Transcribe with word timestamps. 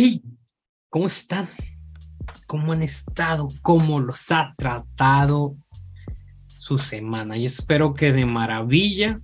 ¿Y 0.00 0.22
cómo 0.90 1.06
están? 1.06 1.48
¿Cómo 2.46 2.70
han 2.70 2.82
estado? 2.82 3.48
¿Cómo 3.62 3.98
los 3.98 4.30
ha 4.30 4.54
tratado 4.56 5.56
su 6.56 6.78
semana? 6.78 7.36
Y 7.36 7.46
espero 7.46 7.94
que 7.94 8.12
de 8.12 8.24
maravilla. 8.24 9.20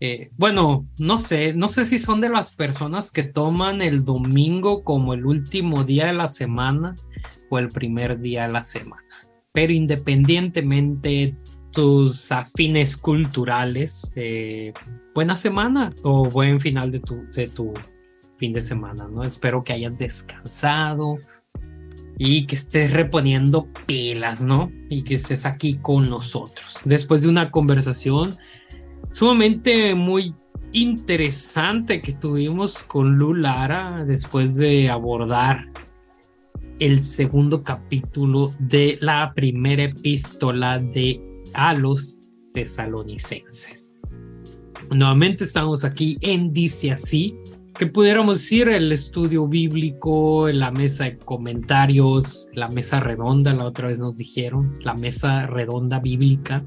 Eh, 0.00 0.30
bueno, 0.36 0.88
no 0.98 1.16
sé, 1.16 1.54
no 1.54 1.68
sé 1.68 1.84
si 1.84 2.00
son 2.00 2.20
de 2.20 2.28
las 2.28 2.56
personas 2.56 3.12
que 3.12 3.22
toman 3.22 3.82
el 3.82 4.04
domingo 4.04 4.82
como 4.82 5.14
el 5.14 5.24
último 5.24 5.84
día 5.84 6.06
de 6.06 6.14
la 6.14 6.26
semana 6.26 6.96
o 7.48 7.60
el 7.60 7.68
primer 7.68 8.18
día 8.18 8.48
de 8.48 8.52
la 8.52 8.64
semana. 8.64 9.06
Pero 9.52 9.72
independientemente 9.72 11.36
tus 11.70 12.32
afines 12.32 12.96
culturales, 12.96 14.12
eh, 14.16 14.72
buena 15.14 15.36
semana 15.36 15.94
o 16.02 16.28
buen 16.28 16.58
final 16.58 16.90
de 16.90 16.98
tu, 16.98 17.30
de 17.30 17.46
tu 17.46 17.72
fin 18.38 18.52
de 18.52 18.60
semana, 18.60 19.08
¿no? 19.08 19.24
Espero 19.24 19.62
que 19.62 19.72
hayas 19.72 19.96
descansado 19.96 21.18
y 22.18 22.46
que 22.46 22.54
estés 22.54 22.92
reponiendo 22.92 23.68
pilas, 23.86 24.44
¿no? 24.44 24.70
Y 24.88 25.02
que 25.02 25.14
estés 25.14 25.46
aquí 25.46 25.78
con 25.82 26.08
nosotros. 26.08 26.82
Después 26.84 27.22
de 27.22 27.28
una 27.28 27.50
conversación 27.50 28.36
sumamente 29.10 29.94
muy 29.94 30.34
interesante 30.72 32.02
que 32.02 32.12
tuvimos 32.12 32.82
con 32.82 33.16
Lu 33.16 33.34
Lara 33.34 34.04
después 34.04 34.56
de 34.56 34.90
abordar 34.90 35.66
el 36.80 36.98
segundo 37.00 37.62
capítulo 37.62 38.52
de 38.58 38.98
la 39.00 39.32
primera 39.34 39.84
epístola 39.84 40.78
de 40.80 41.20
a 41.54 41.74
los 41.74 42.18
tesalonicenses. 42.52 43.96
Nuevamente 44.90 45.44
estamos 45.44 45.84
aquí 45.84 46.18
en 46.20 46.52
Dice 46.52 46.90
así, 46.90 47.34
que 47.78 47.86
pudiéramos 47.86 48.38
decir 48.38 48.68
el 48.68 48.92
estudio 48.92 49.48
bíblico, 49.48 50.48
la 50.48 50.70
mesa 50.70 51.04
de 51.04 51.18
comentarios, 51.18 52.48
la 52.52 52.68
mesa 52.68 53.00
redonda, 53.00 53.52
la 53.52 53.64
otra 53.64 53.88
vez 53.88 53.98
nos 53.98 54.14
dijeron, 54.14 54.72
la 54.80 54.94
mesa 54.94 55.46
redonda 55.46 55.98
bíblica. 55.98 56.64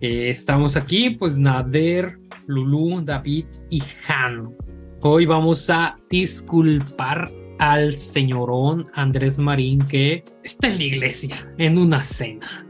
Eh, 0.00 0.30
estamos 0.30 0.76
aquí, 0.76 1.10
pues 1.10 1.38
Nader, 1.38 2.18
Lulu, 2.46 3.02
David 3.04 3.46
y 3.70 3.82
Han. 4.06 4.54
Hoy 5.00 5.26
vamos 5.26 5.68
a 5.68 5.98
disculpar 6.08 7.32
al 7.58 7.92
señorón 7.92 8.84
Andrés 8.94 9.38
Marín 9.38 9.84
que 9.86 10.24
está 10.44 10.68
en 10.68 10.78
la 10.78 10.84
iglesia, 10.84 11.52
en 11.58 11.76
una 11.76 12.00
cena 12.00 12.66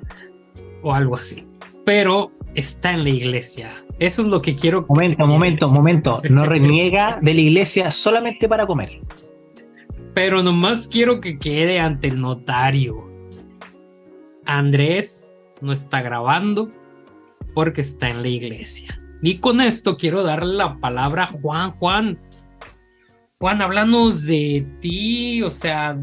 o 0.82 0.94
algo 0.94 1.16
así, 1.16 1.46
pero 1.84 2.32
está 2.54 2.94
en 2.94 3.04
la 3.04 3.10
iglesia 3.10 3.70
eso 4.00 4.22
es 4.22 4.28
lo 4.28 4.40
que 4.40 4.54
quiero. 4.54 4.86
Momento, 4.88 5.26
momento, 5.26 5.68
momento. 5.68 6.22
No 6.30 6.46
reniega 6.46 7.20
de 7.20 7.34
la 7.34 7.40
iglesia 7.40 7.90
solamente 7.90 8.48
para 8.48 8.66
comer. 8.66 9.02
Pero 10.14 10.42
nomás 10.42 10.88
quiero 10.88 11.20
que 11.20 11.38
quede 11.38 11.78
ante 11.78 12.08
el 12.08 12.18
notario. 12.18 13.08
Andrés 14.46 15.38
no 15.60 15.72
está 15.72 16.00
grabando 16.00 16.72
porque 17.54 17.82
está 17.82 18.08
en 18.08 18.22
la 18.22 18.28
iglesia. 18.28 18.98
Y 19.22 19.36
con 19.38 19.60
esto 19.60 19.98
quiero 19.98 20.22
darle 20.22 20.54
la 20.54 20.78
palabra 20.78 21.24
a 21.24 21.26
Juan. 21.26 21.72
Juan, 21.72 22.18
Juan, 23.38 23.60
háblanos 23.60 24.26
de 24.26 24.66
ti, 24.80 25.42
o 25.42 25.50
sea, 25.50 25.94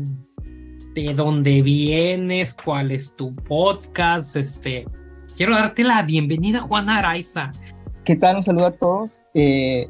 de 0.94 1.14
dónde 1.16 1.64
vienes, 1.64 2.54
cuál 2.54 2.92
es 2.92 3.16
tu 3.16 3.36
podcast, 3.36 4.36
este. 4.36 4.86
Quiero 5.36 5.56
darte 5.56 5.84
la 5.84 6.04
bienvenida, 6.04 6.60
Juan 6.60 6.90
Araiza. 6.90 7.54
¿Qué 8.08 8.16
tal? 8.16 8.38
Un 8.38 8.44
saludo 8.44 8.68
a 8.68 8.72
todos. 8.72 9.26
Eh, 9.34 9.86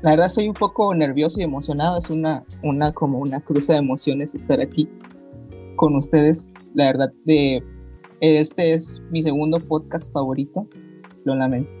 la 0.00 0.12
verdad 0.12 0.24
estoy 0.24 0.48
un 0.48 0.54
poco 0.54 0.94
nervioso 0.94 1.38
y 1.38 1.44
emocionado. 1.44 1.98
Es 1.98 2.08
una, 2.08 2.42
una 2.62 2.94
como 2.94 3.18
una 3.18 3.40
cruza 3.40 3.74
de 3.74 3.80
emociones 3.80 4.34
estar 4.34 4.58
aquí 4.58 4.88
con 5.76 5.94
ustedes. 5.96 6.50
La 6.72 6.86
verdad, 6.86 7.12
de, 7.26 7.62
este 8.22 8.70
es 8.70 9.02
mi 9.10 9.22
segundo 9.22 9.60
podcast 9.60 10.10
favorito. 10.14 10.66
Lo 11.26 11.34
lamento. 11.34 11.74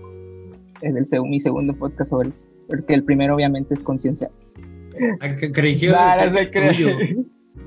Es 0.82 1.10
el, 1.10 1.22
mi 1.22 1.40
segundo 1.40 1.74
podcast 1.74 2.10
favorito. 2.10 2.36
Porque 2.66 2.92
el 2.92 3.02
primero 3.02 3.34
obviamente 3.34 3.72
es 3.72 3.82
Conciencia. 3.82 4.30
Creí 5.54 5.76
que 5.76 5.88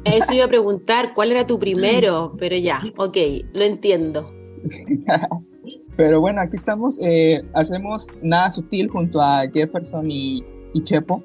Eso 0.06 0.34
iba 0.36 0.46
a 0.46 0.48
preguntar, 0.48 1.16
¿cuál 1.16 1.32
era 1.32 1.48
tu 1.48 1.58
primero? 1.58 2.36
Pero 2.38 2.56
ya, 2.56 2.84
ok, 2.98 3.18
lo 3.54 3.64
entiendo. 3.64 4.32
Pero 5.98 6.22
bueno, 6.22 6.42
aquí 6.42 6.56
estamos. 6.56 7.00
Eh, 7.02 7.42
hacemos 7.56 8.10
Nada 8.22 8.52
Sutil 8.52 8.88
junto 8.88 9.20
a 9.20 9.50
Jefferson 9.52 10.10
y, 10.12 10.44
Chepo, 10.84 11.24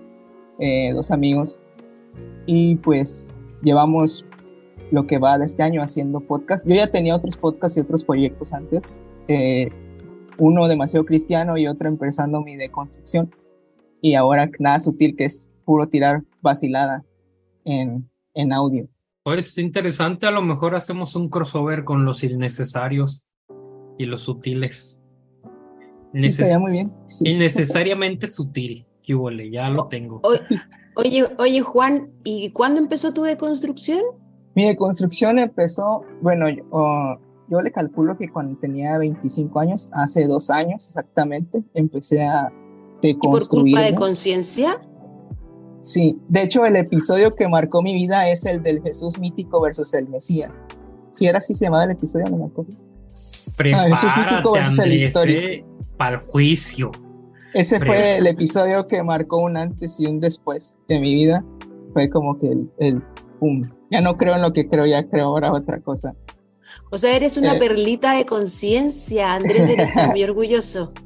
eh, 0.59 0.93
dos 0.94 1.10
amigos. 1.10 1.60
Y 2.47 2.77
pues 2.77 3.28
llevamos 3.62 4.25
lo 4.91 5.06
que 5.06 5.19
va 5.19 5.37
de 5.37 5.44
este 5.44 5.62
año 5.62 5.82
haciendo 5.82 6.21
podcast. 6.21 6.66
Yo 6.66 6.75
ya 6.75 6.87
tenía 6.87 7.15
otros 7.15 7.37
podcasts 7.37 7.77
y 7.77 7.82
otros 7.82 8.06
proyectos 8.06 8.55
antes. 8.55 8.97
Eh, 9.28 9.69
uno 10.38 10.66
demasiado 10.66 11.05
cristiano 11.05 11.59
y 11.59 11.66
otro 11.66 11.88
empezando 11.88 12.41
mi 12.41 12.56
deconstrucción. 12.56 13.31
Y 14.00 14.15
ahora 14.15 14.50
Nada 14.59 14.78
Sutil, 14.78 15.15
que 15.16 15.27
es 15.27 15.50
puro 15.66 15.87
tirar 15.91 16.22
vacilada 16.41 17.05
en, 17.66 18.11
en 18.32 18.55
audio. 18.55 18.88
Pues 19.22 19.59
interesante, 19.59 20.27
a 20.27 20.31
lo 20.31 20.41
mejor 20.41 20.75
hacemos 20.75 21.15
un 21.15 21.28
crossover 21.28 21.84
con 21.84 22.06
los 22.06 22.25
innecesarios 22.25 23.28
y 23.98 24.06
los 24.06 24.22
sutiles. 24.22 25.00
Sí, 26.14 26.26
estaría 26.26 26.58
muy 26.58 26.72
bien. 26.72 26.92
Innecesariamente 27.25 28.26
sutil. 28.26 28.86
Que 29.03 29.50
ya 29.50 29.69
lo 29.69 29.88
tengo. 29.88 30.22
Oye, 30.94 31.25
oye, 31.38 31.60
Juan, 31.60 32.10
¿y 32.22 32.50
cuándo 32.50 32.81
empezó 32.81 33.12
tu 33.12 33.22
deconstrucción? 33.22 34.00
Mi 34.54 34.66
deconstrucción 34.66 35.38
empezó, 35.38 36.02
bueno, 36.20 36.48
yo, 36.48 36.62
oh, 36.70 37.16
yo 37.48 37.60
le 37.60 37.72
calculo 37.72 38.16
que 38.16 38.28
cuando 38.31 38.58
tenía 38.60 38.98
25 38.98 39.58
años, 39.58 39.91
hace 39.92 40.26
dos 40.26 40.50
años 40.50 40.86
exactamente, 40.86 41.64
empecé 41.75 42.22
a 42.22 42.52
deconstruir. 43.02 43.75
¿Por 43.75 43.81
culpa 43.81 43.81
de 43.81 43.94
conciencia? 43.94 44.81
Sí, 45.81 46.19
de 46.28 46.42
hecho 46.42 46.64
el 46.64 46.76
episodio 46.76 47.34
que 47.34 47.48
marcó 47.48 47.82
mi 47.82 47.92
vida 47.94 48.28
es 48.31 48.47
el 48.47 48.62
del 48.62 48.82
Jesús 48.82 49.19
mítico 49.19 49.60
versus 49.60 49.92
el 49.94 50.08
Mesías. 50.08 50.62
Si 51.10 51.26
era 51.26 51.38
así 51.38 51.54
se 51.54 51.64
llamaba 51.64 51.84
el 51.84 51.91
episodio, 51.91 52.26
no 52.31 52.36
me 52.36 52.44
acuerdo. 52.44 52.72
Prepárate, 53.56 53.93
eso 53.93 54.06
es 54.06 54.17
mítico 54.17 54.59
historia. 54.93 55.65
Para 55.97 56.17
el 56.17 56.23
juicio. 56.23 56.91
Ese 57.55 57.78
fue 57.81 58.19
el 58.19 58.27
episodio 58.27 58.87
que 58.87 59.03
marcó 59.03 59.39
un 59.39 59.56
antes 59.56 60.00
y 60.00 60.06
un 60.06 60.21
después 60.21 60.78
de 60.89 60.99
mi 60.99 61.15
vida. 61.15 61.45
Fue 61.93 62.09
como 62.09 62.39
que 62.39 62.49
el, 62.49 62.71
el 62.78 63.03
pum. 63.39 63.62
Ya 63.91 64.00
no 64.00 64.17
creo 64.17 64.34
en 64.34 64.43
lo 64.43 64.53
que 64.53 64.67
creo, 64.67 64.87
ya 64.87 65.06
creo 65.06 65.27
ahora 65.27 65.53
otra 65.53 65.81
cosa. 65.81 66.15
O 66.91 66.99
sea, 66.99 67.15
eres 67.15 67.37
una 67.37 67.55
eh. 67.55 67.59
perlita 67.59 68.15
de 68.15 68.25
conciencia, 68.25 69.34
Andrés, 69.34 69.69
eres 69.69 69.94
muy 70.09 70.23
orgulloso. 70.25 70.93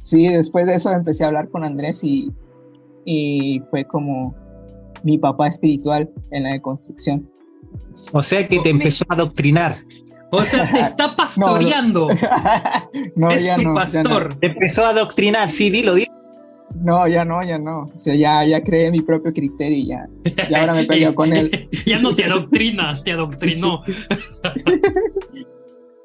Sí, 0.00 0.28
después 0.28 0.68
de 0.68 0.76
eso 0.76 0.92
empecé 0.92 1.24
a 1.24 1.26
hablar 1.26 1.48
con 1.48 1.64
Andrés 1.64 2.04
y, 2.04 2.30
y 3.04 3.60
fue 3.68 3.84
como 3.84 4.32
mi 5.02 5.18
papá 5.18 5.48
espiritual 5.48 6.08
en 6.30 6.44
la 6.44 6.52
deconstrucción. 6.52 7.28
O 8.12 8.22
sea 8.22 8.46
que 8.46 8.60
te 8.60 8.70
empezó 8.70 9.04
a 9.08 9.14
adoctrinar. 9.14 9.76
O 10.30 10.42
sea, 10.44 10.70
te 10.72 10.80
está 10.80 11.16
pastoreando. 11.16 12.08
No, 13.16 13.30
es 13.30 13.52
tu 13.54 13.74
pastor. 13.74 14.36
Empezó 14.40 14.84
a 14.84 14.90
adoctrinar, 14.90 15.50
sí, 15.50 15.70
dilo, 15.70 15.94
dilo. 15.94 16.12
No, 16.74 17.06
ya 17.08 17.24
no, 17.24 17.42
ya 17.42 17.58
no. 17.58 17.82
O 17.82 17.96
sea, 17.96 18.14
ya, 18.14 18.44
ya 18.44 18.62
creé 18.62 18.90
mi 18.90 19.00
propio 19.00 19.32
criterio 19.32 19.76
y 19.76 19.86
ya, 19.88 20.08
ya 20.48 20.60
ahora 20.60 20.74
me 20.74 20.84
peleo 20.86 21.14
con 21.14 21.32
él. 21.32 21.68
ya 21.86 21.98
no 21.98 22.14
te 22.14 22.24
adoctrina, 22.24 22.92
te 23.04 23.12
adoctrinó. 23.12 23.82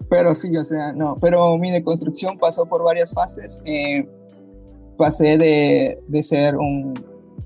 pero 0.10 0.34
sí, 0.34 0.56
o 0.58 0.64
sea, 0.64 0.92
no. 0.94 1.16
Pero 1.22 1.58
mi 1.58 1.72
deconstrucción 1.72 2.38
pasó 2.38 2.66
por 2.66 2.84
varias 2.84 3.14
fases. 3.14 3.62
Eh, 3.66 4.08
pasé 4.98 5.38
de, 5.38 6.00
de 6.08 6.24
ser 6.24 6.56
un, 6.56 6.94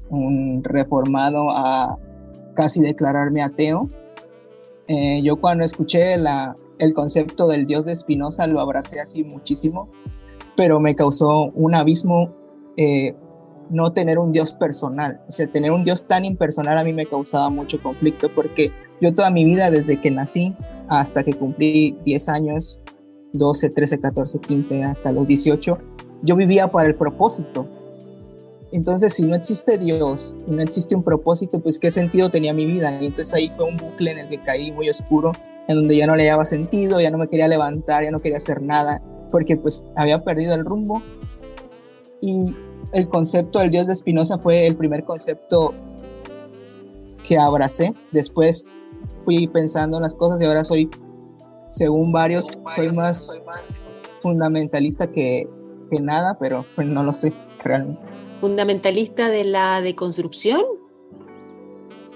un, 0.09 0.63
reformado 0.63 1.51
a 1.51 1.97
casi 2.55 2.81
declararme 2.81 3.41
ateo. 3.41 3.87
Eh, 4.87 5.21
yo 5.23 5.37
cuando 5.37 5.63
escuché 5.63 6.17
la, 6.17 6.55
el 6.79 6.93
concepto 6.93 7.47
del 7.47 7.65
Dios 7.65 7.85
de 7.85 7.95
Spinoza 7.95 8.47
lo 8.47 8.59
abracé 8.59 8.99
así 8.99 9.23
muchísimo, 9.23 9.89
pero 10.55 10.79
me 10.79 10.95
causó 10.95 11.51
un 11.53 11.75
abismo 11.75 12.33
eh, 12.77 13.15
no 13.69 13.91
tener 13.93 14.19
un 14.19 14.31
Dios 14.31 14.53
personal. 14.53 15.21
O 15.27 15.31
sea, 15.31 15.47
tener 15.47 15.71
un 15.71 15.83
Dios 15.83 16.07
tan 16.07 16.25
impersonal 16.25 16.77
a 16.77 16.83
mí 16.83 16.93
me 16.93 17.05
causaba 17.05 17.49
mucho 17.49 17.81
conflicto 17.81 18.33
porque 18.33 18.71
yo 19.01 19.13
toda 19.13 19.29
mi 19.29 19.45
vida, 19.45 19.69
desde 19.69 19.99
que 19.99 20.11
nací 20.11 20.55
hasta 20.87 21.23
que 21.23 21.33
cumplí 21.33 21.97
10 22.05 22.29
años, 22.29 22.81
12, 23.33 23.69
13, 23.69 23.99
14, 23.99 24.39
15, 24.39 24.83
hasta 24.83 25.11
los 25.11 25.27
18, 25.27 25.77
yo 26.23 26.35
vivía 26.35 26.71
para 26.71 26.87
el 26.87 26.95
propósito. 26.95 27.67
Entonces, 28.71 29.13
si 29.13 29.25
no 29.25 29.35
existe 29.35 29.77
Dios 29.77 30.35
y 30.47 30.51
no 30.51 30.61
existe 30.61 30.95
un 30.95 31.03
propósito, 31.03 31.59
pues 31.59 31.79
qué 31.79 31.89
sentido 31.91 32.29
tenía 32.29 32.53
mi 32.53 32.65
vida. 32.65 32.89
Entonces 32.89 33.33
ahí 33.33 33.49
fue 33.55 33.65
un 33.65 33.77
bucle 33.77 34.11
en 34.11 34.19
el 34.19 34.29
que 34.29 34.41
caí 34.41 34.71
muy 34.71 34.89
oscuro 34.89 35.31
en 35.67 35.75
donde 35.75 35.97
ya 35.97 36.07
no 36.07 36.15
le 36.15 36.25
daba 36.25 36.45
sentido, 36.45 37.01
ya 37.01 37.11
no 37.11 37.17
me 37.17 37.27
quería 37.27 37.47
levantar, 37.47 38.03
ya 38.03 38.11
no 38.11 38.19
quería 38.19 38.37
hacer 38.37 38.61
nada, 38.61 39.01
porque 39.31 39.57
pues 39.57 39.85
había 39.95 40.23
perdido 40.23 40.55
el 40.55 40.65
rumbo. 40.65 41.01
Y 42.21 42.55
el 42.93 43.09
concepto 43.09 43.59
del 43.59 43.69
Dios 43.69 43.87
de 43.87 43.95
Spinoza 43.95 44.37
fue 44.37 44.65
el 44.65 44.75
primer 44.75 45.03
concepto 45.03 45.73
que 47.27 47.37
abracé. 47.37 47.93
Después 48.11 48.67
fui 49.25 49.47
pensando 49.47 49.97
en 49.97 50.03
las 50.03 50.15
cosas 50.15 50.41
y 50.41 50.45
ahora 50.45 50.63
soy, 50.63 50.89
según 51.65 52.11
varios, 52.11 52.57
soy 52.67 52.89
más 52.91 53.29
fundamentalista 54.21 55.07
que, 55.07 55.47
que 55.91 55.99
nada, 55.99 56.37
pero 56.39 56.65
pues 56.75 56.87
no 56.87 57.03
lo 57.03 57.13
sé 57.13 57.33
realmente. 57.63 58.01
¿Fundamentalista 58.39 59.29
de 59.29 59.43
la 59.43 59.81
deconstrucción? 59.81 60.61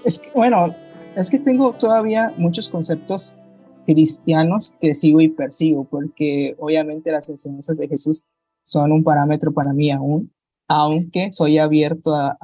Es 0.04 0.18
que, 0.20 0.30
bueno, 0.32 0.74
es 1.16 1.30
que 1.30 1.38
tengo 1.38 1.74
todavía 1.74 2.32
muchos 2.38 2.68
conceptos 2.68 3.36
cristianos 3.86 4.74
que 4.80 4.94
sigo 4.94 5.20
y 5.20 5.28
persigo, 5.28 5.84
porque 5.84 6.54
obviamente 6.58 7.12
las 7.12 7.28
enseñanzas 7.28 7.78
de 7.78 7.88
Jesús 7.88 8.24
son 8.64 8.92
un 8.92 9.02
parámetro 9.02 9.52
para 9.52 9.72
mí 9.72 9.90
aún, 9.90 10.32
aunque 10.68 11.32
soy 11.32 11.58
abierto 11.58 12.14
a, 12.14 12.36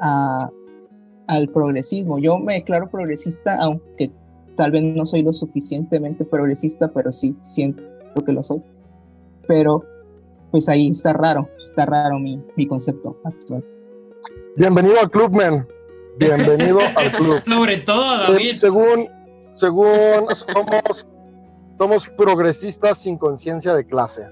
a, 0.00 0.50
al 1.26 1.48
progresismo. 1.50 2.18
Yo 2.18 2.38
me 2.38 2.54
declaro 2.54 2.90
progresista, 2.90 3.56
aunque 3.56 4.10
tal 4.56 4.72
vez 4.72 4.82
no 4.82 5.06
soy 5.06 5.22
lo 5.22 5.32
suficientemente 5.32 6.24
progresista, 6.24 6.92
pero 6.92 7.12
sí 7.12 7.36
siento 7.40 7.82
que 8.26 8.32
lo 8.32 8.42
soy. 8.42 8.62
Pero 9.46 9.84
pues 10.50 10.68
ahí 10.68 10.88
está 10.88 11.12
raro, 11.12 11.48
está 11.62 11.86
raro 11.86 12.18
mi, 12.18 12.42
mi 12.56 12.66
concepto 12.66 13.20
actual. 13.24 13.64
Bienvenido 14.56 14.98
al 15.00 15.10
club, 15.10 15.30
man. 15.30 15.66
Bienvenido 16.18 16.80
al 16.96 17.12
club. 17.12 17.38
Sobre 17.38 17.76
todo, 17.78 18.18
David. 18.18 18.56
según, 18.56 19.08
según 19.58 20.26
somos, 20.34 21.06
somos 21.76 22.08
progresistas 22.10 22.98
sin 22.98 23.18
conciencia 23.18 23.74
de 23.74 23.84
clase. 23.84 24.26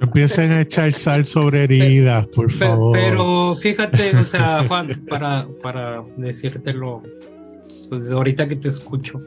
Empiecen 0.00 0.52
a 0.52 0.60
echar 0.60 0.92
sal 0.92 1.26
sobre 1.26 1.64
heridas, 1.64 2.26
por 2.28 2.50
favor. 2.50 2.92
Pero 2.92 3.56
fíjate, 3.56 4.16
o 4.16 4.24
sea, 4.24 4.64
Juan, 4.66 5.04
para, 5.08 5.48
para 5.62 6.04
decírtelo, 6.16 7.02
pues 7.88 8.10
ahorita 8.12 8.48
que 8.48 8.56
te 8.56 8.68
escucho. 8.68 9.18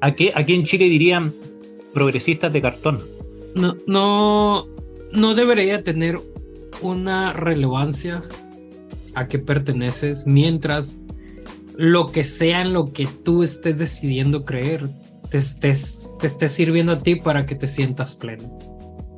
Aquí, 0.00 0.30
aquí 0.34 0.54
en 0.54 0.64
Chile 0.64 0.86
dirían 0.86 1.32
progresistas 1.94 2.52
de 2.52 2.62
cartón. 2.62 3.00
No, 3.54 3.76
no, 3.86 4.66
no 5.12 5.34
debería 5.34 5.84
tener 5.84 6.18
una 6.80 7.32
relevancia 7.32 8.22
a 9.14 9.28
qué 9.28 9.38
perteneces 9.38 10.26
mientras 10.26 11.00
lo 11.76 12.06
que 12.06 12.24
sea 12.24 12.62
en 12.62 12.72
lo 12.72 12.92
que 12.92 13.06
tú 13.06 13.42
estés 13.42 13.78
decidiendo 13.78 14.44
creer 14.44 14.88
te 15.30 15.38
estés, 15.38 16.14
te 16.18 16.26
esté 16.26 16.48
sirviendo 16.48 16.92
a 16.92 16.98
ti 16.98 17.16
para 17.16 17.46
que 17.46 17.54
te 17.54 17.66
sientas 17.66 18.14
pleno. 18.14 18.54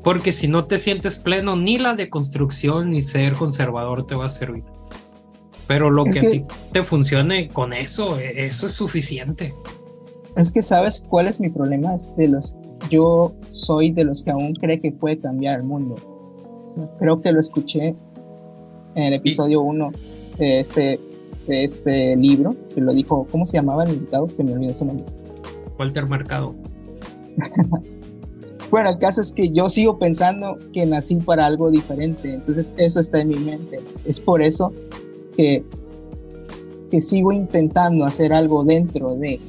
Porque 0.05 0.31
si 0.31 0.47
no 0.47 0.65
te 0.65 0.79
sientes 0.79 1.19
pleno, 1.19 1.56
ni 1.56 1.77
la 1.77 1.95
deconstrucción 1.95 2.91
ni 2.93 3.03
ser 3.03 3.33
conservador 3.33 4.06
te 4.06 4.15
va 4.15 4.27
a 4.27 4.29
servir. 4.29 4.62
Pero 5.67 5.91
lo 5.91 6.05
que, 6.05 6.21
a 6.21 6.31
ti 6.31 6.45
te 6.73 6.85
funcione 6.85 7.49
con 7.49 7.73
eso, 7.73 8.19
e, 8.19 8.45
eso 8.45 8.67
es 8.67 8.73
suficiente. 8.73 9.53
Es 10.37 10.53
que 10.53 10.62
sabes 10.62 11.05
cuál 11.09 11.27
es 11.27 11.41
mi 11.41 11.49
problema, 11.49 11.95
es 11.95 12.15
de 12.17 12.29
los, 12.29 12.56
yo 12.91 13.35
soy 13.49 13.91
de 13.91 14.05
los 14.05 14.23
que 14.23 14.31
aún 14.31 14.55
cree 14.55 14.79
que 14.79 14.93
puede 14.93 15.19
cambiar 15.19 15.61
el 15.61 15.65
mundo. 15.65 15.97
creo 16.99 17.21
que 17.21 17.33
lo 17.33 17.41
escuché 17.41 17.95
en 18.95 19.05
el 19.05 19.15
episodio 19.15 19.62
1 19.62 19.91
de 20.39 20.61
este, 20.61 21.01
de 21.46 21.64
este 21.64 22.17
libro, 22.17 22.56
que 22.75 22.81
lo 22.81 22.93
dijo, 22.93 23.26
¿cómo 23.31 23.46
se 23.46 23.56
llamaba 23.56 23.85
el 23.85 23.91
invitado? 23.94 24.29
Se 24.29 24.43
me 24.44 24.52
olvidó 24.52 24.75
su 24.75 24.85
nombre. 24.85 25.05
Walter 25.79 26.08
Mercado. 26.08 26.55
bueno, 28.70 28.91
el 28.91 28.99
caso 28.99 29.20
es 29.20 29.32
que 29.32 29.50
yo 29.50 29.69
sigo 29.69 29.99
pensando 29.99 30.56
que 30.73 30.87
nací 30.87 31.17
para 31.17 31.46
algo 31.46 31.70
diferente, 31.70 32.35
entonces 32.35 32.73
eso 32.76 33.00
está 33.00 33.20
en 33.20 33.29
mi 33.29 33.37
mente. 33.37 33.81
Es 34.05 34.20
por 34.20 34.43
eso 34.43 34.73
que, 35.37 35.64
que 36.91 37.00
sigo 37.00 37.32
intentando 37.32 38.05
hacer 38.05 38.32
algo 38.32 38.64
dentro 38.64 39.17
de... 39.17 39.41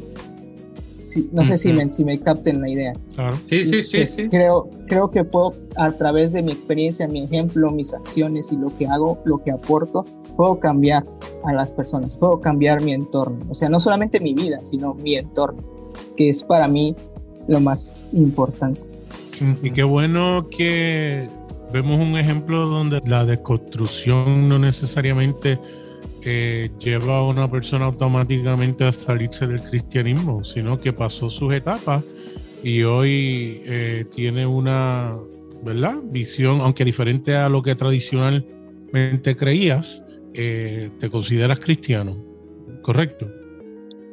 no 1.32 1.46
sé 1.46 1.58
si, 1.58 1.74
me, 1.74 1.90
si 1.90 2.04
me 2.04 2.20
capten 2.20 2.62
la 2.62 2.70
idea. 2.70 2.94
Sí, 3.42 3.64
sí, 3.64 3.82
sí, 3.82 4.06
sí, 4.06 4.28
Creo, 4.28 4.70
creo 4.88 5.12
que 5.12 5.24
puedo, 5.24 5.54
a 5.76 5.92
través 5.92 6.34
de 6.34 6.42
mi 6.42 6.52
experiencia, 6.52 7.08
mi 7.08 7.24
ejemplo, 7.24 7.72
mis 7.72 7.94
acciones 7.94 8.52
y 8.52 8.58
lo 8.58 8.76
que 8.78 8.88
hago, 8.88 9.20
lo 9.26 9.44
que 9.44 9.52
aporto, 9.52 10.06
puedo 10.36 10.60
cambiar 10.60 11.04
a 11.44 11.54
las 11.54 11.74
personas, 11.74 12.16
puedo 12.16 12.40
cambiar 12.40 12.82
mi 12.82 12.94
entorno. 12.94 13.46
O 13.50 13.56
sea, 13.56 13.70
no 13.70 13.80
solamente 13.80 14.20
mi 14.20 14.34
vida, 14.34 14.60
sino 14.64 14.94
mi 14.94 15.16
entorno 15.16 15.76
que 16.16 16.30
es 16.30 16.44
para 16.44 16.68
mí 16.68 16.96
lo 17.48 17.60
más 17.60 17.96
importante. 18.14 18.82
Y 19.62 19.72
qué 19.72 19.84
bueno 19.84 20.48
que 20.50 21.28
vemos 21.72 21.98
un 21.98 22.18
ejemplo 22.18 22.68
donde 22.68 23.02
la 23.06 23.26
deconstrucción 23.26 24.48
no 24.48 24.58
necesariamente 24.58 25.60
eh, 26.24 26.72
lleva 26.80 27.18
a 27.18 27.24
una 27.24 27.50
persona 27.52 27.86
automáticamente 27.86 28.86
a 28.86 28.92
salirse 28.92 29.46
del 29.46 29.62
cristianismo, 29.62 30.44
sino 30.44 30.78
que 30.78 30.94
pasó 30.94 31.30
sus 31.30 31.54
etapas 31.54 32.04
y 32.64 32.84
hoy 32.84 33.62
eh, 33.66 34.06
tiene 34.16 34.48
una 34.48 35.18
¿verdad? 35.64 35.98
visión, 36.06 36.62
aunque 36.62 36.86
diferente 36.86 37.36
a 37.36 37.50
lo 37.50 37.62
que 37.62 37.76
tradicionalmente 37.76 39.36
creías, 39.36 40.02
eh, 40.36 40.90
te 41.00 41.10
consideras 41.10 41.60
cristiano, 41.60 42.18
¿correcto? 42.82 43.30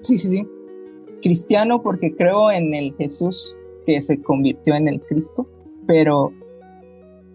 Sí, 0.03 0.19
sí, 0.19 0.29
sí 0.29 0.47
cristiano 1.23 1.83
porque 1.83 2.15
creo 2.15 2.51
en 2.51 2.75
el 2.75 2.95
Jesús 2.97 3.55
que 3.87 4.03
se 4.03 4.21
convirtió 4.21 4.75
en 4.75 4.89
el 4.89 5.01
Cristo, 5.01 5.49
pero 5.87 6.33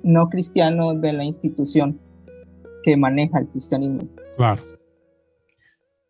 no 0.04 0.30
cristiano 0.30 0.94
de 0.94 1.14
la 1.14 1.24
institución 1.24 2.00
que 2.84 2.96
maneja 2.96 3.40
el 3.40 3.48
cristianismo. 3.48 4.08
Claro. 4.38 4.62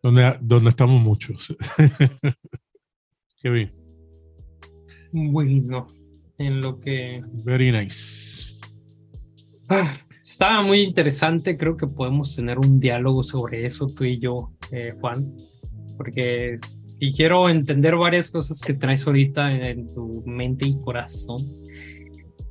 Donde, 0.04 0.38
donde 0.42 0.70
estamos 0.70 1.02
muchos. 1.02 1.56
Qué 3.42 3.50
bien. 3.50 3.72
Bueno, 5.12 5.88
en 6.38 6.62
lo 6.62 6.80
que... 6.80 7.22
Very 7.46 7.72
nice. 7.72 8.60
Ah, 9.70 9.98
estaba 10.32 10.62
muy 10.62 10.82
interesante, 10.82 11.58
creo 11.58 11.78
que 11.78 11.88
podemos 11.88 12.36
tener 12.36 12.60
un 12.60 12.80
diálogo 12.80 13.24
sobre 13.24 13.66
eso 13.66 13.88
tú 13.88 14.04
y 14.04 14.20
yo, 14.20 14.52
eh, 14.72 14.94
Juan 15.00 15.34
porque 15.98 16.54
si 16.58 17.12
quiero 17.12 17.50
entender 17.50 17.96
varias 17.96 18.30
cosas 18.30 18.62
que 18.62 18.76
traes 18.76 19.06
ahorita 19.08 19.52
en, 19.52 19.92
tu 19.92 20.24
mente 20.26 20.66
y 20.68 20.80
corazón. 20.80 21.38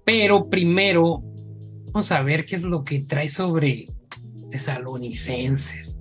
Pero 0.04 0.50
primero, 0.50 1.20
vamos 1.92 2.10
a 2.10 2.22
ver 2.22 2.44
qué 2.44 2.56
es 2.56 2.64
lo 2.64 2.82
que 2.82 3.00
traes 3.00 3.34
sobre 3.34 3.86
tesalonicenses. 4.50 6.00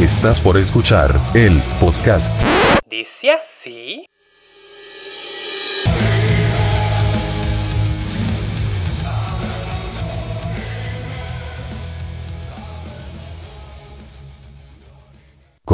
Estás 0.00 0.40
por 0.40 0.56
escuchar 0.56 1.14
el 1.34 1.62
podcast. 1.80 2.42
Dice 2.90 3.30
así. 3.30 4.04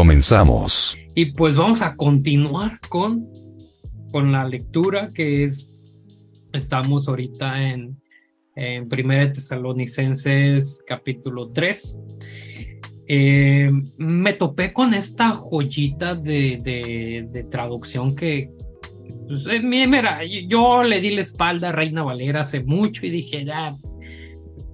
Comenzamos. 0.04 0.98
Y 1.14 1.32
pues 1.32 1.56
vamos 1.56 1.80
a 1.80 1.96
continuar 1.96 2.78
con, 2.90 3.26
con 4.12 4.32
la 4.32 4.46
lectura 4.46 5.08
que 5.08 5.44
es, 5.44 5.72
estamos 6.52 7.08
ahorita 7.08 7.70
en, 7.70 7.98
en 8.54 8.86
Primera 8.86 9.32
Tesalonicenses 9.32 10.84
capítulo 10.86 11.48
3. 11.52 12.00
Eh, 13.08 13.70
me 13.96 14.34
topé 14.34 14.74
con 14.74 14.92
esta 14.92 15.30
joyita 15.30 16.14
de, 16.14 17.26
de, 17.32 17.44
traducción 17.44 18.14
que, 18.14 18.50
pues, 19.26 19.46
eh, 19.46 19.60
mira, 19.60 20.20
yo 20.46 20.82
le 20.82 21.00
di 21.00 21.14
la 21.14 21.22
espalda 21.22 21.70
a 21.70 21.72
Reina 21.72 22.02
Valera 22.02 22.42
hace 22.42 22.62
mucho 22.62 23.06
y 23.06 23.10
dije, 23.10 23.42
ya, 23.46 23.74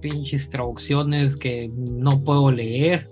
pinches 0.01 0.49
traducciones 0.49 1.37
que 1.37 1.71
no 1.73 2.21
puedo 2.21 2.51
leer. 2.51 3.07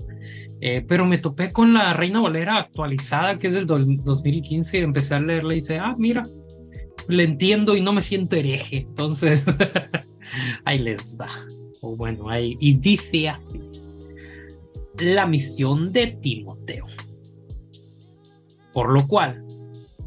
Eh, 0.62 0.84
pero 0.88 1.06
me 1.06 1.18
topé 1.18 1.54
con 1.54 1.74
la 1.74 1.94
Reina 1.94 2.20
Valera 2.20 2.58
actualizada, 2.58 3.38
que 3.38 3.48
es 3.48 3.54
del 3.54 3.66
2015, 3.66 4.78
y 4.78 4.82
empecé 4.82 5.16
a 5.16 5.20
leerla 5.20 5.54
y 5.54 5.58
dice, 5.58 5.78
ah, 5.78 5.96
mira, 5.98 6.26
le 7.08 7.24
entiendo 7.24 7.76
y 7.76 7.82
no 7.82 7.94
me 7.94 8.02
siento 8.02 8.36
hereje. 8.36 8.86
Entonces, 8.88 9.46
ahí 10.66 10.80
les 10.80 11.18
va. 11.20 11.28
O 11.82 11.96
bueno, 11.96 12.30
ahí, 12.30 12.58
y 12.60 12.74
dice 12.78 13.34
la 15.00 15.26
misión 15.26 15.94
de 15.94 16.08
Timoteo. 16.08 16.86
Por 18.74 18.92
lo 18.92 19.08
cual, 19.08 19.46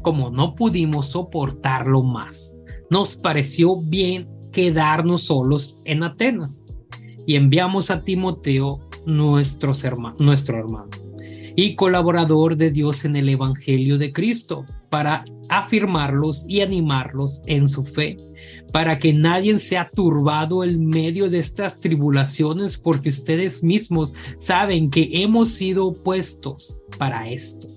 como 0.01 0.29
no 0.29 0.55
pudimos 0.55 1.07
soportarlo 1.07 2.03
más, 2.03 2.55
nos 2.89 3.15
pareció 3.15 3.81
bien 3.81 4.29
quedarnos 4.51 5.23
solos 5.23 5.77
en 5.85 6.03
Atenas 6.03 6.63
y 7.25 7.35
enviamos 7.35 7.89
a 7.89 8.03
Timoteo 8.03 8.79
nuestros 9.05 9.85
nuestro 10.19 10.57
hermano 10.57 10.89
y 11.55 11.75
colaborador 11.75 12.55
de 12.55 12.71
Dios 12.71 13.05
en 13.05 13.15
el 13.15 13.29
Evangelio 13.29 13.97
de 13.97 14.11
Cristo, 14.11 14.65
para 14.89 15.25
afirmarlos 15.49 16.45
y 16.47 16.61
animarlos 16.61 17.41
en 17.45 17.69
su 17.69 17.85
fe, 17.85 18.17
para 18.71 18.97
que 18.97 19.13
nadie 19.13 19.57
sea 19.59 19.89
turbado 19.89 20.63
en 20.63 20.87
medio 20.87 21.29
de 21.29 21.37
estas 21.37 21.79
tribulaciones, 21.79 22.77
porque 22.77 23.09
ustedes 23.09 23.63
mismos 23.63 24.13
saben 24.37 24.89
que 24.89 25.09
hemos 25.11 25.49
sido 25.49 25.93
puestos 25.93 26.81
para 26.97 27.29
esto. 27.29 27.67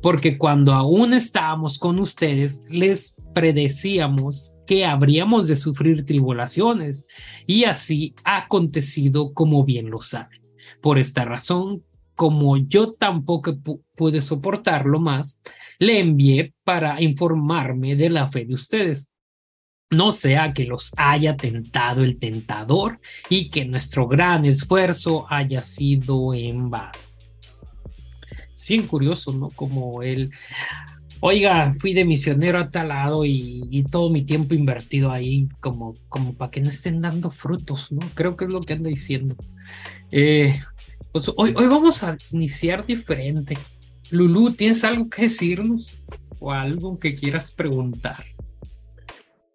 Porque 0.00 0.38
cuando 0.38 0.72
aún 0.72 1.12
estábamos 1.12 1.78
con 1.78 1.98
ustedes, 1.98 2.62
les 2.70 3.16
predecíamos 3.38 4.56
que 4.66 4.84
habríamos 4.84 5.46
de 5.46 5.54
sufrir 5.54 6.04
tribulaciones, 6.04 7.06
y 7.46 7.64
así 7.64 8.16
ha 8.24 8.38
acontecido 8.38 9.32
como 9.32 9.64
bien 9.64 9.90
lo 9.90 10.00
saben. 10.00 10.42
Por 10.80 10.98
esta 10.98 11.24
razón, 11.24 11.84
como 12.16 12.56
yo 12.56 12.94
tampoco 12.94 13.56
pude 13.94 14.20
soportarlo 14.20 14.98
más, 14.98 15.40
le 15.78 16.00
envié 16.00 16.52
para 16.64 17.00
informarme 17.00 17.94
de 17.94 18.10
la 18.10 18.26
fe 18.26 18.44
de 18.44 18.54
ustedes. 18.54 19.08
No 19.88 20.10
sea 20.10 20.52
que 20.52 20.64
los 20.64 20.92
haya 20.96 21.36
tentado 21.36 22.02
el 22.02 22.18
tentador 22.18 22.98
y 23.28 23.50
que 23.50 23.66
nuestro 23.66 24.08
gran 24.08 24.44
esfuerzo 24.46 25.26
haya 25.30 25.62
sido 25.62 26.34
en 26.34 26.70
vano. 26.70 26.98
Es 28.52 28.66
bien 28.68 28.88
curioso, 28.88 29.32
¿no? 29.32 29.50
Como 29.50 30.02
él, 30.02 30.30
oiga, 31.20 31.72
fui 31.74 31.94
de 31.94 32.04
misionero 32.04 32.58
a 32.58 32.70
tal 32.70 32.88
lado 32.88 33.24
y, 33.24 33.84
todo 33.90 34.10
mi 34.10 34.22
tiempo 34.24 34.54
invertido 34.54 35.10
ahí, 35.10 35.48
como, 35.60 35.96
como 36.08 36.34
para 36.34 36.50
que 36.50 36.60
no 36.60 36.68
estén 36.68 37.00
dando 37.00 37.30
frutos, 37.30 37.92
¿no? 37.92 38.00
Creo 38.14 38.36
que 38.36 38.44
es 38.44 38.50
lo 38.50 38.60
que 38.60 38.74
anda 38.74 38.88
diciendo. 38.88 39.36
Eh, 40.10 40.54
pues, 41.12 41.30
hoy, 41.36 41.54
hoy 41.56 41.66
vamos 41.66 42.02
a 42.02 42.16
iniciar 42.30 42.86
diferente. 42.86 43.56
Lulu, 44.10 44.52
¿tienes 44.52 44.84
algo 44.84 45.08
que 45.08 45.22
decirnos? 45.22 46.00
¿O 46.40 46.52
algo 46.52 46.98
que 46.98 47.14
quieras 47.14 47.50
preguntar? 47.50 48.24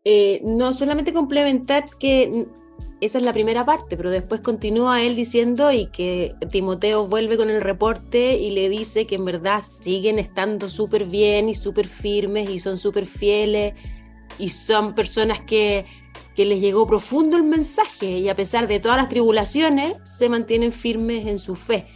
Eh, 0.05 0.41
no, 0.43 0.74
solamente 0.74 1.13
complementar 1.13 1.86
que 1.98 2.46
esa 3.05 3.17
es 3.17 3.24
la 3.24 3.33
primera 3.33 3.65
parte, 3.65 3.98
pero 3.98 4.10
después 4.10 4.41
continúa 4.41 5.01
él 5.01 5.15
diciendo 5.15 5.72
y 5.72 5.88
que 5.88 6.36
Timoteo 6.51 7.07
vuelve 7.07 7.38
con 7.38 7.50
el 7.50 7.62
reporte 7.62 8.38
y 8.38 8.51
le 8.51 8.69
dice 8.69 9.05
que 9.05 9.15
en 9.15 9.25
verdad 9.25 9.62
siguen 9.79 10.19
estando 10.19 10.69
súper 10.69 11.05
bien 11.05 11.50
y 11.50 11.53
súper 11.53 11.88
firmes 11.88 12.50
y 12.50 12.60
son 12.60 12.77
súper 12.77 13.05
fieles 13.05 13.74
y 14.38 14.50
son 14.50 14.95
personas 14.95 15.41
que 15.41 15.86
que 16.36 16.45
les 16.45 16.62
llegó 16.62 16.88
profundo 16.88 17.38
el 17.38 17.43
mensaje 17.43 18.19
y 18.19 18.29
a 18.29 18.36
pesar 18.36 18.67
de 18.67 18.79
todas 18.79 18.98
las 18.98 19.10
tribulaciones 19.10 19.95
se 20.03 20.29
mantienen 20.29 20.72
firmes 20.72 21.27
en 21.27 21.39
su 21.39 21.55
fe. 21.55 21.88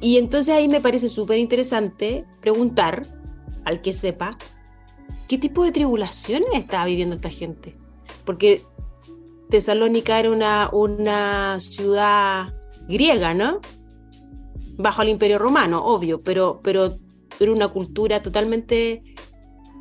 Y 0.00 0.18
entonces 0.18 0.54
ahí 0.54 0.68
me 0.68 0.80
parece 0.80 1.08
súper 1.08 1.38
interesante 1.38 2.24
preguntar 2.40 3.06
al 3.64 3.80
que 3.82 3.92
sepa 3.92 4.38
qué 5.28 5.36
tipo 5.36 5.64
de 5.64 5.72
tribulaciones 5.72 6.48
estaba 6.54 6.86
viviendo 6.86 7.16
esta 7.16 7.30
gente. 7.30 7.76
Porque 8.24 8.64
Tesalónica 9.50 10.18
era 10.18 10.30
una, 10.30 10.70
una 10.72 11.60
ciudad 11.60 12.54
griega, 12.88 13.34
¿no? 13.34 13.60
Bajo 14.78 15.02
el 15.02 15.10
imperio 15.10 15.38
romano, 15.38 15.84
obvio, 15.84 16.22
pero, 16.22 16.60
pero 16.62 16.96
era 17.38 17.52
una 17.52 17.68
cultura 17.68 18.22
totalmente 18.22 19.02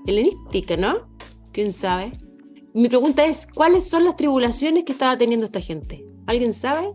helenística, 0.05 0.75
¿no? 0.75 1.09
¿Quién 1.51 1.71
sabe? 1.71 2.19
Mi 2.73 2.88
pregunta 2.88 3.25
es, 3.25 3.47
¿cuáles 3.47 3.89
son 3.89 4.03
las 4.03 4.15
tribulaciones 4.15 4.83
que 4.83 4.91
estaba 4.91 5.17
teniendo 5.17 5.45
esta 5.45 5.61
gente? 5.61 6.05
¿Alguien 6.27 6.53
sabe? 6.53 6.93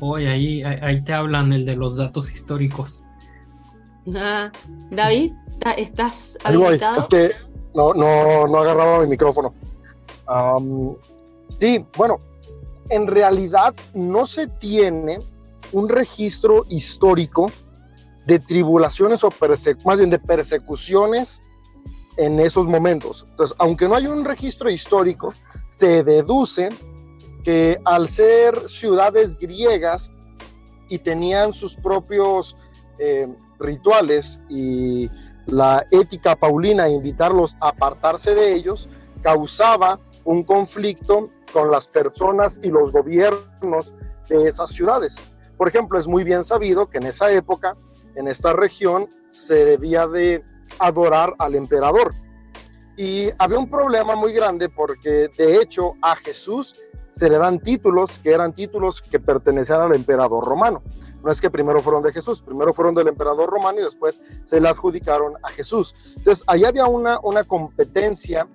Hoy 0.00 0.26
ahí, 0.26 0.62
ahí 0.62 1.02
te 1.02 1.12
hablan 1.12 1.52
el 1.52 1.64
de 1.64 1.76
los 1.76 1.96
datos 1.96 2.32
históricos. 2.32 3.02
Ah, 4.16 4.52
David, 4.90 5.32
¿estás 5.76 6.38
habilitado? 6.44 7.00
Es 7.00 7.08
que 7.08 7.30
no, 7.74 7.92
no, 7.92 8.46
no 8.46 8.58
agarraba 8.58 9.00
mi 9.00 9.08
micrófono. 9.08 9.52
Sí, 11.48 11.84
bueno, 11.96 12.20
en 12.88 13.06
realidad 13.06 13.74
no 13.94 14.26
se 14.26 14.46
tiene 14.46 15.18
un 15.72 15.88
registro 15.88 16.64
histórico 16.68 17.50
de 18.26 18.38
tribulaciones 18.38 19.22
o 19.24 19.30
más 19.84 19.98
bien 19.98 20.10
de 20.10 20.18
persecuciones 20.18 21.42
en 22.16 22.40
esos 22.40 22.66
momentos. 22.66 23.26
Entonces, 23.30 23.56
aunque 23.58 23.88
no 23.88 23.94
hay 23.94 24.06
un 24.06 24.24
registro 24.24 24.70
histórico, 24.70 25.32
se 25.68 26.02
deduce 26.02 26.70
que 27.44 27.78
al 27.84 28.08
ser 28.08 28.68
ciudades 28.68 29.36
griegas 29.36 30.10
y 30.88 30.98
tenían 30.98 31.52
sus 31.52 31.76
propios 31.76 32.56
eh, 32.98 33.28
rituales 33.58 34.40
y 34.48 35.08
la 35.46 35.86
ética 35.90 36.34
paulina, 36.34 36.88
invitarlos 36.88 37.56
a 37.60 37.68
apartarse 37.68 38.34
de 38.34 38.54
ellos, 38.54 38.88
causaba 39.22 40.00
un 40.24 40.42
conflicto 40.42 41.30
con 41.52 41.70
las 41.70 41.86
personas 41.86 42.60
y 42.62 42.70
los 42.70 42.92
gobiernos 42.92 43.94
de 44.28 44.48
esas 44.48 44.70
ciudades. 44.70 45.16
Por 45.56 45.68
ejemplo, 45.68 45.98
es 45.98 46.06
muy 46.06 46.24
bien 46.24 46.44
sabido 46.44 46.88
que 46.88 46.98
en 46.98 47.04
esa 47.06 47.30
época, 47.30 47.76
en 48.14 48.28
esta 48.28 48.52
región, 48.52 49.08
se 49.20 49.64
debía 49.64 50.06
de 50.06 50.44
adorar 50.78 51.34
al 51.38 51.54
emperador. 51.54 52.14
Y 52.96 53.28
había 53.38 53.58
un 53.58 53.70
problema 53.70 54.16
muy 54.16 54.32
grande 54.32 54.68
porque 54.68 55.30
de 55.36 55.60
hecho 55.60 55.94
a 56.00 56.16
Jesús 56.16 56.76
se 57.10 57.28
le 57.28 57.38
dan 57.38 57.58
títulos 57.60 58.18
que 58.18 58.30
eran 58.30 58.54
títulos 58.54 59.00
que 59.00 59.18
pertenecían 59.18 59.80
al 59.80 59.94
emperador 59.94 60.44
romano. 60.44 60.82
No 61.22 61.32
es 61.32 61.40
que 61.40 61.50
primero 61.50 61.82
fueron 61.82 62.02
de 62.02 62.12
Jesús, 62.12 62.42
primero 62.42 62.72
fueron 62.72 62.94
del 62.94 63.08
emperador 63.08 63.50
romano 63.50 63.80
y 63.80 63.84
después 63.84 64.20
se 64.44 64.60
le 64.60 64.68
adjudicaron 64.68 65.34
a 65.42 65.48
Jesús. 65.48 65.94
Entonces, 66.16 66.44
ahí 66.46 66.64
había 66.64 66.86
una, 66.86 67.18
una 67.22 67.44
competencia 67.44 68.46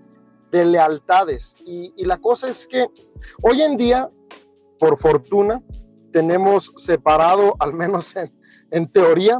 de 0.52 0.66
lealtades. 0.66 1.56
Y, 1.66 2.06
la 2.06 2.20
cosa 2.20 2.50
es 2.50 2.68
que 2.68 2.88
hoy 3.42 3.62
en 3.62 3.78
día, 3.78 4.10
por 4.80 4.98
fortuna, 4.98 5.62
tenemos 6.12 6.74
separado, 6.76 7.56
al 7.60 7.74
menos 7.74 8.16
en, 8.72 8.92
teoría, 8.92 9.40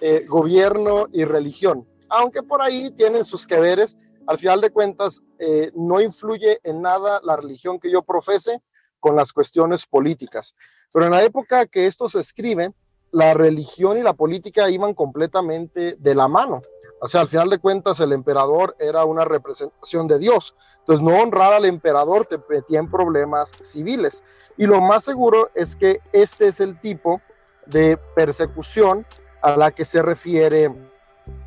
eh, 0.00 0.24
gobierno 0.28 1.06
y 1.12 1.24
religión 1.24 1.86
aunque 2.10 2.42
por 2.42 2.60
ahí 2.60 2.90
tienen 2.90 3.24
sus 3.24 3.46
que 3.46 3.58
veres, 3.58 3.96
al 4.26 4.38
final 4.38 4.60
de 4.60 4.70
cuentas 4.70 5.22
eh, 5.38 5.70
no 5.74 6.00
influye 6.00 6.60
en 6.62 6.82
nada 6.82 7.20
la 7.24 7.36
religión 7.36 7.80
que 7.80 7.90
yo 7.90 8.02
profese 8.02 8.60
con 8.98 9.16
las 9.16 9.32
cuestiones 9.32 9.86
políticas. 9.86 10.54
Pero 10.92 11.06
en 11.06 11.12
la 11.12 11.22
época 11.22 11.66
que 11.66 11.86
esto 11.86 12.08
se 12.08 12.20
escribe, 12.20 12.72
la 13.12 13.32
religión 13.34 13.96
y 13.96 14.02
la 14.02 14.12
política 14.12 14.68
iban 14.68 14.92
completamente 14.94 15.96
de 15.98 16.14
la 16.14 16.28
mano. 16.28 16.60
O 17.00 17.08
sea, 17.08 17.22
al 17.22 17.28
final 17.28 17.48
de 17.48 17.58
cuentas 17.58 17.98
el 18.00 18.12
emperador 18.12 18.76
era 18.78 19.04
una 19.04 19.24
representación 19.24 20.06
de 20.06 20.18
Dios. 20.18 20.54
Entonces, 20.80 21.02
no 21.02 21.18
honrar 21.18 21.54
al 21.54 21.64
emperador 21.64 22.26
te 22.26 22.38
metía 22.48 22.78
en 22.78 22.90
problemas 22.90 23.52
civiles. 23.62 24.22
Y 24.58 24.66
lo 24.66 24.80
más 24.80 25.04
seguro 25.04 25.50
es 25.54 25.76
que 25.76 26.00
este 26.12 26.48
es 26.48 26.60
el 26.60 26.78
tipo 26.80 27.20
de 27.66 27.98
persecución 28.14 29.06
a 29.42 29.56
la 29.56 29.70
que 29.70 29.84
se 29.84 30.02
refiere 30.02 30.74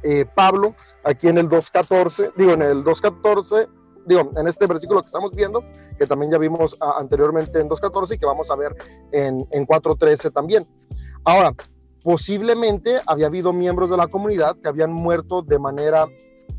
eh, 0.01 0.25
Pablo 0.33 0.74
aquí 1.03 1.27
en 1.27 1.38
el 1.38 1.50
2.14, 1.50 2.33
digo, 2.36 2.53
en 2.53 2.62
el 2.62 2.83
2.14, 2.83 3.67
digo, 4.05 4.31
en 4.36 4.48
este 4.48 4.65
versículo 4.65 5.01
que 5.01 5.07
estamos 5.07 5.31
viendo, 5.36 5.63
que 5.98 6.07
también 6.07 6.31
ya 6.31 6.38
vimos 6.38 6.75
ah, 6.79 6.95
anteriormente 6.98 7.60
en 7.60 7.69
2.14 7.69 8.15
y 8.15 8.17
que 8.17 8.25
vamos 8.25 8.50
a 8.50 8.55
ver 8.55 8.75
en, 9.12 9.45
en 9.51 9.67
4.13 9.67 10.33
también. 10.33 10.67
Ahora, 11.25 11.53
posiblemente 12.03 13.00
había 13.07 13.27
habido 13.27 13.53
miembros 13.53 13.89
de 13.89 13.98
la 13.98 14.07
comunidad 14.07 14.57
que 14.57 14.67
habían 14.67 14.91
muerto 14.91 15.41
de 15.41 15.57
manera 15.57 16.05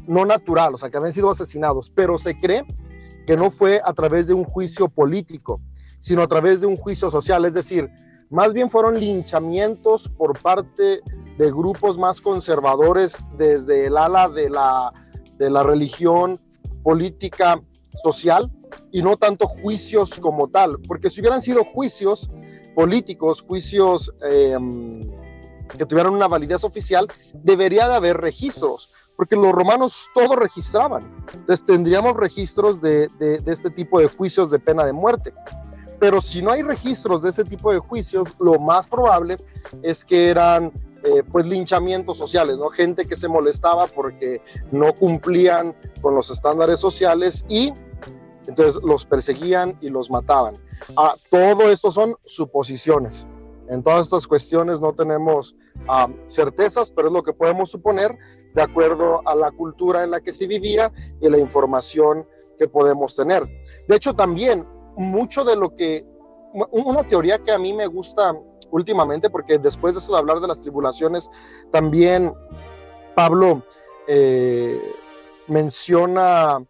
no 0.07 0.25
natural, 0.25 0.75
o 0.75 0.79
sea, 0.79 0.89
que 0.89 0.97
habían 0.97 1.13
sido 1.13 1.31
asesinados, 1.31 1.91
pero 1.91 2.19
se 2.19 2.39
cree 2.39 2.65
que 3.27 3.37
no 3.37 3.51
fue 3.51 3.81
a 3.85 3.93
través 3.93 4.27
de 4.27 4.35
un 4.35 4.45
juicio 4.45 4.89
político, 4.89 5.61
sino 6.01 6.23
a 6.23 6.27
través 6.27 6.61
de 6.61 6.67
un 6.67 6.77
juicio 6.77 7.11
social, 7.11 7.45
es 7.45 7.55
decir, 7.55 7.91
más 8.31 8.53
bien 8.53 8.71
fueron 8.71 8.99
linchamientos 8.99 10.09
por 10.09 10.39
parte 10.39 11.01
de 11.39 11.51
grupos 11.51 11.99
más 11.99 12.21
conservadores 12.21 13.17
desde 13.37 13.87
el 13.87 13.97
ala 13.97 14.29
de 14.29 14.51
la, 14.51 14.93
de 15.39 15.51
la 15.51 15.63
religión 15.63 16.41
política 16.83 17.61
social 18.03 18.51
y 18.93 19.03
no 19.03 19.17
tanto 19.17 19.47
juicios 19.47 20.19
como 20.21 20.49
tal, 20.49 20.79
porque 20.87 21.11
si 21.11 21.21
hubieran 21.21 21.43
sido 21.43 21.65
juicios 21.65 22.31
políticos, 22.75 23.43
juicios 23.43 24.13
em, 24.23 25.01
que 25.69 25.87
tuvieran 25.87 26.13
una 26.13 26.29
validez 26.29 26.65
oficial, 26.65 27.09
debería 27.33 27.89
de 27.89 27.95
haber 27.95 28.19
registros, 28.19 28.91
porque 29.17 29.37
los 29.37 29.53
romanos 29.53 30.09
todo 30.15 30.37
registraban. 30.37 31.25
Entonces 31.33 31.65
tendríamos 31.65 32.15
registros 32.17 32.81
de, 32.81 33.09
de, 33.19 33.39
de 33.39 33.53
este 33.53 33.71
tipo 33.71 34.01
de 34.01 34.09
juicios 34.09 34.51
de 34.51 34.59
pena 34.59 34.85
de 34.85 34.93
muerte. 34.93 35.33
Pero 35.99 36.21
si 36.21 36.43
no 36.43 36.51
hay 36.51 36.63
registros 36.63 37.23
de 37.23 37.31
este 37.31 37.45
tipo 37.45 37.73
de 37.73 37.79
juicios, 37.79 38.37
lo 38.39 38.59
más 38.59 38.87
probable 38.87 39.39
es 39.83 40.05
que 40.05 40.29
eran 40.29 40.73
eh, 41.05 41.23
pues 41.31 41.45
linchamientos 41.45 42.17
sociales, 42.17 42.57
¿no? 42.57 42.71
Gente 42.71 43.05
que 43.05 43.15
se 43.15 43.29
molestaba 43.29 43.87
porque 43.87 44.41
no 44.73 44.95
cumplían 44.95 45.77
con 46.01 46.15
los 46.15 46.31
estándares 46.31 46.81
sociales 46.81 47.45
y 47.47 47.75
entonces 48.47 48.83
los 48.83 49.05
perseguían 49.05 49.77
y 49.83 49.91
los 49.91 50.11
mataban. 50.11 50.55
Ah, 50.97 51.15
todo 51.31 51.71
esto 51.71 51.93
son 51.93 52.17
suposiciones. 52.25 53.27
En 53.69 53.83
todas 53.83 54.07
estas 54.07 54.27
cuestiones 54.27 54.81
no 54.81 54.93
tenemos 54.93 55.57
certezas, 56.27 56.93
pero 56.93 57.09
es 57.09 57.15
lo 57.15 57.23
que 57.23 57.33
podemos 57.33 57.71
suponer 57.71 58.17
de 58.55 58.63
acuerdo 58.63 59.21
a 59.27 59.35
la 59.35 59.51
cultura 59.51 60.05
en 60.05 60.11
la 60.11 60.21
que 60.21 60.33
se 60.33 60.47
vivía 60.47 60.93
y 61.21 61.29
la 61.29 61.39
información 61.39 62.27
que 62.59 62.69
podemos 62.69 63.17
tener. 63.17 63.45
De 63.89 63.97
hecho, 63.97 64.15
también 64.15 64.67
mucho 64.97 65.45
de 65.45 65.57
lo 65.57 65.75
que, 65.75 66.07
una 66.71 67.03
teoría 67.07 67.39
que 67.39 67.53
a 67.53 67.59
mí 67.59 67.73
me 67.73 67.87
gusta 67.87 68.35
últimamente, 68.71 69.31
porque 69.31 69.59
después 69.59 69.95
de 69.95 70.01
eso 70.01 70.13
de 70.13 70.19
hablar 70.19 70.41
de 70.41 70.49
las 70.49 70.61
tribulaciones, 70.61 71.31
también 71.73 72.33
Pablo 73.15 73.63
eh, 74.07 74.81
menciona 75.49 76.65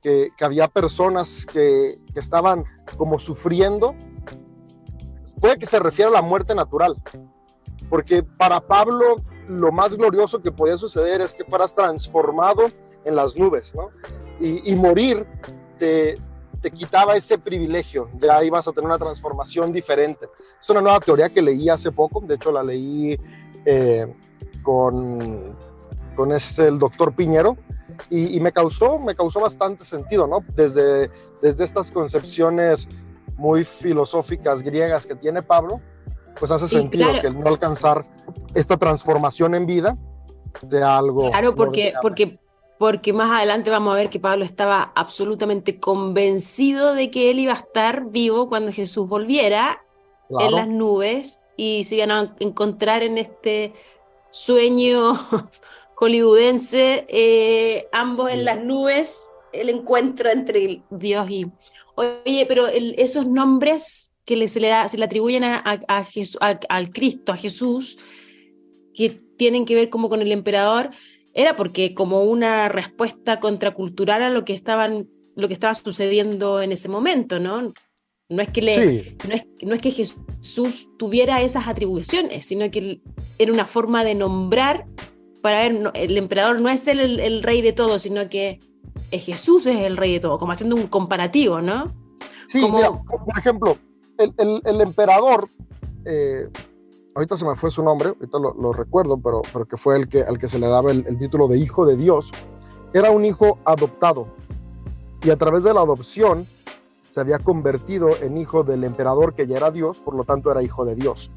que, 0.00 0.30
había 0.40 0.68
personas 0.68 1.46
que 1.46 1.98
estaban 2.14 2.64
como 2.96 3.18
sufriendo, 3.18 3.94
puede 5.40 5.58
que 5.58 5.66
se 5.66 5.78
refiera 5.78 6.10
a 6.10 6.14
la 6.14 6.22
muerte 6.22 6.54
natural, 6.54 6.96
porque 7.88 8.22
para 8.22 8.60
Pablo 8.60 9.16
lo 9.48 9.72
más 9.72 9.94
glorioso 9.96 10.40
que 10.40 10.52
podía 10.52 10.76
suceder 10.76 11.20
es 11.20 11.34
que 11.34 11.44
fueras 11.44 11.74
transformado 11.74 12.62
en 13.04 13.16
las 13.16 13.36
nubes, 13.36 13.74
¿no? 13.74 13.90
Y, 14.40 14.74
morir 14.74 15.26
te, 15.78 16.14
te, 16.62 16.70
quitaba 16.70 17.14
ese 17.14 17.36
privilegio, 17.38 18.08
ya 18.18 18.42
ibas 18.42 18.66
a 18.68 18.72
tener 18.72 18.86
una 18.86 18.96
transformación 18.96 19.70
diferente. 19.70 20.28
Es 20.58 20.70
una 20.70 20.80
nueva 20.80 20.98
teoría 21.00 21.28
que 21.28 21.42
leí 21.42 21.68
hace 21.68 21.92
poco, 21.92 22.22
de 22.22 22.36
hecho 22.36 22.50
la 22.50 22.62
leí 22.62 23.20
eh, 23.66 24.06
con, 24.62 25.54
con 26.16 26.32
el 26.32 26.78
doctor 26.78 27.14
Piñero, 27.14 27.58
y, 28.08 28.40
me, 28.40 28.52
causó, 28.52 28.98
me 28.98 29.14
causó 29.14 29.40
bastante 29.40 29.84
sentido, 29.84 30.26
¿no? 30.26 30.42
Desde, 30.54 31.10
desde 31.42 31.64
estas 31.64 31.90
concepciones 31.90 32.88
muy 33.40 33.64
filosóficas 33.64 34.62
griegas 34.62 35.06
que 35.06 35.16
tiene 35.16 35.42
Pablo, 35.42 35.80
pues 36.38 36.52
hace 36.52 36.68
sentido 36.68 37.10
que 37.20 37.26
el 37.26 37.38
no 37.38 37.48
alcanzar 37.48 38.04
esta 38.54 38.76
transformación 38.76 39.54
en 39.54 39.66
vida 39.66 39.96
sea 40.68 40.98
algo. 40.98 41.30
Claro, 41.30 41.54
porque, 41.54 41.94
porque, 42.02 42.38
porque 42.78 43.12
más 43.12 43.30
adelante 43.30 43.70
vamos 43.70 43.94
a 43.94 43.96
ver 43.96 44.10
que 44.10 44.20
Pablo 44.20 44.44
estaba 44.44 44.92
absolutamente 44.94 45.80
convencido 45.80 46.94
de 46.94 47.10
que 47.10 47.30
él 47.30 47.38
iba 47.38 47.52
a 47.52 47.56
estar 47.56 48.10
vivo 48.10 48.48
cuando 48.48 48.72
Jesús 48.72 49.08
volviera 49.08 49.82
en 50.38 50.54
las 50.54 50.68
nubes 50.68 51.40
y 51.56 51.84
se 51.84 51.96
iban 51.96 52.10
a 52.10 52.36
encontrar 52.40 53.02
en 53.02 53.18
este 53.18 53.72
sueño 54.30 55.14
hollywoodense, 55.94 57.06
eh, 57.08 57.88
ambos 57.92 58.30
en 58.30 58.44
las 58.44 58.62
nubes, 58.62 59.32
el 59.52 59.70
encuentro 59.70 60.30
entre 60.30 60.82
Dios 60.90 61.30
y... 61.30 61.50
Oye, 62.00 62.46
pero 62.46 62.66
esos 62.68 63.26
nombres 63.26 64.14
que 64.24 64.48
se, 64.48 64.60
le 64.60 64.68
da, 64.68 64.88
se 64.88 64.96
le 64.96 65.04
atribuyen 65.04 65.44
a, 65.44 65.56
al 65.58 66.92
Cristo, 66.92 67.32
a 67.32 67.36
Jesús, 67.36 67.98
que 68.94 69.16
tienen 69.36 69.64
que 69.64 69.74
ver 69.74 69.90
como 69.90 70.08
con 70.08 70.22
el 70.22 70.32
emperador, 70.32 70.90
era 71.34 71.56
porque 71.56 71.94
como 71.94 72.22
una 72.22 72.68
respuesta 72.68 73.38
contracultural 73.38 74.22
a 74.22 74.30
lo 74.30 74.44
que 74.44 74.54
estaban 74.54 75.08
lo 75.36 75.48
que 75.48 75.54
estaba 75.54 75.74
sucediendo 75.74 76.60
en 76.60 76.72
ese 76.72 76.88
momento, 76.88 77.40
¿no? 77.40 77.72
No 78.28 78.42
es 78.42 78.48
que, 78.50 78.62
le, 78.62 79.16
no, 79.62 79.74
es, 79.74 79.82
que 79.82 79.90
Jesús 79.90 80.88
tuviera 80.98 81.42
esas 81.42 81.66
atribuciones, 81.66 82.46
sino 82.46 82.70
que 82.70 83.00
era 83.38 83.52
una 83.52 83.66
forma 83.66 84.04
de 84.04 84.14
nombrar 84.14 84.86
para 85.42 85.68
ver, 85.68 85.90
el 85.94 86.16
emperador 86.16 86.60
no 86.60 86.68
es 86.68 86.86
el, 86.86 87.18
el, 87.18 87.42
rey 87.42 87.62
de 87.62 87.72
todo, 87.72 87.98
sino 87.98 88.28
que 88.28 88.60
es 89.10 89.24
Jesús 89.24 89.66
es 89.66 89.78
el 89.78 89.96
rey 89.96 90.14
de 90.14 90.20
todo, 90.20 90.38
como 90.38 90.52
haciendo 90.52 90.76
un 90.76 90.86
comparativo, 90.86 91.60
¿no? 91.60 91.92
Sí, 92.46 92.66
por 92.68 93.38
ejemplo, 93.38 93.76
el, 94.18 94.80
emperador, 94.80 95.48
eh, 96.04 96.48
ahorita 97.14 97.36
se 97.36 97.44
me 97.46 97.54
fue 97.54 97.70
su 97.70 97.82
nombre, 97.82 98.08
ahorita 98.08 98.38
lo, 98.38 98.72
recuerdo, 98.72 99.18
pero, 99.18 99.42
pero, 99.52 99.66
que 99.66 99.76
fue 99.76 99.96
el 99.96 100.08
que, 100.08 100.22
al 100.22 100.38
que 100.38 100.48
se 100.48 100.58
le 100.58 100.66
daba 100.66 100.90
el, 100.90 101.18
título 101.18 101.48
de 101.48 101.58
hijo 101.58 101.86
de 101.86 101.96
Dios, 101.96 102.32
era 102.92 103.10
un 103.10 103.24
hijo 103.24 103.58
adoptado. 103.64 104.28
Y 105.22 105.30
a 105.30 105.36
través 105.36 105.64
de 105.64 105.74
la 105.74 105.80
adopción 105.80 106.46
se 107.08 107.20
había 107.20 107.38
convertido 107.38 108.08
en 108.22 108.36
hijo 108.38 108.64
del 108.64 108.84
emperador 108.84 109.34
que 109.34 109.46
ya 109.46 109.56
era 109.56 109.70
Dios, 109.70 110.00
por 110.00 110.14
lo 110.14 110.24
tanto 110.24 110.50
era 110.50 110.62
hijo 110.62 110.84
de 110.84 110.94
Dios. 110.94 111.30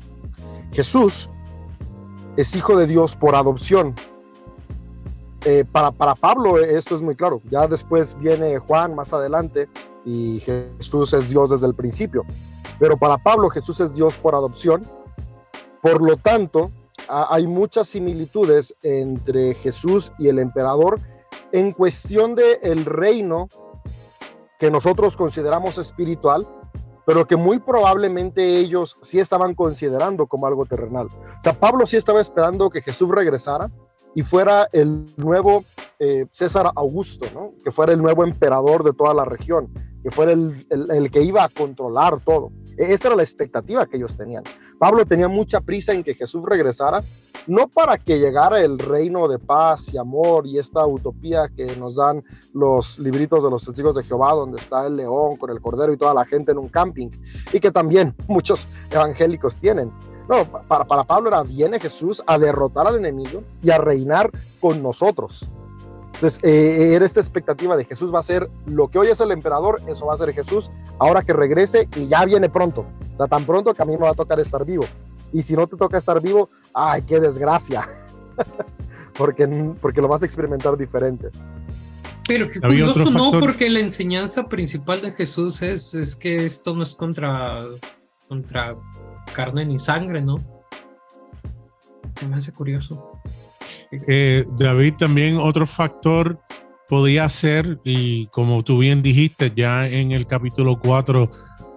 Jesús 0.71 1.29
es 2.37 2.55
hijo 2.55 2.77
de 2.77 2.87
Dios 2.87 3.15
por 3.15 3.35
adopción. 3.35 3.93
Eh, 5.45 5.65
para, 5.69 5.91
Pablo 5.91 6.57
esto 6.57 6.95
es 6.95 7.01
muy 7.01 7.15
claro. 7.15 7.41
Ya 7.49 7.67
después 7.67 8.17
viene 8.17 8.59
Juan 8.59 8.95
más 8.95 9.13
adelante 9.13 9.67
y 10.05 10.39
Jesús 10.39 11.13
es 11.13 11.29
Dios 11.29 11.49
desde 11.49 11.67
el 11.67 11.75
principio. 11.75 12.23
Pero 12.79 12.97
para 12.97 13.17
Pablo 13.17 13.49
Jesús 13.49 13.79
es 13.79 13.93
Dios 13.93 14.15
por 14.17 14.35
adopción. 14.35 14.81
Por 15.81 16.01
lo 16.01 16.15
tanto, 16.15 16.71
hay 17.07 17.45
muchas 17.47 17.89
similitudes 17.89 18.75
entre 18.81 19.53
Jesús 19.55 20.13
y 20.17 20.29
el 20.29 20.39
emperador 20.39 20.99
en 21.51 21.71
cuestión 21.71 22.35
del 22.35 22.57
el 22.61 22.85
reino 22.85 23.49
que 24.57 24.71
nosotros 24.71 25.17
consideramos 25.17 25.77
espiritual, 25.77 26.47
pero 27.05 27.27
que 27.27 27.35
muy 27.35 27.59
probablemente 27.59 28.59
ellos 28.59 28.97
sí 29.01 29.19
estaban 29.19 29.55
considerando 29.55 30.25
como 30.25 30.47
algo 30.47 30.65
terrenal. 30.65 31.07
O 31.07 31.41
sea, 31.41 31.53
Pablo 31.53 31.85
sí 31.85 31.97
estaba 31.97 32.21
esperando 32.21 32.69
que 32.69 32.81
Jesús 32.81 33.09
regresara 33.09 33.69
y 34.15 34.21
fuera 34.21 34.67
el 34.71 35.05
nuevo 35.17 35.63
eh, 35.99 36.25
César 36.31 36.71
Augusto, 36.75 37.53
que 37.63 37.71
fuera 37.71 37.93
el 37.93 38.01
nuevo 38.01 38.23
emperador 38.23 38.83
de 38.83 38.93
toda 38.93 39.13
la 39.13 39.25
región, 39.25 39.69
que 40.03 40.11
fuera 40.11 40.31
el, 40.31 40.65
el 40.69 41.11
que 41.11 41.21
iba 41.21 41.43
a 41.43 41.49
controlar 41.49 42.19
todo. 42.23 42.51
E-, 42.77 42.93
esa 42.93 43.09
era 43.09 43.17
la 43.17 43.23
expectativa 43.23 43.85
que 43.85 43.97
ellos 43.97 44.17
tenían. 44.17 44.43
Pablo 44.79 45.05
tenía 45.05 45.27
mucha 45.27 45.61
prisa 45.61 45.93
en 45.93 46.03
que 46.03 46.15
Jesús 46.15 46.43
regresara, 46.45 47.03
no 47.47 47.67
para 47.67 47.97
que 47.97 48.19
llegara 48.19 48.61
el 48.61 48.79
reino 48.79 49.27
de 49.27 49.39
paz 49.39 49.93
y 49.93 49.97
amor 49.97 50.47
y 50.47 50.59
esta 50.59 50.85
utopía 50.85 51.49
que 51.49 51.75
nos 51.75 51.95
dan 51.95 52.23
los 52.53 52.99
libritos 52.99 53.43
de 53.43 53.49
los 53.49 53.65
testigos 53.65 53.95
de 53.95 54.03
Jehová, 54.03 54.33
donde 54.33 54.59
está 54.59 54.87
el 54.87 54.95
león 54.95 55.37
con 55.37 55.49
el 55.49 55.59
cordero 55.61 55.93
y 55.93 55.97
toda 55.97 56.13
la 56.13 56.25
gente 56.25 56.51
en 56.51 56.57
un 56.57 56.69
camping, 56.69 57.09
y 57.51 57.59
que 57.59 57.71
también 57.71 58.15
muchos 58.27 58.67
evangélicos 58.91 59.57
tienen. 59.57 59.91
No, 60.29 60.45
para, 60.45 60.85
para 60.85 61.03
Pablo 61.03 61.29
era, 61.29 61.43
viene 61.43 61.79
Jesús 61.79 62.23
a 62.25 62.37
derrotar 62.37 62.87
al 62.87 62.97
enemigo 62.97 63.43
y 63.61 63.71
a 63.71 63.77
reinar 63.77 64.29
con 64.59 64.81
nosotros. 64.81 65.49
Entonces, 66.13 66.43
eh, 66.43 66.95
era 66.95 67.05
esta 67.05 67.19
expectativa 67.19 67.75
de 67.75 67.85
Jesús 67.85 68.13
va 68.13 68.19
a 68.19 68.23
ser 68.23 68.49
lo 68.65 68.87
que 68.87 68.99
hoy 68.99 69.07
es 69.07 69.19
el 69.19 69.31
emperador, 69.31 69.81
eso 69.87 70.05
va 70.05 70.13
a 70.13 70.17
ser 70.17 70.33
Jesús, 70.33 70.71
ahora 70.99 71.21
que 71.23 71.33
regrese 71.33 71.89
y 71.95 72.07
ya 72.07 72.23
viene 72.23 72.49
pronto. 72.49 72.85
O 73.13 73.17
sea, 73.17 73.27
tan 73.27 73.45
pronto 73.45 73.73
que 73.73 73.81
a 73.81 73.85
mí 73.85 73.93
me 73.93 74.03
va 74.03 74.11
a 74.11 74.13
tocar 74.13 74.39
estar 74.39 74.63
vivo. 74.63 74.85
Y 75.33 75.41
si 75.41 75.53
no 75.53 75.67
te 75.67 75.75
toca 75.75 75.97
estar 75.97 76.21
vivo, 76.21 76.49
ay, 76.73 77.01
qué 77.01 77.19
desgracia. 77.19 77.89
porque, 79.17 79.47
porque 79.81 80.01
lo 80.01 80.07
vas 80.07 80.21
a 80.21 80.25
experimentar 80.25 80.77
diferente. 80.77 81.29
Pero 82.27 82.47
qué 82.47 82.61
curioso, 82.61 83.05
no, 83.11 83.31
porque 83.37 83.69
la 83.69 83.79
enseñanza 83.79 84.47
principal 84.47 85.01
de 85.01 85.11
Jesús 85.11 85.61
es, 85.61 85.93
es 85.93 86.15
que 86.15 86.45
esto 86.45 86.73
no 86.73 86.83
es 86.83 86.95
contra, 86.95 87.65
contra 88.29 88.77
carne 89.33 89.65
ni 89.65 89.79
sangre, 89.79 90.21
¿no? 90.21 90.35
Me 92.29 92.35
hace 92.35 92.53
curioso. 92.53 93.19
Eh, 94.07 94.45
David, 94.57 94.95
también 94.95 95.37
otro 95.37 95.67
factor 95.67 96.39
podía 96.89 97.27
ser, 97.29 97.79
y 97.83 98.27
como 98.27 98.63
tú 98.63 98.79
bien 98.79 99.01
dijiste, 99.01 99.51
ya 99.55 99.87
en 99.87 100.11
el 100.11 100.27
capítulo 100.27 100.79
4, 100.79 101.29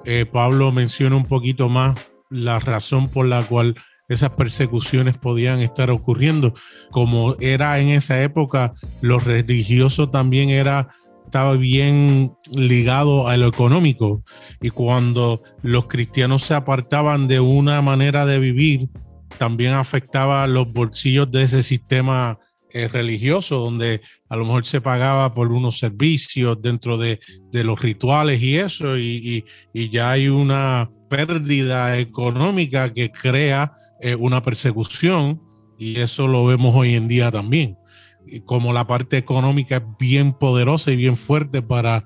eh, 0.04 0.26
Pablo 0.26 0.72
menciona 0.72 1.16
un 1.16 1.24
poquito 1.24 1.68
más 1.68 1.98
la 2.30 2.58
razón 2.58 3.08
por 3.08 3.26
la 3.26 3.42
cual 3.42 3.76
esas 4.08 4.30
persecuciones 4.30 5.18
podían 5.18 5.60
estar 5.60 5.90
ocurriendo. 5.90 6.52
Como 6.90 7.34
era 7.40 7.78
en 7.80 7.88
esa 7.88 8.22
época, 8.22 8.72
lo 9.00 9.18
religioso 9.18 10.10
también 10.10 10.50
era 10.50 10.88
estaba 11.36 11.56
bien 11.58 12.32
ligado 12.50 13.28
a 13.28 13.36
lo 13.36 13.46
económico 13.46 14.24
y 14.62 14.70
cuando 14.70 15.42
los 15.62 15.86
cristianos 15.86 16.44
se 16.44 16.54
apartaban 16.54 17.28
de 17.28 17.40
una 17.40 17.82
manera 17.82 18.24
de 18.24 18.38
vivir 18.38 18.88
también 19.36 19.74
afectaba 19.74 20.46
los 20.46 20.72
bolsillos 20.72 21.30
de 21.30 21.42
ese 21.42 21.62
sistema 21.62 22.38
eh, 22.70 22.88
religioso, 22.88 23.58
donde 23.58 24.00
a 24.30 24.36
lo 24.36 24.46
mejor 24.46 24.64
se 24.64 24.80
pagaba 24.80 25.34
por 25.34 25.52
unos 25.52 25.78
servicios 25.78 26.56
dentro 26.62 26.96
de, 26.96 27.20
los 27.52 27.82
rituales 27.82 28.40
y 28.40 28.56
eso, 28.56 28.96
y, 28.96 29.44
ya 29.74 30.12
hay 30.12 30.28
una 30.28 30.90
pérdida 31.10 31.98
económica 31.98 32.94
que 32.94 33.10
crea 33.10 33.74
eh, 34.00 34.14
una 34.14 34.42
persecución, 34.42 35.42
y 35.78 36.00
eso 36.00 36.28
lo 36.28 36.46
vemos 36.46 36.74
hoy 36.74 36.94
en 36.94 37.08
día 37.08 37.30
también. 37.30 37.76
Y 38.26 38.40
como 38.40 38.72
la 38.72 38.86
parte 38.86 39.16
económica 39.16 39.76
es 39.76 39.82
bien 39.98 40.32
poderosa 40.32 40.90
y 40.90 40.96
bien 40.96 41.16
fuerte 41.16 41.62
para 41.62 42.04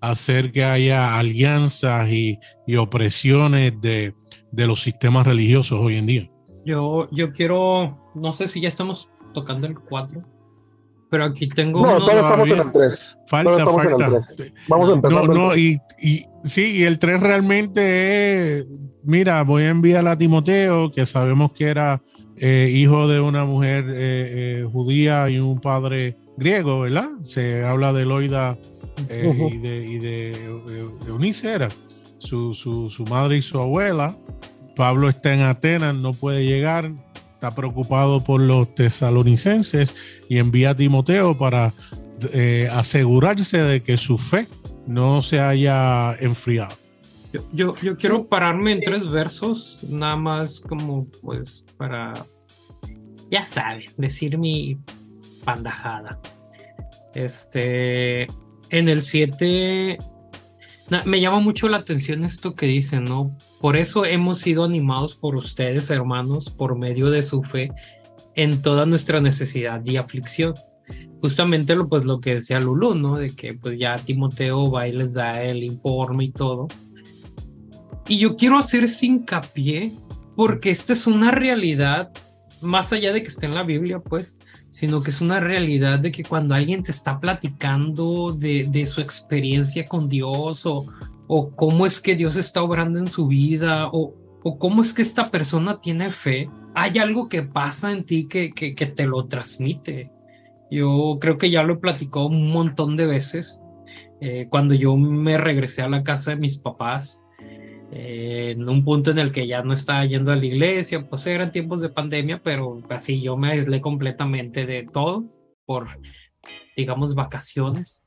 hacer 0.00 0.52
que 0.52 0.64
haya 0.64 1.18
alianzas 1.18 2.08
y, 2.10 2.38
opresiones 2.76 3.72
de 3.80 4.14
los 4.52 4.82
sistemas 4.82 5.26
religiosos 5.26 5.80
hoy 5.80 5.96
en 5.96 6.06
día. 6.06 6.30
Yo, 6.64 7.08
yo 7.10 7.32
quiero, 7.32 8.10
no 8.14 8.32
sé 8.32 8.48
si 8.48 8.60
ya 8.60 8.68
estamos 8.68 9.08
tocando 9.34 9.66
el 9.66 9.78
4, 9.78 10.22
pero 11.10 11.24
aquí 11.24 11.48
tengo. 11.48 11.86
No, 11.86 11.98
todavía 11.98 12.22
estamos 12.22 12.50
en 12.50 12.58
el 12.58 12.72
3. 12.72 13.18
Falta, 13.26 13.66
falta. 13.66 14.20
Vamos 14.68 14.90
a 14.90 14.92
empezar. 14.94 15.26
No, 15.26 15.34
no, 15.34 15.56
y, 15.56 15.78
y, 16.02 16.22
sí, 16.42 16.76
y 16.76 16.84
el 16.84 16.98
3 16.98 17.20
realmente 17.20 18.60
es 18.60 18.66
mira, 19.04 19.42
voy 19.42 19.64
a 19.64 19.70
enviar 19.70 20.06
a 20.08 20.16
Timoteo, 20.16 20.90
que 20.90 21.06
sabemos 21.06 21.52
que 21.52 21.64
era 21.64 22.02
eh, 22.36 22.70
hijo 22.74 23.08
de 23.08 23.20
una 23.20 23.44
mujer 23.44 23.84
eh, 23.88 23.92
eh, 24.62 24.68
judía 24.70 25.28
y 25.30 25.38
un 25.38 25.60
padre 25.60 26.16
griego, 26.36 26.80
¿verdad? 26.80 27.08
Se 27.22 27.64
habla 27.64 27.92
de 27.92 28.04
Loida 28.04 28.58
y 29.08 29.58
de, 29.58 29.86
y 29.86 29.98
de 29.98 30.32
Eunice, 31.06 31.52
era 31.52 31.68
su, 32.18 32.54
su, 32.54 32.90
su 32.90 33.04
madre 33.04 33.36
y 33.36 33.42
su 33.42 33.58
abuela. 33.58 34.16
Pablo 34.76 35.08
está 35.08 35.32
en 35.34 35.42
Atenas, 35.42 35.94
no 35.94 36.14
puede 36.14 36.44
llegar, 36.44 36.90
está 37.34 37.54
preocupado 37.54 38.24
por 38.24 38.40
los 38.40 38.74
tesalonicenses 38.74 39.94
y 40.28 40.38
envía 40.38 40.70
a 40.70 40.76
Timoteo 40.76 41.36
para 41.38 41.72
eh, 42.32 42.68
asegurarse 42.72 43.58
de 43.58 43.82
que 43.82 43.96
su 43.96 44.18
fe 44.18 44.48
no 44.86 45.22
se 45.22 45.40
haya 45.40 46.14
enfriado. 46.20 46.74
Yo, 47.34 47.40
yo, 47.52 47.74
yo 47.82 47.96
quiero 47.96 48.28
pararme 48.28 48.70
en 48.70 48.80
tres 48.80 49.10
versos, 49.10 49.80
nada 49.88 50.14
más 50.14 50.60
como 50.60 51.08
pues 51.20 51.64
para, 51.76 52.12
ya 53.28 53.44
saben, 53.44 53.86
decir 53.96 54.38
mi 54.38 54.78
pandajada. 55.44 56.20
Este, 57.12 58.28
en 58.70 58.88
el 58.88 59.02
7, 59.02 59.98
me 61.04 61.20
llama 61.20 61.40
mucho 61.40 61.68
la 61.68 61.78
atención 61.78 62.22
esto 62.22 62.54
que 62.54 62.66
dicen, 62.66 63.02
¿no? 63.02 63.36
Por 63.60 63.76
eso 63.76 64.04
hemos 64.04 64.38
sido 64.38 64.62
animados 64.62 65.16
por 65.16 65.34
ustedes, 65.34 65.90
hermanos, 65.90 66.50
por 66.50 66.78
medio 66.78 67.10
de 67.10 67.24
su 67.24 67.42
fe 67.42 67.72
en 68.36 68.62
toda 68.62 68.86
nuestra 68.86 69.20
necesidad 69.20 69.84
y 69.84 69.96
aflicción. 69.96 70.54
Justamente 71.20 71.74
lo, 71.74 71.88
pues, 71.88 72.04
lo 72.04 72.20
que 72.20 72.34
decía 72.34 72.60
Lulu, 72.60 72.94
¿no? 72.94 73.16
De 73.16 73.34
que 73.34 73.54
pues 73.54 73.76
ya 73.76 73.98
Timoteo 73.98 74.70
va 74.70 74.86
y 74.86 74.92
les 74.92 75.14
da 75.14 75.42
el 75.42 75.64
informe 75.64 76.26
y 76.26 76.30
todo. 76.30 76.68
Y 78.06 78.18
yo 78.18 78.36
quiero 78.36 78.58
hacer 78.58 78.84
hincapié 79.02 79.92
porque 80.36 80.70
esta 80.70 80.92
es 80.92 81.06
una 81.06 81.30
realidad, 81.30 82.10
más 82.60 82.92
allá 82.92 83.12
de 83.12 83.22
que 83.22 83.28
esté 83.28 83.46
en 83.46 83.54
la 83.54 83.62
Biblia, 83.62 84.00
pues, 84.00 84.36
sino 84.68 85.00
que 85.00 85.10
es 85.10 85.20
una 85.20 85.40
realidad 85.40 86.00
de 86.00 86.10
que 86.10 86.24
cuando 86.24 86.54
alguien 86.54 86.82
te 86.82 86.90
está 86.90 87.20
platicando 87.20 88.32
de, 88.32 88.66
de 88.68 88.86
su 88.86 89.00
experiencia 89.00 89.86
con 89.86 90.08
Dios 90.08 90.66
o, 90.66 90.86
o, 91.28 91.50
cómo 91.54 91.86
es 91.86 92.00
que 92.00 92.16
Dios 92.16 92.36
está 92.36 92.62
obrando 92.62 92.98
en 92.98 93.08
su 93.08 93.28
vida 93.28 93.88
o, 93.92 94.14
o, 94.42 94.58
cómo 94.58 94.82
es 94.82 94.92
que 94.92 95.02
esta 95.02 95.30
persona 95.30 95.80
tiene 95.80 96.10
fe, 96.10 96.50
hay 96.74 96.98
algo 96.98 97.28
que 97.28 97.42
pasa 97.42 97.92
en 97.92 98.04
ti 98.04 98.26
que, 98.26 98.52
que, 98.52 98.74
que 98.74 98.86
te 98.86 99.06
lo 99.06 99.26
transmite. 99.26 100.10
Yo 100.70 101.18
creo 101.20 101.38
que 101.38 101.50
ya 101.50 101.62
lo 101.62 101.74
he 101.74 101.78
platicado 101.78 102.26
un 102.26 102.50
montón 102.50 102.96
de 102.96 103.06
veces. 103.06 103.62
Eh, 104.20 104.48
cuando 104.50 104.74
yo 104.74 104.96
me 104.96 105.38
regresé 105.38 105.82
a 105.82 105.88
la 105.88 106.02
casa 106.02 106.32
de 106.32 106.36
mis 106.36 106.58
papás, 106.58 107.23
eh, 107.96 108.50
en 108.56 108.68
un 108.68 108.84
punto 108.84 109.12
en 109.12 109.20
el 109.20 109.30
que 109.30 109.46
ya 109.46 109.62
no 109.62 109.72
estaba 109.72 110.04
yendo 110.04 110.32
a 110.32 110.36
la 110.36 110.44
iglesia, 110.44 111.08
pues 111.08 111.24
eran 111.28 111.52
tiempos 111.52 111.80
de 111.80 111.90
pandemia, 111.90 112.42
pero 112.42 112.82
así 112.90 113.22
yo 113.22 113.36
me 113.36 113.52
aislé 113.52 113.80
completamente 113.80 114.66
de 114.66 114.82
todo 114.82 115.24
por, 115.64 115.86
digamos, 116.76 117.14
vacaciones. 117.14 118.02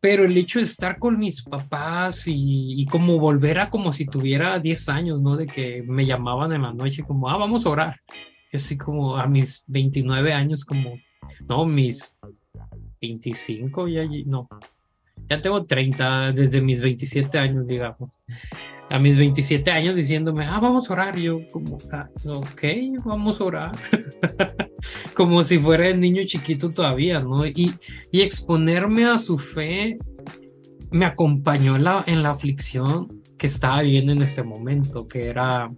Pero 0.00 0.26
el 0.26 0.36
hecho 0.36 0.58
de 0.58 0.66
estar 0.66 0.98
con 0.98 1.18
mis 1.18 1.42
papás 1.42 2.28
y, 2.28 2.74
y, 2.78 2.84
como 2.84 3.18
volver 3.18 3.58
a 3.58 3.70
como 3.70 3.90
si 3.90 4.04
tuviera 4.04 4.58
10 4.58 4.88
años, 4.90 5.22
¿no? 5.22 5.34
De 5.36 5.46
que 5.46 5.82
me 5.82 6.04
llamaban 6.04 6.52
en 6.52 6.62
la 6.62 6.74
noche 6.74 7.02
como, 7.02 7.30
ah, 7.30 7.38
vamos 7.38 7.64
a 7.64 7.70
orar. 7.70 8.00
Yo 8.52 8.58
así 8.58 8.76
como 8.76 9.16
a 9.16 9.26
mis 9.26 9.64
29 9.66 10.34
años, 10.34 10.62
como, 10.66 10.92
no, 11.48 11.64
mis 11.64 12.14
25, 13.00 13.88
ya, 13.88 14.04
no, 14.26 14.46
ya 15.30 15.40
tengo 15.40 15.64
30 15.64 16.32
desde 16.32 16.60
mis 16.60 16.82
27 16.82 17.38
años, 17.38 17.66
digamos 17.66 18.10
a 18.90 18.98
mis 18.98 19.16
27 19.16 19.70
años 19.70 19.96
diciéndome, 19.96 20.44
ah, 20.44 20.60
vamos 20.60 20.88
a 20.88 20.92
orar. 20.92 21.16
Yo 21.16 21.40
como, 21.52 21.78
ah, 21.92 22.08
ok, 22.26 22.62
vamos 23.04 23.40
a 23.40 23.44
orar. 23.44 23.72
como 25.14 25.42
si 25.42 25.58
fuera 25.58 25.88
el 25.88 26.00
niño 26.00 26.22
chiquito 26.24 26.70
todavía, 26.70 27.20
¿no? 27.20 27.46
Y, 27.46 27.74
y 28.10 28.20
exponerme 28.20 29.04
a 29.04 29.18
su 29.18 29.38
fe 29.38 29.98
me 30.90 31.06
acompañó 31.06 31.76
en 31.76 31.84
la, 31.84 32.04
en 32.06 32.22
la 32.22 32.30
aflicción 32.30 33.22
que 33.36 33.48
estaba 33.48 33.82
viviendo 33.82 34.12
en 34.12 34.22
ese 34.22 34.42
momento, 34.42 35.08
que 35.08 35.26
era 35.26 35.70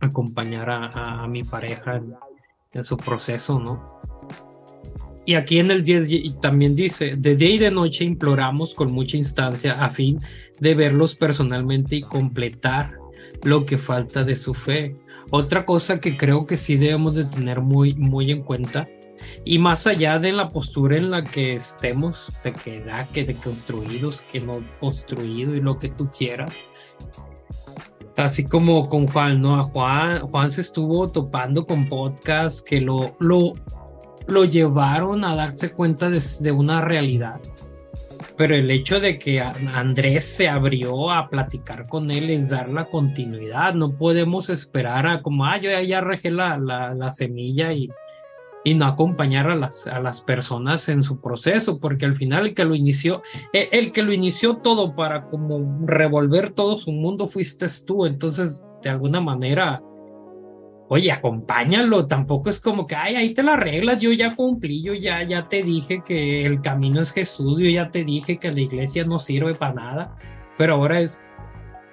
acompañar 0.00 0.70
a, 0.70 0.86
a, 0.86 1.24
a 1.24 1.28
mi 1.28 1.42
pareja 1.42 1.96
en, 1.96 2.14
en, 2.72 2.84
su 2.84 2.96
proceso, 2.96 3.58
¿no? 3.58 3.96
Y 5.24 5.34
aquí 5.34 5.58
en 5.58 5.72
el 5.72 5.82
10 5.82 6.40
también 6.40 6.76
dice, 6.76 7.16
de 7.16 7.34
día 7.34 7.50
y 7.50 7.58
de 7.58 7.70
noche 7.72 8.04
imploramos 8.04 8.74
con 8.74 8.92
mucha 8.92 9.16
instancia 9.16 9.72
a 9.72 9.90
fin 9.90 10.20
de 10.60 10.74
verlos 10.74 11.14
personalmente 11.14 11.96
y 11.96 12.02
completar 12.02 12.98
lo 13.42 13.66
que 13.66 13.78
falta 13.78 14.24
de 14.24 14.36
su 14.36 14.54
fe. 14.54 14.96
Otra 15.30 15.64
cosa 15.64 16.00
que 16.00 16.16
creo 16.16 16.46
que 16.46 16.56
sí 16.56 16.76
debemos 16.76 17.14
de 17.14 17.24
tener 17.24 17.60
muy, 17.60 17.94
muy 17.94 18.30
en 18.30 18.42
cuenta 18.42 18.88
y 19.44 19.58
más 19.58 19.86
allá 19.86 20.18
de 20.18 20.32
la 20.32 20.48
postura 20.48 20.96
en 20.96 21.10
la 21.10 21.24
que 21.24 21.54
estemos, 21.54 22.32
de 22.44 22.52
que 22.52 22.80
da, 22.80 23.08
que 23.08 23.24
de 23.24 23.34
construidos, 23.34 24.22
que 24.22 24.40
no 24.40 24.54
construido 24.80 25.52
y 25.52 25.60
lo 25.60 25.78
que 25.78 25.88
tú 25.88 26.08
quieras. 26.10 26.62
Así 28.16 28.44
como 28.44 28.88
con 28.88 29.06
Juan, 29.06 29.42
¿no? 29.42 29.56
A 29.56 29.62
Juan, 29.62 30.20
Juan 30.28 30.50
se 30.50 30.62
estuvo 30.62 31.06
topando 31.08 31.66
con 31.66 31.88
podcasts 31.88 32.62
que 32.62 32.80
lo, 32.80 33.14
lo, 33.20 33.52
lo 34.26 34.44
llevaron 34.44 35.22
a 35.24 35.34
darse 35.34 35.72
cuenta 35.72 36.08
de, 36.08 36.22
de, 36.40 36.52
una 36.52 36.80
realidad. 36.80 37.40
Pero 38.36 38.54
el 38.54 38.70
hecho 38.70 39.00
de 39.00 39.18
que 39.18 39.40
Andrés 39.40 40.24
se 40.24 40.48
abrió 40.48 41.10
a 41.10 41.28
platicar 41.28 41.88
con 41.88 42.10
él 42.10 42.30
es 42.30 42.50
dar 42.50 42.68
la 42.68 42.84
continuidad. 42.84 43.74
No 43.74 43.96
podemos 43.96 44.50
esperar 44.50 45.06
a 45.06 45.22
como, 45.22 45.46
ah, 45.46 45.58
yo 45.58 45.70
ya, 45.80 46.00
regé 46.00 46.30
la, 46.30 46.58
la, 46.58 46.94
la, 46.94 47.10
semilla 47.10 47.72
y, 47.72 47.88
y 48.64 48.74
no 48.74 48.84
acompañar 48.84 49.48
a 49.48 49.54
las, 49.54 49.86
a 49.86 50.00
las 50.00 50.20
personas 50.20 50.88
en 50.90 51.02
su 51.02 51.20
proceso, 51.20 51.80
porque 51.80 52.04
al 52.04 52.14
final 52.14 52.46
el 52.46 52.54
que 52.54 52.64
lo 52.64 52.74
inició, 52.74 53.22
el, 53.52 53.68
el 53.72 53.92
que 53.92 54.02
lo 54.02 54.12
inició 54.12 54.56
todo 54.58 54.94
para 54.94 55.28
como 55.28 55.80
revolver 55.86 56.50
todo 56.50 56.76
su 56.76 56.92
mundo 56.92 57.26
fuiste 57.26 57.66
tú. 57.86 58.04
Entonces, 58.04 58.62
de 58.82 58.90
alguna 58.90 59.20
manera, 59.20 59.82
oye, 60.88 61.10
acompáñalo, 61.10 62.06
tampoco 62.06 62.48
es 62.48 62.60
como 62.60 62.86
que, 62.86 62.94
ay, 62.94 63.16
ahí 63.16 63.34
te 63.34 63.42
la 63.42 63.54
arreglas, 63.54 64.00
yo 64.00 64.12
ya 64.12 64.34
cumplí, 64.34 64.82
yo 64.82 64.94
ya, 64.94 65.22
ya 65.22 65.48
te 65.48 65.62
dije 65.62 66.02
que 66.04 66.46
el 66.46 66.60
camino 66.60 67.00
es 67.00 67.12
Jesús, 67.12 67.58
yo 67.60 67.68
ya 67.68 67.90
te 67.90 68.04
dije 68.04 68.38
que 68.38 68.52
la 68.52 68.60
iglesia 68.60 69.04
no 69.04 69.18
sirve 69.18 69.54
para 69.54 69.74
nada, 69.74 70.16
pero 70.56 70.74
ahora 70.74 71.00
es, 71.00 71.22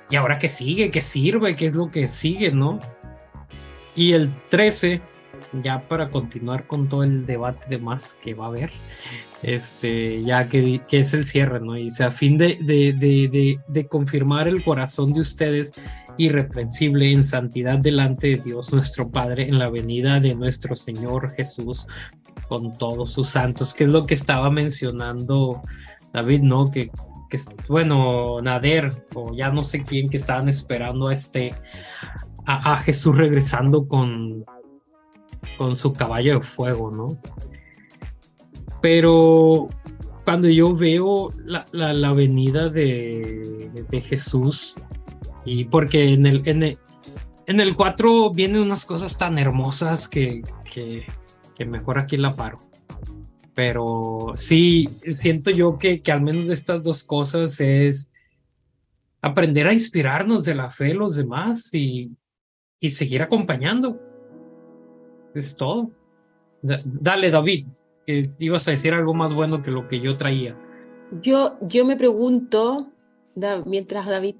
¿y 0.09 0.15
ahora 0.15 0.37
qué 0.37 0.49
sigue? 0.49 0.91
¿Qué 0.91 1.01
sirve? 1.01 1.55
¿Qué 1.55 1.67
es 1.67 1.73
lo 1.73 1.89
que 1.89 2.07
sigue, 2.07 2.51
no? 2.51 2.79
Y 3.95 4.13
el 4.13 4.31
13, 4.49 5.01
ya 5.61 5.87
para 5.87 6.09
continuar 6.09 6.67
con 6.67 6.87
todo 6.87 7.03
el 7.03 7.25
debate 7.25 7.67
de 7.69 7.77
más 7.79 8.17
que 8.21 8.33
va 8.33 8.45
a 8.45 8.49
haber, 8.49 8.71
este, 9.41 10.23
ya 10.23 10.47
que, 10.47 10.81
que 10.87 10.99
es 10.99 11.13
el 11.13 11.25
cierre, 11.25 11.59
¿no? 11.59 11.77
Y 11.77 11.89
a 11.99 12.11
fin 12.11 12.37
de, 12.37 12.57
de, 12.61 12.93
de, 12.93 13.59
de 13.67 13.87
confirmar 13.87 14.47
el 14.47 14.63
corazón 14.63 15.13
de 15.13 15.21
ustedes, 15.21 15.73
irreprensible 16.17 17.11
en 17.11 17.23
santidad 17.23 17.79
delante 17.79 18.27
de 18.27 18.37
Dios 18.37 18.73
nuestro 18.73 19.09
Padre 19.09 19.47
en 19.47 19.59
la 19.59 19.69
venida 19.69 20.19
de 20.19 20.35
nuestro 20.35 20.75
Señor 20.75 21.33
Jesús 21.35 21.87
con 22.47 22.77
todos 22.77 23.11
sus 23.11 23.29
santos, 23.29 23.73
que 23.73 23.85
es 23.85 23.89
lo 23.89 24.05
que 24.05 24.13
estaba 24.13 24.49
mencionando 24.51 25.61
David, 26.13 26.41
¿no? 26.41 26.69
Que, 26.69 26.89
que 27.29 27.37
bueno, 27.67 28.41
Nader 28.41 28.91
o 29.15 29.33
ya 29.33 29.51
no 29.51 29.63
sé 29.63 29.83
quién 29.83 30.07
que 30.07 30.17
estaban 30.17 30.49
esperando 30.49 31.07
a 31.07 31.13
este 31.13 31.53
a, 32.45 32.77
Jesús 32.77 33.17
regresando 33.17 33.87
con 33.87 34.45
con 35.57 35.75
su 35.75 35.93
caballo 35.93 36.35
de 36.35 36.41
fuego, 36.41 36.91
¿no? 36.91 37.19
Pero 38.81 39.69
cuando 40.25 40.49
yo 40.49 40.75
veo 40.75 41.31
la, 41.45 41.65
la, 41.71 41.93
la 41.93 42.13
venida 42.13 42.69
de, 42.69 43.71
de 43.89 44.01
Jesús, 44.01 44.75
y 45.45 45.65
porque 45.65 46.13
en 46.13 46.25
el, 46.25 46.47
en 46.47 46.63
el, 46.63 46.77
en 47.47 47.59
el 47.59 47.75
4 47.75 48.31
vienen 48.31 48.61
unas 48.61 48.85
cosas 48.85 49.17
tan 49.17 49.37
hermosas 49.37 50.07
que, 50.07 50.41
que, 50.71 51.05
que, 51.55 51.65
mejor 51.65 51.99
aquí 51.99 52.17
la 52.17 52.35
paro. 52.35 52.59
Pero 53.53 54.33
sí, 54.35 54.87
siento 55.07 55.51
yo 55.51 55.77
que, 55.77 56.01
que 56.01 56.11
al 56.11 56.21
menos 56.21 56.47
de 56.47 56.53
estas 56.53 56.83
dos 56.83 57.03
cosas 57.03 57.59
es 57.59 58.11
aprender 59.21 59.67
a 59.67 59.73
inspirarnos 59.73 60.43
de 60.45 60.55
la 60.55 60.71
fe 60.71 60.85
de 60.85 60.93
los 60.95 61.15
demás 61.15 61.73
y, 61.73 62.11
y 62.79 62.89
seguir 62.89 63.21
acompañando. 63.21 63.99
Es 65.33 65.55
todo. 65.55 65.91
Dale, 66.61 67.31
David, 67.31 67.67
que 68.05 68.29
ibas 68.39 68.67
a 68.67 68.71
decir 68.71 68.93
algo 68.93 69.13
más 69.13 69.33
bueno 69.33 69.63
que 69.63 69.71
lo 69.71 69.87
que 69.87 69.99
yo 69.99 70.17
traía. 70.17 70.57
Yo, 71.21 71.57
yo 71.61 71.85
me 71.85 71.95
pregunto, 71.95 72.89
mientras 73.65 74.05
David 74.05 74.35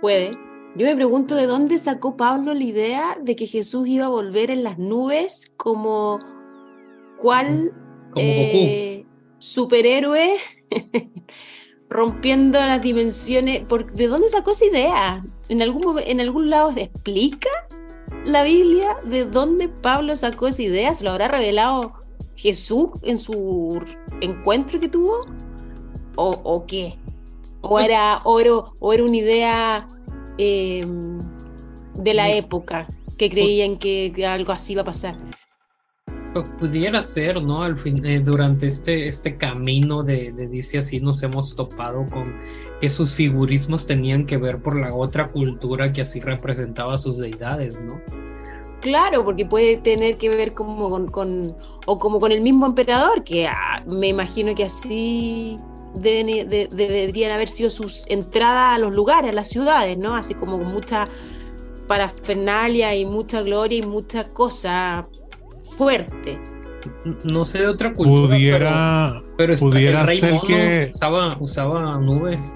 puede. 0.00 0.32
Yo 0.76 0.86
me 0.86 0.94
pregunto 0.94 1.34
de 1.34 1.46
dónde 1.46 1.78
sacó 1.78 2.16
Pablo 2.16 2.54
la 2.54 2.62
idea 2.62 3.18
de 3.20 3.34
que 3.34 3.46
Jesús 3.46 3.88
iba 3.88 4.06
a 4.06 4.10
volver 4.10 4.50
en 4.50 4.62
las 4.62 4.78
nubes 4.78 5.52
como 5.56 6.20
cuál 7.18 7.72
eh, 8.16 9.04
superhéroe 9.38 10.36
rompiendo 11.88 12.60
las 12.60 12.80
dimensiones. 12.80 13.62
¿De 13.94 14.06
dónde 14.06 14.28
sacó 14.28 14.52
esa 14.52 14.66
idea? 14.66 15.24
en 15.50 15.60
algún, 15.62 15.98
en 15.98 16.20
algún 16.20 16.48
lado 16.48 16.72
explica 16.76 17.50
la 18.24 18.44
Biblia 18.44 18.96
de 19.04 19.24
dónde 19.24 19.68
Pablo 19.68 20.16
sacó 20.16 20.46
esa 20.46 20.62
idea? 20.62 20.94
¿Se 20.94 21.04
lo 21.04 21.10
habrá 21.10 21.28
revelado 21.28 21.92
Jesús 22.36 22.90
en 23.02 23.18
su 23.18 23.82
encuentro 24.20 24.78
que 24.78 24.88
tuvo? 24.88 25.26
¿O, 26.14 26.40
o 26.44 26.66
qué? 26.66 26.99
¿O 27.62 27.78
era, 27.78 28.18
o 28.24 28.40
era, 28.40 28.52
o 28.78 28.92
era 28.92 29.04
una 29.04 29.16
idea 29.16 29.86
eh, 30.38 30.86
de 31.94 32.14
la 32.14 32.30
época 32.30 32.86
que 33.18 33.28
creían 33.28 33.76
que, 33.76 34.12
que 34.14 34.26
algo 34.26 34.52
así 34.52 34.72
iba 34.72 34.82
a 34.82 34.84
pasar? 34.86 35.16
Pues 36.32 36.48
pudiera 36.60 37.02
ser, 37.02 37.42
¿no? 37.42 37.62
Al 37.62 37.76
fin, 37.76 38.04
eh, 38.06 38.20
durante 38.20 38.66
este, 38.66 39.08
este 39.08 39.36
camino 39.36 40.02
de, 40.04 40.32
de 40.32 40.46
dice 40.46 40.78
así 40.78 41.00
nos 41.00 41.22
hemos 41.24 41.56
topado 41.56 42.06
con 42.08 42.36
que 42.80 42.88
sus 42.88 43.12
figurismos 43.14 43.86
tenían 43.86 44.26
que 44.26 44.36
ver 44.36 44.62
por 44.62 44.76
la 44.80 44.94
otra 44.94 45.30
cultura 45.32 45.92
que 45.92 46.02
así 46.02 46.20
representaba 46.20 46.94
a 46.94 46.98
sus 46.98 47.18
deidades, 47.18 47.80
¿no? 47.80 48.04
Claro, 48.80 49.24
porque 49.24 49.44
puede 49.44 49.76
tener 49.76 50.16
que 50.16 50.30
ver 50.30 50.54
como 50.54 50.88
con, 50.88 51.08
con- 51.08 51.56
o 51.86 51.98
como 51.98 52.18
con 52.20 52.32
el 52.32 52.40
mismo 52.40 52.64
emperador, 52.64 53.24
que 53.24 53.46
ah, 53.46 53.82
me 53.86 54.08
imagino 54.08 54.54
que 54.54 54.64
así 54.64 55.56
deben- 55.94 56.46
de- 56.48 56.68
deberían 56.70 57.32
haber 57.32 57.48
sido 57.48 57.70
sus 57.70 58.04
entradas 58.08 58.76
a 58.76 58.78
los 58.78 58.92
lugares, 58.94 59.30
a 59.30 59.34
las 59.34 59.48
ciudades, 59.48 59.96
¿no? 59.98 60.14
Así 60.14 60.34
como 60.34 60.58
con 60.58 60.66
mucha 60.68 61.08
parafernalia 61.86 62.94
y 62.94 63.04
mucha 63.04 63.42
gloria 63.42 63.78
y 63.78 63.82
mucha 63.82 64.24
cosa 64.28 65.08
fuerte. 65.76 66.40
No 67.24 67.44
sé 67.44 67.58
de 67.58 67.66
otra 67.66 67.92
cultura. 67.92 68.28
Pudiera, 68.28 69.12
pero, 69.20 69.34
pero 69.36 69.52
está- 69.54 69.66
pudiera 69.66 70.00
el 70.02 70.06
rey 70.06 70.18
ser 70.18 70.32
mono 70.34 70.44
que- 70.46 70.92
usaba, 70.94 71.36
usaba 71.40 71.98
nubes. 71.98 72.54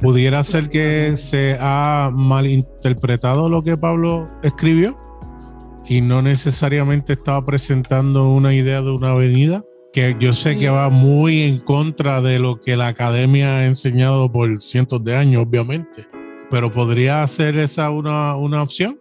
pudiera 0.00 0.42
ser 0.42 0.68
que 0.68 1.16
se 1.16 1.56
ha 1.60 2.10
malinterpretado 2.12 3.48
lo 3.48 3.62
que 3.62 3.76
Pablo 3.76 4.28
escribió 4.42 4.96
y 5.86 6.00
no 6.00 6.22
necesariamente 6.22 7.12
estaba 7.12 7.44
presentando 7.44 8.28
una 8.30 8.52
idea 8.52 8.82
de 8.82 8.90
una 8.90 9.10
avenida, 9.10 9.64
que 9.92 10.16
yo 10.18 10.32
sé 10.32 10.58
que 10.58 10.70
va 10.70 10.88
muy 10.88 11.42
en 11.42 11.60
contra 11.60 12.22
de 12.22 12.38
lo 12.38 12.60
que 12.60 12.76
la 12.76 12.88
academia 12.88 13.58
ha 13.58 13.66
enseñado 13.66 14.32
por 14.32 14.58
cientos 14.60 15.04
de 15.04 15.14
años, 15.14 15.44
obviamente. 15.46 16.08
Pero 16.50 16.72
podría 16.72 17.26
ser 17.26 17.58
esa 17.58 17.90
una, 17.90 18.36
una 18.36 18.62
opción. 18.62 18.98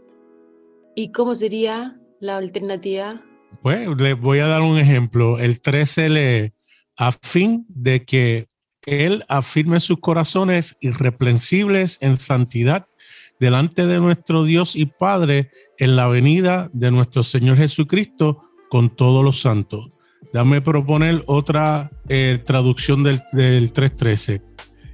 ¿Y 0.95 1.11
cómo 1.11 1.33
sería 1.33 1.97
la 2.19 2.37
alternativa? 2.37 3.21
Pues 3.61 3.87
les 3.97 4.19
voy 4.19 4.39
a 4.39 4.47
dar 4.47 4.61
un 4.61 4.77
ejemplo. 4.77 5.39
El 5.39 5.61
13 5.61 6.09
lee 6.09 6.53
a 6.97 7.11
fin 7.11 7.65
de 7.69 8.03
que 8.03 8.49
Él 8.85 9.23
afirme 9.29 9.79
sus 9.79 9.99
corazones 9.99 10.75
irreprensibles 10.81 11.97
en 12.01 12.17
santidad 12.17 12.87
delante 13.39 13.87
de 13.87 13.99
nuestro 13.99 14.43
Dios 14.43 14.75
y 14.75 14.85
Padre 14.85 15.51
en 15.79 15.95
la 15.95 16.07
venida 16.07 16.69
de 16.73 16.91
nuestro 16.91 17.23
Señor 17.23 17.57
Jesucristo 17.57 18.43
con 18.69 18.89
todos 18.89 19.23
los 19.23 19.41
santos. 19.41 19.89
Dame 20.33 20.61
proponer 20.61 21.21
otra 21.27 21.91
eh, 22.07 22.39
traducción 22.43 23.03
del, 23.03 23.21
del 23.33 23.73
3.13. 23.73 24.41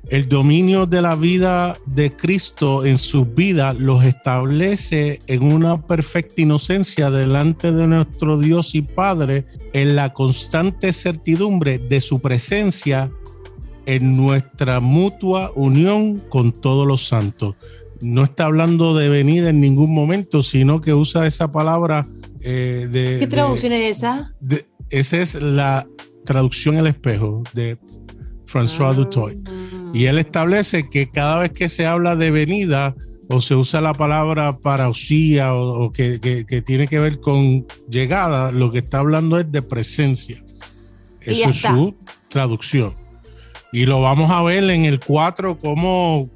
El 0.10 0.30
dominio 0.30 0.86
de 0.86 1.02
la 1.02 1.16
vida 1.16 1.78
de 1.86 2.16
Cristo 2.16 2.86
en 2.86 2.98
sus 2.98 3.36
vidas 3.36 3.78
los 3.78 4.06
establece 4.06 5.20
en 5.28 5.44
una 5.44 5.86
perfecta 5.86 6.42
inocencia 6.42 7.12
delante 7.12 7.74
de 7.74 7.88
nuestro 7.88 8.40
Dios 8.40 8.74
y 8.74 8.82
Padre 8.84 9.46
en 9.74 9.98
la 9.98 10.14
constante 10.14 10.94
certidumbre 10.94 11.78
de 11.78 12.00
su 12.00 12.22
presencia 12.22 13.12
en 13.86 14.16
nuestra 14.16 14.80
mutua 14.80 15.52
unión 15.56 16.20
con 16.30 16.54
todos 16.54 16.88
los 16.88 17.06
santos. 17.06 17.56
No 18.00 18.24
está 18.24 18.46
hablando 18.46 18.96
de 18.96 19.10
venida 19.10 19.50
en 19.50 19.60
ningún 19.60 19.94
momento, 19.94 20.42
sino 20.42 20.80
que 20.80 20.94
usa 20.94 21.26
esa 21.28 21.52
palabra 21.52 22.06
eh, 22.40 22.88
de... 22.90 23.18
¿Qué 23.20 23.26
de- 23.26 23.28
traducción 23.28 23.74
es 23.74 23.98
esa? 23.98 24.34
de- 24.40 24.66
esa 24.90 25.22
es 25.22 25.36
la 25.42 25.88
traducción 26.26 26.78
al 26.78 26.88
espejo 26.88 27.44
de 27.54 27.78
François 28.46 28.94
Dutoit. 28.96 29.40
Ah. 29.48 29.92
Y 29.94 30.06
él 30.06 30.18
establece 30.20 30.90
que 30.90 31.10
cada 31.10 31.40
vez 31.40 31.52
que 31.52 31.70
se 31.70 31.86
habla 31.86 32.16
de 32.16 32.32
venida 32.32 32.96
o 33.30 33.42
se 33.42 33.56
usa 33.56 33.82
la 33.82 33.94
palabra 33.94 34.58
parausía 34.58 35.54
o, 35.54 35.84
o 35.86 35.92
que, 35.92 36.20
que- 36.22 36.46
que 36.46 36.62
tiene 36.62 36.88
que 36.88 37.00
ver 37.00 37.20
con 37.20 37.66
llegada, 37.90 38.52
lo 38.52 38.72
que 38.72 38.80
está 38.80 39.00
hablando 39.00 39.38
es 39.40 39.52
de 39.52 39.62
presencia. 39.62 40.44
Eso 41.22 41.50
es 41.50 41.58
su 41.76 41.96
traducción. 42.30 42.96
Y 43.74 43.86
lo 43.86 44.02
vamos 44.02 44.32
a 44.32 44.42
ver 44.44 44.64
en 44.70 44.86
el 44.86 45.00
4 45.02 45.58
como... 45.58 46.30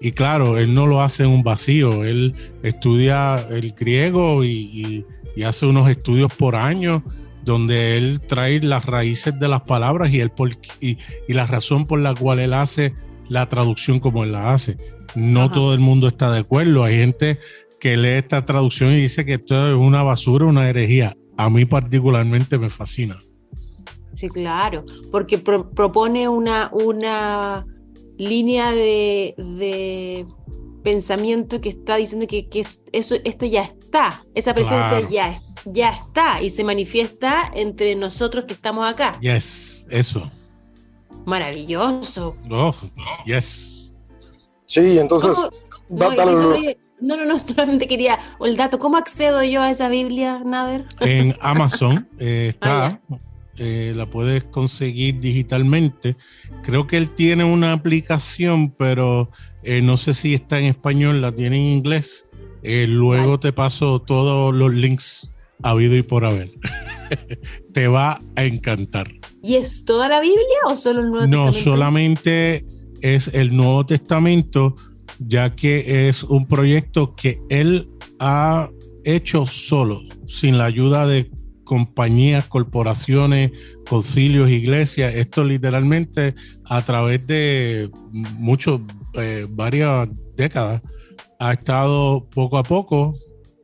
Y 0.00 0.10
claro, 0.12 0.58
él 0.58 0.74
no 0.74 0.88
lo 0.88 1.00
hace 1.00 1.22
en 1.22 1.30
un 1.30 1.42
vacío, 1.44 2.02
él 2.04 2.34
estudia 2.64 3.46
el 3.50 3.72
griego 3.72 4.42
y, 4.42 4.48
y- 4.50 5.06
y 5.36 5.42
hace 5.44 5.66
unos 5.66 5.88
estudios 5.88 6.32
por 6.34 6.56
año 6.56 7.04
donde 7.48 7.96
él 7.96 8.20
trae 8.20 8.60
las 8.60 8.84
raíces 8.84 9.38
de 9.40 9.48
las 9.48 9.62
palabras 9.62 10.12
y, 10.12 10.22
por- 10.28 10.50
y, 10.80 10.98
y 11.26 11.32
la 11.32 11.46
razón 11.46 11.86
por 11.86 11.98
la 11.98 12.14
cual 12.14 12.38
él 12.40 12.52
hace 12.52 12.92
la 13.30 13.48
traducción 13.48 13.98
como 14.00 14.22
él 14.22 14.32
la 14.32 14.52
hace. 14.52 14.76
No 15.14 15.44
Ajá. 15.44 15.52
todo 15.54 15.72
el 15.74 15.80
mundo 15.80 16.08
está 16.08 16.30
de 16.30 16.40
acuerdo. 16.40 16.84
Hay 16.84 16.98
gente 16.98 17.38
que 17.80 17.96
lee 17.96 18.18
esta 18.18 18.44
traducción 18.44 18.92
y 18.92 18.96
dice 18.96 19.24
que 19.24 19.34
esto 19.34 19.68
es 19.70 19.74
una 19.74 20.02
basura, 20.02 20.44
una 20.44 20.68
herejía. 20.68 21.16
A 21.38 21.48
mí 21.48 21.64
particularmente 21.64 22.58
me 22.58 22.68
fascina. 22.68 23.18
Sí, 24.14 24.28
claro, 24.28 24.84
porque 25.10 25.38
pro- 25.38 25.70
propone 25.70 26.28
una, 26.28 26.68
una 26.72 27.64
línea 28.18 28.72
de, 28.72 29.34
de 29.38 30.26
pensamiento 30.82 31.60
que 31.60 31.68
está 31.70 31.96
diciendo 31.96 32.26
que, 32.26 32.48
que 32.48 32.60
es- 32.60 32.82
eso, 32.92 33.14
esto 33.24 33.46
ya 33.46 33.62
está, 33.62 34.24
esa 34.34 34.52
presencia 34.54 34.98
Claro. 34.98 35.08
ya, 35.10 35.40
ya 35.72 35.90
está 35.90 36.40
y 36.42 36.50
se 36.50 36.64
manifiesta 36.64 37.50
entre 37.54 37.94
nosotros 37.94 38.44
que 38.44 38.54
estamos 38.54 38.86
acá. 38.86 39.18
Yes, 39.20 39.86
eso. 39.90 40.30
Maravilloso. 41.26 42.36
Oh, 42.50 42.74
yes. 43.26 43.90
Sí, 44.66 44.98
entonces, 44.98 45.36
¿Cómo- 45.36 45.50
da- 46.14 46.24
no, 46.24 46.34
no, 47.00 47.16
no, 47.16 47.24
no, 47.24 47.38
solamente 47.38 47.86
quería 47.86 48.18
o 48.38 48.46
el 48.46 48.56
dato. 48.56 48.78
¿Cómo 48.78 48.96
accedo 48.96 49.42
yo 49.42 49.62
a 49.62 49.70
esa 49.70 49.88
Biblia, 49.88 50.40
Nader? 50.44 50.86
En 51.00 51.34
Amazon 51.40 52.08
eh, 52.18 52.46
está, 52.50 52.86
Ah, 52.86 53.00
eh, 53.56 53.92
la 53.96 54.08
puedes 54.08 54.44
conseguir 54.44 55.18
digitalmente. 55.20 56.16
Creo 56.62 56.86
que 56.86 56.96
él 56.96 57.10
tiene 57.10 57.44
una 57.44 57.72
aplicación, 57.72 58.70
pero 58.70 59.30
eh, 59.62 59.82
no 59.82 59.96
sé 59.96 60.14
si 60.14 60.34
está 60.34 60.58
en 60.58 60.66
español, 60.66 61.20
la 61.20 61.32
tiene 61.32 61.56
en 61.56 61.78
inglés. 61.78 62.26
Eh, 62.62 62.86
luego 62.88 63.26
Vale. 63.30 63.38
te 63.38 63.52
paso 63.52 64.00
todos 64.00 64.54
los 64.54 64.72
links 64.72 65.30
habido 65.62 65.96
y 65.96 66.02
por 66.02 66.24
haber. 66.24 66.50
te 67.72 67.88
va 67.88 68.18
a 68.36 68.44
encantar. 68.44 69.08
¿Y 69.42 69.54
es 69.54 69.84
toda 69.84 70.08
la 70.08 70.20
Biblia 70.20 70.58
o 70.66 70.76
solo 70.76 71.00
el 71.00 71.10
Nuevo 71.10 71.26
No, 71.26 71.46
Testamento? 71.46 71.58
solamente 71.58 72.66
es 73.00 73.28
el 73.28 73.56
Nuevo 73.56 73.86
Testamento, 73.86 74.74
ya 75.18 75.54
que 75.54 76.08
es 76.08 76.24
un 76.24 76.46
proyecto 76.46 77.14
que 77.14 77.40
él 77.48 77.88
ha 78.18 78.68
hecho 79.04 79.46
solo, 79.46 80.02
sin 80.26 80.58
la 80.58 80.64
ayuda 80.64 81.06
de 81.06 81.30
compañías, 81.64 82.46
corporaciones, 82.46 83.52
concilios, 83.88 84.50
iglesias. 84.50 85.14
Esto 85.14 85.44
literalmente 85.44 86.34
a 86.64 86.82
través 86.84 87.26
de 87.26 87.90
muchos, 88.10 88.80
eh, 89.14 89.46
varias 89.50 90.08
décadas, 90.36 90.82
ha 91.38 91.52
estado 91.52 92.28
poco 92.30 92.58
a 92.58 92.62
poco 92.62 93.14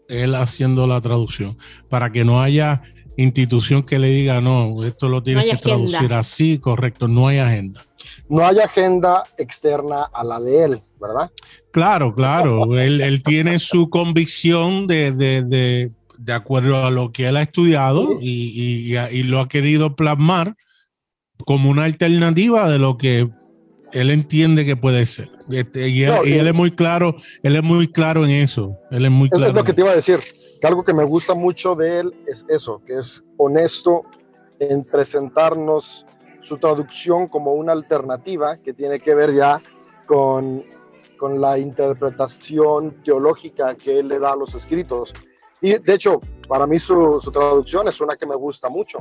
él 0.09 0.35
haciendo 0.35 0.87
la 0.87 1.01
traducción, 1.01 1.57
para 1.89 2.11
que 2.13 2.25
no 2.25 2.41
haya 2.43 2.83
institución 3.17 3.83
que 3.83 3.99
le 3.99 4.09
diga, 4.09 4.41
no, 4.41 4.75
esto 4.85 5.09
lo 5.09 5.23
tienes 5.23 5.45
que 5.51 5.57
traducir 5.57 6.13
así, 6.15 6.59
correcto, 6.59 7.07
no 7.09 7.29
hay 7.29 7.39
agenda. 7.39 7.85
no 8.29 8.45
hay 8.47 8.59
agenda 8.59 9.25
externa 9.39 10.05
a 10.13 10.25
la 10.25 10.41
de 10.41 10.65
él, 10.65 10.81
¿verdad? 11.01 11.31
Claro, 11.71 12.15
claro. 12.15 12.77
él, 12.79 13.01
él 13.01 13.23
tiene 13.23 13.59
su 13.59 13.89
convicción 13.91 14.87
de, 14.87 15.13
de, 15.13 15.43
de, 15.43 15.93
de 16.19 16.33
acuerdo 16.33 16.85
a 16.85 16.91
lo 16.91 17.13
que 17.13 17.29
él 17.29 17.37
ha 17.37 17.43
estudiado 17.43 18.19
y, 18.21 18.93
y- 18.93 18.97
y 19.19 19.23
lo 19.25 19.41
ha 19.41 19.49
querido 19.49 19.95
plasmar 19.97 20.55
como 21.47 21.69
una 21.71 21.85
alternativa 21.85 22.69
de 22.71 22.79
lo 22.79 22.97
que 22.97 23.29
él 23.95 24.11
entiende 24.11 24.65
que 24.65 24.77
puede 24.77 25.07
ser. 25.07 25.31
Este, 25.51 25.89
y, 25.89 26.03
él, 26.05 26.11
No, 26.13 26.25
y 26.25 26.31
y- 26.31 26.39
él 26.39 26.47
es 26.49 26.55
muy 26.55 26.71
claro, 26.71 27.15
él 27.43 27.57
es 27.57 27.63
muy 27.63 27.89
claro 27.89 28.25
en 28.25 28.31
eso. 28.31 28.77
Él 28.91 29.05
es 29.05 29.11
muy 29.11 29.29
claro. 29.31 29.47
es 29.49 29.55
lo 29.55 29.65
que 29.65 29.73
te 29.73 29.81
iba 29.81 29.91
a 29.91 29.95
decir, 29.95 30.19
que 30.61 30.67
algo 30.67 30.85
que 30.85 30.93
me 30.93 31.05
gusta 31.05 31.35
mucho 31.35 31.75
de 31.75 32.01
él 32.01 32.15
es 32.27 32.45
eso, 32.49 32.83
que 32.87 32.99
es 32.99 33.23
honesto 33.37 34.03
en 34.59 34.85
presentarnos 34.85 36.05
su 36.41 36.59
traducción 36.59 37.29
como 37.29 37.55
una 37.55 37.73
alternativa 37.73 38.59
que 38.59 38.73
tiene 38.75 39.01
que 39.01 39.15
ver 39.15 39.35
ya 39.35 39.61
con, 40.07 40.63
con 41.19 41.41
la 41.41 41.59
interpretación 41.59 43.03
teológica 43.05 43.75
que 43.75 44.01
él 44.01 44.09
le 44.09 44.19
da 44.19 44.33
a 44.33 44.37
los 44.37 44.55
escritos. 44.55 45.13
Y 45.61 45.79
de 45.79 45.95
hecho, 45.95 46.21
para 46.47 46.67
mí 46.67 46.79
su, 46.79 47.19
su 47.23 47.33
traducción 47.33 47.89
es 47.89 48.01
una 48.01 48.17
que 48.17 48.27
me 48.27 48.37
gusta 48.37 48.69
mucho, 48.69 48.99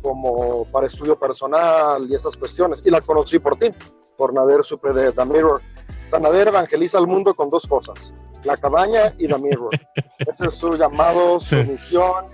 como 0.00 0.64
para 0.72 0.88
estudio 0.88 1.16
personal 1.18 2.06
y 2.10 2.14
esas 2.14 2.36
cuestiones. 2.36 2.82
Y 2.84 2.90
la 2.90 3.00
conocí 3.00 3.38
por 3.38 3.56
ti, 3.56 3.68
por 4.16 4.32
Nader 4.34 4.64
Supe 4.64 4.92
de 4.92 5.12
The 5.12 5.24
Mirror. 5.24 5.60
Sanader 6.10 6.48
evangeliza 6.48 6.98
al 6.98 7.06
mundo 7.06 7.34
con 7.34 7.48
dos 7.50 7.66
cosas, 7.66 8.14
la 8.44 8.56
cabaña 8.56 9.14
y 9.18 9.28
la 9.28 9.38
mirror. 9.38 9.70
Ese 10.18 10.46
es 10.48 10.54
su 10.54 10.76
llamado, 10.76 11.40
su 11.40 11.56
Sí. 11.62 11.70
misión, 11.70 12.24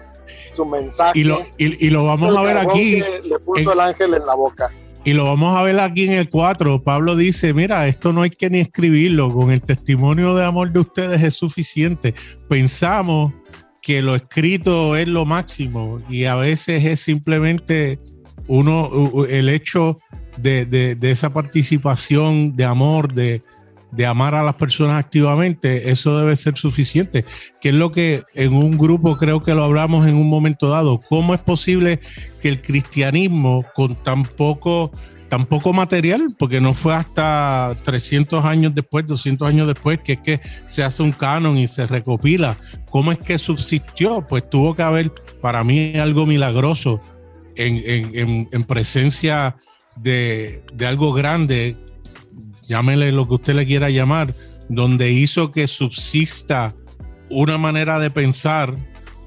su 0.52 0.64
mensaje. 0.66 1.18
Y 1.20 1.24
lo, 1.24 1.40
y, 1.58 1.86
y 1.86 1.90
lo 1.90 2.04
vamos 2.04 2.36
a 2.36 2.42
ver 2.42 2.58
aquí. 2.58 2.96
Le 3.22 3.38
puso 3.38 3.60
en- 3.60 3.70
el 3.70 3.80
ángel 3.80 4.14
en 4.14 4.26
la 4.26 4.34
boca. 4.34 4.70
Y 5.04 5.12
lo 5.14 5.24
vamos 5.24 5.56
a 5.56 5.62
ver 5.62 5.78
aquí 5.80 6.06
en 6.06 6.12
el 6.14 6.28
4. 6.28 6.82
Pablo 6.82 7.14
dice, 7.16 7.54
mira, 7.54 7.86
esto 7.86 8.12
no 8.12 8.22
hay 8.22 8.30
que 8.30 8.50
ni 8.50 8.58
escribirlo, 8.58 9.32
con 9.32 9.50
el 9.52 9.62
testimonio 9.62 10.34
de 10.34 10.44
amor 10.44 10.72
de 10.72 10.80
ustedes 10.80 11.22
es 11.22 11.34
suficiente. 11.34 12.14
Pensamos 12.48 13.32
que 13.80 14.02
lo 14.02 14.16
escrito 14.16 14.96
es 14.96 15.06
lo 15.08 15.24
máximo 15.24 15.98
y 16.08 16.24
a 16.24 16.34
veces 16.34 16.84
es 16.84 17.00
simplemente 17.00 18.00
uno, 18.48 18.90
el 19.30 19.48
hecho 19.48 19.98
de, 20.42 20.64
de- 20.66 20.94
de 20.94 21.10
esa 21.10 21.32
participación 21.32 22.56
de 22.56 22.64
amor, 22.64 23.12
de, 23.14 23.42
de 23.90 24.06
amar 24.06 24.34
a 24.34 24.42
las 24.42 24.54
personas 24.54 24.98
activamente, 25.02 25.90
eso 25.90 26.18
debe 26.18 26.36
ser 26.36 26.56
suficiente, 26.56 27.24
que 27.60 27.70
es 27.70 27.74
lo 27.74 27.90
que 27.90 28.22
en 28.34 28.52
un 28.54 28.76
grupo 28.76 29.16
creo 29.16 29.42
que 29.42 29.54
lo 29.54 29.64
hablamos 29.64 30.06
en 30.06 30.14
un 30.14 30.28
momento 30.28 30.68
dado. 30.68 31.00
¿Cómo 31.08 31.34
es 31.34 31.40
posible 31.40 32.00
que 32.40 32.48
el 32.48 32.60
cristianismo 32.60 33.64
con 33.74 33.94
tan 34.02 34.24
poco, 34.24 34.92
tan 35.28 35.46
poco 35.46 35.72
material, 35.72 36.26
porque 36.38 36.60
no 36.60 36.74
fue 36.74 36.94
hasta 36.94 37.76
300 37.82 38.44
años 38.44 38.74
después, 38.74 39.06
200 39.06 39.48
años 39.48 39.66
después, 39.66 39.98
que 40.04 40.14
es 40.14 40.18
que 40.20 40.40
se 40.66 40.82
hace 40.82 41.02
un 41.02 41.12
canon 41.12 41.56
y 41.56 41.66
se 41.66 41.86
recopila, 41.86 42.56
¿cómo 42.90 43.10
es 43.12 43.18
que 43.18 43.38
subsistió? 43.38 44.26
Pues 44.26 44.48
tuvo 44.50 44.74
que 44.74 44.82
haber, 44.82 45.12
para 45.40 45.64
mí, 45.64 45.94
algo 45.96 46.26
milagroso 46.26 47.00
en, 47.56 47.76
en- 47.86 48.10
en- 48.14 48.48
en 48.52 48.64
presencia 48.64 49.56
de, 50.02 50.60
de 50.74 50.86
algo 50.86 51.12
grande, 51.12 51.76
llámele 52.66 53.12
lo 53.12 53.26
que 53.28 53.34
usted 53.34 53.54
le 53.54 53.66
quiera 53.66 53.90
llamar, 53.90 54.34
donde 54.68 55.12
hizo 55.12 55.50
que 55.50 55.66
subsista 55.66 56.74
una 57.30 57.58
manera 57.58 57.98
de 57.98 58.10
pensar 58.10 58.76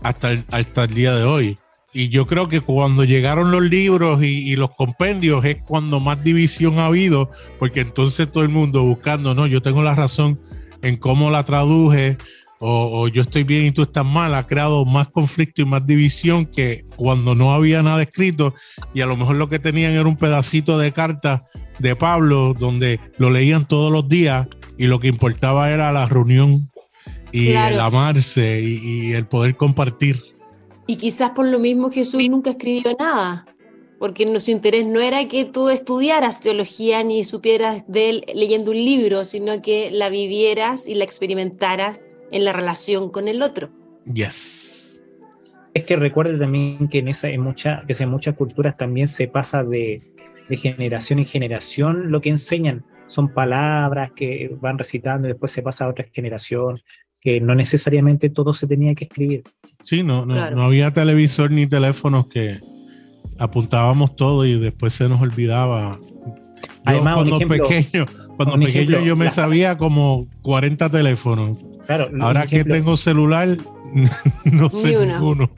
hasta 0.04 0.32
el, 0.32 0.46
hasta 0.52 0.84
el 0.84 0.94
día 0.94 1.14
de 1.16 1.24
hoy. 1.24 1.58
Y 1.94 2.10
yo 2.10 2.26
creo 2.26 2.48
que 2.48 2.62
cuando 2.62 3.04
llegaron 3.04 3.52
los 3.52 3.64
libros 3.64 4.24
y, 4.24 4.50
y 4.52 4.56
los 4.56 4.72
compendios 4.72 5.44
es 5.44 5.58
cuando 5.68 6.00
más 6.00 6.24
división 6.24 6.80
ha 6.80 6.86
habido, 6.86 7.30
porque 7.60 7.82
entonces 7.82 8.32
todo 8.32 8.44
el 8.44 8.50
mundo 8.50 8.84
buscando, 8.84 9.36
no, 9.36 9.46
yo 9.46 9.62
tengo 9.62 9.84
la 9.84 9.94
razón 9.94 10.40
en 10.82 10.96
cómo 10.96 11.30
la 11.30 11.44
traduje, 11.44 12.18
o, 12.62 13.02
o 13.02 13.08
yo 13.08 13.24
estoy 13.24 13.44
bien 13.44 13.66
y 13.66 13.72
tú 13.72 13.82
estás 13.82 14.06
mal, 14.06 14.34
ha 14.36 14.46
creado 14.46 14.86
más 14.86 15.08
conflicto 15.10 15.62
y 15.64 15.66
más 15.66 15.86
división 15.86 16.46
que 16.46 16.84
cuando 16.96 17.34
no 17.36 17.52
había 17.52 17.82
nada 17.82 18.04
escrito 18.04 18.54
y 18.94 19.02
a 19.02 19.08
lo 19.08 19.18
mejor 19.18 19.36
lo 19.36 19.50
que 19.50 19.58
tenían 19.60 19.94
era 19.94 20.08
un 20.08 20.16
pedacito 20.16 20.78
de 20.78 20.92
carta 20.94 21.44
de 21.80 21.96
Pablo 21.96 22.56
donde 22.58 23.00
lo 23.18 23.32
leían 23.32 23.68
todos 23.68 23.92
los 23.92 24.08
días 24.08 24.48
y 24.78 24.86
lo 24.88 25.00
que 25.00 25.08
importaba 25.08 25.72
era 25.72 25.92
la 25.92 26.06
reunión 26.06 26.60
y 27.32 27.48
Claro. 27.52 27.76
el 27.76 27.82
amarse 27.82 28.62
y, 28.62 29.10
y 29.10 29.14
el 29.14 29.26
poder 29.28 29.58
compartir. 29.58 30.22
Y 30.86 30.98
quizás 30.98 31.32
por 31.32 31.48
lo 31.48 31.58
mismo 31.58 31.90
Jesús 31.90 32.22
nunca 32.30 32.52
escribió 32.52 32.96
nada, 33.00 33.46
porque 33.98 34.40
su 34.40 34.52
interés 34.52 34.86
no 34.86 35.00
era 35.00 35.28
que 35.28 35.46
tú 35.46 35.70
estudiaras 35.70 36.42
teología 36.42 37.04
ni 37.04 37.24
supieras 37.24 37.86
de 37.88 38.10
él 38.10 38.26
leyendo 38.36 38.72
un 38.72 38.78
libro, 38.78 39.24
sino 39.26 39.62
que 39.62 39.90
la 39.92 40.10
vivieras 40.10 40.88
y 40.88 40.96
la 40.96 41.06
experimentaras 41.06 42.02
en 42.32 42.46
la 42.46 42.54
relación 42.54 43.10
con 43.10 43.28
el 43.28 43.42
otro. 43.42 43.70
Yes. 44.14 45.04
Es 45.74 45.86
que 45.86 45.96
recuerde 45.96 46.38
también 46.38 46.88
que 46.90 47.00
en, 47.00 47.08
esa, 47.08 47.30
en, 47.30 47.42
mucha, 47.42 47.84
que 47.88 47.94
en 48.04 48.10
muchas 48.10 48.36
culturas 48.36 48.76
también 48.78 49.08
se 49.08 49.28
pasa 49.28 49.64
de, 49.64 50.02
de 50.50 50.58
generación 50.58 51.20
en 51.20 51.26
generación 51.26 52.12
lo 52.12 52.20
que 52.22 52.30
enseñan. 52.30 52.84
Son 53.08 53.34
palabras 53.34 54.12
que 54.16 54.50
van 54.62 54.78
recitando 54.78 55.28
y 55.28 55.32
después 55.32 55.52
se 55.52 55.62
pasa 55.62 55.86
a 55.86 55.90
otra 55.90 56.06
generación, 56.14 56.82
que 57.22 57.40
no 57.42 57.56
necesariamente 57.56 58.30
todo 58.30 58.52
se 58.54 58.68
tenía 58.68 58.96
que 58.96 59.06
escribir. 59.06 59.44
Sí, 59.82 60.04
no, 60.04 60.26
no, 60.26 60.34
Claro. 60.34 60.56
no 60.56 60.64
había 60.64 60.92
televisor 60.92 61.52
ni 61.52 61.68
teléfonos 61.68 62.28
que 62.28 62.60
apuntábamos 63.40 64.16
todo 64.16 64.46
y 64.46 64.60
después 64.60 64.94
se 64.94 65.08
nos 65.10 65.22
olvidaba. 65.22 65.98
Yo 65.98 66.34
Además, 66.86 67.16
cuando 67.16 67.38
ejemplo- 67.38 67.68
pequeño, 67.68 68.06
cuando 68.38 68.54
pequeño 68.56 68.68
ejemplo, 68.68 69.00
yo 69.02 69.16
me 69.16 69.26
la- 69.26 69.32
sabía 69.32 69.78
como 69.78 70.28
40 70.42 70.90
teléfonos. 70.90 71.58
Claro, 71.98 72.12
Ahora 72.24 72.46
que 72.46 72.56
ejemplo- 72.58 72.76
tengo 72.76 72.98
celular, 72.98 73.58
no 74.52 74.70
sé 74.70 74.90
Ni 74.92 74.96
uno. 74.96 75.06
ninguno. 75.14 75.50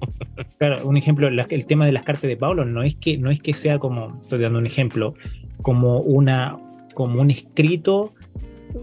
Claro, 0.58 0.88
un 0.88 0.98
ejemplo, 0.98 1.30
la- 1.30 1.46
el 1.50 1.66
tema 1.66 1.86
de 1.86 1.92
las 1.92 2.04
cartas 2.04 2.24
de 2.28 2.38
Pablo 2.38 2.66
no 2.66 2.84
es 2.84 2.96
que, 2.96 3.18
no 3.18 3.30
es 3.30 3.40
que 3.40 3.54
sea 3.54 3.80
como, 3.80 4.20
estoy 4.22 4.40
dando 4.40 4.60
un 4.60 4.66
ejemplo, 4.66 5.14
como 5.62 6.00
una, 6.00 6.58
como 6.96 7.22
un 7.22 7.30
escrito 7.32 8.14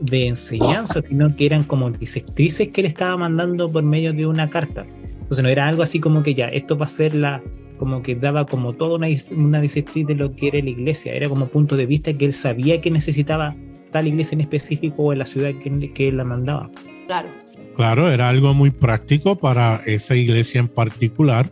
de 0.01 0.29
enseñanza, 0.29 1.03
sino 1.03 1.35
que 1.35 1.47
eran 1.47 1.65
como 1.65 1.91
disectrices 1.91 2.69
que 2.69 2.83
él 2.83 2.87
estaba 2.87 3.17
mandando 3.17 3.69
por 3.69 3.83
medio 3.83 4.13
de 4.13 4.27
una 4.27 4.49
carta. 4.49 4.87
Entonces 5.23 5.43
no 5.43 5.49
era 5.49 5.67
algo 5.69 5.83
así 5.83 5.99
como 6.01 6.23
que 6.23 6.35
ya, 6.35 6.47
esto 6.47 6.77
va 6.79 6.87
a 6.87 6.89
ser 6.89 7.15
la, 7.15 7.43
como 7.79 8.03
que 8.03 8.15
daba 8.15 8.47
como 8.47 8.73
toda 8.75 8.97
una, 8.97 9.09
una 9.37 9.61
disectriz 9.61 10.07
de 10.07 10.15
lo 10.15 10.35
que 10.37 10.49
era 10.49 10.59
la 10.61 10.71
iglesia, 10.71 11.13
era 11.13 11.29
como 11.29 11.49
punto 11.49 11.77
de 11.77 11.87
vista 11.87 12.13
que 12.13 12.25
él 12.27 12.33
sabía 12.33 12.81
que 12.81 12.91
necesitaba 12.91 13.55
tal 13.91 14.07
iglesia 14.07 14.37
en 14.37 14.43
específico 14.43 15.03
o 15.03 15.13
en 15.13 15.19
la 15.19 15.27
ciudad 15.27 15.51
que, 15.61 15.93
que 15.93 16.09
él 16.09 16.17
la 16.19 16.25
mandaba. 16.25 16.67
Claro. 17.11 17.29
Claro, 17.75 18.09
era 18.09 18.29
algo 18.29 18.55
muy 18.55 18.71
práctico 18.71 19.37
para 19.37 19.81
esa 19.85 20.15
iglesia 20.15 20.61
en 20.61 20.69
particular, 20.69 21.51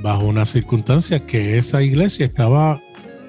bajo 0.00 0.24
unas 0.26 0.50
circunstancias 0.50 1.22
que 1.22 1.58
esa 1.58 1.82
iglesia 1.82 2.24
estaba 2.24 2.80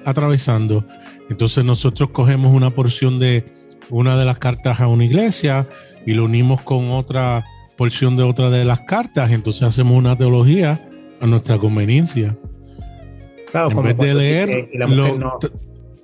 atravesando. 0.04 0.84
Entonces 1.28 1.64
nosotros 1.64 2.10
cogemos 2.10 2.54
una 2.54 2.70
porción 2.70 3.18
de 3.18 3.44
una 3.90 4.16
de 4.16 4.24
las 4.24 4.38
cartas 4.38 4.80
a 4.80 4.86
una 4.86 5.04
iglesia 5.04 5.68
y 6.06 6.12
lo 6.14 6.26
unimos 6.26 6.60
con 6.60 6.92
otra 6.92 7.44
porción 7.76 8.16
de 8.16 8.22
otra 8.22 8.50
de 8.50 8.64
las 8.64 8.80
cartas, 8.82 9.32
entonces 9.32 9.64
hacemos 9.64 9.96
una 9.96 10.16
teología 10.16 10.80
a 11.20 11.26
nuestra 11.26 11.58
conveniencia. 11.58 12.36
Claro, 13.50 13.70
En 13.70 13.74
como 13.74 13.88
vez 13.88 13.98
de 13.98 14.14
leer, 14.14 14.48
dice 14.48 14.68
que 14.70 14.78
la 14.78 14.86
mujer 14.86 15.12
lo- 15.12 15.18
no 15.18 15.38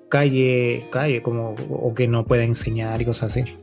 calle, 0.09 0.89
calle, 0.91 1.23
como, 1.23 1.55
o 1.71 1.95
que 1.95 2.09
no 2.09 2.25
pueda 2.27 2.43
enseñar 2.43 3.01
y 3.01 3.05
cosas 3.05 3.37
así. 3.37 3.55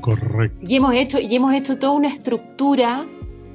Correcto. 0.00 0.58
Y 0.66 0.76
hemos 0.76 0.94
hecho, 0.94 1.18
y 1.20 1.34
hemos 1.34 1.54
hecho 1.54 1.78
toda 1.78 1.92
una 1.92 2.08
estructura 2.08 3.06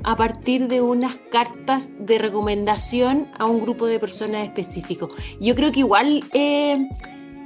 a 0.04 0.16
partir 0.16 0.68
de 0.68 0.82
unas 0.82 1.16
cartas 1.32 1.94
de 2.00 2.18
recomendación 2.18 3.28
a 3.40 3.46
un 3.46 3.62
grupo 3.62 3.86
de 3.86 4.00
personas 4.00 4.44
específico. 4.44 5.08
Yo 5.40 5.56
creo 5.56 5.72
que 5.72 5.80
igual 5.80 6.24
eh, 6.34 6.90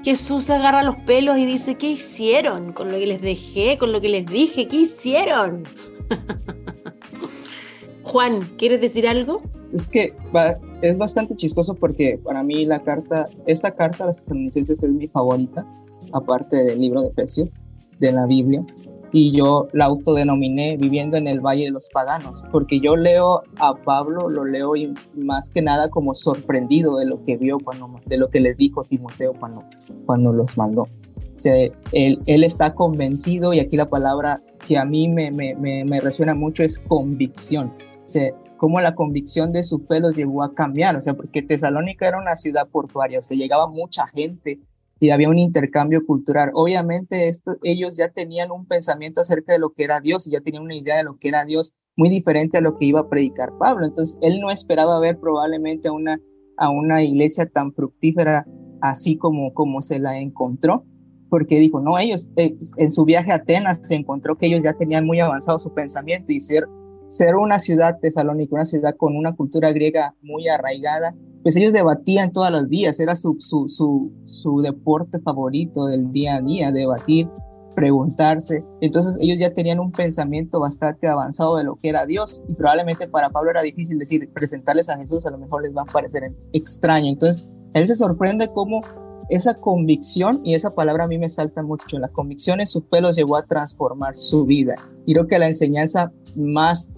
Jesús 0.04 0.46
se 0.46 0.54
agarra 0.54 0.82
los 0.84 0.96
pelos 1.06 1.38
y 1.38 1.46
dice, 1.46 1.76
¿qué 1.76 1.92
hicieron 1.92 2.74
con 2.74 2.92
lo 2.92 2.98
que 2.98 3.06
les 3.08 3.22
dejé, 3.22 3.78
con 3.78 3.92
lo 3.92 4.02
que 4.02 4.10
les 4.10 4.26
dije? 4.26 4.68
¿Qué 4.68 4.78
hicieron? 4.78 5.66
Juan, 8.04 8.50
¿quieres 8.58 8.82
decir 8.82 9.08
algo? 9.08 9.42
Es 9.74 9.88
que 9.88 10.14
va- 10.36 10.58
es 10.82 10.98
bastante 10.98 11.36
chistoso 11.36 11.76
porque 11.76 12.20
para 12.24 12.42
mí 12.42 12.66
la 12.66 12.82
carta, 12.84 13.26
esta 13.46 13.72
carta 13.76 14.06
a 14.06 14.08
los 14.08 14.18
estadounidenses 14.20 14.82
es 14.84 14.92
mi 14.92 15.08
favorita, 15.08 15.66
aparte 16.14 16.56
del 16.64 16.80
libro 16.80 17.02
de 17.02 17.10
Efesios, 17.10 17.60
de 18.00 18.12
la 18.14 18.26
Biblia. 18.26 18.66
Y 19.12 19.32
yo 19.32 19.68
la 19.74 19.86
autodenominé 19.86 20.78
viviendo 20.78 21.18
en 21.18 21.28
el 21.28 21.40
Valle 21.40 21.66
de 21.66 21.72
los 21.72 21.90
Paganos, 21.90 22.44
porque 22.52 22.80
yo 22.80 22.96
leo 22.96 23.44
a 23.58 23.74
Pablo, 23.74 24.30
lo 24.30 24.44
leo 24.44 24.76
y 24.76 24.94
más 25.16 25.50
que 25.50 25.62
nada 25.62 25.90
como 25.90 26.14
sorprendido 26.14 26.98
de 26.98 27.06
lo 27.06 27.24
que 27.24 27.38
vio, 27.38 27.58
cuando, 27.60 28.00
de 28.06 28.18
lo 28.18 28.30
que 28.30 28.40
le 28.40 28.54
dijo 28.54 28.84
Timoteo 28.84 29.34
cuando, 29.40 29.64
cuando 30.06 30.34
los 30.34 30.58
mandó. 30.58 30.84
O 30.84 31.50
él, 31.92 32.20
él 32.26 32.44
está 32.44 32.74
convencido 32.74 33.54
y 33.54 33.60
aquí 33.60 33.78
la 33.78 33.90
palabra 33.90 34.42
que 34.68 34.78
a 34.78 34.86
mí 34.86 35.08
me, 35.08 35.32
me, 35.32 35.56
me, 35.56 35.86
me 35.86 36.02
resuena 36.02 36.34
mucho 36.34 36.64
es 36.64 36.80
convicción. 36.80 37.74
O 38.04 38.10
sea, 38.10 38.34
cómo 38.58 38.82
la 38.82 38.96
convicción 38.96 39.54
de 39.54 39.64
su 39.64 39.80
fe 39.80 40.00
los 40.00 40.16
llevó 40.16 40.44
a 40.44 40.54
cambiar, 40.54 40.96
o 40.96 41.02
sea, 41.02 41.14
porque 41.14 41.42
Tesalónica 41.42 42.08
era 42.08 42.20
una 42.20 42.36
ciudad 42.36 42.68
portuaria, 42.68 43.20
o 43.20 43.22
sea, 43.22 43.38
llegaba 43.38 43.68
mucha 43.68 44.08
gente 44.08 44.60
y 45.00 45.10
había 45.10 45.30
un 45.30 45.38
intercambio 45.38 46.06
cultural. 46.06 46.52
Obviamente 46.54 47.30
esto, 47.30 47.58
ellos 47.64 47.98
ya 47.98 48.10
tenían 48.10 48.52
un 48.52 48.66
pensamiento 48.66 49.22
acerca 49.22 49.54
de 49.54 49.60
lo 49.60 49.72
que 49.72 49.84
era 49.84 50.00
Dios 50.00 50.28
y 50.28 50.32
ya 50.32 50.42
tenían 50.42 50.64
una 50.64 50.76
idea 50.76 50.98
de 50.98 51.04
lo 51.04 51.18
que 51.18 51.30
era 51.30 51.46
Dios 51.46 51.76
muy 51.96 52.10
diferente 52.10 52.58
a 52.58 52.62
lo 52.62 52.78
que 52.78 52.86
iba 52.86 53.02
a 53.02 53.10
predicar 53.10 53.52
Pablo. 53.60 53.86
Entonces, 53.86 54.18
él 54.22 54.40
no 54.40 54.50
esperaba 54.50 55.00
ver 55.00 55.20
probablemente 55.20 55.88
a 55.88 55.92
una, 55.92 56.20
a 56.58 56.70
una 56.70 57.04
iglesia 57.04 57.48
tan 57.48 57.74
fructífera 57.74 58.46
así 58.82 59.18
como, 59.18 59.54
como 59.54 59.82
se 59.82 60.00
la 60.00 60.20
encontró, 60.20 60.86
porque 61.30 61.60
dijo, 61.60 61.82
no, 61.82 61.98
ellos 61.98 62.30
eh, 62.38 62.56
en 62.78 62.92
su 62.92 63.06
viaje 63.06 63.32
a 63.32 63.36
Atenas 63.36 63.80
se 63.82 63.96
encontró 63.96 64.38
que 64.38 64.48
ellos 64.48 64.62
ya 64.64 64.74
tenían 64.74 65.06
muy 65.06 65.20
avanzado 65.20 65.60
su 65.60 65.74
pensamiento 65.74 66.32
y 66.32 66.40
ser 66.40 66.66
ser 67.08 67.36
una 67.36 67.60
ciudad 67.60 68.00
tesalónica, 68.02 68.56
una 68.56 68.66
ciudad 68.66 68.96
con 68.98 69.16
una 69.16 69.36
cultura 69.36 69.72
griega 69.72 70.16
muy 70.22 70.48
arraigada, 70.48 71.16
pues 71.44 71.56
ellos 71.56 71.74
debatían 71.74 72.32
todos 72.32 72.52
los 72.52 72.68
días, 72.68 73.00
era 73.00 73.16
su, 73.16 73.38
su, 73.40 73.68
su, 73.68 74.12
su 74.24 74.62
deporte 74.62 75.20
favorito 75.22 75.86
del 75.86 76.12
día 76.12 76.36
a 76.36 76.42
día, 76.42 76.72
debatir, 76.72 77.30
preguntarse. 77.76 78.66
Entonces 78.82 79.18
ellos 79.22 79.38
ya 79.40 79.54
tenían 79.54 79.80
un 79.80 79.92
pensamiento 79.92 80.60
bastante 80.60 81.08
avanzado 81.08 81.58
de 81.58 81.64
lo 81.64 81.76
que 81.76 81.90
era 81.90 82.06
Dios 82.06 82.44
y 82.50 82.54
probablemente 82.54 83.08
para 83.08 83.30
Pablo 83.30 83.52
era 83.52 83.62
difícil 83.62 84.00
decir, 84.00 84.30
presentarles 84.34 84.90
a 84.90 84.98
Jesús, 84.98 85.26
a 85.26 85.32
lo 85.32 85.38
mejor 85.38 85.62
les 85.62 85.76
va 85.76 85.84
a 85.84 85.86
parecer 85.86 86.24
extraño. 86.54 87.10
Entonces 87.12 87.48
él 87.74 87.88
se 87.88 87.96
sorprende 87.96 88.50
cómo 88.54 88.82
esa 89.30 89.56
convicción, 89.60 90.42
y 90.44 90.56
esa 90.56 90.74
palabra 90.74 91.04
a 91.04 91.08
mí 91.08 91.18
me 91.18 91.30
salta 91.30 91.62
mucho, 91.62 92.00
la 92.00 92.08
convicción 92.08 92.62
en 92.62 92.68
su 92.68 92.82
fe 92.82 93.02
los 93.02 93.16
llevó 93.16 93.36
a 93.36 93.46
transformar 93.46 94.16
su 94.16 94.46
vida. 94.46 94.76
Y 95.06 95.14
creo 95.14 95.28
que 95.28 95.40
la 95.40 95.48
enseñanza 95.48 96.12
más 96.36 96.94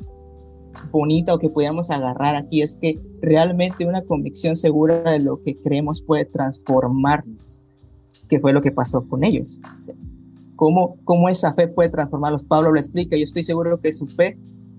bonita 0.92 1.34
o 1.34 1.40
que 1.40 1.50
podíamos 1.50 1.90
agarrar 1.90 2.36
aquí 2.36 2.62
es 2.62 2.78
que 2.78 3.00
realmente 3.22 3.86
una 3.86 4.04
convicción 4.04 4.56
segura 4.56 5.02
de 5.02 5.20
lo 5.20 5.42
que 5.42 5.56
creemos 5.56 6.02
puede 6.02 6.26
transformarnos, 6.26 7.60
que 8.28 8.40
fue 8.40 8.54
lo 8.54 8.62
que 8.62 8.72
pasó 8.72 9.08
con 9.08 9.24
ellos. 9.24 9.60
¿Cómo, 10.56 10.98
cómo 11.06 11.30
esa 11.30 11.54
fe 11.54 11.68
puede 11.68 11.90
transformarlos? 11.90 12.44
Pablo 12.44 12.72
lo 12.72 12.80
explica, 12.80 13.18
yo 13.18 13.24
estoy 13.24 13.44
seguro 13.44 13.80
que 13.80 13.92
su 13.92 14.08
fe 14.08 14.38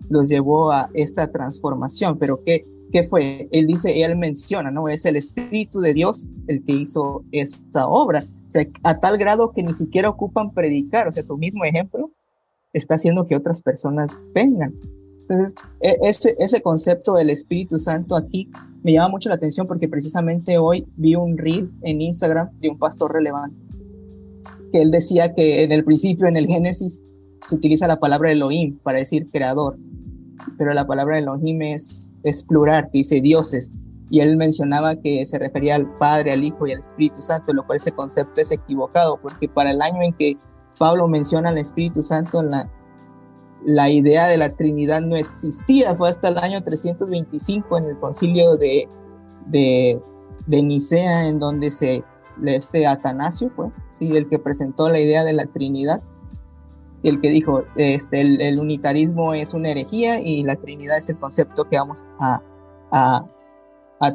los 0.09 0.29
llevó 0.29 0.71
a 0.71 0.91
esta 0.95 1.31
transformación, 1.31 2.19
pero 2.19 2.43
¿qué, 2.45 2.65
¿qué 2.93 3.05
fue? 3.05 3.49
Él 3.53 3.67
dice, 3.67 4.03
él 4.03 4.17
menciona, 4.17 4.71
¿no? 4.71 4.89
Es 4.89 5.05
el 5.05 5.17
Espíritu 5.17 5.81
de 5.81 5.95
Dios 5.95 6.31
el 6.47 6.65
que 6.65 6.73
hizo 6.73 7.25
esa 7.33 7.87
obra, 7.87 8.25
o 8.47 8.51
sea, 8.51 8.67
a 8.83 8.99
tal 8.99 9.19
grado 9.19 9.53
que 9.53 9.63
ni 9.63 9.73
siquiera 9.73 10.09
ocupan 10.09 10.53
predicar, 10.53 11.09
o 11.09 11.13
sea, 11.13 11.23
su 11.23 11.37
mismo 11.37 11.65
ejemplo 11.65 12.11
está 12.73 12.95
haciendo 12.95 13.27
que 13.27 13.37
otras 13.37 13.63
personas 13.63 14.21
vengan. 14.35 14.75
Entonces, 15.23 15.55
e, 15.81 15.97
ese, 16.03 16.35
ese 16.39 16.61
concepto 16.61 17.15
del 17.15 17.31
Espíritu 17.31 17.79
Santo 17.79 18.17
aquí 18.17 18.51
me 18.83 18.93
llama 18.93 19.11
mucho 19.11 19.29
la 19.29 19.37
atención 19.37 19.67
porque 19.67 19.89
precisamente 19.89 20.59
hoy 20.59 20.87
vi 20.97 21.15
un 21.15 21.39
reel 21.39 21.71
en 21.83 22.01
Instagram 22.01 22.51
de 22.61 22.71
un 22.71 22.79
pastor 22.79 23.13
relevante 23.13 23.71
que 24.71 24.83
él 24.83 24.91
decía 24.91 25.35
que 25.35 25.63
en 25.63 25.73
el 25.73 25.85
principio, 25.85 26.27
en 26.27 26.37
el 26.37 26.47
Génesis, 26.47 27.05
se 27.43 27.55
utiliza 27.55 27.87
la 27.87 27.99
palabra 27.99 28.33
Elohim 28.33 28.79
para 28.83 28.99
decir 28.99 29.29
creador, 29.31 29.79
pero 30.59 30.73
la 30.75 30.87
palabra 30.87 31.19
Elohim 31.19 31.63
es, 31.63 32.10
es 32.23 32.45
plural, 32.45 32.85
que 32.85 32.99
dice 32.99 33.21
dioses, 33.21 33.73
y 34.11 34.21
él 34.21 34.37
mencionaba 34.37 34.97
que 34.97 35.25
se 35.25 35.39
refería 35.39 35.77
al 35.77 35.87
Padre, 35.99 36.33
al 36.33 36.43
Hijo 36.43 36.67
y 36.67 36.73
al 36.73 36.81
Espíritu 36.81 37.21
Santo, 37.21 37.53
lo 37.53 37.65
cual 37.65 37.77
ese 37.77 37.93
concepto 37.93 38.41
es 38.41 38.51
equivocado, 38.51 39.19
porque 39.23 39.49
para 39.49 39.71
el 39.71 39.81
año 39.81 40.03
en 40.03 40.13
que 40.15 40.37
Pablo 40.79 41.07
menciona 41.09 41.51
al 41.51 41.59
Espíritu 41.59 42.03
Santo 42.03 42.43
la, 42.43 42.69
la 43.65 43.91
idea 43.91 44.27
de 44.27 44.37
la 44.37 44.53
Trinidad 44.55 45.01
no 45.03 45.17
existía, 45.17 45.95
fue 45.95 46.09
hasta 46.09 46.29
el 46.29 46.39
año 46.39 46.63
325 46.63 47.79
en 47.79 47.85
el 47.85 47.99
concilio 47.99 48.57
de, 48.57 48.89
de, 49.47 50.01
Nicea, 50.49 51.29
en 51.29 51.39
donde 51.39 51.71
se, 51.71 52.03
este 52.45 52.87
Atanasio 52.87 53.51
fue, 53.55 53.71
sí, 53.91 54.09
el 54.09 54.29
que 54.29 54.39
presentó 54.39 54.89
la 54.89 54.99
idea 54.99 55.25
de 55.25 55.35
la 55.35 55.47
Trinidad, 55.47 56.03
el 57.09 57.21
que 57.21 57.31
dijo, 57.31 57.65
este, 57.77 58.21
el, 58.21 58.59
unitarismo 58.59 59.35
es 59.35 59.55
una 59.55 59.71
herejía 59.71 60.21
y 60.21 60.43
la 60.43 60.57
Trinidad 60.57 60.99
es 60.99 61.09
el 61.11 61.19
concepto 61.19 61.65
que 61.65 61.79
vamos 61.79 62.07
a, 62.19 62.43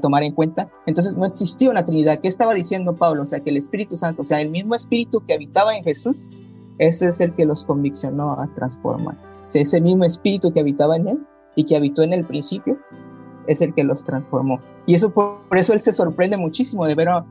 tomar 0.01 0.23
en 0.23 0.33
cuenta. 0.33 0.69
Entonces 0.86 1.15
no 1.15 1.25
existía 1.25 1.69
una 1.69 1.86
Trinidad. 1.86 2.19
¿Qué 2.19 2.27
estaba 2.27 2.53
diciendo 2.53 2.95
Pablo? 2.95 3.23
O 3.23 3.25
sea, 3.25 3.39
que 3.39 3.51
el 3.51 3.57
Espíritu 3.57 3.95
Santo, 3.95 4.21
o 4.23 4.25
sea, 4.25 4.41
el 4.41 4.49
mismo 4.49 4.75
Espíritu 4.75 5.23
que 5.25 5.33
habitaba 5.33 5.75
en 5.75 5.83
Jesús, 5.83 6.29
ese 6.77 7.07
es 7.07 7.21
el 7.21 7.33
que 7.36 7.45
los 7.45 7.63
conviccionó 7.65 8.33
a 8.33 8.47
transformar 8.53 9.15
ese 9.53 9.81
mismo 9.81 10.03
espíritu 10.03 10.51
que 10.51 10.59
habitaba 10.59 10.95
en 10.95 11.07
él 11.07 11.27
y 11.55 11.65
que 11.65 11.75
habitó 11.75 12.03
en 12.03 12.13
el 12.13 12.25
principio, 12.25 12.77
es 13.47 13.61
el 13.61 13.73
que 13.73 13.83
los 13.83 14.03
transformó. 14.03 14.59
Y 14.88 14.95
eso 14.95 15.11
por, 15.11 15.39
eso 15.51 15.73
él 15.73 15.79
se 15.79 15.93
sorprende 15.93 16.38
muchísimo 16.38 16.86
de 16.86 16.95
ver 16.95 17.09
a 17.09 17.25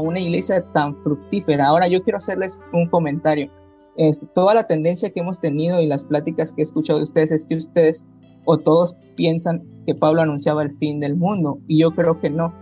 una 0.00 0.20
iglesia 0.20 0.64
tan 0.72 0.96
fructífera. 1.02 1.66
Ahora 1.66 1.86
yo 1.86 2.02
quiero 2.02 2.16
hacerles 2.16 2.60
un 2.72 2.88
comentario. 2.88 3.50
Es, 3.96 4.22
toda 4.34 4.54
la 4.54 4.66
tendencia 4.66 5.10
que 5.10 5.20
hemos 5.20 5.40
tenido 5.40 5.80
y 5.80 5.86
las 5.86 6.04
pláticas 6.04 6.52
que 6.52 6.62
he 6.62 6.64
escuchado 6.64 6.98
de 6.98 7.04
ustedes 7.04 7.32
es 7.32 7.46
que 7.46 7.56
ustedes 7.56 8.06
o 8.44 8.58
todos 8.58 8.96
piensan 9.16 9.62
que 9.86 9.94
Pablo 9.94 10.22
anunciaba 10.22 10.62
el 10.62 10.76
fin 10.78 11.00
del 11.00 11.16
mundo 11.16 11.58
y 11.68 11.80
yo 11.80 11.92
creo 11.92 12.20
que 12.20 12.30
no. 12.30 12.54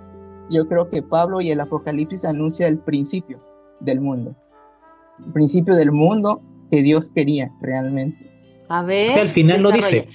Yo 0.50 0.68
creo 0.68 0.90
que 0.90 1.02
Pablo 1.02 1.40
y 1.40 1.50
el 1.50 1.60
Apocalipsis 1.60 2.24
anuncia 2.24 2.66
el 2.66 2.78
principio 2.78 3.42
del 3.80 4.00
mundo. 4.00 4.36
El 5.24 5.32
principio 5.32 5.74
del 5.74 5.92
mundo 5.92 6.42
que 6.70 6.82
Dios 6.82 7.10
quería 7.10 7.50
realmente. 7.60 8.30
A 8.68 8.82
ver. 8.82 9.18
al 9.18 9.28
final 9.28 9.62
lo 9.62 9.70
dice. 9.70 10.08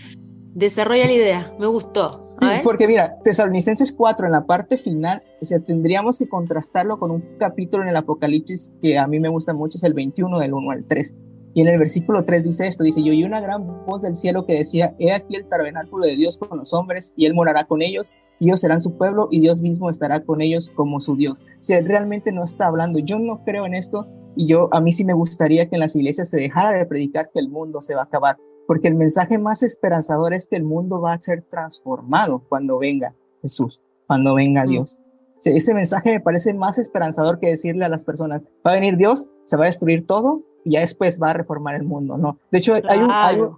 Desarrolla 0.58 1.06
la 1.06 1.14
idea, 1.14 1.54
me 1.60 1.68
gustó. 1.68 2.18
porque 2.64 2.88
mira, 2.88 3.20
Tesalonicenses 3.24 3.96
4 3.96 4.26
en 4.26 4.32
la 4.32 4.48
parte 4.48 4.76
final, 4.78 5.22
o 5.40 5.46
sea, 5.46 5.60
tendríamos 5.60 6.18
que 6.18 6.28
contrastarlo 6.28 6.98
con 6.98 7.12
un 7.12 7.38
capítulo 7.38 7.84
en 7.84 7.90
el 7.90 7.96
Apocalipsis 7.96 8.74
que 8.82 8.98
a 8.98 9.06
mí 9.06 9.20
me 9.20 9.30
gusta 9.30 9.54
mucho, 9.54 9.78
es 9.78 9.84
el 9.84 9.94
21 9.94 10.40
del 10.40 10.56
1 10.56 10.72
al 10.72 10.84
3. 10.88 11.16
Y 11.54 11.62
en 11.62 11.68
el 11.68 11.78
versículo 11.78 12.26
3 12.26 12.44
dice 12.44 12.66
esto, 12.66 12.84
dice, 12.84 13.04
yo 13.04 13.12
oí 13.12 13.24
una 13.24 13.40
gran 13.40 13.86
voz 13.86 14.02
del 14.02 14.16
cielo 14.16 14.48
que 14.48 14.56
decía, 14.56 14.96
he 14.98 15.12
aquí 15.14 15.36
el 15.36 15.48
tabernáculo 15.48 16.08
de 16.08 16.16
Dios 16.16 16.40
con 16.40 16.58
los 16.58 16.74
hombres, 16.74 17.14
y 17.16 17.28
él 17.28 17.36
morará 17.36 17.68
con 17.68 17.84
ellos, 17.84 18.10
y 18.40 18.48
ellos 18.48 18.60
serán 18.60 18.82
su 18.82 18.98
pueblo, 18.98 19.28
y 19.30 19.42
Dios 19.42 19.62
mismo 19.62 19.92
estará 19.92 20.24
con 20.24 20.42
ellos 20.42 20.72
como 20.76 21.00
su 21.02 21.16
Dios. 21.16 21.42
O 21.42 21.64
sea, 21.64 21.82
realmente 21.82 22.32
no 22.32 22.44
está 22.44 22.66
hablando, 22.66 22.98
yo 22.98 23.20
no 23.20 23.44
creo 23.44 23.68
en 23.68 23.76
esto, 23.76 24.08
y 24.36 24.48
yo, 24.48 24.70
a 24.72 24.82
mí 24.82 24.92
sí 24.92 25.06
me 25.06 25.14
gustaría 25.14 25.70
que 25.70 25.76
en 25.76 25.82
las 25.82 25.96
iglesias 25.96 26.32
se 26.32 26.40
dejara 26.40 26.72
de 26.72 26.84
predicar 26.88 27.30
que 27.32 27.40
el 27.40 27.50
mundo 27.50 27.80
se 27.80 27.94
va 27.94 28.02
a 28.02 28.06
acabar, 28.06 28.38
porque 28.68 28.90
el 28.90 28.96
mensaje 28.96 29.38
más 29.38 29.64
esperanzador 29.64 30.34
es 30.34 30.46
que 30.48 30.58
el 30.58 30.64
mundo 30.64 31.02
va 31.02 31.14
a 31.14 31.20
ser 31.20 31.44
transformado 31.50 32.44
cuando 32.50 32.78
venga 32.78 33.16
Jesús, 33.42 33.82
cuando 34.06 34.36
venga 34.36 34.66
mm. 34.66 34.70
Dios. 34.70 35.00
ese 35.44 35.74
mensaje 35.74 36.12
me 36.12 36.20
parece 36.20 36.54
más 36.54 36.78
esperanzador 36.78 37.40
que 37.40 37.48
decirle 37.48 37.86
a 37.86 37.90
las 37.90 38.04
personas, 38.04 38.42
va 38.66 38.72
a 38.72 38.76
venir 38.76 38.98
Dios, 38.98 39.30
se 39.46 39.56
va 39.56 39.64
a 39.64 39.66
destruir 39.68 40.06
todo 40.06 40.44
y 40.66 40.72
ya 40.74 40.82
después 40.82 41.20
va 41.22 41.32
a 41.32 41.34
reformar 41.34 41.76
el 41.76 41.84
mundo, 41.84 42.18
¿no? 42.18 42.40
De 42.52 42.58
hecho, 42.58 42.74
hay, 42.74 43.00
un, 43.00 43.10
hay, 43.10 43.40
un, 43.40 43.58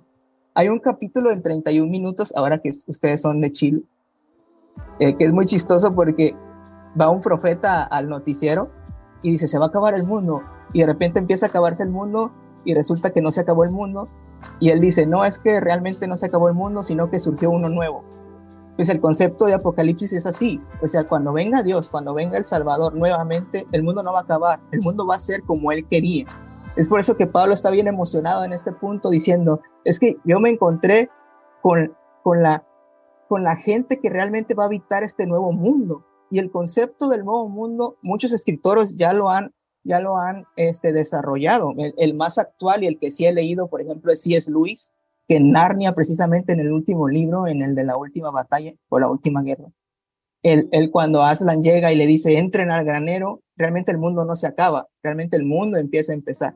hay, 0.53 0.69
un, 0.69 0.79
capítulo 0.79 1.31
en 1.31 1.41
31 1.41 1.89
minutos, 1.89 2.31
ahora 2.35 2.61
que 2.61 2.69
ustedes 2.69 3.21
son 3.21 3.41
de 3.41 3.51
Chile, 3.51 3.81
eh, 4.99 5.17
que 5.17 5.25
es 5.25 5.33
muy 5.33 5.45
chistoso 5.45 5.95
porque 5.95 6.35
va 6.99 7.09
un 7.09 7.21
profeta 7.21 7.83
al 7.83 8.09
noticiero 8.09 8.69
y 9.23 9.31
dice, 9.31 9.47
se 9.47 9.57
va 9.57 9.65
a 9.65 9.67
acabar 9.69 9.95
el 9.95 10.05
mundo 10.05 10.43
y 10.71 10.81
de 10.81 10.85
repente 10.85 11.17
empieza 11.17 11.47
a 11.47 11.49
acabarse 11.49 11.81
el 11.81 11.89
mundo 11.89 12.31
y 12.63 12.75
resulta 12.75 13.09
que 13.09 13.21
no 13.21 13.31
se 13.31 13.41
acabó 13.41 13.63
el 13.63 13.71
mundo 13.71 14.07
y 14.59 14.69
él 14.69 14.79
dice, 14.79 15.05
no 15.05 15.25
es 15.25 15.39
que 15.39 15.59
realmente 15.59 16.07
no 16.07 16.15
se 16.15 16.27
acabó 16.27 16.47
el 16.47 16.55
mundo, 16.55 16.83
sino 16.83 17.09
que 17.09 17.19
surgió 17.19 17.49
uno 17.49 17.69
nuevo. 17.69 18.03
Pues 18.75 18.89
el 18.89 19.01
concepto 19.01 19.45
de 19.45 19.53
Apocalipsis 19.53 20.13
es 20.13 20.25
así, 20.25 20.61
o 20.81 20.87
sea, 20.87 21.03
cuando 21.03 21.33
venga 21.33 21.63
Dios, 21.63 21.89
cuando 21.89 22.13
venga 22.13 22.37
el 22.37 22.45
Salvador 22.45 22.95
nuevamente, 22.95 23.67
el 23.73 23.83
mundo 23.83 24.03
no 24.03 24.13
va 24.13 24.19
a 24.19 24.23
acabar, 24.23 24.61
el 24.71 24.81
mundo 24.81 25.05
va 25.05 25.15
a 25.15 25.19
ser 25.19 25.43
como 25.43 25.71
él 25.71 25.85
quería. 25.89 26.25
Es 26.75 26.87
por 26.87 26.99
eso 27.01 27.17
que 27.17 27.27
Pablo 27.27 27.53
está 27.53 27.71
bien 27.71 27.87
emocionado 27.87 28.45
en 28.45 28.53
este 28.53 28.71
punto 28.71 29.09
diciendo, 29.09 29.59
es 29.83 29.99
que 29.99 30.17
yo 30.23 30.39
me 30.39 30.49
encontré 30.49 31.09
con, 31.61 31.93
con, 32.23 32.41
la, 32.41 32.65
con 33.27 33.43
la 33.43 33.57
gente 33.57 33.99
que 33.99 34.09
realmente 34.09 34.53
va 34.55 34.63
a 34.63 34.67
habitar 34.67 35.03
este 35.03 35.27
nuevo 35.27 35.51
mundo. 35.51 36.05
Y 36.31 36.39
el 36.39 36.51
concepto 36.51 37.09
del 37.09 37.25
nuevo 37.25 37.49
mundo, 37.49 37.97
muchos 38.01 38.31
escritores 38.31 38.95
ya 38.95 39.11
lo 39.11 39.29
han 39.29 39.51
ya 39.83 39.99
lo 39.99 40.17
han 40.17 40.45
este, 40.55 40.91
desarrollado. 40.91 41.73
El, 41.97 42.13
más 42.13 42.37
actual 42.37 42.83
y 42.83 42.87
el 42.87 42.99
que 42.99 43.11
sí 43.11 43.25
he 43.25 43.33
leído, 43.33 43.67
por 43.67 43.81
ejemplo, 43.81 44.11
es 44.11 44.23
C.S. 44.23 44.51
Lewis, 44.51 44.93
que 45.27 45.37
en 45.37 45.51
Narnia, 45.51 45.93
precisamente 45.93 46.53
en 46.53 46.59
el 46.59 46.71
último 46.71 47.07
libro, 47.07 47.47
en 47.47 47.61
el 47.61 47.75
de 47.75 47.83
la 47.83 47.97
última 47.97 48.31
batalla 48.31 48.73
o 48.89 48.99
la 48.99 49.09
última 49.09 49.43
guerra, 49.43 49.69
él, 50.41 50.89
cuando 50.91 51.21
Aslan 51.21 51.63
llega 51.63 51.91
y 51.91 51.97
le 51.97 52.07
dice, 52.07 52.37
entren 52.37 52.71
al 52.71 52.85
granero, 52.85 53.41
realmente 53.57 53.91
el 53.91 53.97
mundo 53.97 54.23
no 54.25 54.35
se 54.35 54.47
acaba, 54.47 54.87
realmente 55.03 55.35
el 55.35 55.45
mundo 55.45 55.77
empieza 55.77 56.13
a 56.13 56.15
empezar. 56.15 56.55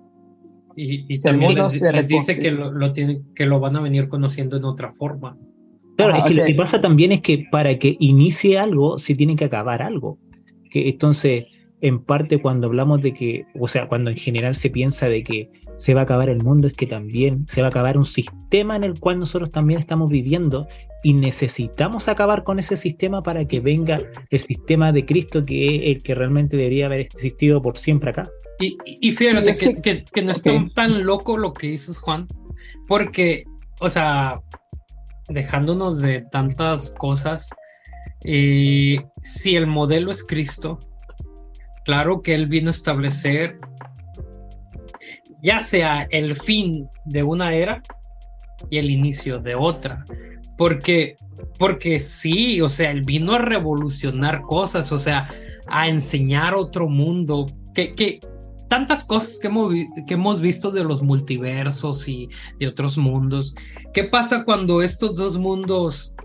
Y, 0.76 1.16
también 1.22 1.54
les, 1.54 2.08
dice 2.08 2.40
que 2.40 2.50
lo, 2.50 2.72
que 3.36 3.46
lo 3.46 3.60
van 3.60 3.76
a 3.76 3.82
venir 3.82 4.08
conociendo 4.08 4.58
en 4.58 4.66
otra 4.66 4.92
forma. 4.94 5.38
Claro, 5.98 6.16
es 6.16 6.24
que 6.24 6.42
lo 6.42 6.46
que 6.48 6.56
pasa 6.56 6.82
también 6.82 7.12
es 7.12 7.22
que 7.22 7.46
para 7.52 7.78
que 7.78 7.96
inicie 8.00 8.58
algo, 8.58 8.98
se 8.98 9.14
tiene 9.14 9.36
que 9.36 9.46
acabar 9.46 9.84
algo. 9.84 10.18
Que 10.72 10.90
entonces, 10.90 11.46
en 11.84 12.00
parte 12.00 12.42
cuando 12.42 12.68
hablamos 12.68 13.02
de 13.02 13.14
que, 13.14 13.46
o 13.60 13.68
sea, 13.68 13.90
cuando 13.90 14.10
en 14.10 14.16
general 14.16 14.56
se 14.56 14.70
piensa 14.70 15.10
de 15.10 15.22
que 15.22 15.52
se 15.76 15.94
va 15.94 16.00
a 16.00 16.04
acabar 16.04 16.30
el 16.30 16.42
mundo, 16.42 16.68
es 16.68 16.74
que 16.74 16.88
también 16.88 17.44
se 17.50 17.60
va 17.60 17.68
a 17.68 17.72
acabar 17.72 17.98
un 17.98 18.06
sistema 18.06 18.78
en 18.78 18.86
el 18.86 18.98
cual 18.98 19.20
nosotros 19.20 19.52
también 19.52 19.80
estamos 19.80 20.10
viviendo 20.10 20.66
y 21.04 21.14
necesitamos 21.14 22.08
acabar 22.08 22.46
con 22.46 22.58
ese 22.58 22.78
sistema 22.78 23.22
para 23.22 23.46
que 23.46 23.60
venga 23.60 24.02
el 24.30 24.40
sistema 24.40 24.94
de 24.94 25.06
Cristo 25.06 25.46
que 25.46 25.76
es 25.76 25.98
el 25.98 26.04
que 26.04 26.16
realmente 26.16 26.56
debería 26.56 26.86
haber 26.86 27.02
existido 27.02 27.62
por 27.62 27.78
siempre 27.78 28.12
acá. 28.12 28.30
Y, 28.62 28.78
y 28.86 29.12
fíjate 29.12 29.52
que, 29.82 30.06
que, 30.06 30.22
no 30.22 30.32
es 30.32 30.42
tan, 30.74 31.04
loco 31.04 31.38
lo 31.38 31.52
que 31.52 31.68
dices, 31.68 31.98
Juan, 31.98 32.30
porque, 32.88 33.44
o 33.82 33.90
sea, 33.90 34.40
dejándonos 35.28 36.00
de 36.02 36.24
tantas 36.32 36.94
cosas, 36.98 37.50
eh, 38.24 39.04
si 39.22 39.58
el 39.58 39.68
modelo 39.68 40.12
es 40.12 40.24
Cristo, 40.24 40.80
Claro 41.86 42.22
que 42.22 42.34
él 42.34 42.48
vino 42.48 42.68
a 42.68 42.72
establecer 42.72 43.60
ya 45.44 45.60
sea 45.60 46.04
el 46.10 46.38
fin 46.38 46.88
de 47.04 47.22
una 47.22 47.54
era 47.54 47.84
y 48.70 48.78
el 48.78 48.90
inicio 48.90 49.40
de 49.40 49.56
otra. 49.56 50.06
Porque, 50.58 51.18
porque 51.60 52.00
sí, 52.00 52.62
o 52.62 52.70
sea, 52.70 52.92
él 52.92 53.02
vino 53.02 53.34
a 53.34 53.40
revolucionar 53.40 54.42
cosas, 54.44 54.92
o 54.94 54.98
sea, 54.98 55.30
a 55.68 55.90
enseñar 55.90 56.56
otro 56.56 56.88
mundo, 56.88 57.48
que, 57.76 57.92
que 57.92 58.22
tantas 58.70 59.06
cosas 59.06 59.38
que 59.42 59.48
hemos, 59.48 59.74
que 60.08 60.14
hemos 60.14 60.40
visto 60.40 60.72
de 60.72 60.86
los 60.86 61.04
multiversos 61.04 62.08
y 62.08 62.30
de 62.60 62.68
otros 62.68 62.98
mundos. 62.98 63.54
¿Qué 63.94 64.06
pasa 64.06 64.46
cuando 64.46 64.82
estos 64.82 65.16
dos 65.16 65.38
mundos 65.38 66.16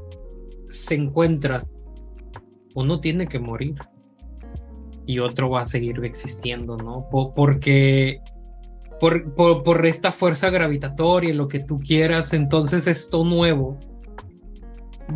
se 0.69 0.95
encuentran? 0.95 1.67
Uno 2.77 3.01
tiene 3.01 3.27
que 3.27 3.41
morir 3.41 3.75
y 5.09 5.19
otro 5.21 5.49
va 5.49 5.63
a 5.63 5.65
seguir 5.65 5.99
existiendo, 6.05 6.77
¿no? 6.77 7.09
porque 7.11 8.21
por, 9.01 9.35
por, 9.35 9.87
esta 9.87 10.13
fuerza 10.13 10.51
gravitatoria, 10.51 11.33
lo 11.33 11.49
que 11.49 11.61
tú 11.61 11.81
quieras, 11.81 12.35
entonces 12.35 12.87
esto 12.87 13.25
nuevo 13.25 13.79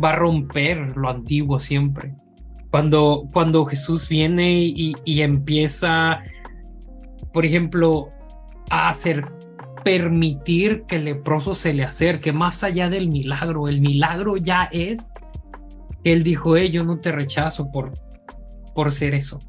va 0.03 0.09
a 0.09 0.15
romper 0.15 0.97
lo 0.97 1.09
antiguo 1.09 1.59
siempre. 1.59 2.15
Cuando, 2.71 3.29
cuando 3.31 3.65
Jesús 3.65 4.09
viene 4.09 4.63
y, 4.63 4.95
y 5.05 5.21
empieza, 5.21 6.23
por 7.31 7.45
ejemplo, 7.45 8.09
a 8.71 8.89
hacer 8.89 9.31
permitir 9.85 10.85
que 10.87 10.95
el 10.95 11.05
leproso 11.05 11.53
se 11.53 11.71
le 11.73 11.83
acerque, 11.83 12.33
más 12.33 12.63
allá 12.63 12.89
del 12.89 13.09
milagro, 13.09 13.67
el 13.67 13.79
milagro 13.79 14.37
ya 14.37 14.69
es 14.71 15.11
él 16.03 16.23
dijo, 16.23 16.57
hey, 16.57 16.71
yo 16.71 16.83
no 16.83 16.99
te 16.99 17.11
rechazo 17.11 17.71
por, 17.71 17.93
por 18.73 18.91
ser 18.91 19.13
eso, 19.13 19.39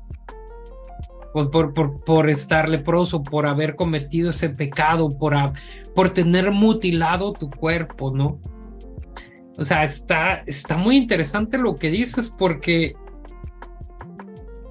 por, 1.35 1.72
por, 1.74 2.01
por, 2.05 2.30
estar 2.30 2.68
leproso, 2.68 3.24
por 3.24 3.47
haber 3.47 3.74
cometido 3.74 4.30
ese 4.30 4.51
pecado, 4.51 5.18
por, 5.18 5.35
por 5.93 6.11
tener 6.11 6.53
mutilado 6.53 7.32
tu 7.32 7.51
cuerpo, 7.51 8.12
¿no? 8.12 8.39
O 9.59 9.64
sea, 9.64 9.82
está, 9.82 10.45
está 10.47 10.76
muy 10.76 10.97
interesante 10.97 11.59
lo 11.59 11.74
que 11.74 11.91
dices 11.91 12.35
porque 12.39 12.95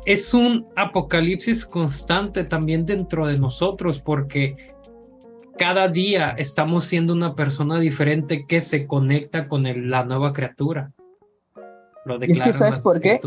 es 0.05 0.34
un 0.34 0.66
apocalipsis 0.78 1.66
constante 1.66 2.45
también 2.45 2.86
dentro 2.86 3.28
de 3.28 3.38
nosotros 3.38 4.01
porque 4.01 4.55
cada 5.57 5.89
día 5.89 6.32
estamos 6.38 6.86
siendo 6.86 7.14
una 7.14 7.36
persona 7.36 7.78
diferente 7.80 8.45
que 8.47 8.61
se 8.61 8.88
conecta 8.88 9.49
con 9.49 9.64
la 9.89 10.05
nueva 10.05 10.32
criatura. 10.32 10.93
Lo 12.05 12.22
es 12.22 12.41
que 12.41 12.53
¿sabes 12.53 12.80
por 12.80 13.01
qué? 13.01 13.20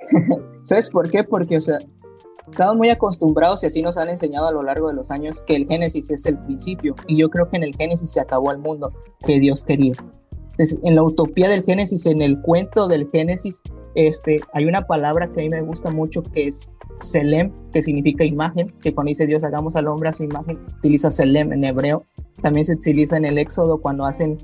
¿Sabes 0.62 0.90
por 0.90 1.10
qué? 1.10 1.24
Porque, 1.24 1.56
o 1.56 1.60
sea, 1.60 1.78
estamos 2.50 2.76
muy 2.76 2.90
acostumbrados 2.90 3.62
y 3.62 3.66
así 3.66 3.82
nos 3.82 3.98
han 3.98 4.08
enseñado 4.08 4.46
a 4.46 4.52
lo 4.52 4.62
largo 4.62 4.88
de 4.88 4.94
los 4.94 5.10
años 5.10 5.42
que 5.42 5.56
el 5.56 5.66
Génesis 5.66 6.10
es 6.10 6.26
el 6.26 6.38
principio. 6.38 6.94
Y 7.06 7.16
yo 7.16 7.30
creo 7.30 7.48
que 7.48 7.56
en 7.56 7.62
el 7.62 7.74
Génesis 7.76 8.12
se 8.12 8.20
acabó 8.20 8.50
el 8.50 8.58
mundo 8.58 8.92
que 9.24 9.38
Dios 9.38 9.64
quería. 9.64 9.94
Entonces, 10.52 10.80
en 10.82 10.96
la 10.96 11.04
utopía 11.04 11.48
del 11.48 11.62
Génesis, 11.62 12.06
en 12.06 12.20
el 12.20 12.40
cuento 12.40 12.88
del 12.88 13.08
Génesis, 13.12 13.62
este, 13.94 14.40
hay 14.52 14.64
una 14.64 14.86
palabra 14.86 15.30
que 15.32 15.40
a 15.40 15.44
mí 15.44 15.48
me 15.48 15.62
gusta 15.62 15.90
mucho 15.90 16.22
que 16.22 16.46
es 16.46 16.72
Selem, 16.98 17.52
que 17.72 17.82
significa 17.82 18.24
imagen, 18.24 18.74
que 18.80 18.92
cuando 18.92 19.08
dice 19.08 19.26
Dios 19.26 19.44
hagamos 19.44 19.76
al 19.76 19.86
hombre 19.86 20.08
a 20.08 20.12
su 20.12 20.24
imagen, 20.24 20.58
utiliza 20.78 21.10
Selem 21.10 21.52
en 21.52 21.64
hebreo. 21.64 22.04
También 22.42 22.64
se 22.64 22.74
utiliza 22.74 23.16
en 23.16 23.24
el 23.24 23.38
Éxodo 23.38 23.80
cuando 23.80 24.04
hacen 24.04 24.38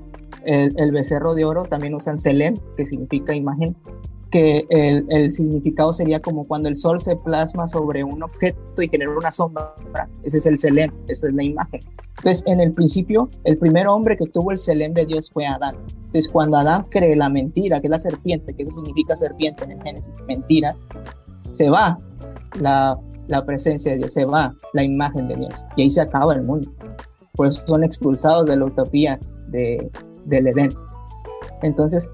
el, 0.45 0.91
becerro 0.91 1.33
de 1.33 1.45
oro, 1.45 1.63
también 1.63 1.93
usan 1.93 2.17
Selem, 2.17 2.57
que 2.77 2.85
significa 2.85 3.33
imagen, 3.33 3.75
que 4.35 4.67
el, 4.69 5.05
el, 5.07 5.31
significado 5.31 5.93
sería 5.93 6.21
como 6.21 6.45
cuando 6.45 6.67
el 6.67 6.75
sol 6.75 6.99
se 6.99 7.15
plasma 7.15 7.69
sobre 7.69 8.03
un 8.03 8.21
objeto 8.21 8.81
y 8.81 8.89
genera 8.89 9.17
una 9.17 9.31
sombra. 9.31 9.73
Ese 10.23 10.39
es 10.39 10.45
el 10.45 10.59
Selem, 10.59 10.91
esa 11.07 11.27
es 11.27 11.33
la 11.33 11.41
imagen. 11.41 11.79
Entonces, 12.17 12.43
en 12.45 12.59
el 12.59 12.73
principio, 12.73 13.29
el 13.45 13.57
primer 13.57 13.87
hombre 13.87 14.17
que 14.17 14.27
tuvo 14.27 14.51
el 14.51 14.57
Selem 14.57 14.93
de 14.93 15.05
Dios 15.05 15.31
fue 15.31 15.45
Adán. 15.45 15.77
Entonces, 16.07 16.29
cuando 16.29 16.57
Adán 16.57 16.85
cree 16.91 17.15
la 17.15 17.29
mentira, 17.29 17.79
que 17.79 17.87
es 17.87 17.91
la 17.91 17.97
serpiente, 17.97 18.53
que 18.53 18.63
eso 18.63 18.71
significa 18.71 19.15
serpiente 19.15 19.63
en 19.63 19.71
el 19.71 19.81
Génesis, 19.81 20.17
mentira, 20.27 20.75
se 21.33 21.69
va 21.69 21.97
la, 22.59 22.99
la 23.29 23.45
presencia 23.45 23.93
de 23.93 23.99
Dios, 23.99 24.11
se 24.11 24.25
va 24.25 24.53
la 24.73 24.83
imagen 24.83 25.29
de 25.29 25.37
Dios. 25.37 25.65
Y 25.77 25.83
ahí 25.83 25.89
se 25.89 26.01
acaba 26.01 26.33
el 26.33 26.43
mundo. 26.43 26.69
Por 27.35 27.47
eso 27.47 27.63
son 27.65 27.85
expulsados 27.85 28.47
de 28.47 28.57
la 28.57 28.65
utopía 28.65 29.17
de, 29.47 29.89
del 30.25 30.47
Edén. 30.47 30.73
Entonces, 31.61 32.11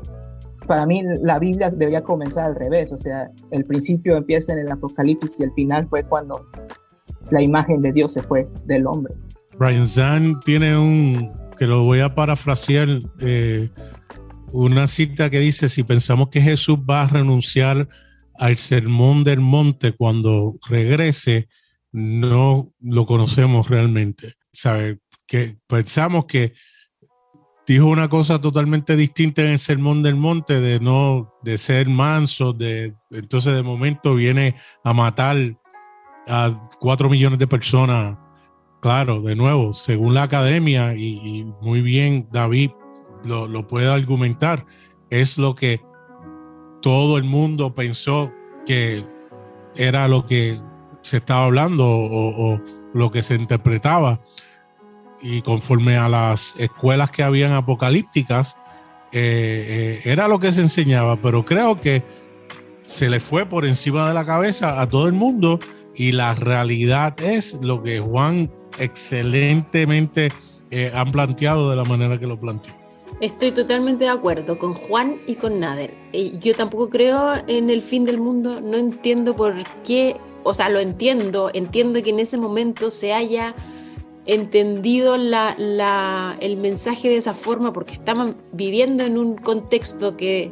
para 0.71 0.85
mí 0.85 1.03
la 1.21 1.37
Biblia 1.37 1.69
debería 1.69 2.01
comenzar 2.01 2.45
al 2.45 2.55
revés, 2.55 2.93
o 2.93 2.97
sea, 2.97 3.29
el 3.51 3.65
principio 3.65 4.15
empieza 4.15 4.53
en 4.53 4.59
el 4.59 4.71
Apocalipsis 4.71 5.41
y 5.41 5.43
el 5.43 5.51
final 5.51 5.85
fue 5.89 6.01
cuando 6.05 6.49
la 7.29 7.41
imagen 7.41 7.81
de 7.81 7.91
Dios 7.91 8.13
se 8.13 8.23
fue 8.23 8.47
del 8.67 8.87
hombre. 8.87 9.13
Brian 9.59 9.85
Zahn 9.85 10.39
tiene 10.45 10.77
un, 10.77 11.29
que 11.57 11.67
lo 11.67 11.83
voy 11.83 11.99
a 11.99 12.15
parafrasear, 12.15 12.87
eh, 13.19 13.69
una 14.53 14.87
cita 14.87 15.29
que 15.29 15.41
dice, 15.41 15.67
si 15.67 15.83
pensamos 15.83 16.29
que 16.29 16.39
Jesús 16.39 16.77
va 16.89 17.01
a 17.01 17.07
renunciar 17.07 17.89
al 18.35 18.55
sermón 18.55 19.25
del 19.25 19.41
monte 19.41 19.91
cuando 19.91 20.55
regrese, 20.69 21.49
no 21.91 22.71
lo 22.79 23.05
conocemos 23.05 23.69
realmente. 23.69 24.35
¿Sabe? 24.53 24.99
Que 25.27 25.57
pensamos 25.67 26.27
que 26.27 26.53
dijo 27.71 27.87
una 27.87 28.09
cosa 28.09 28.41
totalmente 28.41 28.97
distinta 28.97 29.43
en 29.43 29.51
el 29.51 29.57
sermón 29.57 30.03
del 30.03 30.15
monte 30.15 30.59
de 30.59 30.81
no 30.81 31.33
de 31.41 31.57
ser 31.57 31.87
manso, 31.87 32.51
de 32.51 32.95
entonces 33.11 33.55
de 33.55 33.63
momento 33.63 34.13
viene 34.13 34.55
a 34.83 34.91
matar 34.91 35.37
a 36.27 36.51
cuatro 36.81 37.09
millones 37.09 37.39
de 37.39 37.47
personas. 37.47 38.17
Claro, 38.81 39.21
de 39.21 39.37
nuevo, 39.37 39.71
según 39.71 40.15
la 40.15 40.23
academia, 40.23 40.95
y, 40.97 41.45
muy 41.61 41.81
bien 41.81 42.27
David 42.29 42.71
lo, 43.23 43.47
lo, 43.47 43.67
puede 43.67 43.89
argumentar, 43.89 44.65
es 45.09 45.37
lo 45.37 45.55
que 45.55 45.81
todo 46.81 47.17
el 47.17 47.23
mundo 47.23 47.73
pensó 47.73 48.33
que 48.65 49.05
era 49.77 50.09
lo 50.09 50.25
que 50.25 50.59
se 51.03 51.17
estaba 51.17 51.45
hablando 51.45 51.87
o, 51.87 52.53
o 52.53 52.61
lo 52.93 53.11
que 53.11 53.23
se 53.23 53.35
interpretaba 53.35 54.19
y 55.21 55.41
conforme 55.41 55.97
a 55.97 56.09
las 56.09 56.55
escuelas 56.57 57.11
que 57.11 57.23
habían 57.23 57.53
apocalípticas, 57.53 58.57
eh, 59.11 59.99
eh, 60.05 60.11
era 60.11 60.27
lo 60.27 60.39
que 60.39 60.51
se 60.51 60.61
enseñaba, 60.61 61.19
pero 61.19 61.43
creo 61.43 61.79
que 61.79 62.03
se 62.83 63.09
le 63.09 63.19
fue 63.19 63.45
por 63.45 63.65
encima 63.65 64.07
de 64.07 64.13
la 64.13 64.25
cabeza 64.25 64.81
a 64.81 64.87
todo 64.87 65.07
el 65.07 65.13
mundo 65.13 65.59
y 65.95 66.13
la 66.13 66.33
realidad 66.33 67.19
es 67.21 67.57
lo 67.61 67.83
que 67.83 67.99
Juan 67.99 68.51
excelentemente 68.79 70.31
eh, 70.71 70.91
han 70.95 71.11
planteado 71.11 71.69
de 71.69 71.75
la 71.75 71.83
manera 71.83 72.19
que 72.19 72.27
lo 72.27 72.39
planteó. 72.39 72.73
Estoy 73.19 73.51
totalmente 73.51 74.05
de 74.05 74.09
acuerdo 74.09 74.57
con 74.57 74.73
Juan 74.73 75.17
y 75.27 75.35
con 75.35 75.59
Nader. 75.59 75.93
Yo 76.39 76.55
tampoco 76.55 76.89
creo 76.89 77.33
en 77.47 77.69
el 77.69 77.81
fin 77.81 78.05
del 78.05 78.17
mundo, 78.17 78.61
no 78.61 78.77
entiendo 78.77 79.35
por 79.35 79.55
qué, 79.83 80.15
o 80.43 80.53
sea, 80.53 80.69
lo 80.69 80.79
entiendo, 80.79 81.51
entiendo 81.53 82.01
que 82.01 82.09
en 82.09 82.19
ese 82.19 82.37
momento 82.37 82.89
se 82.89 83.13
haya 83.13 83.53
entendido 84.25 85.17
la, 85.17 86.37
el 86.39 86.57
mensaje 86.57 87.09
de 87.09 87.17
esa 87.17 87.33
forma 87.33 87.73
porque 87.73 87.93
estaban 87.93 88.37
viviendo 88.51 89.03
en 89.03 89.17
un 89.17 89.35
contexto 89.35 90.15
que 90.15 90.51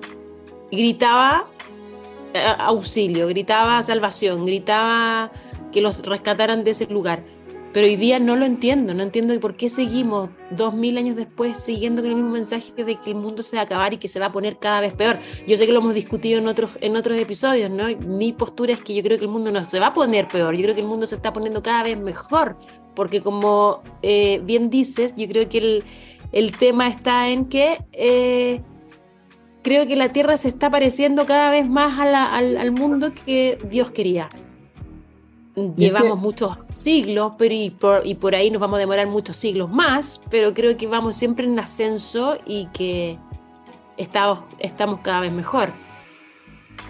gritaba 0.71 1.45
eh, 2.33 2.39
auxilio, 2.59 3.27
gritaba 3.27 3.81
salvación, 3.83 4.45
gritaba 4.45 5.31
que 5.71 5.81
los 5.81 6.03
rescataran 6.05 6.63
de 6.63 6.71
ese 6.71 6.87
lugar. 6.87 7.23
Pero 7.71 7.85
hoy 7.85 7.97
día 7.97 8.19
no 8.19 8.35
lo 8.35 8.45
entiendo, 8.45 8.95
no 8.95 9.03
entiendo 9.03 9.39
por 9.39 9.55
qué 9.55 9.69
seguimos 9.69 10.29
dos 10.49 10.73
mil 10.73 10.97
años 10.97 11.15
después 11.15 11.59
siguiendo 11.59 12.01
con 12.01 12.09
el 12.09 12.15
mismo 12.15 12.31
mensaje 12.31 12.73
de 12.83 12.95
que 12.95 13.11
el 13.11 13.15
mundo 13.15 13.43
se 13.43 13.55
va 13.55 13.61
a 13.61 13.65
acabar 13.65 13.93
y 13.93 13.97
que 13.97 14.07
se 14.07 14.19
va 14.19 14.27
a 14.27 14.31
poner 14.31 14.57
cada 14.57 14.81
vez 14.81 14.93
peor. 14.93 15.19
Yo 15.47 15.55
sé 15.55 15.67
que 15.67 15.71
lo 15.71 15.79
hemos 15.79 15.93
discutido 15.93 16.39
en 16.39 16.47
otros, 16.47 16.71
en 16.81 16.95
otros 16.95 17.17
episodios, 17.19 17.69
¿no? 17.69 17.85
Mi 18.07 18.33
postura 18.33 18.73
es 18.73 18.79
que 18.79 18.95
yo 18.95 19.03
creo 19.03 19.19
que 19.19 19.25
el 19.25 19.29
mundo 19.29 19.51
no 19.51 19.63
se 19.67 19.79
va 19.79 19.87
a 19.87 19.93
poner 19.93 20.27
peor, 20.27 20.55
yo 20.55 20.63
creo 20.63 20.75
que 20.75 20.81
el 20.81 20.87
mundo 20.87 21.05
se 21.05 21.15
está 21.15 21.31
poniendo 21.31 21.61
cada 21.61 21.83
vez 21.83 21.99
mejor, 21.99 22.57
porque 22.95 23.21
como 23.21 23.83
eh, 24.01 24.41
bien 24.43 24.71
dices, 24.71 25.13
yo 25.15 25.27
creo 25.27 25.47
que 25.47 25.59
el, 25.59 25.83
el 26.31 26.57
tema 26.57 26.87
está 26.87 27.29
en 27.29 27.45
que 27.45 27.85
eh, 27.91 28.63
creo 29.61 29.85
que 29.85 29.95
la 29.95 30.11
Tierra 30.11 30.37
se 30.37 30.47
está 30.47 30.71
pareciendo 30.71 31.27
cada 31.27 31.51
vez 31.51 31.69
más 31.69 31.99
al, 31.99 32.57
al 32.57 32.71
mundo 32.71 33.11
que 33.13 33.59
Dios 33.69 33.91
quería 33.91 34.31
llevamos 35.75 36.19
muchos 36.19 36.57
siglos, 36.69 37.33
pero 37.37 37.53
y 37.53 37.69
por, 37.69 38.05
y 38.05 38.15
por, 38.15 38.35
ahí 38.35 38.49
nos 38.51 38.61
vamos 38.61 38.77
a 38.77 38.79
demorar 38.79 39.07
muchos 39.07 39.35
siglos 39.35 39.69
más, 39.69 40.21
pero 40.29 40.53
creo 40.53 40.75
que 40.77 40.87
vamos 40.87 41.15
siempre 41.15 41.45
en 41.45 41.57
ascenso 41.59 42.37
y 42.45 42.67
que 42.67 43.17
estamos, 43.97 44.39
estamos 44.59 44.99
cada 45.01 45.21
vez 45.21 45.33
mejor. 45.33 45.69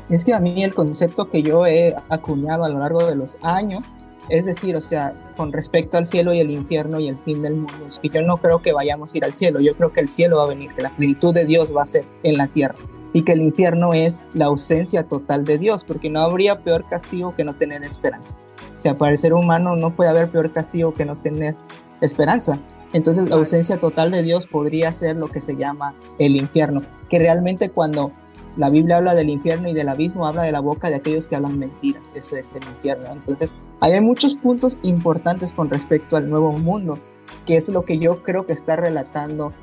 Es 0.09 0.26
que 0.26 0.34
a 0.34 0.39
mí 0.39 0.63
el 0.63 0.74
concepto 0.74 1.30
que 1.30 1.41
yo 1.41 1.65
he 1.65 1.95
acuñado 2.09 2.63
a 2.63 2.70
lo 2.70 2.80
largo 2.80 3.05
de 3.05 3.15
los 3.15 3.38
años, 3.41 3.95
es 4.30 4.45
decir, 4.45 4.76
o 4.76 4.82
sea, 4.82 5.13
con 5.36 5.51
respecto 5.51 5.97
al 5.97 6.05
cielo 6.05 6.34
y 6.34 6.39
el 6.39 6.51
infierno 6.51 6.99
y 6.99 7.07
el 7.07 7.17
fin 7.20 7.41
del 7.41 7.55
mundo, 7.55 7.86
es 7.88 7.99
que 7.99 8.09
yo 8.09 8.22
no 8.22 8.38
creo 8.38 8.61
que 8.61 8.74
vayamos 8.74 9.13
a 9.13 9.17
ir 9.17 9.26
al 9.26 9.34
cielo, 9.34 9.59
yo 9.59 9.76
creo 9.76 9.91
que 9.91 10.01
el 10.01 10.09
cielo 10.09 10.38
va 10.38 10.43
a 10.43 10.47
venir, 10.47 10.74
que 10.76 10.82
la 10.82 10.95
plenitud 10.95 11.34
de 11.34 11.45
Dios 11.45 11.76
va 11.76 11.84
a 11.84 11.86
ser 11.86 12.05
en 12.24 12.38
la 12.38 12.47
tierra 12.47 12.76
y 13.14 13.24
que 13.24 13.32
el 13.34 13.41
infierno 13.41 13.93
es 13.93 14.26
la 14.34 14.45
ausencia 14.45 15.03
total 15.03 15.45
de 15.45 15.57
Dios, 15.57 15.84
porque 15.84 16.10
no 16.10 16.22
habría 16.22 16.64
peor 16.64 16.86
castigo 16.89 17.36
que 17.36 17.43
no 17.43 17.53
tener 17.55 17.84
esperanza. 17.84 18.39
O 18.78 18.80
sea, 18.80 18.97
para 18.97 19.12
el 19.12 19.18
ser 19.18 19.34
humano 19.34 19.76
no 19.76 19.95
puede 19.95 20.10
haber 20.10 20.30
peor 20.30 20.51
castigo 20.51 20.93
que 20.93 21.05
no 21.05 21.18
tener 21.18 21.55
esperanza. 22.01 22.60
Entonces 22.93 23.30
la 23.30 23.36
ausencia 23.36 23.78
total 23.78 24.12
de 24.12 24.24
Dios 24.24 24.47
podría 24.47 24.91
ser 24.93 25.16
lo 25.16 25.28
que 25.28 25.41
se 25.41 25.55
llama 25.55 25.93
el 26.18 26.36
infierno, 26.36 26.82
que 27.10 27.20
realmente 27.20 27.70
cuando 27.70 28.12
la 28.57 28.70
Biblia 28.70 28.97
habla 28.97 29.14
del 29.14 29.30
infierno 29.30 29.70
y 29.70 29.74
del 29.74 29.89
abismo, 29.89 30.26
habla 30.26 30.43
de 30.43 30.51
la 30.51 30.60
boca 30.60 30.89
de 30.89 30.95
aquellos 30.95 31.28
que 31.28 31.36
hablan 31.36 31.60
mentiras, 31.60 32.03
ese 32.16 32.39
es 32.39 32.53
el 32.53 32.64
infierno. 32.64 33.05
Entonces 33.12 33.55
hay 33.80 33.99
muchos 34.01 34.36
puntos 34.36 34.80
importantes 34.82 35.53
con 35.53 35.70
respecto 35.70 36.18
al 36.18 36.30
nuevo 36.30 36.51
mundo, 36.51 36.97
que 37.45 37.57
es 37.57 37.70
lo 37.70 37.86
que 37.86 37.99
yo 37.99 38.24
creo 38.24 38.45
que 38.45 38.53
está 38.53 38.76
relatando 38.76 39.53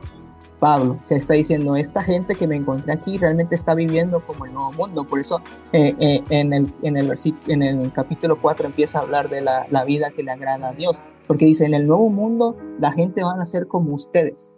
Pablo. 0.58 0.98
Se 1.02 1.16
está 1.16 1.34
diciendo, 1.34 1.76
esta 1.76 2.02
gente 2.02 2.34
que 2.34 2.48
me 2.48 2.56
encontré 2.56 2.92
aquí 2.92 3.18
realmente 3.18 3.54
está 3.54 3.74
viviendo 3.74 4.24
como 4.26 4.46
el 4.46 4.54
nuevo 4.54 4.72
mundo. 4.72 5.04
Por 5.04 5.20
eso 5.20 5.40
eh, 5.72 5.94
eh, 5.98 6.22
en, 6.30 6.52
el, 6.52 6.72
en, 6.82 6.96
el 6.96 7.12
en 7.48 7.62
el 7.62 7.92
capítulo 7.92 8.40
4 8.40 8.66
empieza 8.66 8.98
a 8.98 9.02
hablar 9.02 9.28
de 9.28 9.40
la, 9.40 9.66
la, 9.70 9.84
vida 9.84 10.10
que 10.10 10.22
le 10.22 10.30
agrada 10.30 10.68
a 10.68 10.72
Dios. 10.72 11.02
Porque 11.26 11.44
dice, 11.44 11.66
en 11.66 11.74
el 11.74 11.86
nuevo 11.86 12.08
mundo 12.08 12.56
la 12.78 12.92
gente 12.92 13.22
van 13.22 13.40
a 13.40 13.44
ser 13.44 13.66
como 13.66 13.94
ustedes. 13.94 14.54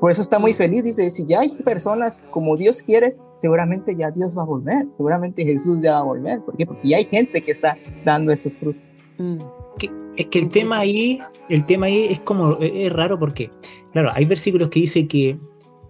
Por 0.00 0.10
eso 0.10 0.20
está 0.20 0.38
muy 0.38 0.52
feliz. 0.52 0.84
Dice, 0.84 1.10
si 1.10 1.26
ya 1.26 1.40
hay 1.40 1.50
personas 1.64 2.26
como 2.30 2.56
Dios 2.56 2.82
quiere, 2.82 3.16
seguramente 3.36 3.96
ya 3.96 4.10
Dios 4.10 4.36
va 4.36 4.42
a 4.42 4.46
volver. 4.46 4.86
Seguramente 4.96 5.44
Jesús 5.44 5.80
ya 5.82 5.92
va 5.92 5.98
a 5.98 6.02
volver. 6.02 6.40
¿Por 6.42 6.56
qué? 6.56 6.66
Porque 6.66 6.88
ya 6.88 6.98
hay 6.98 7.04
gente 7.04 7.40
que 7.40 7.50
está 7.50 7.76
dando 8.04 8.32
esos 8.32 8.56
frutos. 8.56 8.88
Mm. 9.18 9.38
es 10.16 10.26
que 10.26 10.38
el 10.38 10.50
tema 10.50 10.80
ahí, 10.80 11.18
el 11.48 11.64
tema 11.64 11.86
ahí 11.86 12.08
es 12.10 12.20
como, 12.20 12.58
es 12.60 12.92
raro 12.92 13.18
porque 13.18 13.50
Claro, 13.96 14.10
hay 14.12 14.26
versículos 14.26 14.68
que 14.68 14.80
dice 14.80 15.08
que, 15.08 15.38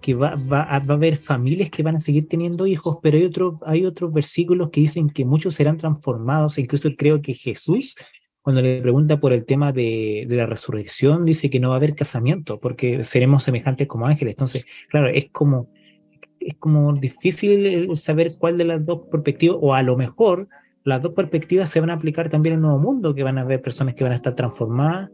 que 0.00 0.14
va, 0.14 0.34
va, 0.52 0.62
a 0.62 0.76
haber 0.76 1.16
familias 1.16 1.70
que 1.70 1.82
van 1.82 1.96
a 1.96 1.98
seguir 1.98 2.28
teniendo 2.28 2.64
hijos, 2.64 2.98
pero 3.02 3.16
hay, 3.16 3.24
otros 3.24 3.61
hay 3.66 3.84
otros 3.84 4.12
versículos 4.12 4.70
que 4.70 4.82
dicen 4.82 5.11
que 5.11 5.24
muchos 5.24 5.57
serán 5.57 5.76
transformados, 5.76 6.57
incluso 6.59 6.88
creo 6.96 7.20
que 7.20 7.34
Jesús, 7.34 7.96
cuando 8.42 8.62
le 8.62 8.80
pregunta 8.80 9.18
por 9.18 9.32
el 9.32 9.44
tema 9.44 9.72
de, 9.72 10.24
de, 10.28 10.36
la 10.36 10.46
resurrección, 10.46 11.24
dice 11.24 11.50
que 11.50 11.59
no 11.59 11.70
va 11.70 11.74
a 11.74 11.78
haber 11.78 11.96
casamiento, 11.96 12.61
porque 12.61 13.02
seremos 13.02 13.42
semejantes 13.42 13.88
como 13.88 14.07
ángeles. 14.07 14.34
Entonces, 14.34 14.66
claro, 14.88 15.09
es 15.09 15.28
como, 15.32 15.68
es 16.38 16.54
como 16.61 16.92
difícil 16.92 17.88
saber 17.96 18.34
cuál 18.38 18.57
de 18.57 18.66
las 18.66 18.86
dos 18.86 19.00
perspectivas, 19.11 19.59
o 19.61 19.74
a 19.74 19.82
lo 19.82 19.96
mejor 19.96 20.46
las 20.84 21.02
dos 21.02 21.12
perspectivas 21.12 21.70
se 21.70 21.80
van 21.80 21.90
a 21.90 21.94
aplicar 21.94 22.28
también 22.28 22.52
en 22.52 22.59
el 22.59 22.62
nuevo 22.62 22.78
mundo, 22.78 23.16
que 23.16 23.24
van 23.24 23.38
a 23.38 23.40
haber 23.40 23.61
personas 23.62 23.94
que 23.94 24.04
van 24.04 24.12
a 24.12 24.16
estar 24.16 24.36
transformadas 24.36 25.11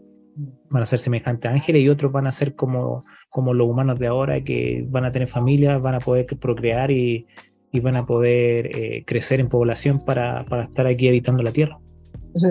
van 0.71 0.83
a 0.83 0.87
ser 0.87 0.99
semejantes 0.99 1.51
a 1.51 1.55
ángeles 1.55 1.83
y 1.83 1.89
otros 1.89 2.13
van 2.13 2.27
a 2.27 2.33
ser 2.33 2.55
como, 2.55 3.01
como 3.31 3.53
los 3.55 3.69
humanos 3.69 3.99
de 3.99 4.07
ahora 4.07 4.43
que 4.43 4.87
van 4.89 5.05
a 5.05 5.11
tener 5.11 5.29
familia, 5.29 5.79
van 5.79 5.95
a 5.97 6.01
poder 6.01 6.27
procrear 6.41 6.91
y, 6.91 7.27
y 7.71 7.81
van 7.81 7.97
a 7.97 8.07
poder 8.07 8.67
eh, 8.77 9.05
crecer 9.07 9.41
en 9.41 9.49
población 9.49 9.99
para, 10.07 10.45
para, 10.47 10.65
estar 10.65 10.87
aquí 10.87 11.09
habitando 11.09 11.43
la 11.43 11.53
tierra. 11.53 11.79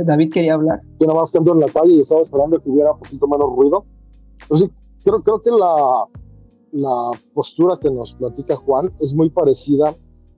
David 0.06 0.32
quería 0.32 0.54
hablar. 0.54 0.80
Yo 1.00 1.08
nada 1.08 1.20
más 1.20 1.36
ando 1.36 1.54
en 1.54 1.62
la 1.62 1.68
calle 1.68 1.94
y 1.94 2.00
estaba 2.00 2.22
esperando 2.22 2.60
que 2.60 2.70
hubiera 2.70 2.92
un 2.92 3.00
poquito 3.00 3.28
menos 3.28 3.56
ruido. 3.56 3.86
Entonces, 4.44 4.70
creo, 5.04 5.22
creo 5.22 5.42
que 5.42 5.50
la, 5.50 6.06
la 6.72 7.20
postura 7.34 7.78
que 7.82 7.90
nos 7.90 8.14
platica 8.14 8.56
Juan 8.58 8.94
es 9.00 9.14
muy 9.14 9.30
parecida 9.32 9.96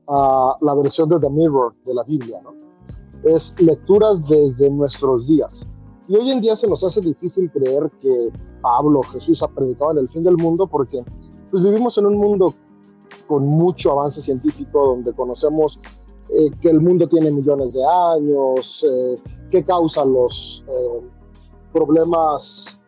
a 0.07 0.57
la 0.61 0.75
versión 0.75 1.09
de 1.09 1.19
The 1.19 1.29
Mirror 1.29 1.75
de 1.85 1.93
la 1.93 2.03
Biblia. 2.03 2.41
Es 3.23 3.53
lecturas 3.59 4.29
desde 4.29 4.69
nuestros 4.69 5.27
días 5.27 5.65
y 6.13 6.15
hoy 6.15 6.29
en 6.29 6.39
día 6.41 6.53
se 6.53 6.67
nos 6.67 6.83
hace 6.83 7.01
difícil 7.01 7.49
creer 7.49 7.89
que 7.99 8.29
Pablo, 8.61 9.01
Jesús 9.01 9.41
ha 9.41 9.47
predicado 9.47 9.93
en 9.93 9.97
el 9.97 10.07
fin 10.07 10.21
del 10.21 10.37
mundo 10.37 10.67
porque 10.67 11.03
pues, 11.49 11.63
vivimos 11.63 11.97
en 11.97 12.05
un 12.05 12.17
mundo 12.17 12.53
con 13.25 13.43
mucho 13.43 13.93
avance 13.93 14.21
científico 14.21 14.89
donde 14.89 15.11
conocemos 15.13 15.79
eh, 16.29 16.51
que 16.59 16.69
el 16.69 16.81
mundo 16.81 17.07
tiene 17.07 17.31
millones 17.31 17.73
de 17.73 17.83
años, 17.83 18.85
eh, 18.87 19.19
que 19.49 19.63
causa 19.63 20.05
los 20.05 20.63
eh, 20.67 21.09
problemas, 21.73 22.79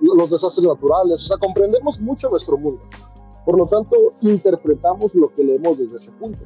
los 0.00 0.30
desastres 0.30 0.64
naturales, 0.64 1.14
o 1.14 1.26
sea, 1.26 1.36
comprendemos 1.38 1.98
mucho 1.98 2.30
nuestro 2.30 2.56
mundo. 2.56 2.80
Por 3.44 3.58
lo 3.58 3.66
tanto, 3.66 3.96
interpretamos 4.20 5.16
lo 5.16 5.32
que 5.32 5.42
leemos 5.42 5.78
desde 5.78 5.96
ese 5.96 6.12
punto. 6.12 6.44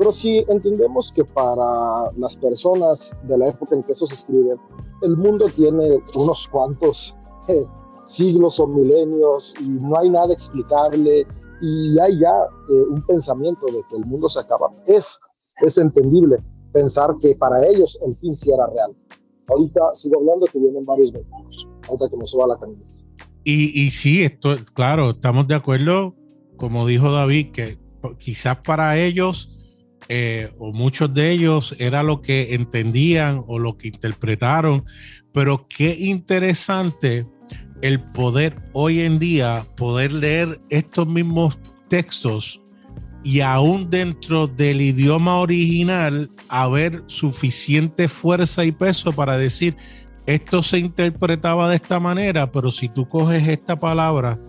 Pero 0.00 0.12
si 0.12 0.42
entendemos 0.48 1.12
que 1.14 1.22
para 1.26 2.10
las 2.16 2.34
personas 2.36 3.10
de 3.24 3.36
la 3.36 3.48
época 3.48 3.76
en 3.76 3.82
que 3.82 3.92
eso 3.92 4.06
se 4.06 4.14
escribe, 4.14 4.56
el 5.02 5.14
mundo 5.14 5.44
tiene 5.54 6.00
unos 6.14 6.48
cuantos 6.50 7.14
eh, 7.48 7.66
siglos 8.06 8.58
o 8.60 8.66
milenios 8.66 9.52
y 9.60 9.68
no 9.84 9.98
hay 9.98 10.08
nada 10.08 10.32
explicable 10.32 11.26
y 11.60 11.98
hay 11.98 12.18
ya 12.18 12.32
eh, 12.70 12.82
un 12.90 13.04
pensamiento 13.04 13.66
de 13.66 13.82
que 13.90 13.96
el 13.96 14.06
mundo 14.06 14.26
se 14.30 14.40
acaba, 14.40 14.72
es, 14.86 15.18
es 15.60 15.76
entendible 15.76 16.38
pensar 16.72 17.14
que 17.20 17.34
para 17.34 17.62
ellos 17.68 17.98
el 18.06 18.16
fin 18.16 18.34
sí 18.34 18.50
era 18.50 18.66
real. 18.68 18.96
Ahorita 19.48 19.80
sigo 19.92 20.18
hablando 20.18 20.46
que 20.46 20.60
vienen 20.60 20.86
varios 20.86 21.12
vehículos, 21.12 21.68
ahorita 21.86 22.08
que 22.08 22.16
me 22.16 22.24
suba 22.24 22.46
la 22.46 22.56
camisa. 22.56 23.04
Y, 23.44 23.78
y 23.78 23.90
sí, 23.90 24.22
esto, 24.22 24.56
claro, 24.72 25.10
estamos 25.10 25.46
de 25.46 25.56
acuerdo, 25.56 26.14
como 26.56 26.86
dijo 26.86 27.12
David, 27.12 27.52
que 27.52 27.78
quizás 28.16 28.60
para 28.64 28.98
ellos 28.98 29.58
eh, 30.12 30.52
o 30.58 30.72
muchos 30.72 31.14
de 31.14 31.30
ellos 31.30 31.76
era 31.78 32.02
lo 32.02 32.20
que 32.20 32.52
entendían 32.56 33.44
o 33.46 33.60
lo 33.60 33.78
que 33.78 33.86
interpretaron, 33.86 34.84
pero 35.32 35.68
qué 35.68 35.96
interesante 36.00 37.24
el 37.80 38.02
poder 38.02 38.60
hoy 38.72 39.02
en 39.02 39.20
día, 39.20 39.64
poder 39.76 40.12
leer 40.12 40.60
estos 40.68 41.06
mismos 41.06 41.60
textos 41.88 42.60
y 43.22 43.40
aún 43.40 43.88
dentro 43.88 44.48
del 44.48 44.80
idioma 44.80 45.36
original 45.36 46.28
haber 46.48 47.04
suficiente 47.06 48.08
fuerza 48.08 48.64
y 48.64 48.72
peso 48.72 49.12
para 49.12 49.36
decir, 49.36 49.76
esto 50.26 50.64
se 50.64 50.80
interpretaba 50.80 51.68
de 51.68 51.76
esta 51.76 52.00
manera, 52.00 52.50
pero 52.50 52.72
si 52.72 52.88
tú 52.88 53.06
coges 53.06 53.46
esta 53.46 53.78
palabra 53.78 54.40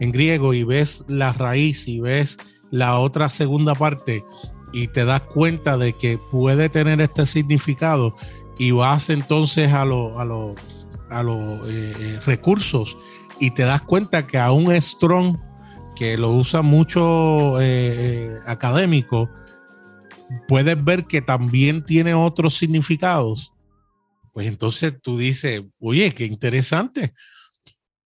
en 0.00 0.12
griego 0.12 0.54
y 0.54 0.64
ves 0.64 1.04
la 1.08 1.34
raíz 1.34 1.86
y 1.88 2.00
ves 2.00 2.38
la 2.70 2.98
otra 3.00 3.28
segunda 3.28 3.74
parte, 3.74 4.24
y 4.72 4.88
te 4.88 5.04
das 5.04 5.22
cuenta 5.22 5.76
de 5.76 5.92
que 5.92 6.18
puede 6.18 6.68
tener 6.68 7.00
este 7.00 7.26
significado 7.26 8.14
y 8.58 8.70
vas 8.72 9.10
entonces 9.10 9.72
a 9.72 9.84
los 9.84 10.12
a 10.16 10.24
a 11.10 11.22
los 11.22 11.68
eh, 11.68 11.92
eh, 11.98 12.20
recursos 12.24 12.96
y 13.40 13.50
te 13.50 13.62
das 13.62 13.82
cuenta 13.82 14.26
que 14.26 14.38
aún 14.38 14.70
Strong, 14.80 15.38
que 15.96 16.16
lo 16.16 16.30
usa 16.30 16.62
mucho 16.62 17.60
eh, 17.60 18.38
académico, 18.46 19.30
puedes 20.46 20.82
ver 20.82 21.06
que 21.06 21.22
también 21.22 21.84
tiene 21.84 22.14
otros 22.14 22.54
significados. 22.54 23.52
Pues 24.32 24.46
entonces 24.46 24.94
tú 25.02 25.16
dices, 25.16 25.62
oye, 25.80 26.12
qué 26.12 26.26
interesante, 26.26 27.14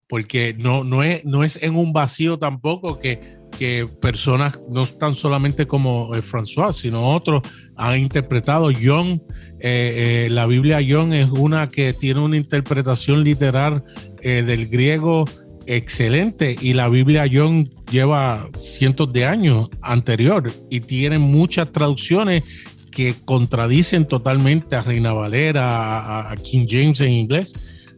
porque 0.07 0.55
no, 0.57 0.83
no, 0.83 1.03
es, 1.03 1.25
no 1.25 1.43
es 1.43 1.61
en 1.61 1.75
un 1.75 1.93
vacío 1.93 2.37
tampoco 2.37 2.99
que 2.99 3.19
que 3.57 3.87
personas, 4.01 4.59
no 4.69 4.85
tan 4.85 5.15
solamente 5.15 5.65
como 5.65 6.13
eh, 6.15 6.21
François, 6.21 6.73
sino 6.73 7.11
otros 7.11 7.41
han 7.75 7.99
interpretado. 7.99 8.69
John, 8.71 9.21
eh, 9.59 10.25
eh, 10.25 10.27
la 10.29 10.45
Biblia 10.45 10.79
John 10.87 11.13
es 11.13 11.31
una 11.31 11.69
que 11.69 11.93
tiene 11.93 12.19
una 12.19 12.37
interpretación 12.37 13.23
literal 13.23 13.83
del 14.21 14.67
griego 14.69 15.25
excelente 15.67 16.55
y 16.59 16.73
la 16.73 16.89
Biblia 16.89 17.29
John 17.31 17.69
lleva 17.91 18.49
cientos 18.57 19.13
de 19.13 19.25
años 19.25 19.69
anterior 19.81 20.51
y 20.71 20.79
tiene 20.79 21.19
muchas 21.19 21.71
traducciones 21.71 22.41
que 22.89 23.13
contradicen 23.23 24.05
totalmente 24.05 24.75
a 24.75 24.81
Reina 24.81 25.13
Valera, 25.13 26.31
a, 26.31 26.35
King 26.37 26.65
James 26.67 27.01
en 27.01 27.11
inglés. 27.11 27.53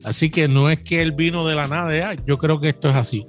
Así 0.07 0.29
que 0.29 0.47
no 0.47 0.69
es 0.69 0.79
que 0.79 1.01
él 1.01 1.11
vino 1.11 1.45
de 1.45 1.55
la 1.55 1.67
nada, 1.67 2.15
yo 2.25 2.37
creo 2.37 2.61
que 2.61 2.69
esto 2.69 2.89
es 2.89 2.95
así. 2.95 3.25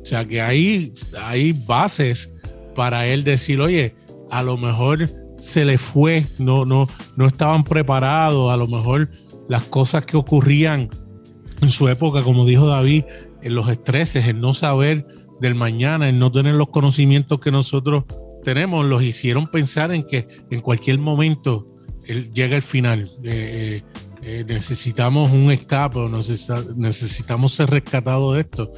O 0.00 0.04
sea 0.04 0.24
que 0.24 0.40
hay, 0.40 0.92
hay 1.20 1.52
bases 1.52 2.30
para 2.76 3.06
él 3.08 3.24
decir, 3.24 3.60
oye, 3.60 3.96
a 4.30 4.44
lo 4.44 4.56
mejor 4.56 5.10
se 5.38 5.64
le 5.64 5.76
fue, 5.76 6.26
no, 6.38 6.64
no, 6.64 6.88
no 7.16 7.26
estaban 7.26 7.64
preparados, 7.64 8.52
a 8.52 8.56
lo 8.56 8.68
mejor 8.68 9.10
las 9.48 9.64
cosas 9.64 10.04
que 10.04 10.16
ocurrían 10.16 10.88
en 11.62 11.68
su 11.68 11.88
época, 11.88 12.22
como 12.22 12.44
dijo 12.44 12.68
David, 12.68 13.04
en 13.42 13.54
los 13.56 13.68
estreses, 13.68 14.26
el 14.26 14.40
no 14.40 14.54
saber 14.54 15.06
del 15.40 15.56
mañana, 15.56 16.08
el 16.08 16.20
no 16.20 16.30
tener 16.30 16.54
los 16.54 16.68
conocimientos 16.68 17.40
que 17.40 17.50
nosotros 17.50 18.04
tenemos, 18.44 18.86
los 18.86 19.02
hicieron 19.02 19.48
pensar 19.48 19.90
en 19.90 20.04
que 20.04 20.28
en 20.48 20.60
cualquier 20.60 21.00
momento 21.00 21.66
llega 22.32 22.54
el 22.54 22.62
final. 22.62 23.10
Eh, 23.24 23.82
eh, 24.22 24.44
necesitamos 24.46 25.30
un 25.32 25.50
escape, 25.50 25.98
necesitamos 26.76 27.52
ser 27.52 27.70
rescatados 27.70 28.34
de 28.34 28.40
esto. 28.40 28.72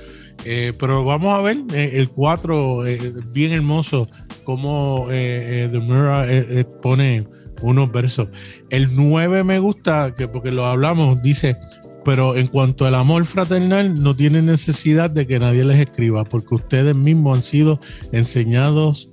Eh, 0.44 0.72
pero 0.78 1.04
vamos 1.04 1.32
a 1.38 1.40
ver 1.40 1.56
eh, 1.72 1.92
el 1.94 2.08
4, 2.08 2.86
eh, 2.86 3.12
bien 3.32 3.52
hermoso, 3.52 4.08
como 4.44 5.06
The 5.08 5.80
Mirror 5.80 6.66
pone 6.80 7.26
unos 7.60 7.92
versos. 7.92 8.28
El 8.70 8.88
9 8.96 9.44
me 9.44 9.58
gusta, 9.58 10.14
que 10.16 10.26
porque 10.26 10.50
lo 10.50 10.66
hablamos, 10.66 11.22
dice, 11.22 11.56
pero 12.04 12.36
en 12.36 12.48
cuanto 12.48 12.86
al 12.86 12.96
amor 12.96 13.24
fraternal, 13.24 14.02
no 14.02 14.16
tiene 14.16 14.42
necesidad 14.42 15.10
de 15.10 15.26
que 15.26 15.38
nadie 15.38 15.64
les 15.64 15.78
escriba, 15.78 16.24
porque 16.24 16.56
ustedes 16.56 16.96
mismos 16.96 17.36
han 17.36 17.42
sido 17.42 17.80
enseñados 18.10 19.10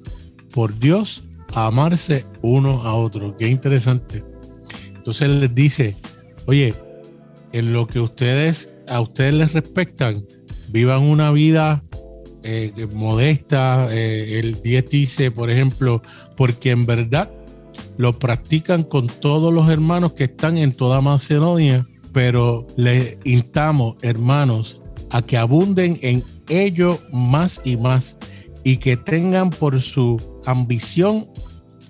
por 0.51 0.77
Dios 0.79 1.23
a 1.53 1.67
amarse 1.67 2.25
uno 2.41 2.81
a 2.83 2.95
otro. 2.95 3.37
Qué 3.37 3.47
interesante. 3.47 4.23
Entonces 4.95 5.29
les 5.29 5.53
dice, 5.53 5.95
oye, 6.49 6.73
en 7.53 7.73
lo 7.73 7.85
que 7.85 7.99
ustedes 7.99 8.71
a 8.87 9.01
ustedes 9.01 9.35
les 9.35 9.53
respectan, 9.53 10.25
vivan 10.69 11.03
una 11.03 11.31
vida 11.31 11.83
eh, 12.41 12.87
modesta. 12.91 13.87
Eh, 13.91 14.39
el 14.39 14.59
10 14.59 14.89
dice, 14.89 15.29
por 15.29 15.51
ejemplo, 15.51 16.01
porque 16.35 16.71
en 16.71 16.87
verdad 16.87 17.29
lo 17.97 18.17
practican 18.17 18.81
con 18.81 19.05
todos 19.05 19.53
los 19.53 19.69
hermanos 19.69 20.13
que 20.13 20.23
están 20.23 20.57
en 20.57 20.71
toda 20.71 21.01
Macedonia, 21.01 21.87
pero 22.13 22.65
les 22.77 23.19
instamos, 23.25 23.97
hermanos, 24.01 24.81
a 25.11 25.21
que 25.21 25.37
abunden 25.37 25.99
en 26.01 26.23
ello 26.47 26.97
más 27.11 27.61
y 27.63 27.77
más 27.77 28.17
y 28.63 28.77
que 28.77 28.97
tengan 28.97 29.51
por 29.51 29.79
su 29.81 30.19
ambición 30.47 31.29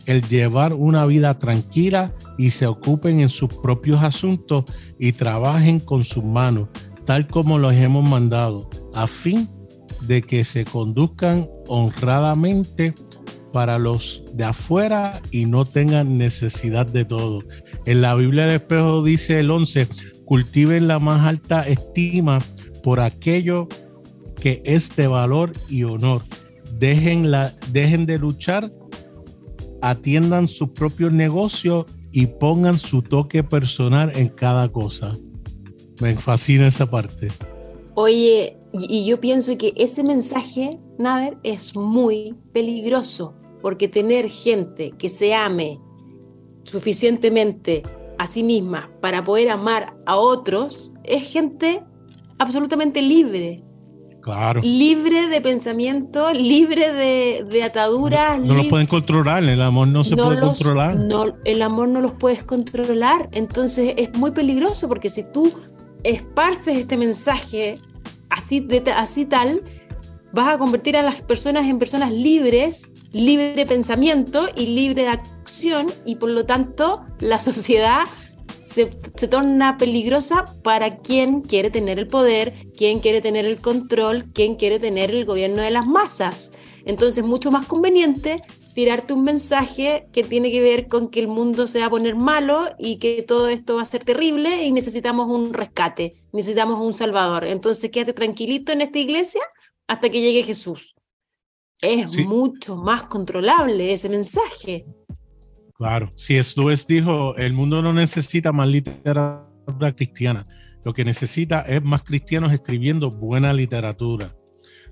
el 0.10 0.28
llevar 0.28 0.74
una 0.74 1.06
vida 1.06 1.38
tranquila 1.38 2.16
y 2.36 2.50
se 2.50 2.66
ocupen 2.66 3.20
en 3.20 3.30
sus 3.30 3.50
propios 3.62 4.02
asuntos 4.02 4.66
y 4.98 5.12
trabajen 5.12 5.80
con 5.80 6.04
sus 6.04 6.24
manos, 6.24 6.70
tal 7.06 7.28
como 7.28 7.60
los 7.60 7.76
hemos 7.76 8.04
mandado, 8.04 8.72
a 8.96 9.06
fin 9.06 9.48
de 10.02 10.24
que 10.24 10.44
se 10.44 10.66
conduzcan 10.66 11.48
honradamente 11.68 12.96
para 13.54 13.78
los 13.78 14.24
de 14.34 14.46
afuera 14.46 15.22
y 15.30 15.46
no 15.46 15.66
tengan 15.66 16.18
necesidad 16.18 16.88
de 16.88 17.06
todo. 17.06 17.44
En 17.86 18.02
la 18.02 18.16
Biblia 18.16 18.48
del 18.48 18.56
espejo 18.56 19.04
dice 19.04 19.40
el 19.40 19.52
11, 19.52 19.90
cultiven 20.26 20.88
la 20.88 20.98
más 20.98 21.24
alta 21.28 21.68
estima 21.68 22.42
por 22.82 23.00
aquello 23.00 23.68
que 24.42 24.64
es 24.66 24.96
de 24.96 25.08
valor 25.08 25.54
y 25.70 25.84
honor. 25.84 26.24
Dejen, 26.80 27.30
la, 27.30 27.54
dejen 27.72 28.08
de 28.08 28.18
luchar, 28.18 28.72
atiendan 29.82 30.48
su 30.48 30.74
propio 30.74 31.10
negocio 31.10 31.86
y 32.12 32.28
pongan 32.28 32.78
su 32.78 33.02
toque 33.02 33.44
personal 33.44 34.12
en 34.16 34.30
cada 34.30 34.72
cosa. 34.72 35.16
Me 36.00 36.16
fascina 36.16 36.68
esa 36.68 36.90
parte. 36.90 37.30
Oye, 37.96 38.58
y 38.72 39.06
yo 39.06 39.20
pienso 39.20 39.58
que 39.58 39.74
ese 39.76 40.04
mensaje, 40.04 40.80
Nader, 40.98 41.38
es 41.44 41.76
muy 41.76 42.36
peligroso, 42.54 43.36
porque 43.62 43.88
tener 43.88 44.30
gente 44.30 44.92
que 44.98 45.10
se 45.10 45.34
ame 45.34 45.80
suficientemente 46.64 47.84
a 48.18 48.28
sí 48.28 48.44
misma 48.44 48.92
para 49.02 49.24
poder 49.24 49.50
amar 49.50 49.98
a 50.06 50.18
otros 50.18 50.94
es 51.04 51.32
gente 51.32 51.84
absolutamente 52.38 53.02
libre. 53.02 53.64
Claro. 54.36 54.62
Libre 54.64 55.28
de 55.28 55.42
pensamiento, 55.42 56.32
libre 56.34 56.92
de, 56.94 57.46
de 57.50 57.64
ataduras. 57.64 58.40
No, 58.40 58.46
no 58.46 58.54
los 58.56 58.68
pueden 58.68 58.88
controlar, 58.88 59.44
el 59.44 59.62
amor 59.62 59.88
no 59.88 60.04
se 60.04 60.16
no 60.16 60.26
puede 60.26 60.40
los- 60.40 60.58
controlar. 60.58 60.96
no, 60.96 61.26
el 61.46 61.62
amor 61.62 61.88
no 61.90 62.02
los 62.02 62.14
puedes 62.14 62.44
controlar. 62.44 63.30
Entonces 63.32 63.94
es 63.98 64.14
muy 64.14 64.32
peligroso 64.32 64.88
porque 64.88 65.10
si 65.10 65.24
tú 65.24 65.52
esparces 66.04 66.78
este 66.78 66.98
mensaje 66.98 67.82
así, 68.30 68.60
de, 68.60 68.84
así 68.96 69.26
tal, 69.26 69.64
vas 70.32 70.54
a 70.54 70.58
convertir 70.58 70.96
a 70.96 71.02
las 71.04 71.22
personas 71.22 71.66
en 71.66 71.80
personas 71.80 72.12
libres, 72.12 72.92
libre 73.12 73.54
de 73.56 73.66
pensamiento 73.66 74.48
y 74.56 74.68
libre 74.68 75.04
de 75.04 75.10
acción 75.10 75.88
y 76.06 76.16
por 76.16 76.30
lo 76.30 76.46
tanto 76.46 77.02
la 77.20 77.40
sociedad 77.50 78.02
se, 78.70 78.92
se 79.16 79.28
torna 79.28 79.78
peligrosa 79.78 80.46
para 80.64 80.98
quien 80.98 81.42
quiere 81.42 81.70
tener 81.70 82.00
el 82.00 82.08
poder, 82.08 82.54
quien 82.78 83.00
quiere 83.00 83.22
tener 83.22 83.46
el 83.46 83.60
control, 83.62 84.32
quien 84.34 84.56
quiere 84.56 84.80
tener 84.80 85.12
el 85.12 85.26
gobierno 85.26 85.62
de 85.62 85.72
las 85.72 85.86
masas. 85.88 86.52
Entonces, 86.86 87.24
mucho 87.24 87.52
más 87.52 87.66
conveniente 87.68 88.42
tirarte 88.76 89.14
un 89.14 89.24
mensaje 89.24 90.08
que 90.14 90.24
tiene 90.24 90.52
que 90.52 90.62
ver 90.62 90.88
con 90.88 91.10
que 91.10 91.20
el 91.20 91.28
mundo 91.28 91.68
se 91.68 91.80
va 91.80 91.88
a 91.88 91.90
poner 91.90 92.16
malo 92.16 92.64
y 92.78 92.98
que 92.98 93.24
todo 93.24 93.50
esto 93.50 93.76
va 93.76 93.82
a 93.82 93.86
ser 93.86 94.04
terrible 94.06 94.64
y 94.64 94.72
necesitamos 94.72 95.28
un 95.28 95.54
rescate, 95.54 96.14
necesitamos 96.32 96.80
un 96.80 96.94
salvador. 96.94 97.46
Entonces, 97.46 97.90
quédate 97.92 98.14
tranquilito 98.14 98.72
en 98.72 98.82
esta 98.82 99.00
iglesia 99.00 99.42
hasta 99.88 100.10
que 100.10 100.22
llegue 100.22 100.44
Jesús. 100.44 100.96
Es 101.82 102.12
Sí. 102.12 102.24
mucho 102.26 102.76
más 102.78 103.04
controlable 103.04 103.92
ese 103.94 104.10
mensaje. 104.10 104.86
Claro, 105.80 106.12
si 106.18 106.38
Lewis 106.58 106.86
dijo, 106.86 107.38
el 107.38 107.54
mundo 107.54 107.82
no 107.82 107.94
necesita 107.94 108.52
más 108.52 108.68
literatura 108.68 109.96
cristiana, 109.96 110.46
lo 110.84 110.94
que 110.94 111.06
necesita 111.06 111.62
es 111.62 111.82
más 111.82 112.04
cristianos 112.04 112.52
escribiendo 112.52 113.12
buena 113.12 113.54
literatura. 113.54 114.36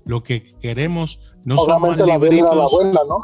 Lo 0.06 0.22
que 0.22 0.42
queremos 0.42 1.20
no 1.44 1.58
son 1.58 1.82
más 1.82 1.98
la 1.98 2.06
la 2.06 2.14
libritos. 2.18 2.72
buena, 2.72 3.00
¿no? 3.06 3.20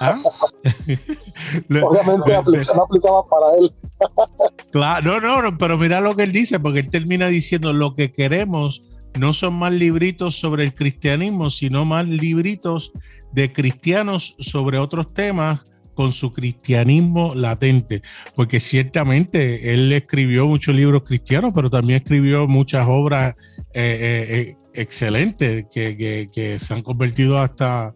¿Ah? 0.00 0.18
Obviamente 1.84 2.32
no 2.74 2.82
aplicaba 2.82 3.24
para 3.28 3.56
él. 3.60 3.72
Claro, 4.72 5.20
no, 5.20 5.20
no, 5.20 5.42
no, 5.42 5.58
pero 5.58 5.78
mira 5.78 6.00
lo 6.00 6.16
que 6.16 6.24
él 6.24 6.32
dice, 6.32 6.58
porque 6.58 6.80
él 6.80 6.90
termina 6.90 7.28
diciendo 7.28 7.72
lo 7.72 7.94
que 7.94 8.12
queremos 8.12 8.82
no 9.14 9.32
son 9.32 9.54
más 9.58 9.72
libritos 9.72 10.38
sobre 10.38 10.64
el 10.64 10.74
cristianismo, 10.74 11.50
sino 11.50 11.84
más 11.84 12.06
libritos 12.08 12.92
de 13.32 13.52
cristianos 13.52 14.34
sobre 14.38 14.78
otros 14.78 15.14
temas 15.14 15.66
con 15.96 16.12
su 16.12 16.32
cristianismo 16.32 17.34
latente, 17.34 18.02
porque 18.36 18.60
ciertamente 18.60 19.72
él 19.74 19.90
escribió 19.92 20.46
muchos 20.46 20.74
libros 20.76 21.02
cristianos, 21.04 21.52
pero 21.54 21.68
también 21.70 21.96
escribió 22.02 22.46
muchas 22.46 22.86
obras 22.88 23.34
eh, 23.74 23.98
eh, 24.00 24.40
eh, 24.40 24.54
excelentes 24.74 25.64
que, 25.72 25.96
que- 25.96 26.28
que 26.32 26.58
se 26.58 26.74
han 26.74 26.82
convertido 26.82 27.38
hasta, 27.38 27.94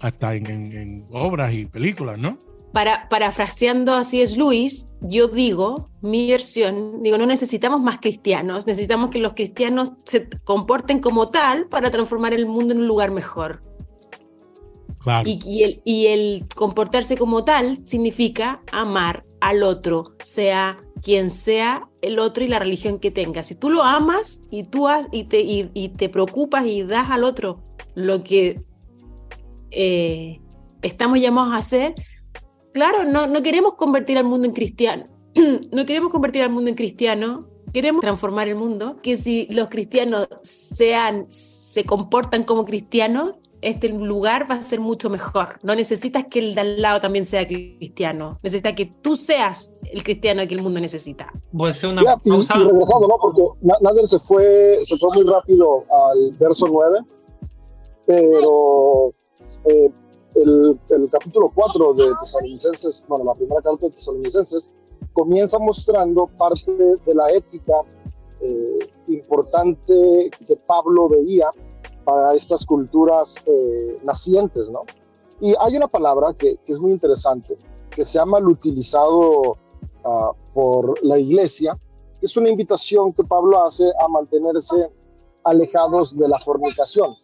hasta 0.00 0.34
en, 0.34 0.46
en- 0.46 0.72
en 0.76 1.04
obras 1.12 1.52
y 1.54 1.66
películas, 1.66 2.18
¿no? 2.18 2.38
Para, 2.72 3.06
parafraseando 3.10 3.92
así 3.94 4.22
es 4.22 4.38
Luis, 4.38 4.88
yo 5.02 5.28
digo, 5.28 5.90
mi 6.00 6.30
versión, 6.30 7.02
digo, 7.02 7.18
no 7.18 7.26
necesitamos 7.26 7.82
más 7.82 7.98
cristianos, 7.98 8.66
necesitamos 8.66 9.10
que 9.10 9.18
los 9.18 9.34
cristianos 9.34 9.90
se 10.06 10.26
comporten 10.44 11.00
como 11.00 11.28
tal 11.28 11.66
para 11.68 11.90
transformar 11.90 12.32
el 12.32 12.46
mundo 12.46 12.72
en 12.72 12.80
un 12.80 12.88
lugar 12.88 13.10
mejor. 13.10 13.62
Y, 15.24 16.06
el, 16.06 16.48
comportarse 16.54 17.16
como 17.16 17.44
tal 17.44 17.80
significa 17.84 18.62
amar 18.70 19.24
al 19.40 19.62
otro, 19.62 20.14
sea 20.22 20.78
quien 21.02 21.30
sea 21.30 21.88
el 22.00 22.18
otro 22.18 22.44
y 22.44 22.48
la 22.48 22.60
religión 22.60 22.98
que 22.98 23.10
tenga. 23.10 23.42
Si 23.42 23.56
tú 23.56 23.70
lo 23.70 23.82
amas 23.82 24.44
y 24.50 24.62
tú 24.62 24.86
has, 24.88 25.08
y, 25.10 25.24
te, 25.24 25.40
y 25.40 25.88
te 25.96 26.08
preocupas 26.08 26.66
y 26.66 26.84
das 26.84 27.10
al 27.10 27.24
otro 27.24 27.60
lo 27.94 28.22
que 28.22 28.62
eh, 29.70 30.40
estamos 30.82 31.20
llamados 31.20 31.54
a 31.54 31.58
hacer, 31.58 31.94
claro, 32.72 33.04
no, 33.04 33.26
no 33.26 33.42
queremos 33.42 33.74
convertir 33.74 34.18
al 34.18 34.24
mundo 34.24 34.46
en 34.46 34.54
cristiano. 34.54 35.06
no 35.72 35.86
queremos 35.86 36.10
convertir 36.10 36.42
al 36.42 36.50
mundo 36.50 36.70
en 36.70 36.76
cristiano, 36.76 37.48
queremos 37.72 38.02
transformar 38.02 38.48
el 38.48 38.56
mundo. 38.56 39.00
Que 39.02 39.16
si 39.16 39.46
los 39.50 39.68
cristianos 39.68 40.28
sean, 40.42 41.26
se 41.28 41.84
comportan 41.84 42.44
como 42.44 42.64
cristianos, 42.64 43.36
este 43.62 43.88
lugar 43.88 44.50
va 44.50 44.56
a 44.56 44.62
ser 44.62 44.80
mucho 44.80 45.08
mejor. 45.08 45.58
No 45.62 45.74
necesitas 45.74 46.24
que 46.30 46.40
el 46.40 46.54
de 46.54 46.60
al 46.60 46.82
lado 46.82 47.00
también 47.00 47.24
sea 47.24 47.46
cristiano. 47.46 48.38
Necesitas 48.42 48.74
que 48.74 48.86
tú 48.86 49.16
seas 49.16 49.72
el 49.90 50.02
cristiano 50.02 50.46
que 50.46 50.54
el 50.54 50.62
mundo 50.62 50.80
necesita. 50.80 51.32
Voy 51.52 51.68
a 51.68 51.70
hacer 51.70 51.90
una 51.90 52.02
Ya, 52.02 52.16
y, 52.24 52.30
pausa. 52.30 52.54
y 52.58 52.64
regresando, 52.64 53.08
¿no? 53.08 53.16
Porque 53.20 53.42
Na- 53.62 53.76
Nader 53.80 54.06
se 54.06 54.18
fue, 54.18 54.78
se 54.82 54.96
fue 54.98 55.08
muy 55.14 55.24
rápido 55.32 55.84
al 56.10 56.32
verso 56.38 56.66
9, 56.68 56.98
pero 58.06 59.08
eh, 59.64 59.90
el, 60.34 60.80
el 60.90 61.08
capítulo 61.10 61.50
4 61.54 61.94
de 61.94 62.04
Tesalonicenses, 62.20 63.04
bueno, 63.08 63.24
la 63.24 63.34
primera 63.34 63.60
carta 63.62 63.86
de 63.86 63.90
Tesalonicenses, 63.92 64.68
comienza 65.12 65.58
mostrando 65.58 66.26
parte 66.38 66.72
de 66.72 67.14
la 67.14 67.30
ética 67.30 67.72
eh, 68.40 68.78
importante 69.08 70.30
que 70.46 70.56
Pablo 70.66 71.08
veía 71.08 71.46
para 72.04 72.34
estas 72.34 72.64
culturas 72.64 73.34
eh, 73.46 73.98
nacientes, 74.02 74.68
¿no? 74.68 74.82
Y 75.40 75.54
hay 75.58 75.76
una 75.76 75.88
palabra 75.88 76.34
que, 76.38 76.58
es 76.66 76.78
muy 76.78 76.92
interesante, 76.92 77.56
que 77.90 78.04
se 78.04 78.18
llama 78.18 78.38
el 78.38 78.46
utilizado 78.46 79.56
ah, 80.04 80.32
por 80.54 81.02
la 81.04 81.18
iglesia, 81.18 81.76
es 82.20 82.36
una 82.36 82.48
invitación 82.48 83.12
que 83.12 83.24
Pablo 83.24 83.62
hace 83.64 83.90
a 84.00 84.08
mantenerse 84.08 84.90
alejados 85.44 86.16
de 86.16 86.28
la 86.28 86.38
fornicación. 86.38 87.14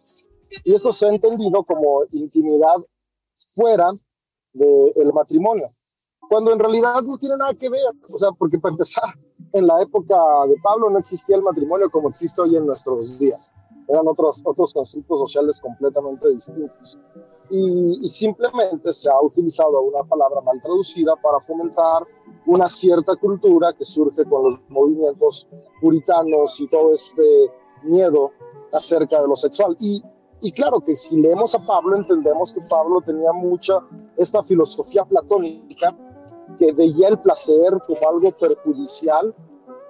Y 0.65 0.73
esto 0.73 0.91
se 0.91 1.05
ha 1.05 1.09
entendido 1.09 1.63
como 1.63 2.03
intimidad 2.11 2.77
fuera 3.55 3.91
del 4.53 5.13
matrimonio, 5.13 5.71
cuando 6.27 6.51
en 6.51 6.59
realidad 6.59 7.01
no 7.03 7.17
tiene 7.17 7.37
nada 7.37 7.53
que 7.53 7.69
ver, 7.69 7.85
o 8.11 8.17
sea, 8.17 8.31
porque 8.31 8.59
para 8.59 8.73
empezar, 8.73 9.13
en 9.53 9.67
la 9.67 9.81
época 9.81 10.15
de 10.47 10.55
Pablo 10.61 10.89
no 10.89 10.99
existía 10.99 11.37
el 11.37 11.43
matrimonio 11.43 11.89
como 11.89 12.09
existe 12.09 12.41
hoy 12.41 12.55
en 12.55 12.65
nuestros 12.65 13.19
días. 13.19 13.53
Eran 13.89 14.07
otros, 14.07 14.41
otros 14.45 14.71
constructos 14.71 15.19
sociales 15.19 15.59
completamente 15.59 16.29
distintos. 16.29 16.97
Y, 17.49 17.97
y 18.01 18.07
simplemente 18.07 18.93
se 18.93 19.09
ha 19.09 19.19
utilizado 19.19 19.81
una 19.81 20.03
palabra 20.03 20.41
mal 20.41 20.61
traducida 20.61 21.15
para 21.15 21.39
fomentar 21.39 22.05
una 22.45 22.69
cierta 22.69 23.15
cultura 23.15 23.73
que 23.73 23.83
surge 23.83 24.23
con 24.25 24.43
los 24.43 24.59
movimientos 24.69 25.47
puritanos 25.81 26.59
y 26.59 26.67
todo 26.67 26.93
este 26.93 27.51
miedo 27.83 28.31
acerca 28.71 29.21
de 29.21 29.27
lo 29.27 29.35
sexual. 29.35 29.75
Y, 29.79 30.03
y 30.41 30.51
claro 30.51 30.79
que 30.79 30.95
si 30.95 31.19
leemos 31.19 31.55
a 31.55 31.65
Pablo 31.65 31.97
entendemos 31.97 32.51
que 32.51 32.61
Pablo 32.69 33.01
tenía 33.01 33.33
mucha 33.33 33.79
esta 34.17 34.43
filosofía 34.43 35.03
platónica 35.05 35.97
que 36.57 36.71
veía 36.73 37.09
el 37.09 37.19
placer 37.19 37.73
como 37.85 38.09
algo 38.09 38.31
perjudicial 38.31 39.33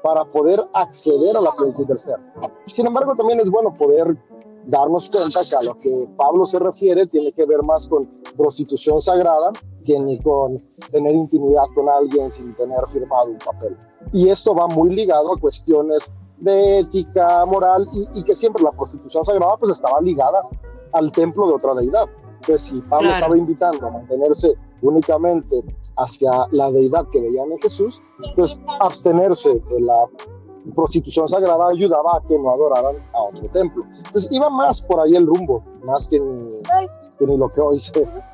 para 0.04 0.26
poder 0.26 0.66
acceder 0.74 1.36
a 1.36 1.42
la 1.42 1.52
plenitud 1.52 1.86
del 1.86 1.98
ser. 1.98 2.18
Sin 2.66 2.88
embargo, 2.88 3.14
también 3.16 3.40
es 3.40 3.50
bueno 3.50 3.74
poder 3.74 4.18
darnos 4.68 5.08
cuenta 5.08 5.42
que 5.50 5.56
a 5.56 5.64
lo 5.64 5.78
que 5.78 6.08
Pablo 6.18 6.46
se 6.46 6.60
refiere 6.60 7.08
tiene 7.08 7.32
que 7.32 7.46
ver 7.46 7.64
más 7.64 7.88
con 7.88 8.08
prostitución 8.38 9.00
sagrada 9.00 9.52
que 9.84 10.00
ni 10.00 10.20
con 10.20 10.60
tener 10.92 11.16
intimidad 11.16 11.64
con 11.74 11.90
alguien 11.90 12.30
sin 12.30 12.56
tener 12.56 12.80
firmado 12.88 13.32
un 13.32 13.40
papel. 13.40 13.76
Y 14.12 14.30
esto 14.30 14.54
va 14.56 14.68
muy 14.68 14.96
ligado 14.96 15.34
a 15.34 15.40
cuestiones 15.40 16.10
de 16.38 16.80
ética, 16.80 17.46
moral, 17.46 17.88
y, 18.14 18.24
que 18.24 18.34
siempre 18.34 18.64
la 18.64 18.72
prostitución 18.72 19.24
sagrada 19.24 19.58
pues 19.58 19.72
estaba 19.72 20.00
ligada 20.02 20.42
al 20.94 21.12
templo 21.12 21.48
de 21.48 21.54
otra 21.54 21.74
deidad. 21.74 22.06
Que 22.46 22.58
si 22.58 22.80
Pablo 22.82 23.10
estaba 23.10 23.38
invitando 23.38 23.88
a 23.88 23.92
mantenerse 23.92 24.56
únicamente 24.82 25.62
hacia 26.00 26.32
la 26.52 26.72
deidad 26.72 27.08
que 27.10 27.20
veían 27.20 27.52
en 27.52 27.58
Jesús, 27.60 28.02
pues 28.36 28.58
abstenerse 28.80 29.50
de 29.50 29.82
la 29.82 30.06
prostitución 30.76 31.28
sagrada 31.28 31.70
ayudaba 31.70 32.18
a 32.18 32.22
que 32.28 32.38
no 32.38 32.52
adoraran 32.52 32.96
a 33.14 33.22
otro 33.24 33.50
templo. 33.50 33.84
Entonces 33.98 34.28
iba 34.32 34.50
más 34.50 34.82
por 34.82 35.00
ahí 35.00 35.16
el 35.16 35.26
rumbo, 35.26 35.64
más 35.84 36.06
que 36.08 36.20
ni, 36.20 36.62
ni 37.20 37.38
lo 37.38 37.50
que 37.50 37.62
hoy 37.62 37.80
se, 37.80 37.92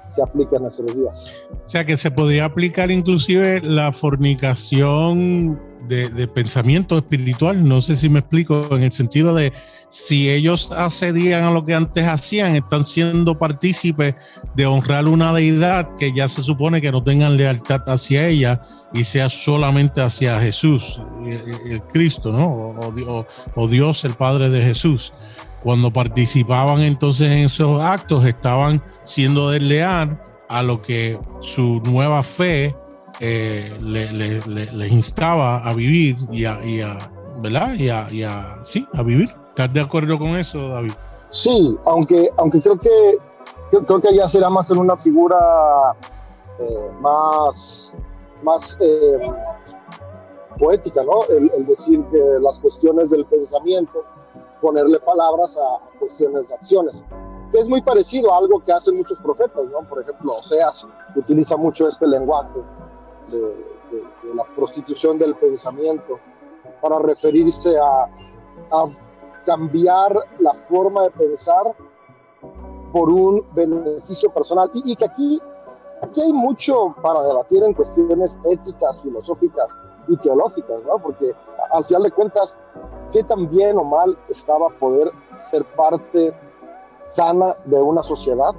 se 0.08 0.22
aplica 0.22 0.56
en 0.56 0.64
nuestros 0.64 0.96
días. 0.96 1.32
O 1.66 1.68
sea 1.68 1.84
que 1.84 1.98
se 1.98 2.12
podía 2.12 2.46
aplicar 2.46 2.92
inclusive 2.92 3.60
la 3.62 3.92
fornicación 3.92 5.60
de, 5.88 6.10
de, 6.10 6.28
pensamiento 6.28 6.96
espiritual, 6.96 7.68
no 7.68 7.82
sé 7.82 7.96
si 7.96 8.08
me 8.08 8.20
explico, 8.20 8.68
en 8.76 8.84
el 8.84 8.92
sentido 8.92 9.34
de 9.34 9.52
si 9.90 10.30
ellos 10.30 10.72
accedían 10.72 11.44
a 11.44 11.52
lo 11.52 11.66
que 11.66 11.74
antes 11.74 12.06
hacían, 12.06 12.56
están 12.56 12.84
siendo 12.84 13.40
partícipes 13.40 14.16
de 14.56 14.66
honrar 14.66 15.08
una 15.08 15.34
deidad 15.34 15.96
que 15.96 16.14
ya 16.14 16.28
se 16.28 16.42
supone 16.42 16.82
que 16.82 16.92
no 16.92 17.04
tengan 17.04 17.38
lealtad 17.38 17.82
hacia 17.88 18.28
ella 18.28 18.62
y 18.94 19.04
sea 19.04 19.30
solamente 19.30 20.02
hacia 20.02 20.40
Jesús, 20.40 21.02
el, 21.26 21.82
Cristo, 21.84 22.32
¿no? 22.32 22.76
O, 23.56 23.68
Dios, 23.68 24.06
el 24.06 24.14
Padre 24.14 24.50
de 24.50 24.62
Jesús 24.62 25.14
cuando 25.64 25.92
participaban 25.92 26.82
entonces 26.82 27.32
en 27.32 27.40
esos 27.40 27.82
actos 27.82 28.24
estaban 28.26 28.84
siendo 29.04 29.50
desleal 29.50 30.22
a 30.56 30.64
lo 30.64 30.82
que 30.82 31.20
su 31.42 31.82
nueva 31.84 32.24
fe 32.24 32.74
eh, 33.20 33.70
les 33.82 34.92
instaba 34.92 35.58
a 35.58 35.74
vivir 35.74 36.16
y 36.32 36.46
a, 36.46 36.58
¿verdad? 37.40 37.74
Y 37.76 37.90
a, 37.90 38.60
sí, 38.64 38.88
a 38.94 39.04
vivir. 39.04 39.30
¿Estás 39.50 39.74
de 39.74 39.82
acuerdo 39.82 40.18
con 40.18 40.30
eso, 40.30 40.70
David? 40.70 40.94
Sí, 41.28 41.78
aunque, 41.86 42.30
aunque 42.38 42.62
creo 42.62 42.80
que 42.80 43.18
creo, 43.70 44.00
que 44.00 44.16
ya 44.16 44.28
será 44.28 44.50
más 44.50 44.70
en 44.70 44.78
una 44.78 44.96
figura 44.96 45.38
eh, 46.60 46.90
más, 47.02 47.92
más 48.42 48.78
eh, 48.80 49.20
poética, 50.58 51.04
¿no? 51.04 51.26
el 51.36 51.66
decir 51.66 52.02
que 52.10 52.20
las 52.40 52.58
cuestiones 52.60 53.10
del 53.10 53.26
pensamiento 53.26 54.06
ponerle 54.62 55.00
palabras 55.00 55.58
a, 55.58 55.90
cuestiones 56.00 56.48
de 56.48 56.56
acciones. 56.56 57.04
Es 57.60 57.68
muy 57.68 57.82
parecido 57.82 58.34
a 58.34 58.38
algo 58.38 58.60
que 58.60 58.72
hacen 58.74 58.98
muchos 58.98 59.18
profetas, 59.20 59.70
¿no? 59.70 59.88
Por 59.88 60.02
ejemplo, 60.02 60.34
Oseas 60.34 60.86
utiliza 61.16 61.56
mucho 61.56 61.88
este 61.88 62.06
lenguaje 62.08 62.60
de, 63.32 63.76
la 64.34 64.44
prostitución 64.56 65.16
del 65.18 65.36
pensamiento 65.36 66.20
para 66.82 67.00
referirse 67.00 67.78
a, 67.78 68.04
a 68.04 68.86
cambiar 69.46 70.14
la 70.40 70.54
forma 70.54 71.04
de 71.04 71.12
pensar 71.12 71.76
por 72.92 73.10
un 73.10 73.46
beneficio 73.54 74.30
personal. 74.32 74.70
Y, 74.74 74.92
y, 74.92 74.96
que 74.96 75.06
aquí, 75.06 75.42
aquí 76.02 76.22
hay 76.22 76.34
mucho 76.34 76.94
para 77.02 77.22
debatir 77.24 77.64
en 77.64 77.74
cuestiones 77.74 78.38
éticas, 78.52 79.02
filosóficas 79.02 79.74
y 80.08 80.18
teológicas, 80.18 80.84
¿no? 80.84 80.98
Porque 81.00 81.32
al 81.72 81.86
final 81.86 82.04
de 82.04 82.12
cuentas, 82.12 82.58
qué 83.12 83.24
tan 83.24 83.48
bien 83.50 83.78
o 83.78 83.84
mal 83.84 84.18
estaba 84.28 84.70
poder 84.80 85.12
ser 85.38 85.64
parte 85.76 86.34
sana 87.14 87.56
de 87.66 87.82
una 87.82 88.04
sociedad 88.04 88.54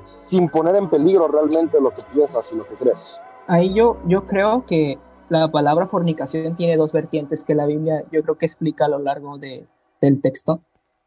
sin 0.00 0.48
poner 0.48 0.76
en 0.76 0.88
peligro 0.88 1.28
realmente 1.28 1.80
lo 1.80 1.90
que 1.90 2.02
piensas 2.12 2.50
y 2.52 2.56
lo 2.56 2.64
que 2.64 2.74
crees. 2.74 3.20
Ahí 3.46 3.72
yo, 3.72 3.98
yo 4.06 4.26
creo 4.26 4.64
que 4.66 4.98
la 5.28 5.50
palabra 5.50 5.86
fornicación 5.86 6.54
tiene 6.56 6.76
dos 6.76 6.92
vertientes 6.92 7.44
que 7.44 7.54
la 7.54 7.66
Biblia 7.66 8.04
yo 8.12 8.22
creo 8.22 8.36
que 8.36 8.46
explica 8.46 8.84
a 8.84 8.88
lo 8.88 8.98
largo 8.98 9.38
de, 9.38 9.66
del 10.00 10.20
texto. 10.20 10.60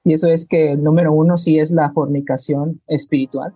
Y 0.03 0.13
eso 0.13 0.29
es 0.29 0.47
que 0.47 0.71
el 0.71 0.83
número 0.83 1.11
uno 1.11 1.37
sí 1.37 1.59
es 1.59 1.71
la 1.71 1.91
fornicación 1.91 2.81
espiritual, 2.87 3.53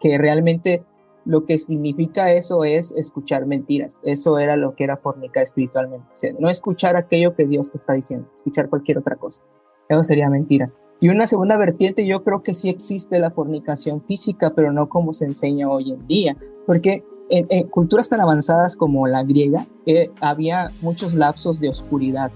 que 0.00 0.16
realmente 0.18 0.84
lo 1.24 1.44
que 1.44 1.58
significa 1.58 2.32
eso 2.32 2.64
es 2.64 2.92
escuchar 2.96 3.46
mentiras. 3.46 4.00
Eso 4.02 4.38
era 4.38 4.56
lo 4.56 4.74
que 4.74 4.84
era 4.84 4.96
fornicar 4.96 5.42
espiritualmente. 5.42 6.06
no 6.38 6.48
escuchar 6.48 6.96
aquello 6.96 7.34
que 7.34 7.46
Dios 7.46 7.70
te 7.70 7.76
está 7.76 7.92
diciendo, 7.92 8.28
escuchar 8.34 8.68
cualquier 8.68 8.98
otra 8.98 9.16
cosa. 9.16 9.44
Eso 9.88 10.02
sería 10.04 10.28
mentira. 10.30 10.72
Y 11.04 11.10
una 11.10 11.26
segunda 11.26 11.58
vertiente, 11.58 12.06
yo 12.06 12.24
creo 12.24 12.42
que 12.42 12.54
sí 12.54 12.70
existe 12.70 13.18
la 13.18 13.30
fornicación 13.30 14.02
física, 14.06 14.54
pero 14.56 14.72
no 14.72 14.88
como 14.88 15.12
se 15.12 15.26
enseña 15.26 15.68
hoy 15.68 15.92
en 15.92 16.06
día, 16.06 16.34
porque 16.66 17.04
en, 17.28 17.68
culturas 17.68 18.08
tan 18.08 18.22
avanzadas 18.22 18.74
como 18.74 19.06
la 19.06 19.22
griega, 19.22 19.66
eh, 19.84 20.10
había 20.22 20.72
muchos 20.80 21.12
lapsos 21.12 21.60
de 21.60 21.68
oscuridad. 21.68 22.32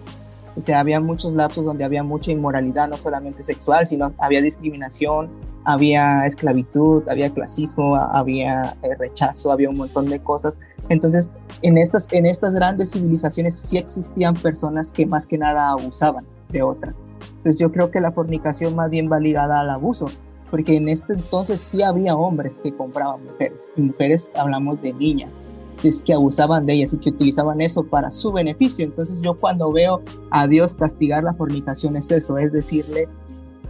O 0.54 0.60
sea, 0.60 0.80
había 0.80 1.00
muchos 1.00 1.32
lapsos 1.32 1.64
donde 1.64 1.82
había 1.82 2.02
mucha 2.02 2.30
inmoralidad, 2.30 2.90
no 2.90 2.98
solamente 2.98 3.42
sexual, 3.42 3.86
sino 3.86 4.12
había 4.18 4.42
discriminación, 4.42 5.30
había 5.64 6.26
esclavitud, 6.26 7.08
había 7.08 7.32
clasismo, 7.32 7.96
había 7.96 8.76
eh, 8.82 8.90
rechazo, 8.98 9.50
había 9.50 9.70
un 9.70 9.78
montón 9.78 10.10
de 10.10 10.20
cosas. 10.22 10.58
Entonces, 10.90 11.30
en 11.62 11.78
estas, 11.78 12.06
en 12.10 12.26
estas 12.26 12.52
grandes 12.52 12.90
civilizaciones 12.90 13.58
sí 13.58 13.78
existían 13.78 14.34
personas 14.34 14.92
que 14.92 15.06
más 15.06 15.26
que 15.26 15.38
nada 15.38 15.70
abusaban 15.70 16.26
de 16.50 16.62
otras. 16.62 17.02
Entonces 17.38 17.58
yo 17.58 17.70
creo 17.70 17.90
que 17.90 18.00
la 18.00 18.12
fornicación 18.12 18.74
más 18.74 18.90
bien 18.90 19.10
va 19.10 19.18
ligada 19.20 19.60
al 19.60 19.70
abuso, 19.70 20.10
porque 20.50 20.76
en 20.76 20.88
este 20.88 21.14
entonces 21.14 21.60
sí 21.60 21.82
había 21.82 22.16
hombres 22.16 22.60
que 22.62 22.74
compraban 22.74 23.24
mujeres, 23.24 23.70
y 23.76 23.82
mujeres 23.82 24.32
hablamos 24.34 24.80
de 24.82 24.92
niñas, 24.92 25.40
es 25.82 26.02
que 26.02 26.14
abusaban 26.14 26.66
de 26.66 26.74
ellas 26.74 26.94
y 26.94 26.98
que 26.98 27.10
utilizaban 27.10 27.60
eso 27.60 27.84
para 27.84 28.10
su 28.10 28.32
beneficio. 28.32 28.84
Entonces 28.84 29.20
yo 29.20 29.34
cuando 29.34 29.70
veo 29.72 30.02
a 30.30 30.46
Dios 30.48 30.74
castigar 30.74 31.22
la 31.22 31.34
fornicación 31.34 31.96
es 31.96 32.10
eso, 32.10 32.36
es 32.38 32.52
decirle 32.52 33.08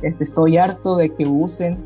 este, 0.03 0.25
estoy 0.25 0.57
harto 0.57 0.97
de 0.97 1.11
que 1.11 1.27
usen 1.27 1.79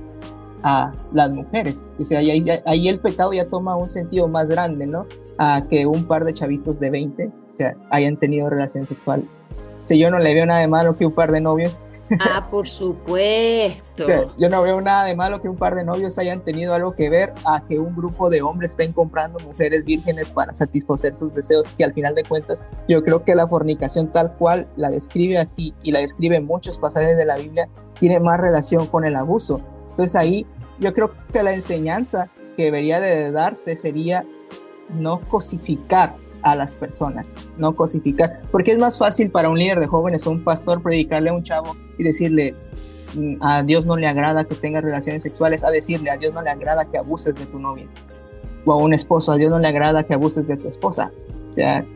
a 0.63 0.93
las 1.13 1.31
mujeres. 1.33 1.89
O 1.99 2.05
sea, 2.05 2.21
ahí, 2.21 2.45
ahí, 2.67 2.89
el 2.89 3.01
pecado 3.01 3.33
ya 3.33 3.49
toma 3.49 3.77
un 3.77 3.89
sentido 3.89 4.29
más 4.29 4.49
grande, 4.49 4.87
¿no? 4.87 5.07
A 5.39 5.67
que 5.69 5.87
un 5.87 6.05
par 6.05 6.25
de 6.25 6.33
chavitos 6.33 6.79
de 6.79 6.91
20 6.91 7.27
o 7.27 7.31
sea, 7.49 7.75
hayan 7.91 8.17
tenido 8.17 8.49
relación 8.49 8.87
sexual 8.87 9.25
si 9.83 9.99
yo 9.99 10.11
no 10.11 10.19
le 10.19 10.35
veo 10.35 10.47
nada 10.47 10.61
de 10.61 10.69
malo 10.69 10.97
que 10.97 11.07
un 11.07 11.13
par 11.13 11.31
de 11.31 11.41
novios. 11.41 11.83
Ah, 12.21 12.47
por 12.51 12.69
supuesto. 12.69 14.05
yo 14.39 14.49
no 14.49 14.63
veo 14.63 14.81
nada 14.81 15.05
de 15.05 15.15
malo 15.15 15.41
que 15.41 15.49
un 15.49 15.57
par 15.57 15.75
de 15.75 15.85
novios 15.85 16.19
hayan 16.19 16.41
tenido 16.41 16.75
algo 16.75 16.95
que 16.95 17.11
ver 17.11 17.33
a 17.45 17.63
que 17.67 17.79
un 17.79 17.95
grupo 17.95 18.31
de 18.31 18.43
hombres 18.43 18.73
estén 18.73 18.93
comprando 18.93 19.39
mujeres 19.41 19.85
vírgenes 19.85 20.31
para 20.31 20.53
satisfacer 20.55 21.15
sus 21.15 21.35
deseos, 21.35 21.73
que 21.77 21.85
al 21.85 21.93
final 21.93 22.15
de 22.15 22.25
cuentas 22.25 22.65
yo 22.89 23.03
creo 23.03 23.25
que 23.25 23.35
la 23.35 23.49
fornicación 23.49 24.11
tal 24.13 24.35
cual 24.37 24.69
la 24.77 24.91
describe 24.91 25.39
aquí 25.39 25.75
y 25.83 25.93
la 25.93 26.01
describe 26.01 26.37
en 26.37 26.47
muchos 26.47 26.79
pasajes 26.79 27.17
de 27.17 27.25
la 27.25 27.37
Biblia 27.37 27.69
tiene 27.99 28.21
más 28.21 28.41
relación 28.41 28.87
con 28.87 29.05
el 29.05 29.17
abuso. 29.17 29.61
Entonces 29.91 30.17
ahí 30.17 30.47
yo 30.79 30.93
creo 30.93 31.13
que 31.33 31.43
la 31.43 31.55
enseñanza 31.55 32.31
que 32.57 32.65
debería 32.65 33.01
de 33.01 33.31
darse 33.31 33.77
sería 33.77 34.25
no 34.91 35.21
cosificar 35.29 36.17
a 36.43 36.57
las 36.57 36.75
personas, 36.75 37.35
no 37.57 37.75
cosificar, 37.75 38.43
porque 38.51 38.73
es 38.73 38.79
más 38.79 38.99
fácil 38.99 39.31
para 39.31 39.49
un 39.49 39.59
líder 39.59 39.81
de 39.81 39.87
jóvenes 39.87 40.27
o 40.27 40.31
un 40.31 40.43
pastor 40.45 40.83
predicarle 40.83 41.31
a 41.31 41.33
un 41.35 41.43
chavo 41.43 41.77
y 41.99 42.03
decirle 42.03 42.55
mm, 43.15 43.37
a 43.41 43.63
Dios 43.63 43.87
no 43.87 43.97
le 43.97 44.07
agrada 44.07 44.45
que 44.45 44.55
tengas 44.55 44.83
relaciones 44.83 45.23
sexuales, 45.23 45.63
a 45.65 45.71
decirle 45.71 46.11
a 46.11 46.17
Dios 46.17 46.35
no 46.35 46.43
le 46.43 46.51
agrada 46.51 46.85
que 46.85 46.99
abuses 46.99 47.35
de 47.35 47.47
tu 47.47 47.59
novia, 47.59 47.87
o 48.65 48.73
a 48.73 48.77
un 48.77 48.93
esposo, 48.93 49.33
a 49.33 49.37
Dios 49.37 49.51
no 49.51 49.59
le 49.59 49.69
agrada 49.69 50.05
que 50.05 50.15
abuses 50.15 50.49
de 50.49 50.57
tu 50.57 50.69
esposa, 50.69 51.13
o 51.51 51.55
sea, 51.55 51.87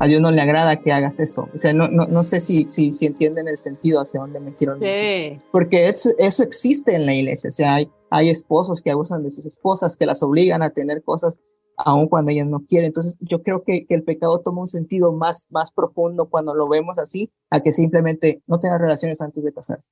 a 0.00 0.06
Dios 0.06 0.22
no 0.22 0.30
le 0.30 0.40
agrada 0.40 0.80
que 0.80 0.92
hagas 0.92 1.18
eso, 1.18 1.48
o 1.52 1.58
sea, 1.58 1.72
no, 1.72 1.88
no, 1.88 2.06
no 2.06 2.22
sé 2.22 2.38
si, 2.38 2.66
si, 2.68 2.92
si, 2.92 3.06
entienden 3.06 3.48
el 3.48 3.58
sentido 3.58 4.00
hacia 4.00 4.20
dónde 4.20 4.38
me 4.38 4.54
quiero 4.54 4.76
ir, 4.76 5.40
porque 5.50 5.84
eso, 5.84 6.10
eso 6.18 6.44
existe 6.44 6.94
en 6.94 7.04
la 7.04 7.14
iglesia, 7.14 7.48
o 7.48 7.52
sea, 7.52 7.74
hay, 7.74 7.90
hay 8.10 8.30
esposos 8.30 8.80
que 8.80 8.92
abusan 8.92 9.24
de 9.24 9.30
sus 9.30 9.44
esposas, 9.44 9.96
que 9.96 10.06
las 10.06 10.22
obligan 10.22 10.62
a 10.62 10.70
tener 10.70 11.02
cosas 11.02 11.40
aun 11.78 12.08
cuando 12.08 12.30
ellas 12.30 12.46
no 12.46 12.64
quieren. 12.64 12.88
Entonces, 12.88 13.16
yo 13.20 13.42
creo 13.42 13.62
que, 13.64 13.86
el 13.88 14.02
pecado 14.02 14.40
toma 14.40 14.60
un 14.60 14.66
sentido 14.66 15.12
más, 15.12 15.46
más 15.50 15.72
profundo 15.72 16.28
cuando 16.28 16.54
lo 16.54 16.68
vemos 16.68 16.98
así, 16.98 17.30
a 17.50 17.60
que 17.60 17.72
simplemente 17.72 18.42
no 18.46 18.58
tengas 18.58 18.80
relaciones 18.80 19.20
antes 19.20 19.44
de 19.44 19.52
casarse. 19.52 19.90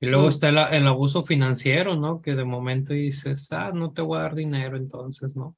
Y 0.00 0.06
luego 0.06 0.28
está 0.28 0.48
el, 0.48 0.86
abuso 0.86 1.22
financiero, 1.22 1.96
¿no? 1.96 2.20
Que 2.20 2.34
de 2.34 2.44
momento 2.44 2.92
dices, 2.92 3.48
ah, 3.52 3.72
no 3.72 3.92
te 3.92 4.02
voy 4.02 4.18
a 4.18 4.22
dar 4.22 4.34
dinero, 4.34 4.76
entonces, 4.76 5.36
¿no? 5.36 5.56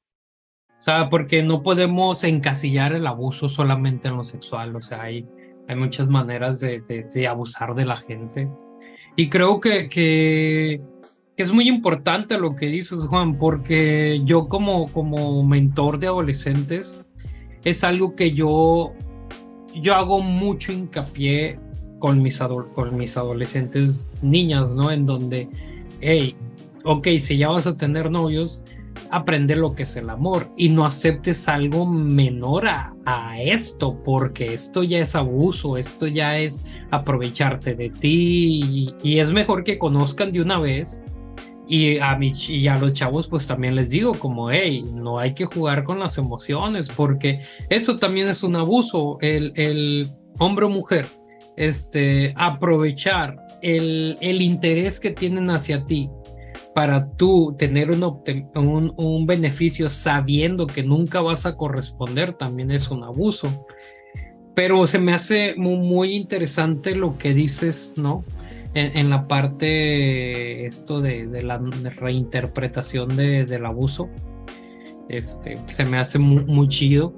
O 0.68 0.82
sea, 0.82 1.10
porque 1.10 1.42
no 1.42 1.62
podemos 1.62 2.22
encasillar 2.22 2.92
el 2.92 3.06
abuso 3.06 3.48
solamente 3.48 4.06
en 4.08 4.16
lo 4.16 4.22
sexual, 4.22 4.76
o 4.76 4.80
sea, 4.80 5.02
hay, 5.02 5.26
hay 5.66 5.74
muchas 5.74 6.08
maneras 6.08 6.60
de, 6.60 6.80
de 6.80 7.26
abusar 7.26 7.74
de 7.74 7.84
la 7.84 7.96
gente. 7.96 8.48
Y 9.16 9.28
creo 9.28 9.58
que, 9.58 9.88
que 9.88 10.80
es 11.42 11.52
muy 11.52 11.68
importante 11.68 12.36
lo 12.36 12.56
que 12.56 12.66
dices, 12.66 13.06
Juan, 13.06 13.38
porque 13.38 14.20
yo 14.24 14.48
como, 14.48 14.86
como 14.92 15.44
mentor 15.44 15.98
de 15.98 16.08
adolescentes 16.08 17.00
es 17.64 17.84
algo 17.84 18.14
que 18.14 18.32
yo, 18.32 18.92
yo 19.74 19.94
hago 19.94 20.20
mucho 20.20 20.72
hincapié 20.72 21.58
con 21.98 22.22
mis, 22.22 22.40
con 22.74 22.96
mis 22.96 23.16
adolescentes 23.16 24.08
niñas, 24.22 24.74
¿no? 24.74 24.90
En 24.90 25.06
donde, 25.06 25.48
hey, 26.00 26.34
ok, 26.84 27.08
si 27.18 27.36
ya 27.36 27.48
vas 27.48 27.66
a 27.66 27.76
tener 27.76 28.10
novios, 28.10 28.62
aprender 29.10 29.58
lo 29.58 29.74
que 29.74 29.84
es 29.84 29.96
el 29.96 30.10
amor 30.10 30.50
y 30.56 30.68
no 30.68 30.84
aceptes 30.84 31.48
algo 31.48 31.86
menor 31.86 32.66
a, 32.66 32.94
a, 33.04 33.40
esto, 33.40 34.00
porque 34.02 34.54
esto 34.54 34.82
ya 34.82 34.98
es 34.98 35.14
abuso, 35.14 35.76
esto 35.76 36.06
ya 36.06 36.38
es 36.38 36.64
aprovecharte 36.90 37.74
de 37.74 37.90
ti 37.90 38.60
y, 38.64 38.94
y 39.02 39.18
es 39.18 39.30
mejor 39.30 39.64
que 39.64 39.78
conozcan 39.78 40.32
de 40.32 40.42
una 40.42 40.58
vez. 40.58 41.02
Y 41.68 41.98
a, 41.98 42.16
mi, 42.16 42.32
y 42.48 42.66
a 42.66 42.76
los 42.76 42.94
chavos 42.94 43.28
pues 43.28 43.46
también 43.46 43.74
les 43.74 43.90
digo 43.90 44.12
como, 44.14 44.50
hey, 44.50 44.84
no 44.90 45.18
hay 45.18 45.34
que 45.34 45.44
jugar 45.44 45.84
con 45.84 45.98
las 45.98 46.16
emociones 46.16 46.88
porque 46.88 47.42
eso 47.68 47.96
también 47.96 48.28
es 48.28 48.42
un 48.42 48.56
abuso, 48.56 49.18
el, 49.20 49.52
el 49.56 50.08
hombre 50.38 50.64
o 50.64 50.70
mujer, 50.70 51.06
este, 51.56 52.32
aprovechar 52.36 53.36
el, 53.62 54.16
el 54.20 54.40
interés 54.40 54.98
que 54.98 55.10
tienen 55.10 55.50
hacia 55.50 55.84
ti 55.84 56.08
para 56.74 57.10
tú 57.16 57.56
tener 57.58 57.90
un, 57.90 58.04
un, 58.54 58.94
un, 58.96 59.26
beneficio 59.26 59.88
sabiendo 59.88 60.66
que 60.66 60.82
nunca 60.82 61.20
vas 61.20 61.44
a 61.44 61.56
corresponder 61.56 62.34
también 62.34 62.70
es 62.70 62.90
un 62.90 63.02
abuso. 63.02 63.66
Pero 64.54 64.86
se 64.86 65.00
me 65.00 65.12
hace 65.12 65.54
muy, 65.56 65.76
muy 65.76 66.14
interesante 66.14 66.94
lo 66.94 67.18
que 67.18 67.34
dices, 67.34 67.94
¿no? 67.96 68.22
En, 68.74 68.96
en 68.96 69.10
la 69.10 69.26
parte 69.26 70.66
esto 70.66 71.00
de, 71.00 71.26
de 71.26 71.42
la 71.42 71.58
reinterpretación 71.58 73.16
de, 73.16 73.44
del 73.44 73.66
abuso. 73.66 74.08
Este, 75.08 75.56
se 75.72 75.84
me 75.86 75.98
hace 75.98 76.18
muy, 76.18 76.44
muy 76.44 76.68
chido. 76.68 77.14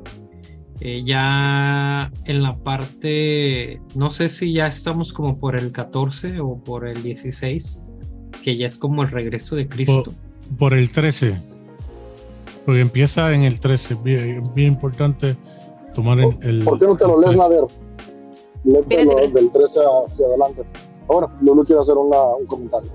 Eh, 0.80 1.02
ya 1.04 2.10
en 2.24 2.42
la 2.42 2.56
parte, 2.56 3.82
no 3.94 4.10
sé 4.10 4.30
si 4.30 4.54
ya 4.54 4.66
estamos 4.66 5.12
como 5.12 5.38
por 5.38 5.58
el 5.58 5.72
14 5.72 6.40
o 6.40 6.56
por 6.56 6.88
el 6.88 7.02
16 7.02 7.82
que 8.42 8.56
ya 8.56 8.66
es 8.66 8.78
como 8.78 9.02
el 9.02 9.10
regreso 9.10 9.56
de 9.56 9.68
Cristo. 9.68 10.12
Por, 10.48 10.56
por 10.56 10.74
el 10.74 10.90
13. 10.90 11.40
Porque 12.64 12.80
empieza 12.80 13.32
en 13.32 13.42
el 13.42 13.60
13. 13.60 13.94
Bien, 13.96 14.42
bien 14.54 14.72
importante 14.72 15.36
tomar 15.94 16.18
el, 16.18 16.36
el, 16.42 16.64
¿Por 16.64 16.78
qué 16.78 16.86
no 16.86 16.96
te 16.96 17.06
lo 17.06 17.20
lees, 17.20 17.36
Nader? 17.36 17.64
Léetelo 18.64 19.16
del 19.16 19.50
13 19.50 19.78
hacia 20.06 20.26
adelante. 20.26 20.62
Ahora, 21.10 21.28
Lulu 21.40 21.64
quiere 21.64 21.80
hacer 21.80 21.96
un 21.96 22.46
comentario. 22.46 22.90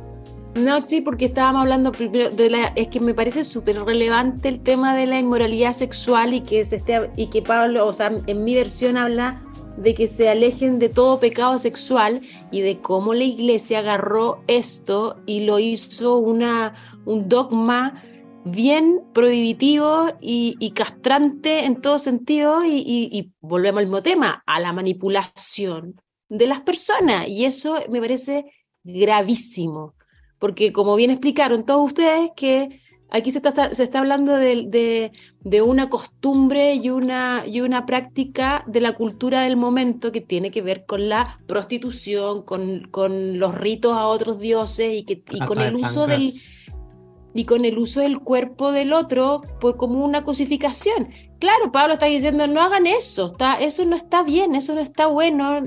No, 0.56 0.82
sí, 0.82 1.02
porque 1.02 1.26
estábamos 1.26 1.64
hablando 1.64 1.92
primero 1.92 2.30
de 2.30 2.50
la, 2.50 2.68
es 2.78 2.88
que 2.88 3.02
me 3.02 3.14
parece 3.14 3.44
súper 3.44 3.84
relevante 3.84 4.48
el 4.48 4.62
tema 4.62 4.96
de 4.96 5.06
la 5.06 5.20
inmoralidad 5.20 5.74
sexual 5.74 6.34
y 6.34 6.40
que 6.40 6.64
se 6.64 6.78
esté, 6.78 7.12
y 7.18 7.28
que 7.28 7.42
Pablo, 7.42 7.86
o 7.86 7.92
sea, 7.92 8.16
en 8.26 8.44
mi 8.46 8.56
versión 8.56 8.96
habla 8.96 9.42
de 9.76 9.94
que 9.94 10.08
se 10.08 10.30
alejen 10.30 10.80
de 10.80 10.88
todo 10.88 11.20
pecado 11.20 11.58
sexual 11.58 12.22
y 12.52 12.62
de 12.62 12.80
cómo 12.80 13.14
la 13.14 13.26
iglesia 13.26 13.80
agarró 13.80 14.40
esto 14.48 15.18
y 15.26 15.42
lo 15.42 15.60
hizo 15.60 16.16
una, 16.16 16.74
un 17.04 17.28
dogma 17.28 18.02
bien 18.46 19.02
prohibitivo 19.12 20.06
y, 20.22 20.72
castrante 20.74 21.66
en 21.66 21.82
todo 21.82 22.00
sentido 22.00 22.64
y, 22.66 23.34
volvemos 23.42 23.80
al 23.80 23.88
mismo 23.88 24.02
tema, 24.02 24.42
a 24.46 24.62
la 24.62 24.72
manipulación 24.72 26.00
de 26.30 26.48
las 26.48 26.62
personas 26.62 27.28
y 27.28 27.46
eso 27.46 27.76
me 27.90 28.00
parece 28.00 28.46
gravísimo, 28.84 29.96
porque 30.40 30.72
como 30.72 30.96
bien 30.96 31.12
explicaron 31.12 31.66
todos 31.66 31.86
ustedes 31.86 32.32
que 32.36 32.82
aquí 33.10 33.32
se 33.32 33.38
está, 33.38 33.74
se 33.74 33.84
está 33.84 34.00
hablando 34.00 34.36
de, 34.36 34.66
de, 34.68 35.12
de, 35.42 35.62
una 35.62 35.90
costumbre 35.90 36.76
y 36.76 36.90
una, 36.90 37.44
y 37.46 37.62
una 37.62 37.86
práctica 37.86 38.64
de 38.68 38.82
la 38.82 38.94
cultura 38.94 39.42
del 39.42 39.58
momento 39.58 40.12
que 40.12 40.22
tiene 40.22 40.52
que 40.52 40.62
ver 40.62 40.86
con 40.86 41.10
la 41.10 41.40
prostitución, 41.48 42.44
con, 42.44 42.88
con 42.92 43.40
los 43.40 43.56
ritos 43.56 43.94
a 43.94 44.08
otros 44.08 44.40
dioses 44.40 44.94
y, 44.94 45.04
que, 45.04 45.24
y 45.32 45.40
con 45.46 45.62
el 45.62 45.76
uso 45.76 46.08
del 46.08 46.32
y 47.38 47.44
con 47.44 47.66
el 47.66 47.78
uso 47.78 48.00
del 48.00 48.20
cuerpo 48.20 48.72
del 48.72 48.94
otro 48.94 49.42
por 49.60 49.76
como 49.76 50.06
una 50.06 50.24
cosificación. 50.24 51.10
Claro, 51.46 51.72
Pablo 51.72 51.94
está 51.94 52.08
diciendo, 52.08 52.48
no 52.48 52.60
hagan 52.60 52.88
eso, 52.88 53.28
está, 53.28 53.54
eso 53.60 53.86
no 53.86 53.96
está 53.96 54.24
bien, 54.24 54.56
eso 54.56 54.74
no 54.74 54.82
está 54.82 55.06
bueno, 55.06 55.62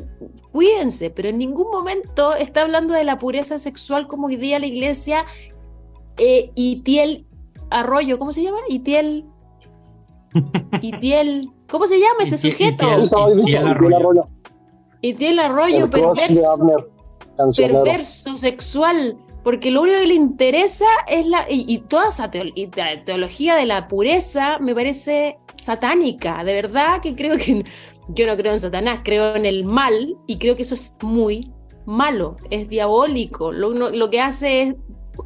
cuídense, 0.50 1.08
pero 1.08 1.28
en 1.28 1.38
ningún 1.38 1.70
momento 1.70 2.34
está 2.34 2.62
hablando 2.62 2.94
de 2.94 3.04
la 3.04 3.16
pureza 3.16 3.60
sexual 3.60 4.08
como 4.08 4.26
diría 4.26 4.58
la 4.58 4.66
iglesia 4.66 5.24
eh, 6.16 6.50
Itiel 6.56 7.28
Arroyo, 7.70 8.18
¿cómo 8.18 8.32
se 8.32 8.42
llama? 8.42 8.58
Itiel. 8.68 9.24
Itiel. 10.82 11.52
¿Cómo 11.70 11.86
se 11.86 12.00
llama 12.00 12.24
ese 12.24 12.38
sujeto? 12.38 12.84
Itiel 13.38 13.68
Arroyo. 13.68 14.26
Itiel 15.00 15.38
Arroyo, 15.38 15.88
perverso. 15.88 16.88
Perverso 17.56 18.36
sexual. 18.36 19.16
Porque 19.44 19.70
lo 19.70 19.82
único 19.82 20.00
que 20.00 20.06
le 20.08 20.14
interesa 20.14 20.86
es 21.06 21.24
la. 21.24 21.46
Y, 21.48 21.72
y 21.72 21.78
toda 21.78 22.08
esa 22.08 22.32
teología 22.32 23.54
de 23.54 23.66
la 23.66 23.86
pureza 23.86 24.58
me 24.58 24.74
parece 24.74 25.38
satánica. 25.58 26.42
De 26.44 26.54
verdad 26.54 27.00
que 27.00 27.14
creo 27.14 27.36
que. 27.36 27.64
Yo 28.10 28.26
no 28.26 28.38
creo 28.38 28.52
en 28.54 28.60
Satanás, 28.60 29.00
creo 29.04 29.36
en 29.36 29.44
el 29.44 29.64
mal 29.64 30.16
y 30.26 30.38
creo 30.38 30.56
que 30.56 30.62
eso 30.62 30.74
es 30.74 30.94
muy 31.02 31.52
malo, 31.84 32.38
es 32.50 32.70
diabólico. 32.70 33.52
Lo, 33.52 33.70
lo 33.72 34.10
que 34.10 34.20
hace 34.20 34.62
es 34.62 34.74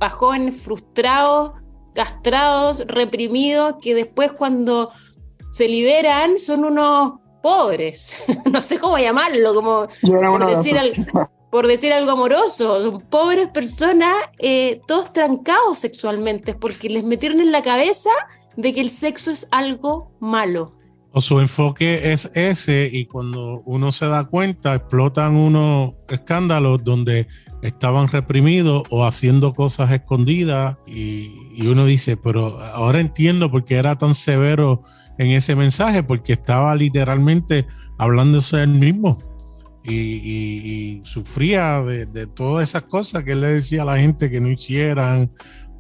a 0.01 0.11
jóvenes 0.11 0.63
frustrados, 0.63 1.53
castrados, 1.95 2.85
reprimidos, 2.87 3.77
que 3.81 3.95
después 3.95 4.33
cuando 4.33 4.91
se 5.51 5.69
liberan 5.69 6.39
son 6.39 6.65
unos 6.65 7.15
pobres, 7.43 8.25
no 8.51 8.61
sé 8.61 8.79
cómo 8.79 8.99
llamarlo, 8.99 9.55
como 9.55 9.89
por 10.01 10.47
decir, 10.47 10.79
al, 10.79 11.29
por 11.51 11.67
decir, 11.67 11.93
algo 11.93 12.13
amoroso, 12.13 12.83
son 12.83 13.01
pobres 13.03 13.49
personas, 13.49 14.15
eh, 14.39 14.81
todos 14.87 15.13
trancados 15.13 15.79
sexualmente, 15.79 16.55
porque 16.55 16.89
les 16.89 17.05
metieron 17.05 17.41
en 17.41 17.53
la 17.53 17.63
cabeza 17.63 18.11
de 18.57 18.73
que 18.73 18.81
el 18.81 18.91
sexo 18.91 19.31
es 19.31 19.49
algo 19.51 20.13
malo. 20.21 20.75
O 21.13 21.21
su 21.21 21.41
enfoque 21.41 22.13
es 22.13 22.31
ese 22.35 22.89
y 22.91 23.05
cuando 23.05 23.61
uno 23.67 23.93
se 23.93 24.07
da 24.07 24.25
cuenta 24.25 24.75
explotan 24.75 25.37
unos 25.37 25.95
escándalos 26.09 26.83
donde 26.85 27.29
estaban 27.61 28.09
reprimidos 28.09 28.85
o 28.91 29.05
haciendo 29.05 29.53
cosas 29.53 29.93
escondidas 29.93 30.79
y, 30.87 31.29
y, 31.55 31.67
uno 31.67 31.85
dice, 31.85 32.17
pero 32.17 32.61
ahora 32.61 32.99
entiendo 33.01 33.51
por 33.51 33.65
qué 33.65 33.77
era 33.77 33.97
tan 33.97 34.15
severo 34.15 34.83
en 35.19 35.29
ese 35.31 35.55
mensaje, 35.55 36.03
porque 36.03 36.33
estaba 36.33 36.75
literalmente 36.75 37.67
hablándose 37.99 38.63
él 38.63 38.71
mismo 38.71 39.19
y 39.85 41.01
sufría 41.05 41.83
de, 41.83 42.07
de, 42.07 42.27
todas 42.27 42.69
esas 42.69 42.85
cosas 42.85 43.25
que 43.25 43.33
él 43.33 43.41
le 43.41 43.49
decía 43.49 43.83
a 43.83 43.87
la 43.87 43.99
gente 43.99 44.31
que 44.31 44.41
no 44.41 44.49
hicieran 44.49 45.33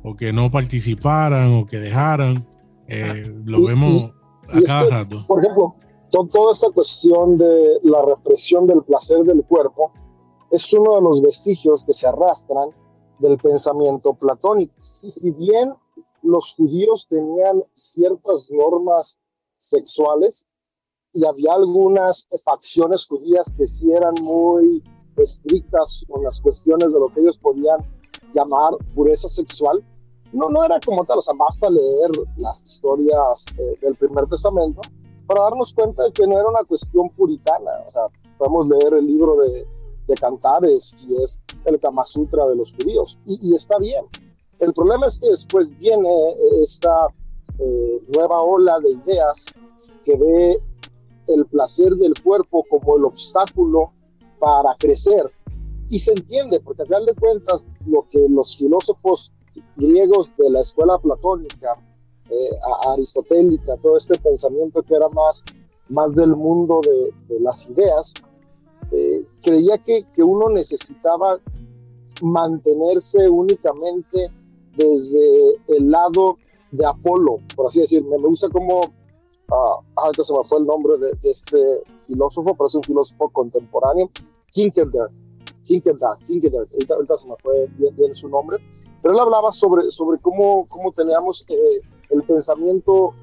o 0.02 0.16
que 0.16 0.32
no 0.32 0.50
participaran 0.50 1.52
o 1.52 1.66
que 1.66 1.78
dejaran. 1.78 2.46
Eh, 2.88 3.32
lo 3.44 3.66
vemos 3.66 4.12
a 4.48 4.62
cada 4.62 4.90
rato. 4.90 5.24
Por 5.26 5.40
ejemplo, 5.40 5.74
toda 6.10 6.52
esta 6.52 6.70
cuestión 6.70 7.36
de 7.36 7.78
la 7.82 8.02
represión 8.02 8.64
del 8.64 8.82
placer 8.82 9.22
del 9.22 9.44
cuerpo 9.44 9.92
es 10.50 10.72
uno 10.72 10.96
de 10.96 11.02
los 11.02 11.20
vestigios 11.22 11.82
que 11.82 11.92
se 11.92 12.06
arrastran 12.06 12.70
del 13.18 13.38
pensamiento 13.38 14.12
platónico. 14.14 14.74
Y 14.76 15.10
si 15.10 15.30
bien 15.30 15.72
los 16.22 16.52
judíos 16.54 17.06
tenían 17.08 17.64
ciertas 17.74 18.48
normas 18.50 19.16
sexuales 19.56 20.46
y 21.12 21.24
había 21.24 21.54
algunas 21.54 22.26
facciones 22.44 23.04
judías 23.04 23.54
que 23.56 23.66
sí 23.66 23.92
eran 23.92 24.14
muy 24.22 24.82
estrictas 25.16 26.04
con 26.08 26.22
las 26.22 26.40
cuestiones 26.40 26.92
de 26.92 26.98
lo 26.98 27.08
que 27.08 27.20
ellos 27.20 27.36
podían 27.36 27.78
llamar 28.32 28.72
pureza 28.94 29.28
sexual, 29.28 29.84
no, 30.32 30.48
no 30.48 30.64
era 30.64 30.80
como 30.80 31.04
tal, 31.04 31.18
o 31.18 31.20
sea, 31.20 31.34
basta 31.38 31.68
leer 31.70 32.10
las 32.36 32.62
historias 32.62 33.44
eh, 33.58 33.78
del 33.80 33.94
primer 33.96 34.26
testamento 34.26 34.80
para 35.26 35.42
darnos 35.42 35.72
cuenta 35.72 36.04
de 36.04 36.12
que 36.12 36.26
no 36.26 36.38
era 36.38 36.48
una 36.48 36.64
cuestión 36.64 37.08
puritana, 37.10 37.70
o 37.86 37.90
sea, 37.90 38.02
podemos 38.38 38.68
leer 38.68 38.94
el 38.94 39.06
libro 39.06 39.36
de, 39.36 39.66
de 40.08 40.14
Cantares 40.14 40.94
y 41.06 41.22
es 41.22 41.38
el 41.64 41.78
Kama 41.80 42.04
Sutra 42.04 42.46
de 42.46 42.56
los 42.56 42.72
judíos. 42.72 43.18
Y, 43.26 43.54
está 43.54 43.78
bien. 43.78 44.04
El 44.58 44.72
problema 44.72 45.06
es 45.06 45.16
que 45.16 45.28
después 45.28 45.76
viene 45.78 46.08
esta 46.60 47.08
eh, 47.58 48.02
nueva 48.14 48.40
ola 48.42 48.78
de 48.80 48.90
ideas 48.90 49.46
que 50.02 50.16
ve 50.16 50.62
el 51.28 51.46
placer 51.46 51.92
del 51.94 52.14
cuerpo 52.22 52.64
como 52.68 52.96
el 52.96 53.04
obstáculo 53.04 53.92
para 54.38 54.74
crecer. 54.76 55.30
Y 55.88 55.98
se 55.98 56.12
entiende, 56.12 56.60
porque 56.60 56.82
al 56.82 56.88
final 56.88 57.06
de 57.06 57.14
cuentas, 57.14 57.66
lo 57.86 58.06
que 58.08 58.26
los 58.28 58.56
filósofos 58.56 59.30
griegos 59.76 60.32
de 60.36 60.50
la 60.50 60.60
escuela 60.60 60.98
platónica, 60.98 61.76
eh, 62.30 62.58
aristotélica, 62.88 63.76
todo 63.78 63.96
este 63.96 64.18
pensamiento 64.18 64.82
que 64.82 64.94
era 64.94 65.08
más, 65.10 65.42
más 65.88 66.14
del 66.14 66.34
mundo 66.34 66.80
de, 66.82 67.34
de 67.34 67.40
las 67.40 67.68
ideas, 67.68 68.14
eh, 68.90 69.24
creía 69.42 69.78
que, 69.78 70.06
que, 70.14 70.22
uno 70.22 70.48
necesitaba 70.50 71.38
mantenerse 72.20 73.28
únicamente 73.28 74.30
desde 74.76 75.56
el 75.68 75.90
lado 75.90 76.36
de 76.72 76.86
Apolo, 76.86 77.38
por 77.56 77.66
así 77.66 77.80
decir. 77.80 78.04
Me, 78.04 78.18
gusta 78.18 78.48
como, 78.50 78.80
uh, 78.80 79.82
ahorita 79.96 80.22
se 80.22 80.32
me 80.32 80.42
fue 80.42 80.58
el 80.58 80.66
nombre 80.66 80.96
de, 80.98 81.08
de, 81.22 81.30
este 81.30 81.82
filósofo, 82.06 82.54
pero 82.54 82.66
es 82.66 82.74
un 82.74 82.82
filósofo 82.82 83.30
contemporáneo, 83.30 84.10
Kierkegaard. 84.50 85.10
Kierkegaard, 85.62 86.18
Kierkegaard, 86.26 86.68
ahorita, 86.72 86.94
ahorita 86.94 87.16
se 87.16 87.26
me 87.26 87.34
fue 87.42 87.66
bien, 87.78 87.94
bien, 87.94 88.14
su 88.14 88.28
nombre, 88.28 88.58
pero 89.00 89.14
él 89.14 89.20
hablaba 89.20 89.50
sobre, 89.50 89.88
sobre 89.88 90.18
cómo, 90.20 90.66
cómo 90.68 90.92
teníamos 90.92 91.44
que 91.46 91.56
el 92.10 92.22
pensamiento 92.24 93.14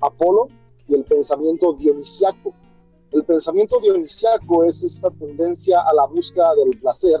Apolo 0.00 0.48
y 0.88 0.94
el 0.94 1.04
pensamiento 1.04 1.72
dionisiaco. 1.74 2.52
El 3.12 3.24
pensamiento 3.24 3.78
dionisiaco 3.80 4.64
es 4.64 4.82
esta 4.82 5.10
tendencia 5.10 5.80
a 5.80 5.94
la 5.94 6.06
búsqueda 6.06 6.54
del 6.56 6.78
placer, 6.80 7.20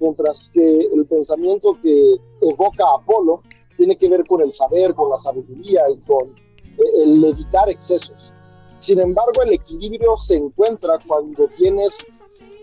mientras 0.00 0.48
que 0.52 0.80
el 0.80 1.06
pensamiento 1.06 1.76
que 1.82 2.16
evoca 2.40 2.84
Apolo 2.98 3.42
tiene 3.76 3.96
que 3.96 4.08
ver 4.08 4.24
con 4.26 4.40
el 4.40 4.50
saber, 4.50 4.94
con 4.94 5.10
la 5.10 5.16
sabiduría 5.16 5.82
y 5.90 5.98
con 6.06 6.28
eh, 6.28 7.02
el 7.02 7.24
evitar 7.24 7.68
excesos. 7.68 8.32
Sin 8.76 8.98
embargo, 8.98 9.42
el 9.42 9.52
equilibrio 9.52 10.16
se 10.16 10.36
encuentra 10.36 10.98
cuando 11.06 11.48
tienes 11.56 11.98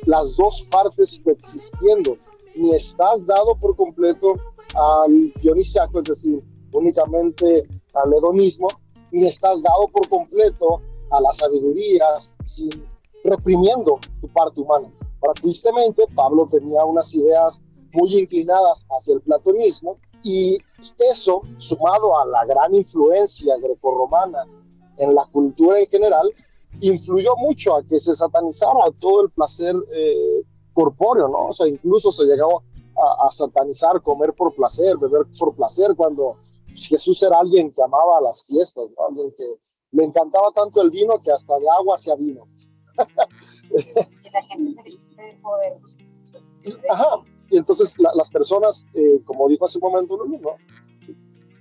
las 0.05 0.35
dos 0.35 0.65
partes 0.71 1.19
coexistiendo. 1.23 2.17
Ni 2.55 2.73
estás 2.73 3.25
dado 3.25 3.55
por 3.55 3.75
completo 3.75 4.35
al 4.75 5.31
dionisiaco, 5.41 5.99
es 5.99 6.05
decir, 6.05 6.43
únicamente 6.73 7.67
al 7.93 8.13
hedonismo, 8.13 8.67
ni 9.11 9.25
estás 9.25 9.61
dado 9.63 9.87
por 9.87 10.07
completo 10.09 10.81
a 11.11 11.21
la 11.21 11.31
sabiduría 11.31 12.05
sin 12.45 12.69
reprimiendo 13.23 13.99
tu 14.19 14.27
parte 14.29 14.59
humana. 14.59 14.91
Ahora, 15.21 15.39
tristemente, 15.41 16.03
Pablo 16.15 16.47
tenía 16.49 16.83
unas 16.85 17.13
ideas 17.13 17.61
muy 17.93 18.17
inclinadas 18.17 18.85
hacia 18.89 19.15
el 19.15 19.21
platonismo 19.21 19.97
y 20.23 20.57
eso, 21.09 21.41
sumado 21.57 22.19
a 22.19 22.25
la 22.25 22.45
gran 22.45 22.73
influencia 22.73 23.55
grecorromana 23.57 24.45
en 24.97 25.13
la 25.15 25.25
cultura 25.31 25.79
en 25.79 25.87
general, 25.87 26.31
influyó 26.79 27.35
mucho 27.37 27.75
a 27.75 27.83
que 27.83 27.99
se 27.99 28.13
satanizara 28.13 28.91
todo 28.99 29.23
el 29.23 29.29
placer 29.31 29.75
eh, 29.93 30.41
corpóreo, 30.73 31.27
¿no? 31.27 31.47
O 31.47 31.53
sea, 31.53 31.67
incluso 31.67 32.11
se 32.11 32.25
llegó 32.25 32.63
a, 33.23 33.29
satanizar 33.29 34.01
comer 34.01 34.33
por 34.33 34.53
placer, 34.53 34.97
beber 34.97 35.25
por 35.39 35.55
placer, 35.55 35.95
cuando 35.95 36.37
Jesús 36.73 37.21
era 37.23 37.39
alguien 37.39 37.71
que 37.71 37.81
amaba 37.81 38.21
las 38.21 38.43
fiestas, 38.43 38.85
¿no? 38.97 39.07
Alguien 39.07 39.33
que 39.37 39.45
le 39.91 40.03
encantaba 40.03 40.51
tanto 40.51 40.81
el 40.81 40.89
vino 40.89 41.19
que 41.19 41.31
hasta 41.31 41.57
de 41.57 41.69
agua 41.69 41.95
hacía 41.95 42.15
vino. 42.15 42.47
Ajá, 46.89 47.23
y 47.49 47.57
entonces 47.57 47.95
las 47.97 48.29
personas, 48.29 48.85
eh, 48.93 49.21
como 49.25 49.47
dijo 49.49 49.65
hace 49.65 49.77
un 49.77 49.91
momento 49.91 50.17
¿no? 50.17 50.39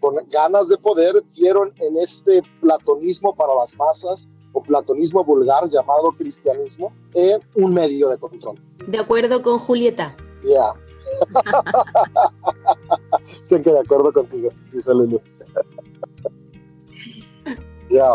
con 0.00 0.14
ganas 0.28 0.68
de 0.68 0.76
poder, 0.78 1.22
vieron 1.36 1.72
en 1.78 1.96
este 1.96 2.42
platonismo 2.60 3.34
para 3.34 3.54
las 3.54 3.74
masas 3.76 4.26
o 4.60 4.62
platonismo 4.62 5.24
vulgar 5.24 5.68
llamado 5.68 6.12
cristianismo 6.16 6.92
eh, 7.14 7.38
un 7.54 7.72
medio 7.72 8.08
de 8.08 8.18
control. 8.18 8.60
De 8.86 8.98
acuerdo 8.98 9.42
con 9.42 9.58
Julieta. 9.58 10.16
Ya. 10.42 10.74
sé 13.42 13.60
que 13.62 13.72
de 13.72 13.80
acuerdo 13.80 14.12
contigo, 14.12 14.50
dice 14.72 14.94
Lulu. 14.94 15.20
ya. 17.90 18.14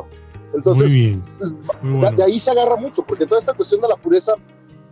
Entonces, 0.54 0.92
de, 0.92 2.24
ahí 2.24 2.38
se 2.38 2.52
agarra 2.52 2.78
mucho, 2.78 3.04
porque 3.04 3.26
toda 3.26 3.40
esta 3.40 3.54
cuestión 3.54 3.82
de 3.82 3.90
la 3.90 3.98
pureza 3.98 4.34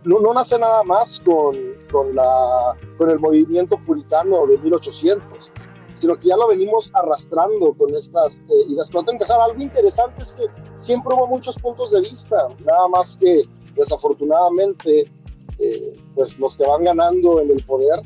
no, 0.04 0.20
no 0.20 0.34
nace 0.34 0.58
nada 0.58 0.82
más 0.82 1.18
con, 1.24 1.56
con, 1.90 2.14
la, 2.14 2.76
con 2.98 3.08
el 3.08 3.18
movimiento 3.18 3.78
puritano 3.78 4.46
de 4.46 4.58
1800, 4.58 5.50
sino 5.94 6.16
que 6.16 6.28
ya 6.28 6.36
lo 6.36 6.48
venimos 6.48 6.90
arrastrando 6.92 7.72
con 7.74 7.94
estas 7.94 8.38
eh, 8.38 8.68
ideas. 8.68 8.88
Pero 8.88 9.04
tengo 9.04 9.18
que 9.18 9.24
saber, 9.24 9.50
algo 9.50 9.62
interesante 9.62 10.20
es 10.20 10.32
que 10.32 10.44
siempre 10.76 11.14
hubo 11.14 11.26
muchos 11.26 11.54
puntos 11.56 11.92
de 11.92 12.00
vista, 12.00 12.48
nada 12.64 12.88
más 12.88 13.16
que 13.16 13.44
desafortunadamente 13.74 15.10
eh, 15.58 15.96
pues 16.14 16.38
los 16.38 16.54
que 16.54 16.66
van 16.66 16.84
ganando 16.84 17.40
en 17.40 17.50
el 17.50 17.64
poder 17.64 18.02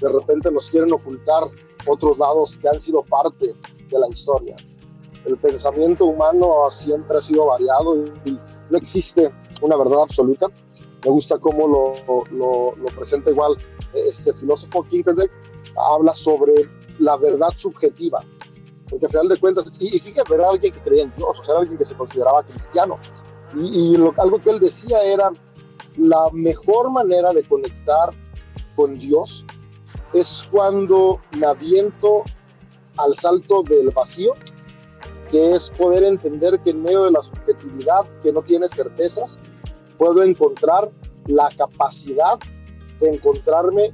de 0.00 0.08
repente 0.08 0.50
nos 0.50 0.68
quieren 0.68 0.92
ocultar 0.92 1.44
otros 1.86 2.18
lados 2.18 2.56
que 2.56 2.68
han 2.68 2.78
sido 2.78 3.02
parte 3.02 3.54
de 3.90 3.98
la 3.98 4.08
historia. 4.08 4.56
El 5.26 5.36
pensamiento 5.36 6.06
humano 6.06 6.70
siempre 6.70 7.18
ha 7.18 7.20
sido 7.20 7.46
variado 7.46 8.06
y 8.24 8.38
no 8.70 8.78
existe 8.78 9.30
una 9.60 9.76
verdad 9.76 10.02
absoluta 10.02 10.46
me 11.04 11.10
gusta 11.10 11.38
cómo 11.38 11.66
lo, 11.66 12.24
lo, 12.30 12.76
lo 12.76 12.86
presenta 12.86 13.30
igual 13.30 13.56
este 13.94 14.32
filósofo 14.32 14.84
Kierkegaard, 14.84 15.30
habla 15.76 16.12
sobre 16.12 16.68
la 17.00 17.16
verdad 17.16 17.50
subjetiva, 17.54 18.22
porque 18.88 19.06
al 19.06 19.10
final 19.10 19.28
de 19.28 19.40
cuentas, 19.40 19.72
y, 19.80 19.96
y 19.96 20.00
fíjate, 20.00 20.34
era 20.34 20.50
alguien 20.50 20.72
que 20.72 20.80
creía 20.80 21.02
en 21.02 21.14
Dios, 21.16 21.36
o 21.38 21.42
sea, 21.42 21.52
era 21.52 21.60
alguien 21.60 21.78
que 21.78 21.84
se 21.84 21.94
consideraba 21.94 22.42
cristiano, 22.44 22.98
y, 23.54 23.94
y 23.94 23.96
lo, 23.96 24.14
algo 24.18 24.40
que 24.40 24.50
él 24.50 24.58
decía 24.58 25.02
era, 25.02 25.30
la 25.96 26.28
mejor 26.32 26.90
manera 26.90 27.32
de 27.32 27.42
conectar 27.48 28.10
con 28.76 28.94
Dios 28.94 29.44
es 30.12 30.42
cuando 30.50 31.20
me 31.36 31.46
aviento 31.46 32.24
al 32.96 33.14
salto 33.14 33.62
del 33.62 33.90
vacío, 33.90 34.34
que 35.30 35.52
es 35.52 35.68
poder 35.70 36.02
entender 36.02 36.58
que 36.60 36.70
en 36.70 36.82
medio 36.82 37.04
de 37.04 37.12
la 37.12 37.20
subjetividad, 37.20 38.04
que 38.22 38.32
no 38.32 38.42
tiene 38.42 38.66
certezas, 38.66 39.38
puedo 39.98 40.22
encontrar 40.22 40.90
la 41.26 41.48
capacidad 41.56 42.38
de 42.98 43.14
encontrarme 43.14 43.92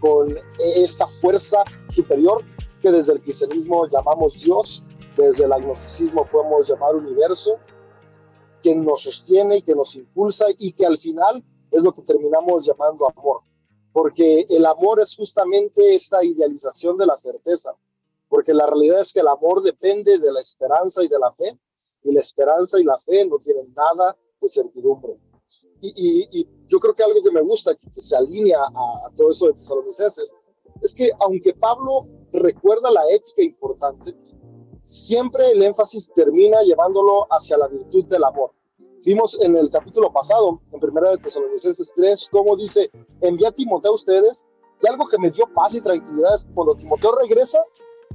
con 0.00 0.36
esta 0.76 1.06
fuerza 1.06 1.58
superior 1.88 2.42
que 2.80 2.90
desde 2.90 3.14
el 3.14 3.20
cristianismo 3.20 3.86
llamamos 3.88 4.40
Dios, 4.40 4.82
desde 5.16 5.44
el 5.44 5.52
agnosticismo 5.52 6.26
podemos 6.26 6.68
llamar 6.68 6.94
universo, 6.94 7.58
que 8.62 8.74
nos 8.74 9.02
sostiene 9.02 9.62
que 9.62 9.74
nos 9.74 9.94
impulsa 9.94 10.46
y 10.58 10.72
que 10.72 10.86
al 10.86 10.98
final 10.98 11.42
es 11.70 11.82
lo 11.82 11.92
que 11.92 12.02
terminamos 12.02 12.66
llamando 12.66 13.08
amor. 13.08 13.40
Porque 13.92 14.44
el 14.48 14.66
amor 14.66 15.00
es 15.00 15.14
justamente 15.14 15.94
esta 15.94 16.22
idealización 16.24 16.96
de 16.96 17.06
la 17.06 17.14
certeza, 17.14 17.72
porque 18.28 18.52
la 18.52 18.66
realidad 18.66 19.00
es 19.00 19.12
que 19.12 19.20
el 19.20 19.28
amor 19.28 19.62
depende 19.62 20.18
de 20.18 20.32
la 20.32 20.40
esperanza 20.40 21.02
y 21.02 21.08
de 21.08 21.18
la 21.18 21.32
fe, 21.32 21.58
y 22.02 22.12
la 22.12 22.20
esperanza 22.20 22.78
y 22.80 22.84
la 22.84 22.98
fe 22.98 23.24
no 23.26 23.38
tienen 23.38 23.72
nada 23.74 24.16
de 24.40 24.48
certidumbre. 24.48 25.18
Y, 25.80 26.46
yo 26.68 26.80
creo 26.80 26.94
que 26.94 27.04
algo 27.04 27.20
que 27.22 27.30
me 27.30 27.42
gusta, 27.42 27.74
que, 27.74 28.00
se 28.00 28.16
alinea 28.16 28.58
a, 28.58 29.10
todo 29.16 29.28
esto 29.30 29.46
de 29.46 29.52
Tesalonicenses, 29.52 30.34
es 30.82 30.92
que 30.92 31.10
aunque 31.20 31.54
Pablo 31.54 32.06
recuerda 32.32 32.90
la 32.90 33.02
ética 33.10 33.42
importante, 33.42 34.14
siempre 34.82 35.50
el 35.52 35.62
énfasis 35.62 36.12
termina 36.12 36.62
llevándolo 36.62 37.26
hacia 37.30 37.56
la 37.56 37.68
virtud 37.68 38.04
del 38.06 38.24
amor. 38.24 38.52
Vimos 39.04 39.40
en 39.42 39.56
el 39.56 39.70
capítulo 39.70 40.12
pasado, 40.12 40.60
en 40.72 40.80
primera 40.80 41.10
de 41.10 41.18
Tesalonicenses 41.18 41.92
3, 41.94 42.28
cómo 42.32 42.56
dice, 42.56 42.90
envía 43.20 43.48
a 43.48 43.52
Timoteo 43.52 43.92
a 43.92 43.94
ustedes, 43.94 44.44
y 44.82 44.88
algo 44.88 45.06
que 45.06 45.18
me 45.18 45.30
dio 45.30 45.46
paz 45.54 45.74
y 45.74 45.80
tranquilidad 45.80 46.34
es 46.34 46.44
cuando 46.54 46.74
Timoteo 46.74 47.12
regresa, 47.22 47.62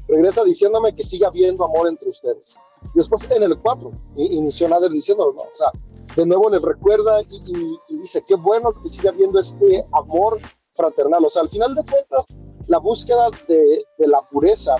regresa 0.08 0.44
diciéndome 0.44 0.94
que 0.94 1.04
siga 1.04 1.28
habiendo 1.28 1.64
amor 1.64 1.88
entre 1.88 2.10
ustedes. 2.10 2.58
Y 2.84 2.98
después 2.98 3.22
en 3.30 3.44
el 3.44 3.58
4, 3.60 3.92
inició 4.16 4.68
Nader 4.68 4.92
diciéndolo, 4.92 5.34
¿no? 5.34 5.42
O 5.42 5.54
sea, 5.54 5.72
de 6.16 6.26
nuevo 6.26 6.50
les 6.50 6.62
recuerda 6.62 7.22
y, 7.22 7.78
dice, 7.96 8.24
qué 8.28 8.36
bueno 8.36 8.74
que 8.82 8.90
siga 8.90 9.12
habiendo 9.12 9.40
este 9.40 9.86
amor 9.94 10.40
fraternal. 10.72 11.24
O 11.24 11.30
sea, 11.30 11.44
al 11.44 11.50
final 11.50 11.74
de 11.74 11.84
cuentas, 11.84 12.28
la 12.68 12.80
búsqueda 12.80 13.30
de, 13.48 13.84
la 14.08 14.22
pureza 14.24 14.76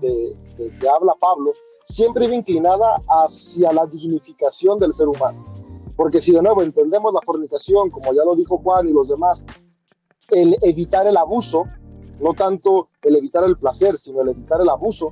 de, 0.00 0.36
que 0.56 0.88
habla 0.88 1.14
Pablo 1.20 1.52
siempre 1.84 2.26
iba 2.26 2.34
inclinada 2.34 3.02
hacia 3.08 3.72
la 3.72 3.86
dignificación 3.86 4.78
del 4.78 4.92
ser 4.92 5.08
humano. 5.08 5.44
Porque 5.96 6.20
si 6.20 6.32
de 6.32 6.42
nuevo 6.42 6.62
entendemos 6.62 7.12
la 7.12 7.20
fornicación, 7.20 7.90
como 7.90 8.12
ya 8.12 8.24
lo 8.24 8.34
dijo 8.34 8.58
Juan 8.58 8.88
y 8.88 8.92
los 8.92 9.08
demás, 9.08 9.42
el 10.30 10.56
evitar 10.62 11.06
el 11.06 11.16
abuso, 11.16 11.64
no 12.20 12.32
tanto 12.34 12.88
el 13.02 13.16
evitar 13.16 13.44
el 13.44 13.56
placer, 13.56 13.96
sino 13.96 14.20
el 14.22 14.28
evitar 14.28 14.60
el 14.60 14.68
abuso, 14.68 15.10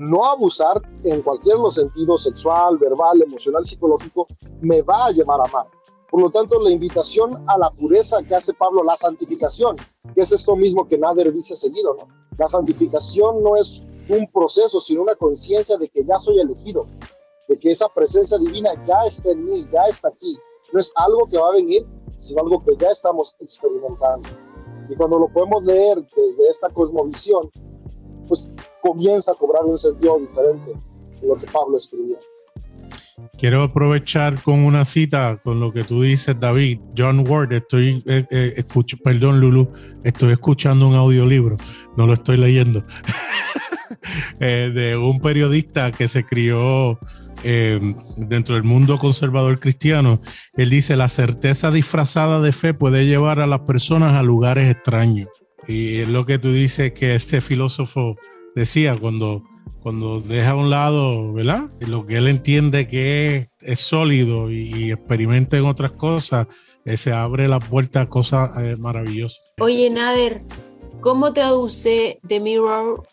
no 0.00 0.24
abusar 0.24 0.80
en 1.04 1.22
cualquier 1.22 1.56
de 1.56 1.62
los 1.62 1.74
sentidos, 1.74 2.22
sexual, 2.22 2.78
verbal, 2.78 3.22
emocional, 3.22 3.64
psicológico, 3.64 4.26
me 4.60 4.82
va 4.82 5.06
a 5.06 5.10
llevar 5.10 5.40
a 5.40 5.44
amar. 5.44 5.66
Por 6.10 6.22
lo 6.22 6.30
tanto, 6.30 6.58
la 6.60 6.70
invitación 6.70 7.44
a 7.46 7.58
la 7.58 7.70
pureza 7.70 8.22
que 8.22 8.34
hace 8.34 8.52
Pablo, 8.54 8.82
la 8.82 8.96
santificación, 8.96 9.76
que 10.14 10.22
es 10.22 10.32
esto 10.32 10.56
mismo 10.56 10.84
que 10.86 10.98
Nader 10.98 11.30
dice 11.32 11.54
seguido, 11.54 11.94
¿no? 11.94 12.08
La 12.38 12.46
santificación 12.46 13.42
no 13.44 13.54
es 13.56 13.80
un 14.08 14.26
proceso, 14.32 14.80
sino 14.80 15.02
una 15.02 15.14
conciencia 15.14 15.76
de 15.76 15.88
que 15.88 16.02
ya 16.02 16.18
soy 16.18 16.40
elegido, 16.40 16.86
de 17.46 17.56
que 17.56 17.70
esa 17.70 17.88
presencia 17.88 18.38
divina 18.38 18.70
ya 18.84 19.02
está 19.06 19.30
en 19.30 19.44
mí, 19.44 19.66
ya 19.70 19.82
está 19.82 20.08
aquí. 20.08 20.36
No 20.72 20.80
es 20.80 20.90
algo 20.96 21.26
que 21.26 21.38
va 21.38 21.48
a 21.48 21.52
venir, 21.52 21.86
sino 22.16 22.40
algo 22.40 22.64
que 22.64 22.74
ya 22.76 22.88
estamos 22.88 23.34
experimentando. 23.38 24.28
Y 24.88 24.96
cuando 24.96 25.18
lo 25.18 25.28
podemos 25.28 25.64
leer 25.64 26.04
desde 26.16 26.48
esta 26.48 26.68
cosmovisión, 26.70 27.50
pues 28.30 28.48
comienza 28.80 29.32
a 29.32 29.34
cobrar 29.34 29.64
un 29.64 29.76
sentido 29.76 30.20
diferente 30.20 30.72
de 31.20 31.28
lo 31.28 31.34
que 31.34 31.46
Pablo 31.46 31.76
escribía. 31.76 32.16
Quiero 33.38 33.62
aprovechar 33.62 34.42
con 34.42 34.60
una 34.64 34.84
cita 34.84 35.40
con 35.42 35.60
lo 35.60 35.72
que 35.72 35.84
tú 35.84 36.00
dices, 36.00 36.38
David. 36.38 36.78
John 36.96 37.26
Ward, 37.28 37.52
estoy, 37.52 38.02
eh, 38.06 38.24
eh 38.30 38.54
escucho, 38.56 38.96
perdón, 39.02 39.40
Lulu, 39.40 39.70
estoy 40.04 40.32
escuchando 40.32 40.88
un 40.88 40.94
audiolibro, 40.94 41.58
no 41.96 42.06
lo 42.06 42.14
estoy 42.14 42.36
leyendo, 42.36 42.84
eh, 44.40 44.70
de 44.72 44.96
un 44.96 45.18
periodista 45.18 45.90
que 45.92 46.08
se 46.08 46.24
crió 46.24 46.98
eh, 47.42 47.80
dentro 48.16 48.54
del 48.54 48.64
mundo 48.64 48.96
conservador 48.96 49.58
cristiano. 49.58 50.20
Él 50.54 50.70
dice, 50.70 50.96
la 50.96 51.08
certeza 51.08 51.70
disfrazada 51.70 52.40
de 52.40 52.52
fe 52.52 52.74
puede 52.74 53.06
llevar 53.06 53.40
a 53.40 53.46
las 53.46 53.60
personas 53.60 54.14
a 54.14 54.22
lugares 54.22 54.70
extraños. 54.70 55.28
Y 55.70 56.00
es 56.00 56.08
lo 56.08 56.26
que 56.26 56.38
tú 56.38 56.50
dices 56.50 56.92
que 56.92 57.14
este 57.14 57.40
filósofo 57.40 58.16
decía 58.56 58.96
cuando 58.98 59.44
cuando 59.82 60.20
deja 60.20 60.50
a 60.50 60.56
un 60.56 60.68
lado, 60.68 61.32
¿verdad? 61.32 61.70
Lo 61.80 62.06
que 62.06 62.16
él 62.16 62.28
entiende 62.28 62.86
que 62.86 63.36
es, 63.36 63.52
es 63.60 63.80
sólido 63.80 64.50
y, 64.50 64.72
y, 64.74 64.92
experimenta 64.92 65.56
en 65.56 65.64
otras 65.64 65.92
cosas, 65.92 66.48
eh, 66.84 66.96
se 66.96 67.12
abre 67.12 67.48
la 67.48 67.60
puerta 67.60 68.02
a 68.02 68.08
cosas 68.08 68.50
eh, 68.58 68.76
maravillosas. 68.76 69.40
Oye, 69.58 69.88
Nader, 69.90 70.42
¿cómo 71.00 71.32
traduce 71.32 72.20
The 72.26 72.40
Mirror 72.40 73.06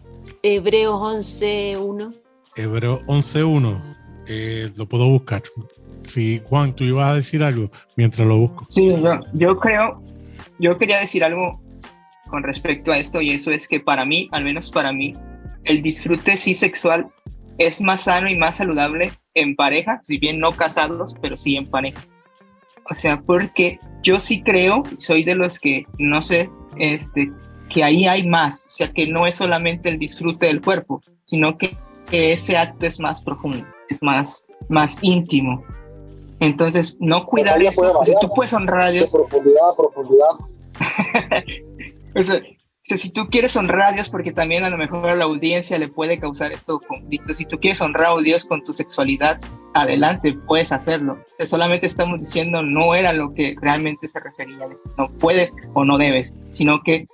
Hebreos 0.44 0.96
11.1? 0.96 2.14
Hebreos 2.56 3.02
11.1, 3.08 3.98
eh, 4.28 4.72
lo 4.76 4.88
puedo 4.90 5.08
buscar. 5.10 5.44
Sí, 6.04 6.42
Juan, 6.46 6.74
tú 6.74 6.84
ibas 6.84 7.10
a 7.10 7.16
decir 7.16 7.44
algo 7.44 7.70
mientras 7.96 8.28
lo 8.28 8.38
busco. 8.40 8.66
Sí, 8.68 8.88
yo, 8.88 9.20
yo 9.34 9.58
creo, 9.58 10.02
yo 10.60 10.78
quería 10.78 11.00
decir 11.00 11.24
algo 11.24 11.62
con 12.28 12.44
respecto 12.44 12.92
a 12.92 12.98
esto 12.98 13.22
y 13.22 13.32
eso 13.32 13.52
es 13.52 13.68
que 13.68 13.80
para 13.80 14.06
mí, 14.06 14.30
al 14.32 14.44
menos 14.44 14.72
para 14.72 14.92
mí, 14.92 15.14
el 15.64 15.82
disfrute 15.82 16.38
sí 16.38 16.54
sexual 16.54 17.10
es 17.58 17.82
más 17.82 18.02
sano 18.02 18.28
y 18.28 18.38
más 18.38 18.58
saludable 18.58 19.12
en 19.34 19.56
pareja, 19.56 20.00
si 20.04 20.18
bien 20.18 20.40
no 20.40 20.52
casarlos, 20.52 21.16
pero 21.22 21.38
sí 21.38 21.56
en 21.56 21.66
pareja. 21.66 22.02
O 22.90 22.94
sea, 22.94 23.22
porque 23.22 23.80
yo 24.02 24.20
sí 24.20 24.42
creo, 24.42 24.84
soy 24.98 25.24
de 25.24 25.36
los 25.36 25.60
que, 25.60 25.86
no 25.98 26.22
sé, 26.22 26.50
este, 26.78 27.32
que 27.70 27.84
ahí 27.84 28.08
hay 28.08 28.26
más, 28.26 28.66
o 28.68 28.70
sea, 28.70 28.92
que 28.92 29.08
no 29.08 29.26
es 29.26 29.36
solamente 29.36 29.90
el 29.90 30.00
disfrute 30.00 30.48
del 30.48 30.62
cuerpo, 30.62 31.02
sino 31.26 31.58
que, 31.58 31.76
ese 32.10 32.56
acto 32.58 32.86
es 32.86 33.02
más 33.02 33.22
profundo, 33.22 33.66
es 33.90 34.02
más, 34.02 34.46
más 34.70 34.98
íntimo. 35.02 35.62
Entonces, 36.40 36.96
no 37.02 37.26
cuidar 37.26 37.62
eso, 37.62 38.00
o 38.00 38.06
sea, 38.06 38.16
tú 38.22 38.30
puedes 38.34 38.54
honrar 38.54 38.88
a 38.88 38.92
De 38.92 39.00
Dios, 39.00 39.12
profundidad 39.12 39.70
a 39.70 39.76
profundidad. 39.76 40.30
o 42.18 42.24
sea, 42.24 42.42
o 42.80 42.90
sea, 42.90 42.98
si 42.98 43.12
tú 43.12 43.28
quieres 43.30 43.58
honrar 43.58 43.90
a 43.90 43.92
Dios, 43.92 44.08
porque 44.08 44.32
también 44.32 44.64
a 44.64 44.70
lo 44.70 44.78
mejor 44.78 45.10
a 45.10 45.16
la 45.16 45.26
audiencia 45.26 45.78
le 45.78 45.90
puede 45.90 46.20
causar 46.20 46.54
esto 46.54 46.80
conflicto, 46.80 47.34
si 47.34 47.44
tú 47.44 47.58
quieres 47.60 47.82
honrar 47.82 48.14
a 48.18 48.22
Dios 48.22 48.46
con 48.46 48.64
tu 48.64 48.72
sexualidad, 48.72 49.42
adelante, 49.74 50.38
puedes 50.48 50.72
hacerlo. 50.72 51.18
Solamente 51.40 51.86
estamos 51.86 52.22
diciendo 52.22 52.64
no 52.64 52.96
era 52.96 53.12
lo 53.12 53.34
que 53.34 53.56
realmente 53.62 54.08
se 54.08 54.22
refería, 54.22 54.70
no 54.98 55.12
puedes 55.18 55.54
o 55.74 55.84
no 55.84 55.98
debes, 55.98 56.36
sino 56.50 56.82
que 56.82 57.08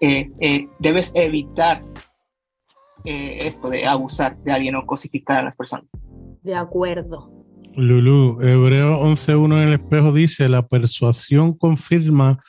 eh, 0.00 0.30
eh, 0.40 0.66
debes 0.78 1.12
evitar 1.14 1.82
eh, 3.04 3.40
esto 3.42 3.68
de 3.68 3.86
abusar 3.86 4.38
de 4.44 4.52
alguien 4.52 4.76
o 4.76 4.86
cosificar 4.86 5.40
a 5.40 5.42
las 5.42 5.56
personas. 5.56 5.86
De 6.42 6.54
acuerdo. 6.54 7.30
Lulú, 7.76 8.40
Hebreo 8.40 9.04
11.1 9.04 9.62
en 9.62 9.68
el 9.68 9.74
espejo 9.74 10.12
dice, 10.12 10.48
la 10.48 10.66
persuasión 10.66 11.52
confirma 11.52 12.42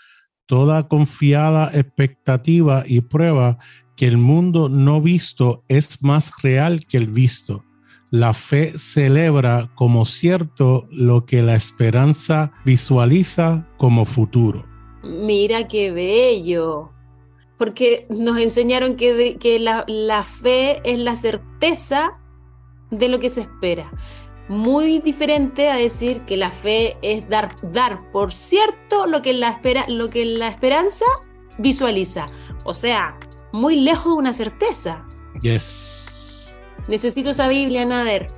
toda 0.49 0.87
confiada 0.87 1.69
expectativa 1.75 2.83
y 2.87 3.01
prueba 3.01 3.59
que 3.95 4.07
el 4.07 4.17
mundo 4.17 4.67
no 4.67 4.99
visto 4.99 5.63
es 5.67 6.01
más 6.01 6.31
real 6.41 6.87
que 6.87 6.97
el 6.97 7.05
visto. 7.05 7.63
La 8.09 8.33
fe 8.33 8.75
celebra 8.75 9.71
como 9.75 10.07
cierto 10.07 10.87
lo 10.89 11.27
que 11.27 11.43
la 11.43 11.53
esperanza 11.53 12.51
visualiza 12.65 13.67
como 13.77 14.05
futuro. 14.05 14.65
Mira 15.03 15.67
qué 15.67 15.91
bello. 15.91 16.93
Porque 17.59 18.07
nos 18.09 18.39
enseñaron 18.39 18.95
que, 18.95 19.59
la 19.59 20.23
fe 20.23 20.81
es 20.83 20.97
la 20.97 21.15
certeza 21.15 22.19
de 22.89 23.07
lo 23.07 23.19
que 23.19 23.29
se 23.29 23.41
espera. 23.41 23.91
Muy 24.49 24.99
diferente 24.99 25.69
a 25.69 25.75
decir 25.75 26.21
que 26.21 26.35
la 26.35 26.49
fe 26.49 26.97
es 27.01 27.29
dar, 27.29 27.55
dar 27.61 28.11
por 28.11 28.33
cierto 28.33 29.05
lo 29.05 29.21
que, 29.21 29.31
la 29.33 29.49
espera, 29.49 29.85
lo 29.87 30.09
que 30.09 30.25
la 30.25 30.47
esperanza 30.47 31.05
visualiza. 31.59 32.31
O 32.63 32.73
sea, 32.73 33.17
muy 33.53 33.79
lejos 33.81 34.13
de 34.13 34.19
una 34.19 34.33
certeza. 34.33 35.05
Yes. 35.41 36.53
Necesito 36.87 37.29
esa 37.29 37.47
Biblia, 37.47 37.85
Nader. 37.85 38.31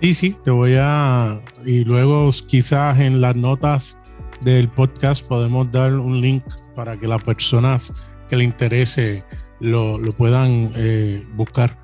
Sí, 0.00 0.14
sí, 0.14 0.36
te 0.42 0.50
voy 0.50 0.76
a... 0.78 1.38
Y 1.66 1.84
luego 1.84 2.30
quizás 2.46 2.98
en 2.98 3.20
las 3.20 3.36
notas 3.36 3.98
del 4.40 4.68
podcast 4.70 5.26
podemos 5.26 5.70
dar 5.70 5.92
un 5.94 6.22
link 6.22 6.42
para 6.74 6.98
que 6.98 7.06
las 7.06 7.22
personas 7.22 7.92
que 8.30 8.36
le 8.36 8.44
interese 8.44 9.24
lo, 9.60 9.98
lo 9.98 10.14
puedan 10.14 10.70
eh, 10.76 11.26
buscar. 11.34 11.78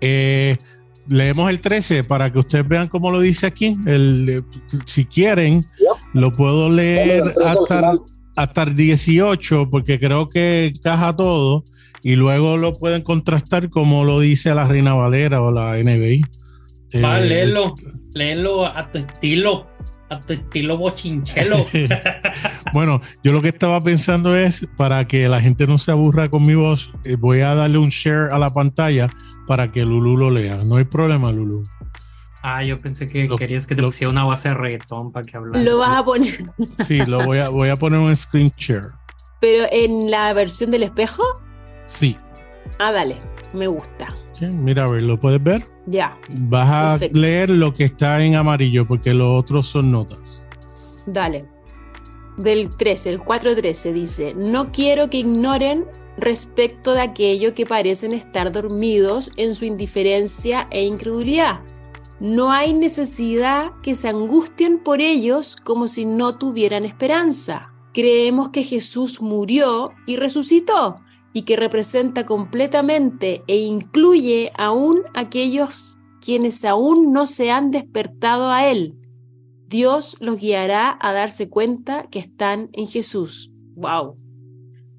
Eh, 0.00 0.56
leemos 1.08 1.50
el 1.50 1.60
13 1.60 2.04
para 2.04 2.32
que 2.32 2.38
ustedes 2.38 2.66
vean 2.66 2.88
cómo 2.88 3.10
lo 3.10 3.20
dice 3.20 3.46
aquí. 3.46 3.76
El, 3.86 4.44
si 4.86 5.04
quieren, 5.04 5.66
lo 6.12 6.34
puedo 6.34 6.70
leer 6.70 7.24
Dale, 7.24 7.30
el 7.30 7.34
13 7.34 7.74
al 7.74 8.00
hasta, 8.34 8.62
el 8.62 8.74
18 8.76 9.68
porque 9.70 10.00
creo 10.00 10.28
que 10.28 10.66
encaja 10.66 11.14
todo 11.14 11.64
y 12.02 12.16
luego 12.16 12.56
lo 12.56 12.76
pueden 12.76 13.02
contrastar 13.02 13.68
como 13.70 14.04
lo 14.04 14.20
dice 14.20 14.54
la 14.54 14.66
Reina 14.66 14.94
Valera 14.94 15.42
o 15.42 15.50
la 15.50 15.76
NBI. 15.76 16.22
Va, 17.02 17.20
Eh, 17.20 17.26
léelo, 17.26 17.74
léelo 18.12 18.66
a 18.66 18.90
tu 18.90 18.98
estilo, 18.98 19.66
a 20.12 20.20
tu 20.20 20.32
estilo 20.34 20.76
bochinchelo. 20.78 21.66
Bueno, 22.72 23.00
yo 23.22 23.32
lo 23.32 23.42
que 23.42 23.48
estaba 23.48 23.82
pensando 23.82 24.34
es, 24.36 24.66
para 24.76 25.06
que 25.06 25.28
la 25.28 25.40
gente 25.40 25.66
no 25.66 25.76
se 25.78 25.90
aburra 25.90 26.28
con 26.30 26.46
mi 26.46 26.54
voz, 26.54 26.90
eh, 27.04 27.16
voy 27.16 27.40
a 27.40 27.54
darle 27.54 27.78
un 27.78 27.90
share 27.90 28.32
a 28.32 28.38
la 28.38 28.52
pantalla 28.52 29.08
para 29.46 29.70
que 29.70 29.84
Lulu 29.84 30.16
lo 30.16 30.30
lea. 30.30 30.56
No 30.64 30.76
hay 30.76 30.84
problema, 30.84 31.30
Lulu. 31.32 31.66
ah, 32.42 32.64
yo 32.64 32.80
pensé 32.80 33.08
que 33.08 33.24
Lo- 33.26 33.36
querías 33.36 33.66
que 33.66 33.74
te 33.74 33.82
lo- 33.82 33.88
pusiera 33.88 34.10
una 34.10 34.24
base 34.24 34.48
de 34.48 34.54
reggaetón 34.54 35.12
para 35.12 35.26
que 35.26 35.36
hablara. 35.36 35.62
Lo 35.62 35.78
vas 35.78 35.98
a 35.98 36.04
poner, 36.04 36.50
Sí, 36.84 37.04
lo 37.06 37.24
voy 37.24 37.38
a, 37.38 37.48
voy 37.50 37.68
a 37.68 37.76
poner 37.78 37.98
un 37.98 38.16
screen 38.16 38.50
share. 38.56 38.90
pero 39.40 39.66
en 39.70 40.10
la 40.10 40.32
versión 40.32 40.70
del 40.70 40.84
espejo. 40.84 41.22
Sí. 41.84 42.16
Ah, 42.78 42.90
dale, 42.92 43.18
me 43.52 43.66
gusta. 43.66 44.14
Mira, 44.50 44.84
a 44.84 44.88
ver, 44.88 45.02
¿lo 45.02 45.18
puedes 45.20 45.42
ver? 45.42 45.62
Ya, 45.86 46.16
Vas 46.42 46.68
a 46.70 46.90
Perfecto. 46.98 47.18
leer 47.20 47.50
lo 47.50 47.74
que 47.74 47.84
está 47.84 48.22
en 48.24 48.34
amarillo 48.36 48.86
porque 48.86 49.14
los 49.14 49.38
otros 49.40 49.66
son 49.66 49.90
notas. 49.92 50.48
dale. 51.06 51.44
Del 52.38 52.74
13, 52.76 53.10
el 53.10 53.20
4.13 53.20 53.92
dice, 53.92 54.34
no 54.34 54.72
quiero 54.72 55.10
que 55.10 55.18
ignoren 55.18 55.84
respecto 56.16 56.94
de 56.94 57.02
aquello 57.02 57.52
que 57.52 57.66
parecen 57.66 58.14
estar 58.14 58.50
dormidos 58.52 59.32
en 59.36 59.54
su 59.54 59.66
indiferencia 59.66 60.66
e 60.70 60.82
incredulidad. 60.84 61.60
No 62.20 62.50
hay 62.52 62.72
necesidad 62.72 63.72
que 63.82 63.94
se 63.94 64.08
angustien 64.08 64.78
por 64.78 65.00
ellos 65.02 65.56
como 65.56 65.88
si 65.88 66.04
no 66.06 66.36
tuvieran 66.38 66.84
esperanza. 66.86 67.70
Creemos 67.92 68.48
que 68.48 68.64
Jesús 68.64 69.20
murió 69.20 69.90
y 70.06 70.16
resucitó 70.16 71.00
y 71.32 71.42
que 71.42 71.56
representa 71.56 72.26
completamente 72.26 73.42
e 73.46 73.58
incluye 73.58 74.52
aún 74.56 75.02
aquellos 75.14 75.98
quienes 76.20 76.64
aún 76.64 77.12
no 77.12 77.26
se 77.26 77.50
han 77.50 77.70
despertado 77.70 78.50
a 78.50 78.68
Él. 78.68 78.96
Dios 79.66 80.16
los 80.20 80.38
guiará 80.38 80.98
a 81.00 81.12
darse 81.12 81.48
cuenta 81.48 82.06
que 82.10 82.18
están 82.18 82.70
en 82.74 82.86
Jesús. 82.86 83.50
¡Wow! 83.74 84.18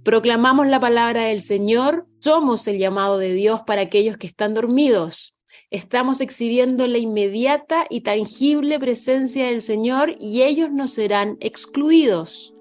Proclamamos 0.04 0.68
la 0.68 0.80
palabra 0.80 1.22
del 1.22 1.42
Señor, 1.42 2.08
somos 2.20 2.68
el 2.68 2.78
llamado 2.78 3.18
de 3.20 3.34
Dios 3.34 3.62
para 3.66 3.84
aquellos 3.84 4.18
que 4.18 4.28
están 4.28 4.54
dormidos. 4.54 5.34
Estamos 5.70 6.22
exhibiendo 6.22 6.88
la 6.88 6.98
inmediata 6.98 7.86
y 7.90 8.02
tangible 8.02 8.80
presencia 8.80 9.48
del 9.48 9.62
Señor 9.62 10.16
y 10.20 10.42
ellos 10.42 10.70
no 10.72 10.88
serán 10.88 11.38
excluidos. 11.40 12.53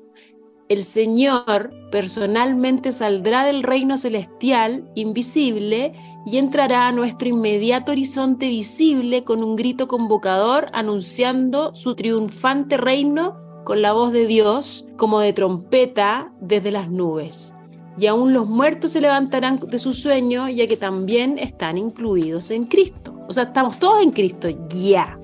El 0.69 0.85
Señor 0.85 1.71
personalmente 1.91 2.93
saldrá 2.93 3.45
del 3.45 3.63
reino 3.63 3.97
celestial 3.97 4.89
invisible 4.95 5.93
y 6.25 6.39
entrará 6.39 6.89
a 6.89 6.93
nuestro 6.93 7.29
inmediato 7.29 7.93
horizonte 7.93 8.49
visible 8.49 9.25
con 9.25 9.43
un 9.43 9.57
grito 9.57 9.89
convocador 9.89 10.69
anunciando 10.73 11.75
su 11.75 11.95
triunfante 11.95 12.77
reino 12.77 13.37
con 13.65 13.83
la 13.83 13.93
voz 13.93 14.13
de 14.13 14.27
Dios 14.27 14.89
como 14.97 15.21
de 15.21 15.33
trompeta 15.33 16.33
desde 16.41 16.71
las 16.71 16.91
nubes. 16.91 17.55
Y 17.99 18.07
aún 18.07 18.33
los 18.33 18.49
muertos 18.49 18.93
se 18.93 19.01
levantarán 19.01 19.59
de 19.59 19.79
su 19.79 19.93
sueño 19.93 20.49
ya 20.49 20.67
que 20.67 20.77
también 20.77 21.39
están 21.39 21.77
incluidos 21.77 22.51
en 22.51 22.65
Cristo. 22.65 23.15
O 23.29 23.33
sea, 23.33 23.45
estamos 23.45 23.79
todos 23.79 24.03
en 24.03 24.13
Cristo, 24.13 24.49
ya. 24.69 25.19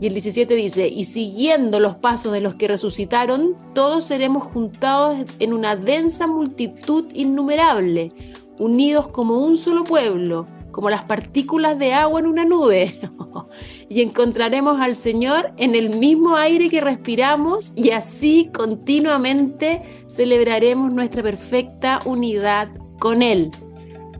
Y 0.00 0.06
el 0.06 0.14
17 0.14 0.54
dice, 0.54 0.88
y 0.88 1.04
siguiendo 1.04 1.78
los 1.78 1.96
pasos 1.96 2.32
de 2.32 2.40
los 2.40 2.54
que 2.54 2.68
resucitaron, 2.68 3.54
todos 3.74 4.04
seremos 4.04 4.44
juntados 4.44 5.26
en 5.38 5.52
una 5.52 5.76
densa 5.76 6.26
multitud 6.26 7.04
innumerable, 7.12 8.12
unidos 8.58 9.08
como 9.08 9.38
un 9.40 9.58
solo 9.58 9.84
pueblo, 9.84 10.46
como 10.70 10.88
las 10.88 11.02
partículas 11.02 11.78
de 11.78 11.92
agua 11.92 12.20
en 12.20 12.26
una 12.26 12.46
nube. 12.46 12.98
y 13.90 14.00
encontraremos 14.00 14.80
al 14.80 14.96
Señor 14.96 15.52
en 15.58 15.74
el 15.74 15.96
mismo 15.98 16.36
aire 16.36 16.70
que 16.70 16.80
respiramos 16.80 17.74
y 17.76 17.90
así 17.90 18.50
continuamente 18.54 19.82
celebraremos 20.06 20.94
nuestra 20.94 21.22
perfecta 21.22 22.00
unidad 22.06 22.70
con 22.98 23.20
Él. 23.20 23.50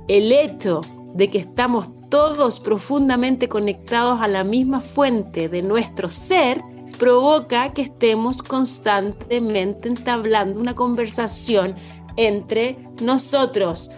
El 0.09 0.31
hecho 0.33 0.83
de 1.15 1.29
que 1.29 1.39
estamos 1.39 1.89
todos 2.11 2.61
profundamente 2.61 3.49
conectados 3.49 4.21
a 4.21 4.29
la 4.29 4.45
misma 4.45 4.81
fuente 4.81 5.49
de 5.49 5.63
nuestro 5.63 6.09
ser 6.09 6.61
provoca 6.99 7.73
que 7.73 7.83
estemos 7.83 8.43
constantemente 8.43 9.89
entablando 9.89 10.61
una 10.61 10.75
conversación 10.75 11.75
entre 12.17 12.77
nosotros. 13.01 13.91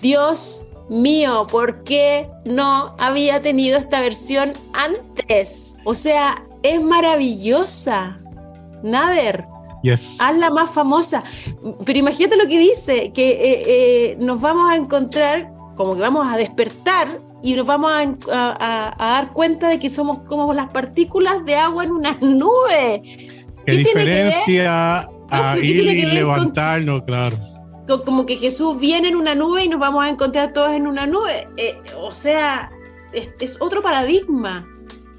Dios 0.00 0.64
mío, 0.88 1.46
¿por 1.50 1.82
qué 1.82 2.30
no 2.44 2.94
había 2.98 3.42
tenido 3.42 3.78
esta 3.78 4.00
versión 4.00 4.52
antes? 4.74 5.76
O 5.84 5.94
sea, 5.94 6.40
es 6.62 6.80
maravillosa. 6.80 8.18
Nader, 8.82 9.46
Yes. 9.82 10.18
hazla 10.20 10.50
más 10.50 10.70
famosa. 10.70 11.24
Pero 11.84 11.98
imagínate 11.98 12.36
lo 12.36 12.46
que 12.48 12.58
dice, 12.58 13.12
que 13.12 13.30
eh, 13.30 13.64
eh, 13.66 14.16
nos 14.20 14.40
vamos 14.40 14.70
a 14.70 14.76
encontrar, 14.76 15.52
como 15.74 15.94
que 15.94 16.00
vamos 16.00 16.26
a 16.28 16.36
despertar 16.36 17.25
y 17.46 17.54
nos 17.54 17.66
vamos 17.66 17.92
a, 17.92 18.06
a- 18.32 18.94
dar 18.98 19.32
cuenta 19.32 19.68
de 19.68 19.78
que 19.78 19.88
somos 19.88 20.18
como 20.26 20.52
las 20.52 20.68
partículas 20.70 21.44
de 21.44 21.54
agua 21.56 21.84
en 21.84 21.92
una 21.92 22.12
nube. 22.20 23.02
¿Qué 23.64 23.72
diferencia 23.72 24.98
a 25.30 25.54
¿qué 25.54 25.64
ir 25.66 25.86
y 25.98 26.02
con- 26.02 26.14
levantarnos? 26.14 27.02
Claro. 27.04 27.38
Co- 27.86 28.02
Como 28.02 28.26
que 28.26 28.36
Jesús 28.36 28.80
viene 28.80 29.08
en 29.08 29.16
una 29.16 29.34
nube 29.36 29.64
y 29.64 29.68
nos 29.68 29.78
vamos 29.78 30.04
a 30.04 30.08
encontrar 30.08 30.52
todos 30.52 30.72
en 30.72 30.86
una 30.88 31.06
nube. 31.06 31.46
Eh, 31.56 31.76
o 32.00 32.10
sea, 32.10 32.70
es, 33.12 33.30
es 33.38 33.60
otro 33.60 33.80
paradigma, 33.82 34.66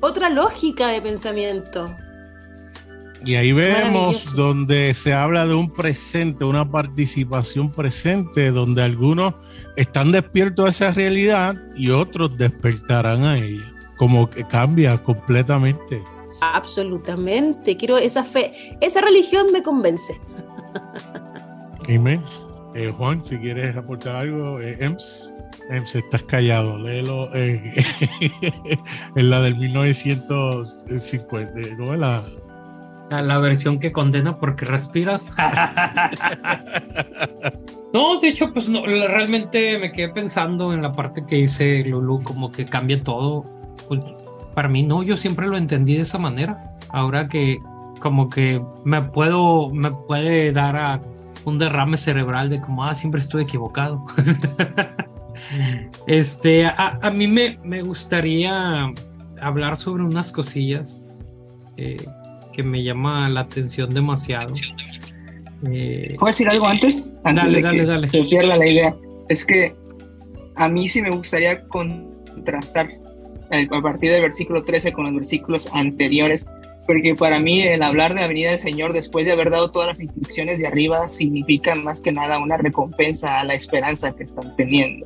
otra 0.02 0.30
lógica 0.30 0.88
de 0.90 1.02
pensamiento. 1.02 1.86
Y 3.26 3.36
ahí 3.36 3.52
vemos 3.52 4.36
donde 4.36 4.94
se 4.94 5.14
habla 5.14 5.46
de 5.46 5.54
un 5.54 5.70
presente, 5.70 6.46
una 6.46 6.70
participación 6.70 7.72
presente, 7.72 8.52
donde 8.52 8.84
algunos 8.84 9.34
están 9.76 10.12
despiertos 10.12 10.66
a 10.66 10.70
esa 10.70 10.92
realidad 10.92 11.56
y 11.76 11.90
otros 11.90 12.38
despertarán 12.38 13.26
a 13.26 13.38
ella. 13.38 13.74
Como 13.98 14.30
que 14.30 14.44
cambia 14.44 14.98
completamente. 15.04 16.02
Absolutamente. 16.42 17.76
Quiero 17.78 17.98
esa 17.98 18.24
fe. 18.24 18.54
Esa 18.80 19.02
religión 19.02 19.48
me 19.52 19.64
convence. 19.64 20.14
Amén. 21.90 22.22
Eh, 22.76 22.94
Juan, 22.96 23.24
si 23.24 23.40
quieres 23.40 23.76
aportar 23.76 24.18
algo, 24.18 24.62
eh, 24.62 24.78
Ems, 24.80 25.32
Ems, 25.70 25.96
estás 25.96 26.22
callado, 26.24 26.78
léelo 26.78 27.34
eh, 27.34 27.74
en 29.16 29.30
la 29.30 29.42
del 29.42 29.56
1950. 29.56 31.78
¿Cómo 31.78 31.94
es 31.94 32.00
la? 32.00 32.24
A 33.10 33.22
la 33.22 33.38
versión 33.38 33.80
que 33.80 33.92
condena 33.92 34.36
porque 34.36 34.66
respiras. 34.66 35.34
no, 37.94 38.18
de 38.18 38.28
hecho, 38.28 38.52
pues 38.52 38.70
no, 38.70 38.86
realmente 38.86 39.80
me 39.80 39.92
quedé 39.92 40.10
pensando 40.10 40.74
en 40.74 40.82
la 40.82 40.92
parte 40.92 41.24
que 41.26 41.38
dice 41.38 41.84
Lulu, 41.86 42.22
como 42.24 42.52
que 42.52 42.66
cambia 42.66 43.02
todo. 43.02 43.46
Pues, 43.88 44.04
para 44.54 44.68
mí 44.68 44.84
no, 44.84 45.04
yo 45.04 45.16
siempre 45.16 45.48
lo 45.48 45.56
entendí 45.56 45.96
de 45.96 46.02
esa 46.02 46.18
manera. 46.18 46.76
Ahora 46.90 47.28
que 47.28 47.58
como 48.00 48.30
que 48.30 48.62
me 48.84 49.02
puedo, 49.02 49.70
me 49.70 49.92
puede 49.92 50.52
dar 50.52 50.76
a 50.76 51.02
un 51.46 51.58
derrame 51.58 51.98
cerebral 51.98 52.50
de 52.50 52.60
como, 52.60 52.84
ah, 52.84 52.94
siempre 52.94 53.20
estuve 53.20 53.44
equivocado. 53.44 54.06
este, 56.08 56.66
a, 56.66 57.00
a 57.02 57.10
mí 57.10 57.28
me, 57.28 57.58
me 57.64 57.82
gustaría 57.82 58.92
hablar 59.42 59.78
sobre 59.78 60.04
unas 60.04 60.32
cosillas. 60.32 61.08
eh, 61.78 62.06
que 62.58 62.64
me 62.64 62.84
llama 62.84 63.30
la 63.30 63.42
atención 63.42 63.94
demasiado. 63.94 64.52
Eh, 65.72 66.16
¿Puedo 66.18 66.28
decir 66.28 66.50
algo 66.50 66.66
antes? 66.66 67.14
Antes 67.24 67.44
Dale, 67.44 67.58
de 67.58 67.64
dale, 67.64 67.80
que 67.80 67.86
dale. 67.86 68.08
se 68.08 68.24
pierda 68.24 68.58
la 68.58 68.68
idea. 68.68 68.96
Es 69.30 69.46
que 69.46 69.76
a 70.56 70.68
mí 70.68 70.88
sí 70.88 71.04
me 71.04 71.12
gustaría 71.12 71.62
contrastar 71.68 72.90
a 73.52 73.82
partir 73.82 74.12
del 74.12 74.24
versículo 74.24 74.64
13 74.64 74.92
con 74.92 75.06
los 75.06 75.14
versículos 75.14 75.70
anteriores, 75.72 76.48
porque 76.88 77.14
para 77.14 77.40
mí 77.40 77.62
el 77.62 77.84
hablar 77.84 78.16
de 78.16 78.22
la 78.22 78.28
venida 78.28 78.50
del 78.50 78.60
Señor 78.60 78.92
después 78.92 79.28
de 79.28 79.34
haber 79.34 79.52
dado 79.52 79.70
todas 79.70 79.88
las 79.88 80.02
instrucciones 80.02 80.58
de 80.58 80.66
arriba 80.66 81.08
significa 81.08 81.76
más 81.76 82.02
que 82.02 82.12
nada 82.12 82.40
una 82.40 82.58
recompensa 82.58 83.40
a 83.40 83.44
la 83.44 83.54
esperanza 83.54 84.14
que 84.14 84.24
están 84.24 84.56
teniendo. 84.56 85.06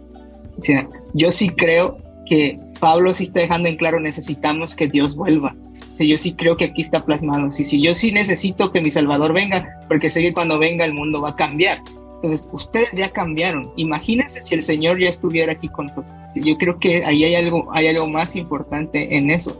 O 0.57 0.61
sea, 0.61 0.87
yo 1.13 1.31
sí 1.31 1.49
creo 1.49 1.97
que 2.25 2.57
Pablo 2.79 3.13
sí 3.13 3.25
está 3.25 3.41
dejando 3.41 3.67
en 3.67 3.75
claro 3.75 3.99
necesitamos 3.99 4.73
que 4.73 4.87
Dios 4.87 5.17
vuelva. 5.17 5.53
Si 5.93 6.07
yo 6.07 6.17
sí 6.17 6.33
creo 6.33 6.57
que 6.57 6.65
aquí 6.65 6.81
está 6.81 7.03
plasmado. 7.03 7.51
Si, 7.51 7.65
si 7.65 7.81
yo 7.81 7.93
sí 7.93 8.11
necesito 8.11 8.71
que 8.71 8.81
mi 8.81 8.89
Salvador 8.89 9.33
venga, 9.33 9.79
porque 9.87 10.09
sé 10.09 10.21
que 10.21 10.33
cuando 10.33 10.57
venga 10.59 10.85
el 10.85 10.93
mundo 10.93 11.21
va 11.21 11.31
a 11.31 11.35
cambiar. 11.35 11.81
Entonces, 12.15 12.49
ustedes 12.51 12.91
ya 12.91 13.09
cambiaron. 13.09 13.71
Imagínense 13.77 14.41
si 14.41 14.53
el 14.53 14.61
Señor 14.61 14.99
ya 14.99 15.09
estuviera 15.09 15.53
aquí 15.53 15.67
con 15.69 15.87
nosotros. 15.87 16.13
Sí, 16.29 16.41
yo 16.43 16.55
creo 16.57 16.79
que 16.79 17.03
ahí 17.03 17.23
hay 17.23 17.35
algo, 17.35 17.67
hay 17.73 17.87
algo 17.87 18.07
más 18.07 18.35
importante 18.35 19.17
en 19.17 19.31
eso. 19.31 19.59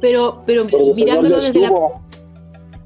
Pero, 0.00 0.42
pero 0.46 0.66
Pero 0.66 0.94
mirándolo 0.94 1.40
desde 1.40 1.60
la. 1.60 1.72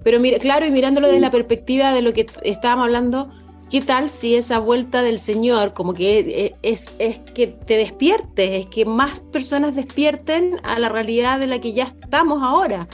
Pero 0.02 0.20
mira, 0.20 0.38
claro, 0.38 0.66
y 0.66 0.70
mirándolo 0.70 1.08
desde 1.08 1.20
la 1.20 1.30
perspectiva 1.30 1.92
de 1.92 2.00
lo 2.00 2.12
que 2.12 2.26
estábamos 2.44 2.84
hablando, 2.84 3.28
¿qué 3.70 3.80
tal 3.80 4.08
si 4.08 4.36
esa 4.36 4.58
vuelta 4.58 5.02
del 5.02 5.18
Señor, 5.18 5.72
como 5.74 5.94
que 5.94 6.18
eh, 6.18 6.56
es, 6.62 6.94
que 7.34 7.46
te 7.46 7.76
despiertes, 7.76 8.64
es 8.64 8.66
que 8.66 8.84
más 8.84 9.20
personas 9.20 9.74
despierten 9.74 10.60
a 10.64 10.78
la 10.78 10.88
realidad 10.88 11.38
de 11.38 11.46
la 11.46 11.60
que 11.60 11.72
ya 11.72 11.84
estamos 11.84 12.42
ahora, 12.42 12.88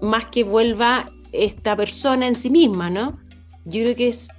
más 0.00 0.26
que 0.26 0.44
vuelva 0.44 1.06
esta 1.32 1.76
persona 1.76 2.28
en 2.28 2.34
sí 2.34 2.50
misma, 2.50 2.90
¿no? 2.90 3.18
Yo 3.64 3.82
creo 3.82 3.94
que 3.94 4.08
es, 4.08 4.30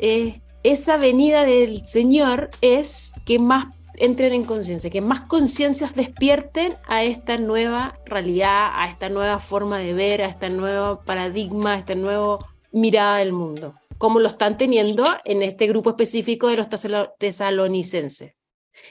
esa 0.64 0.98
venida 0.98 1.44
del 1.44 1.86
Señor 1.86 2.50
es 2.62 3.14
que 3.26 3.40
más 3.40 3.68
entren 3.98 4.34
en 4.34 4.44
conciencia, 4.44 4.90
que 4.90 5.02
más 5.02 5.22
conciencias 5.22 5.96
despierten 5.96 6.76
a 6.88 7.04
esta 7.04 7.38
nueva 7.38 7.98
realidad, 8.06 8.72
a 8.74 8.90
esta 8.90 9.10
nueva 9.10 9.40
forma 9.40 9.78
de 9.78 9.94
ver, 9.94 10.22
a 10.22 10.28
este 10.28 10.50
nuevo 10.50 11.02
paradigma, 11.06 11.74
a 11.74 11.78
esta 11.78 11.96
nueva 11.96 12.40
mirada 12.72 13.18
del 13.18 13.32
mundo, 13.32 13.74
como 13.98 14.20
lo 14.20 14.28
están 14.28 14.58
teniendo 14.58 15.06
en 15.26 15.42
este 15.42 15.68
grupo 15.68 15.92
específico 15.92 16.48
de 16.48 16.58
los 16.58 16.68
tesalo- 16.68 17.14
tesalonicenses, 17.18 18.34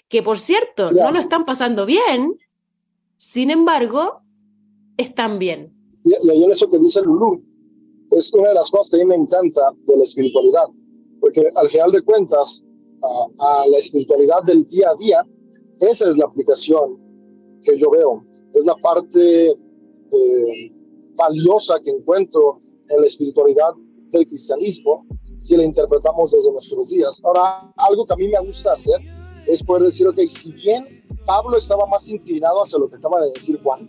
que 0.08 0.22
por 0.22 0.38
cierto, 0.38 0.90
Ya. 0.90 1.04
no 1.04 1.12
lo 1.12 1.18
están 1.18 1.44
pasando 1.44 1.84
bien, 1.86 2.38
sin 3.16 3.50
embargo, 3.50 4.20
están 4.96 5.38
bien. 5.38 5.72
Y, 6.04 6.10
y 6.38 6.44
en 6.44 6.50
eso 6.50 6.68
que 6.68 6.78
dice 6.78 7.00
Lulú, 7.02 7.42
es 8.10 8.32
una 8.32 8.48
de 8.48 8.54
las 8.54 8.68
cosas 8.70 8.88
que 8.90 8.96
a 8.96 9.04
mí 9.04 9.06
me 9.06 9.16
encanta 9.16 9.60
de 9.86 9.96
la 9.96 10.02
espiritualidad, 10.02 10.66
porque 11.20 11.50
al 11.54 11.68
final 11.68 11.90
de 11.90 12.02
cuentas, 12.02 12.62
a, 13.02 13.62
a 13.62 13.66
la 13.66 13.78
espiritualidad 13.78 14.42
del 14.44 14.64
día 14.64 14.90
a 14.90 14.94
día, 14.96 15.22
esa 15.80 16.08
es 16.08 16.16
la 16.16 16.26
aplicación 16.26 16.98
que 17.62 17.76
yo 17.78 17.90
veo, 17.90 18.24
es 18.52 18.64
la 18.64 18.74
parte 18.76 19.48
eh, 19.50 20.72
valiosa 21.16 21.78
que 21.82 21.90
encuentro 21.90 22.58
en 22.88 23.00
la 23.00 23.06
espiritualidad 23.06 23.72
del 24.14 24.26
cristianismo, 24.26 25.06
si 25.38 25.56
la 25.56 25.64
interpretamos 25.64 26.30
desde 26.30 26.50
nuestros 26.50 26.88
días. 26.88 27.20
Ahora, 27.24 27.72
algo 27.76 28.04
que 28.06 28.14
a 28.14 28.16
mí 28.16 28.28
me 28.28 28.40
gusta 28.40 28.72
hacer 28.72 29.00
es 29.46 29.62
poder 29.62 29.82
decir, 29.82 30.06
ok, 30.06 30.18
si 30.26 30.52
bien 30.52 31.04
Pablo 31.26 31.56
estaba 31.56 31.86
más 31.86 32.08
inclinado 32.08 32.62
hacia 32.62 32.78
lo 32.78 32.88
que 32.88 32.96
acaba 32.96 33.20
de 33.20 33.32
decir 33.32 33.60
Juan, 33.62 33.88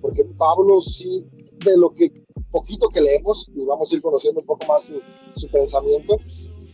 porque 0.00 0.24
Pablo 0.38 0.78
sí, 0.80 1.26
de 1.64 1.76
lo 1.76 1.90
que 1.90 2.10
poquito 2.50 2.88
que 2.88 3.00
leemos, 3.00 3.46
y 3.54 3.64
vamos 3.64 3.90
a 3.90 3.94
ir 3.94 4.02
conociendo 4.02 4.40
un 4.40 4.46
poco 4.46 4.66
más 4.66 4.84
su, 4.84 5.00
su 5.32 5.48
pensamiento, 5.50 6.16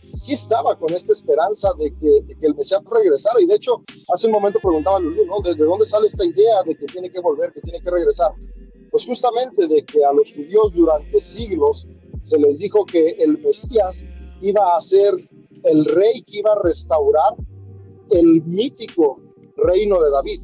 sí 0.03 0.33
estaba 0.33 0.77
con 0.77 0.91
esta 0.93 1.11
esperanza 1.11 1.69
de 1.77 1.93
que, 1.99 2.21
de 2.25 2.35
que 2.35 2.47
el 2.47 2.55
Mesías 2.55 2.81
regresara. 2.89 3.39
Y 3.41 3.45
de 3.45 3.55
hecho, 3.55 3.83
hace 4.13 4.27
un 4.27 4.33
momento 4.33 4.59
preguntaba 4.61 4.99
Lulú, 4.99 5.25
¿no? 5.25 5.39
¿De, 5.41 5.53
de 5.53 5.65
dónde 5.65 5.85
sale 5.85 6.07
esta 6.07 6.25
idea 6.25 6.63
de 6.65 6.75
que 6.75 6.85
tiene 6.85 7.09
que 7.09 7.19
volver, 7.19 7.51
que 7.51 7.61
tiene 7.61 7.79
que 7.81 7.91
regresar? 7.91 8.31
Pues 8.89 9.05
justamente 9.05 9.67
de 9.67 9.85
que 9.85 10.03
a 10.05 10.13
los 10.13 10.31
judíos 10.31 10.71
durante 10.73 11.19
siglos 11.19 11.85
se 12.27 12.37
les 12.37 12.59
dijo 12.59 12.85
que 12.85 13.11
el 13.11 13.37
Mesías 13.39 14.05
iba 14.41 14.75
a 14.75 14.79
ser 14.79 15.13
el 15.63 15.85
rey 15.85 16.21
que 16.23 16.39
iba 16.39 16.51
a 16.51 16.61
restaurar 16.61 17.35
el 18.09 18.43
mítico 18.43 19.19
reino 19.57 20.01
de 20.01 20.11
David. 20.11 20.41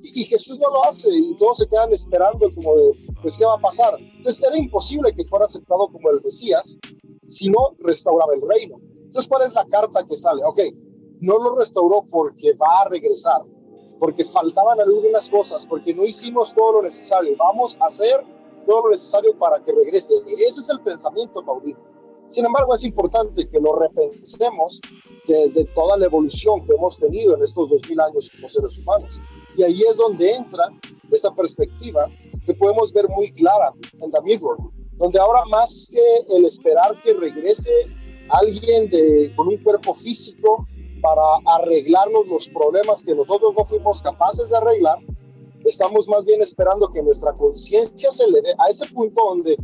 Y, 0.00 0.24
Jesús 0.24 0.58
no 0.58 0.68
lo 0.70 0.84
hace 0.84 1.08
y 1.10 1.36
todos 1.36 1.58
se 1.58 1.66
quedan 1.68 1.92
esperando 1.92 2.52
como 2.54 2.76
de, 2.76 2.92
pues, 3.20 3.36
¿qué 3.36 3.44
va 3.44 3.54
a 3.54 3.60
pasar? 3.60 3.96
Entonces 4.00 4.44
era 4.44 4.58
imposible 4.58 5.12
que 5.14 5.24
fuera 5.24 5.44
aceptado 5.44 5.86
como 5.92 6.10
el 6.10 6.20
Mesías 6.22 6.76
si 7.24 7.48
no 7.48 7.76
restauraba 7.78 8.34
el 8.34 8.42
reino. 8.48 8.80
Entonces, 9.04 9.28
¿cuál 9.28 9.46
es 9.46 9.54
la 9.54 9.64
carta 9.66 10.04
que 10.04 10.14
sale? 10.16 10.42
Ok, 10.44 10.60
no 11.20 11.38
lo 11.38 11.56
restauró 11.56 12.04
porque 12.10 12.52
va 12.54 12.80
a 12.80 12.88
regresar, 12.88 13.42
porque 14.00 14.24
faltaban 14.24 14.80
algunas 14.80 15.28
cosas, 15.28 15.64
porque 15.64 15.94
no 15.94 16.04
hicimos 16.04 16.52
todo 16.52 16.72
lo 16.72 16.82
necesario. 16.82 17.36
Vamos 17.38 17.76
a 17.78 17.84
hacer 17.84 18.24
todo 18.62 18.86
lo 18.86 18.90
necesario 18.90 19.36
para 19.36 19.62
que 19.62 19.72
regrese. 19.72 20.12
Ese 20.26 20.60
es 20.60 20.68
el 20.70 20.80
pensamiento, 20.80 21.44
Paulino. 21.44 21.78
Sin 22.28 22.46
embargo, 22.46 22.74
es 22.74 22.84
importante 22.84 23.48
que 23.48 23.60
lo 23.60 23.76
repensemos 23.76 24.80
desde 25.26 25.64
toda 25.74 25.96
la 25.98 26.06
evolución 26.06 26.64
que 26.66 26.74
hemos 26.74 26.96
tenido 26.96 27.34
en 27.36 27.42
estos 27.42 27.68
dos 27.68 27.80
mil 27.88 28.00
años 28.00 28.28
como 28.34 28.46
seres 28.46 28.78
humanos. 28.78 29.20
Y 29.56 29.62
ahí 29.62 29.82
es 29.82 29.96
donde 29.96 30.32
entra 30.32 30.64
esta 31.10 31.30
perspectiva 31.34 32.08
que 32.46 32.54
podemos 32.54 32.90
ver 32.92 33.08
muy 33.10 33.30
clara 33.32 33.72
en 34.00 34.10
The 34.10 34.20
Mirror, 34.22 34.56
donde 34.96 35.18
ahora 35.18 35.44
más 35.50 35.86
que 35.90 36.34
el 36.36 36.44
esperar 36.44 36.98
que 37.02 37.12
regrese 37.12 37.70
alguien 38.30 38.88
de, 38.88 39.32
con 39.36 39.48
un 39.48 39.62
cuerpo 39.62 39.92
físico 39.92 40.66
para 41.02 41.22
arreglarnos 41.58 42.28
los 42.28 42.48
problemas 42.48 43.02
que 43.02 43.14
nosotros 43.14 43.52
no 43.56 43.64
fuimos 43.64 44.00
capaces 44.00 44.48
de 44.48 44.56
arreglar, 44.56 44.98
estamos 45.64 46.06
más 46.08 46.24
bien 46.24 46.40
esperando 46.40 46.90
que 46.90 47.02
nuestra 47.02 47.32
conciencia 47.34 48.10
se 48.10 48.24
eleve 48.24 48.52
a 48.58 48.68
ese 48.68 48.86
punto 48.88 49.20
donde 49.28 49.56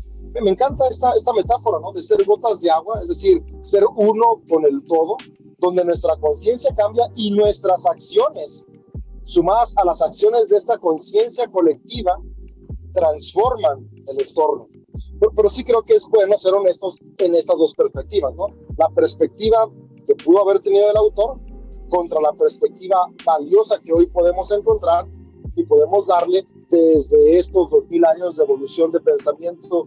me 0.42 0.50
encanta 0.50 0.86
esta, 0.88 1.12
esta 1.12 1.32
metáfora, 1.32 1.78
¿no? 1.80 1.92
De 1.92 2.02
ser 2.02 2.24
gotas 2.24 2.60
de 2.60 2.70
agua, 2.70 3.00
es 3.02 3.08
decir, 3.08 3.42
ser 3.60 3.84
uno 3.96 4.40
con 4.48 4.64
el 4.64 4.84
todo, 4.84 5.16
donde 5.58 5.84
nuestra 5.84 6.16
conciencia 6.16 6.70
cambia 6.76 7.10
y 7.14 7.30
nuestras 7.32 7.84
acciones, 7.86 8.66
sumadas 9.22 9.72
a 9.76 9.84
las 9.84 10.00
acciones 10.00 10.48
de 10.48 10.56
esta 10.56 10.78
conciencia 10.78 11.46
colectiva, 11.48 12.16
transforman 12.92 13.88
el 14.06 14.20
entorno. 14.20 14.68
Pero, 15.36 15.50
sí 15.50 15.62
creo 15.64 15.82
que 15.82 15.94
es 15.94 16.04
bueno 16.10 16.36
ser 16.38 16.54
honestos 16.54 16.96
en 17.18 17.34
estas 17.34 17.58
dos 17.58 17.72
perspectivas, 17.74 18.34
¿no? 18.34 18.46
La 18.76 18.88
perspectiva 18.90 19.68
que 20.06 20.14
pudo 20.14 20.42
haber 20.42 20.60
tenido 20.60 20.90
el 20.90 20.96
autor 20.96 21.38
contra 21.90 22.20
la 22.20 22.32
perspectiva 22.32 22.98
valiosa 23.24 23.78
que 23.80 23.92
hoy 23.92 24.06
podemos 24.06 24.50
encontrar 24.52 25.06
y 25.58 25.64
podemos 25.64 26.06
darle 26.06 26.44
desde 26.70 27.36
estos 27.36 27.70
dos 27.70 27.84
mil 27.90 28.04
años 28.04 28.36
de 28.36 28.44
evolución 28.44 28.90
de 28.90 29.00
pensamiento 29.00 29.86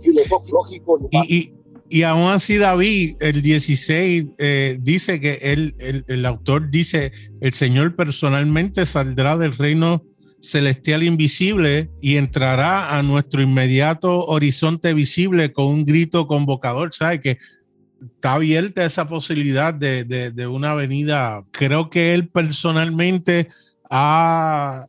filosófico. 0.00 1.08
Y, 1.10 1.52
y, 1.88 2.02
aún 2.02 2.30
así, 2.30 2.56
David, 2.56 3.16
el 3.20 3.42
16 3.42 4.26
eh, 4.38 4.78
dice 4.80 5.20
que 5.20 5.38
él, 5.42 5.74
el, 5.78 6.04
el 6.08 6.26
autor 6.26 6.70
dice, 6.70 7.12
el 7.40 7.52
Señor 7.52 7.94
personalmente 7.94 8.86
saldrá 8.86 9.36
del 9.36 9.56
reino 9.56 10.02
celestial 10.40 11.02
invisible 11.02 11.90
y 12.00 12.16
entrará 12.16 12.96
a 12.96 13.02
nuestro 13.02 13.42
inmediato 13.42 14.26
horizonte 14.26 14.92
visible 14.92 15.52
con 15.52 15.66
un 15.66 15.84
grito 15.84 16.26
convocador, 16.26 16.92
¿sabe? 16.92 17.20
Que 17.20 17.38
está 18.16 18.34
abierta 18.34 18.84
esa 18.84 19.06
posibilidad 19.06 19.72
de, 19.72 20.04
de, 20.04 20.46
una 20.46 20.74
venida. 20.74 21.42
Creo 21.50 21.88
que 21.88 22.14
él 22.14 22.28
personalmente 22.28 23.48
ha, 23.94 24.86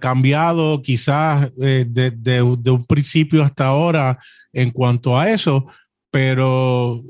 cambiado 0.00 0.82
quizás 0.82 1.52
eh, 1.62 1.84
de, 1.86 2.42
un 2.42 2.84
principio 2.84 3.44
hasta 3.44 3.66
ahora 3.66 4.18
en 4.52 4.70
cuanto 4.70 5.16
a 5.16 5.30
eso, 5.30 5.66
pero 6.10 7.00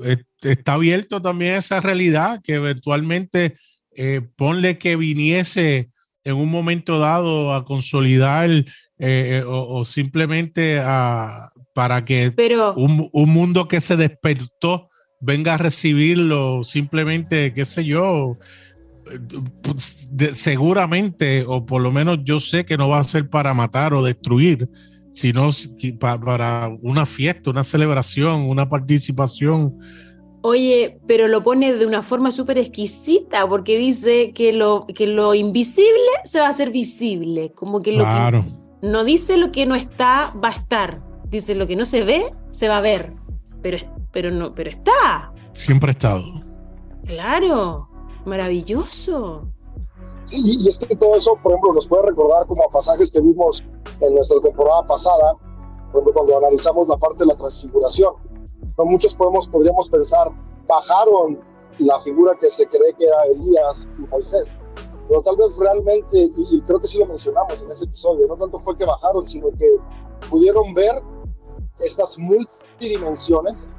está 0.41 0.73
abierto 0.73 1.19
también 1.19 1.55
esa 1.55 1.81
realidad 1.81 2.41
que 2.43 2.53
eventualmente 2.53 3.55
eh, 3.95 4.21
ponle 4.35 4.77
que 4.77 4.95
viniese 4.95 5.89
en 6.23 6.35
un 6.35 6.51
momento 6.51 6.99
dado 6.99 7.53
a 7.53 7.65
consolidar 7.65 8.49
eh, 8.49 8.65
eh, 8.99 9.43
o, 9.47 9.83
simplemente 9.85 10.79
a, 10.79 11.49
para 11.73 12.05
que 12.05 12.33
un, 12.75 13.09
un, 13.11 13.29
mundo 13.29 13.67
que 13.67 13.81
se 13.81 13.95
despertó 13.95 14.89
venga 15.21 15.55
a 15.55 15.57
recibirlo, 15.57 16.63
simplemente, 16.63 17.53
qué 17.53 17.65
sé 17.65 17.83
yo, 17.85 18.37
seguramente, 20.33 21.45
o 21.47 21.65
por 21.65 21.81
lo 21.81 21.91
menos 21.91 22.19
yo 22.23 22.39
sé 22.39 22.65
que 22.65 22.77
no 22.77 22.89
va 22.89 22.99
a 22.99 23.03
ser 23.03 23.29
para 23.29 23.53
matar 23.53 23.93
o 23.93 24.03
destruir, 24.03 24.69
sino 25.11 25.49
para 25.99 26.69
una 26.81 27.05
fiesta, 27.05 27.49
una 27.49 27.63
celebración, 27.63 28.49
una 28.49 28.69
participación 28.69 29.77
Oye, 30.41 30.99
pero 31.05 31.27
lo 31.27 31.43
pone 31.43 31.73
de 31.73 31.85
una 31.85 32.01
forma 32.01 32.31
súper 32.31 32.57
exquisita 32.57 33.47
porque 33.47 33.77
dice 33.77 34.31
que 34.31 34.53
lo, 34.53 34.85
que 34.87 35.05
lo 35.05 35.33
invisible 35.33 36.09
se 36.23 36.39
va 36.39 36.47
a 36.47 36.49
hacer 36.49 36.71
visible, 36.71 37.51
como 37.53 37.81
que 37.81 37.91
lo 37.91 38.05
que 38.05 38.43
no 38.81 39.03
dice 39.03 39.35
lo 39.35 39.51
que 39.51 39.65
no 39.65 39.75
está, 39.75 40.33
va 40.41 40.49
a 40.49 40.53
estar. 40.53 41.03
Dice 41.27 41.55
lo 41.55 41.67
que 41.67 41.75
no 41.75 41.83
se 41.83 42.03
ve, 42.03 42.31
se 42.51 42.69
va 42.69 42.77
a 42.77 42.81
ver. 42.81 43.13
Pero, 43.61 43.77
pero 44.11 44.31
no, 44.31 44.55
pero 44.55 44.69
está. 44.69 45.33
Siempre 45.51 45.89
ha 45.89 45.91
estado. 45.91 46.23
Claro, 47.05 47.88
maravilloso. 48.25 49.47
Sí, 50.25 50.41
y 50.43 50.67
es 50.67 50.77
que 50.77 50.95
todo 50.95 51.15
eso, 51.15 51.35
por 51.41 51.53
ejemplo, 51.53 51.73
nos 51.73 51.87
puede 51.87 52.07
recordar 52.07 52.45
como 52.45 52.63
a 52.63 52.69
pasajes 52.69 53.09
que 53.09 53.19
vimos 53.19 53.63
en 54.01 54.13
nuestra 54.13 54.39
temporada 54.41 54.85
pasada, 54.85 55.33
cuando 55.91 56.37
analizamos 56.37 56.87
la 56.87 56.97
parte 56.97 57.23
de 57.23 57.27
la 57.27 57.35
transfiguración 57.35 58.13
muchos 58.85 59.13
podemos, 59.13 59.47
podríamos 59.47 59.87
pensar, 59.89 60.29
bajaron 60.67 61.39
la 61.79 61.99
figura 61.99 62.33
que 62.39 62.49
se 62.49 62.65
cree 62.67 62.93
que 62.97 63.05
era 63.05 63.25
Elías 63.25 63.87
y 63.97 64.01
Moisés, 64.07 64.53
pero 65.07 65.21
tal 65.21 65.35
vez 65.37 65.57
realmente, 65.57 66.29
y 66.35 66.61
creo 66.61 66.79
que 66.79 66.87
sí 66.87 66.97
lo 66.97 67.05
mencionamos 67.05 67.61
en 67.61 67.69
ese 67.71 67.85
episodio, 67.85 68.27
no 68.27 68.35
tanto 68.35 68.59
fue 68.59 68.75
que 68.75 68.85
bajaron, 68.85 69.25
sino 69.25 69.49
que 69.57 69.67
pudieron 70.29 70.73
ver 70.73 71.01
estas 71.77 72.17
multidimensiones 72.17 73.69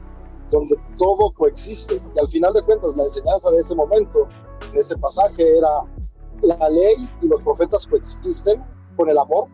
donde 0.50 0.76
todo 0.96 1.32
coexiste. 1.32 2.00
Y 2.14 2.18
al 2.18 2.28
final 2.28 2.52
de 2.52 2.62
cuentas, 2.62 2.96
la 2.96 3.04
enseñanza 3.04 3.50
de 3.50 3.58
ese 3.58 3.74
momento, 3.74 4.28
en 4.72 4.78
ese 4.78 4.96
pasaje, 4.98 5.56
era 5.56 5.84
la 6.42 6.68
ley 6.68 6.96
y 7.22 7.28
los 7.28 7.40
profetas 7.40 7.86
coexisten 7.86 8.64
con 8.96 9.08
el 9.08 9.18
amor, 9.18 9.48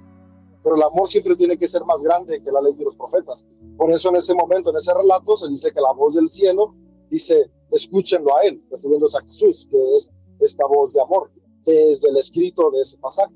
pero 0.62 0.76
el 0.76 0.82
amor 0.82 1.08
siempre 1.08 1.36
tiene 1.36 1.56
que 1.56 1.66
ser 1.66 1.84
más 1.84 2.02
grande 2.02 2.40
que 2.40 2.50
la 2.50 2.60
ley 2.60 2.74
de 2.74 2.84
los 2.84 2.94
profetas. 2.96 3.44
Por 3.76 3.90
eso 3.90 4.08
en 4.08 4.16
ese 4.16 4.34
momento, 4.34 4.70
en 4.70 4.76
ese 4.76 4.92
relato, 4.92 5.36
se 5.36 5.48
dice 5.48 5.70
que 5.72 5.80
la 5.80 5.92
voz 5.92 6.14
del 6.14 6.28
cielo 6.28 6.74
dice, 7.10 7.50
escúchenlo 7.70 8.36
a 8.36 8.42
él, 8.42 8.58
refiriéndose 8.70 9.18
a 9.18 9.22
Jesús, 9.22 9.66
que 9.70 9.94
es 9.94 10.10
esta 10.40 10.66
voz 10.66 10.92
de 10.92 11.00
amor, 11.00 11.30
desde 11.64 12.08
el 12.08 12.16
escrito 12.16 12.70
de 12.70 12.80
ese 12.80 12.96
pasaje. 12.98 13.34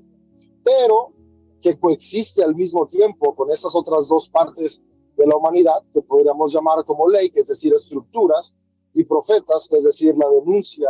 Pero 0.63 1.13
que 1.61 1.77
coexiste 1.79 2.43
al 2.43 2.55
mismo 2.55 2.85
tiempo 2.87 3.35
con 3.35 3.49
esas 3.49 3.75
otras 3.75 4.07
dos 4.07 4.27
partes 4.29 4.81
de 5.17 5.27
la 5.27 5.35
humanidad, 5.35 5.81
que 5.93 6.01
podríamos 6.01 6.53
llamar 6.53 6.83
como 6.85 7.09
ley, 7.09 7.31
es 7.35 7.47
decir, 7.47 7.73
estructuras, 7.73 8.55
y 8.93 9.03
profetas, 9.03 9.67
que 9.69 9.77
es 9.77 9.83
decir, 9.83 10.15
la 10.17 10.27
denuncia 10.29 10.89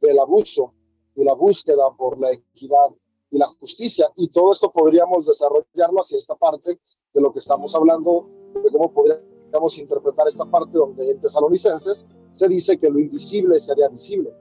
del 0.00 0.18
abuso 0.18 0.72
y 1.14 1.24
la 1.24 1.34
búsqueda 1.34 1.90
por 1.96 2.18
la 2.20 2.30
equidad 2.30 2.88
y 3.30 3.38
la 3.38 3.46
justicia. 3.58 4.10
Y 4.16 4.28
todo 4.28 4.52
esto 4.52 4.70
podríamos 4.70 5.26
desarrollarlo 5.26 6.00
hacia 6.00 6.16
esta 6.16 6.34
parte 6.36 6.78
de 7.12 7.20
lo 7.20 7.32
que 7.32 7.38
estamos 7.38 7.74
hablando, 7.74 8.28
de 8.54 8.70
cómo 8.70 8.90
podríamos 8.90 9.78
interpretar 9.78 10.26
esta 10.28 10.44
parte 10.44 10.78
donde 10.78 11.10
en 11.10 11.20
Tesalonicenses 11.20 12.04
se 12.30 12.48
dice 12.48 12.78
que 12.78 12.88
lo 12.88 12.98
invisible 12.98 13.58
sería 13.58 13.88
visible. 13.88 14.32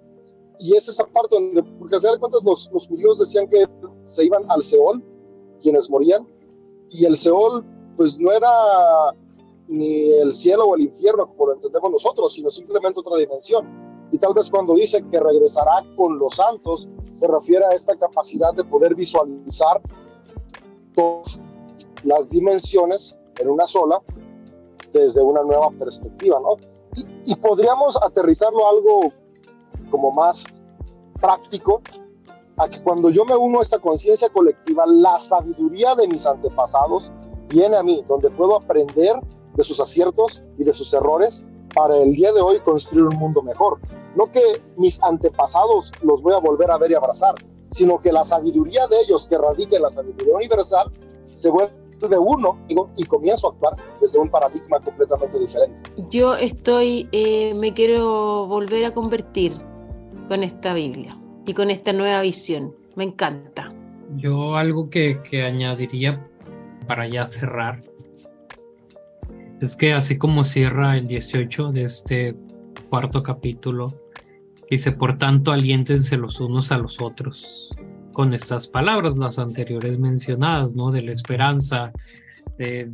Y 0.59 0.75
es 0.75 0.87
esa 0.87 1.05
parte 1.05 1.35
donde, 1.35 1.63
porque 1.63 1.95
al 1.95 2.01
final 2.01 2.15
de 2.15 2.19
cuentas 2.19 2.43
los, 2.43 2.69
los 2.71 2.87
judíos 2.87 3.17
decían 3.17 3.47
que 3.47 3.65
se 4.03 4.25
iban 4.25 4.43
al 4.51 4.61
Seol, 4.61 5.03
quienes 5.59 5.89
morían, 5.89 6.27
y 6.89 7.05
el 7.05 7.15
Seol 7.15 7.65
pues 7.95 8.17
no 8.17 8.31
era 8.31 8.49
ni 9.67 10.11
el 10.13 10.33
cielo 10.33 10.65
o 10.65 10.75
el 10.75 10.81
infierno 10.81 11.27
como 11.27 11.47
lo 11.47 11.53
entendemos 11.55 11.91
nosotros, 11.91 12.33
sino 12.33 12.49
simplemente 12.49 12.99
otra 12.99 13.17
dimensión 13.17 13.89
y 14.11 14.17
tal 14.17 14.33
vez 14.33 14.49
cuando 14.49 14.73
dice 14.73 15.03
que 15.09 15.19
regresará 15.19 15.85
con 15.95 16.17
los 16.17 16.35
santos, 16.35 16.87
se 17.13 17.27
refiere 17.27 17.65
a 17.65 17.73
esta 17.73 17.95
capacidad 17.95 18.53
de 18.53 18.63
poder 18.63 18.95
visualizar 18.95 19.81
todas 20.95 21.39
las 22.03 22.27
dimensiones 22.29 23.17
en 23.37 23.49
una 23.49 23.65
sola 23.65 24.01
desde 24.91 25.21
una 25.21 25.43
nueva 25.43 25.69
perspectiva, 25.71 26.39
¿no? 26.39 26.55
Y, 27.23 27.35
podríamos 27.35 27.95
aterrizarlo 28.01 28.65
a 28.65 28.69
algo 28.71 29.13
como 29.91 30.11
más 30.11 30.43
práctico, 31.21 31.81
a 32.57 32.67
que 32.67 32.81
cuando 32.81 33.11
yo 33.11 33.23
me 33.25 33.35
uno 33.35 33.59
a 33.59 33.61
esta 33.61 33.77
conciencia 33.77 34.29
colectiva, 34.29 34.85
la 34.87 35.17
sabiduría 35.17 35.93
de 35.93 36.07
mis 36.07 36.25
antepasados 36.25 37.11
viene 37.49 37.75
a 37.75 37.83
mí, 37.83 38.03
donde 38.07 38.29
puedo 38.29 38.57
aprender 38.57 39.15
de 39.55 39.63
sus 39.63 39.79
aciertos 39.79 40.41
y 40.57 40.63
de 40.63 40.71
sus 40.71 40.93
errores 40.93 41.43
para 41.73 41.97
el 41.97 42.13
día 42.13 42.31
de 42.31 42.41
hoy 42.41 42.59
construir 42.59 43.05
un 43.05 43.17
mundo 43.17 43.41
mejor. 43.41 43.79
No 44.15 44.27
que 44.27 44.41
mis 44.77 45.01
antepasados 45.03 45.91
los 46.01 46.21
voy 46.21 46.33
a 46.33 46.39
volver 46.39 46.71
a 46.71 46.77
ver 46.77 46.91
y 46.91 46.95
abrazar, 46.95 47.35
sino 47.69 47.97
que 47.99 48.11
la 48.11 48.23
sabiduría 48.23 48.87
de 48.87 49.01
ellos, 49.05 49.27
que 49.27 49.37
radica 49.37 49.75
en 49.75 49.83
la 49.83 49.89
sabiduría 49.89 50.35
universal, 50.35 50.91
se 51.31 51.49
vuelve 51.49 51.73
de 52.07 52.17
uno 52.17 52.57
y 52.67 53.03
comienzo 53.05 53.47
a 53.47 53.51
actuar 53.51 53.75
desde 53.99 54.17
un 54.19 54.29
paradigma 54.29 54.79
completamente 54.79 55.37
diferente. 55.37 55.81
Yo 56.09 56.35
estoy, 56.35 57.09
eh, 57.11 57.53
me 57.55 57.73
quiero 57.73 58.47
volver 58.47 58.85
a 58.85 58.93
convertir 58.93 59.53
con 60.27 60.43
esta 60.43 60.73
Biblia 60.73 61.17
y 61.45 61.53
con 61.53 61.69
esta 61.69 61.91
nueva 61.91 62.21
visión. 62.21 62.73
Me 62.95 63.03
encanta. 63.03 63.73
Yo 64.15 64.55
algo 64.55 64.89
que, 64.89 65.21
que 65.23 65.43
añadiría 65.43 66.28
para 66.89 67.07
ya 67.07 67.23
cerrar 67.23 67.79
es 69.61 69.75
que 69.75 69.93
así 69.93 70.17
como 70.17 70.43
cierra 70.43 70.97
el 70.97 71.07
18 71.07 71.71
de 71.71 71.83
este 71.83 72.35
cuarto 72.89 73.21
capítulo, 73.21 73.93
dice, 74.71 74.91
por 74.91 75.13
tanto, 75.15 75.51
aliéntense 75.51 76.17
los 76.17 76.39
unos 76.39 76.71
a 76.71 76.79
los 76.79 76.99
otros 76.99 77.69
con 78.11 78.33
estas 78.33 78.65
palabras, 78.67 79.19
las 79.19 79.37
anteriores 79.37 79.99
mencionadas, 79.99 80.73
¿no? 80.73 80.89
De 80.89 81.03
la 81.03 81.11
esperanza, 81.11 81.91
de, 82.57 82.85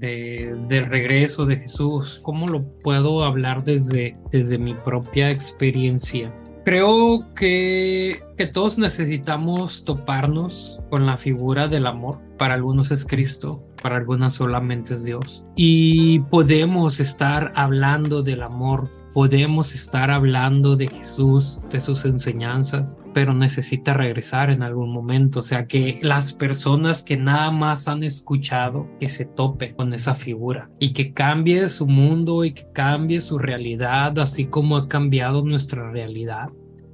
del 0.68 0.86
regreso 0.88 1.46
de 1.46 1.58
Jesús. 1.58 2.20
¿Cómo 2.22 2.48
lo 2.48 2.64
puedo 2.80 3.24
hablar 3.24 3.64
desde, 3.64 4.18
desde 4.32 4.58
mi 4.58 4.74
propia 4.74 5.32
experiencia? 5.32 6.34
Creo 6.66 7.32
que, 7.36 8.24
que 8.38 8.48
todos 8.48 8.80
necesitamos 8.80 9.86
toparnos 9.86 10.82
con 10.90 11.06
la 11.06 11.16
figura 11.16 11.68
del 11.68 11.86
amor. 11.86 12.20
Para 12.40 12.56
algunos 12.56 12.90
es 12.90 13.06
Cristo, 13.06 13.64
para 13.84 13.98
algunas 13.98 14.34
solamente 14.34 14.96
es 14.96 15.04
Dios. 15.04 15.46
Y 15.56 16.22
podemos 16.22 17.00
estar 17.00 17.52
hablando 17.54 18.24
del 18.24 18.42
amor, 18.42 18.90
podemos 19.14 19.76
estar 19.76 20.10
hablando 20.10 20.76
de 20.76 20.88
Jesús, 20.88 21.62
de 21.70 21.80
sus 21.80 22.04
enseñanzas, 22.04 22.98
pero 23.16 23.34
necesita 23.34 23.94
regresar 23.94 24.50
en 24.50 24.62
algún 24.62 24.92
momento. 24.92 25.40
O 25.40 25.44
sea, 25.44 25.68
que 25.68 26.00
las 26.02 26.34
personas 26.34 27.02
que 27.02 27.16
nada 27.16 27.50
más 27.50 27.88
han 27.88 28.04
escuchado, 28.04 28.90
que 29.00 29.08
se 29.08 29.24
tope 29.24 29.74
con 29.74 29.94
esa 29.94 30.16
figura 30.16 30.70
y 30.82 30.92
que 30.92 31.14
cambie 31.14 31.70
su 31.70 31.88
mundo 31.88 32.44
y 32.44 32.54
que 32.54 32.70
cambie 32.74 33.22
su 33.22 33.40
realidad, 33.40 34.20
así 34.20 34.48
como 34.48 34.76
ha 34.76 34.90
cambiado 34.90 35.46
nuestra 35.46 35.90
realidad 35.92 36.50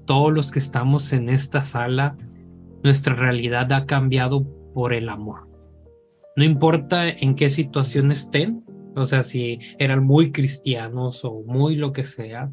todos 0.05 0.31
los 0.31 0.51
que 0.51 0.59
estamos 0.59 1.11
en 1.11 1.27
esta 1.27 1.61
sala, 1.61 2.15
nuestra 2.83 3.15
realidad 3.15 3.73
ha 3.73 3.87
cambiado 3.87 4.45
por 4.75 4.93
el 4.93 5.09
amor. 5.09 5.47
No 6.35 6.43
importa 6.43 7.09
en 7.09 7.33
qué 7.33 7.49
situación 7.49 8.11
estén, 8.11 8.63
o 8.95 9.07
sea, 9.07 9.23
si 9.23 9.57
eran 9.79 10.03
muy 10.03 10.31
cristianos 10.31 11.25
o 11.25 11.41
muy 11.47 11.77
lo 11.77 11.93
que 11.93 12.03
sea, 12.03 12.51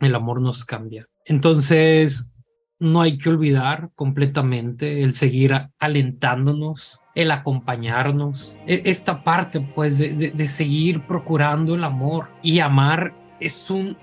el 0.00 0.14
amor 0.14 0.42
nos 0.42 0.66
cambia. 0.66 1.08
Entonces, 1.24 2.32
no 2.78 3.00
hay 3.00 3.16
que 3.18 3.30
olvidar 3.30 3.90
completamente 3.94 5.02
el 5.02 5.14
seguir 5.14 5.54
alentándonos, 5.78 7.00
el 7.14 7.30
acompañarnos, 7.30 8.56
e, 8.66 8.82
esta 8.84 9.24
parte 9.24 9.60
pues 9.60 9.98
de, 9.98 10.48
seguir 10.48 11.06
procurando 11.06 11.74
el 11.74 11.84
amor 11.84 12.28
y 12.42 12.60
amar 12.60 13.14
es 13.40 13.70
un 13.70 13.96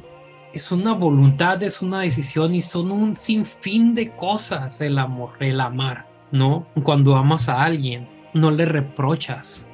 es 0.54 0.72
una 0.72 0.94
voluntad, 0.94 1.64
es 1.64 1.82
una 1.82 2.02
decisión 2.02 2.54
y 2.54 2.62
son 2.62 2.92
un 2.92 3.16
sinfín 3.16 3.96
de 3.96 4.16
cosas 4.16 4.82
el 4.82 5.00
amor, 5.00 5.32
el 5.40 5.60
amar, 5.60 6.06
¿no? 6.32 6.68
Cuando 6.84 7.16
amas 7.16 7.50
a 7.50 7.64
alguien, 7.64 8.08
no 8.36 8.52
le 8.52 8.66
reprochas. 8.66 9.68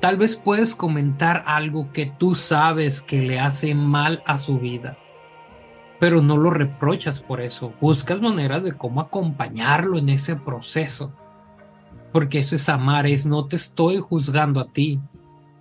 Tal 0.00 0.16
vez 0.16 0.34
puedes 0.34 0.74
comentar 0.74 1.42
algo 1.44 1.92
que 1.92 2.06
tú 2.06 2.34
sabes 2.34 3.02
que 3.02 3.20
le 3.20 3.38
hace 3.38 3.74
mal 3.74 4.22
a 4.24 4.38
su 4.38 4.58
vida, 4.58 4.96
pero 5.98 6.22
no 6.22 6.36
lo 6.36 6.50
reprochas 6.50 7.20
por 7.20 7.40
eso. 7.40 7.72
Buscas 7.80 8.20
maneras 8.20 8.62
de 8.62 8.72
cómo 8.72 9.00
acompañarlo 9.00 9.98
en 9.98 10.08
ese 10.08 10.36
proceso. 10.36 11.12
Porque 12.12 12.38
eso 12.38 12.54
es 12.54 12.68
amar, 12.68 13.06
es 13.06 13.26
no 13.26 13.46
te 13.46 13.56
estoy 13.56 13.98
juzgando 13.98 14.60
a 14.60 14.68
ti, 14.68 15.00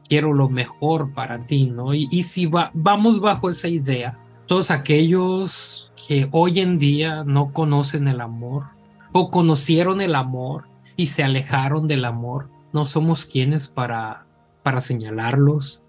quiero 0.07 0.33
lo 0.33 0.49
mejor 0.49 1.13
para 1.13 1.45
ti, 1.45 1.67
¿no? 1.67 1.93
Y, 1.93 2.21
si 2.21 2.45
va, 2.45 2.71
vamos 2.73 3.19
bajo 3.19 3.49
esa 3.49 3.67
idea, 3.67 4.17
todos 4.45 4.71
aquellos 4.71 5.91
que 6.07 6.29
hoy 6.31 6.59
en 6.59 6.77
día 6.77 7.23
no 7.25 7.51
conocen 7.51 8.07
el 8.07 8.21
amor 8.21 8.67
o 9.11 9.29
conocieron 9.29 9.99
el 9.99 10.15
amor 10.15 10.69
y 10.95 11.07
se 11.07 11.23
alejaron 11.23 11.87
del 11.87 12.05
amor, 12.05 12.49
no 12.71 12.85
somos 12.85 13.25
quienes 13.25 13.67
para, 13.67 14.25
para 14.63 14.79
señalarlos, 14.79 15.83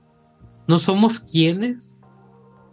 no 0.67 0.79
somos 0.79 1.21
quienes 1.21 1.98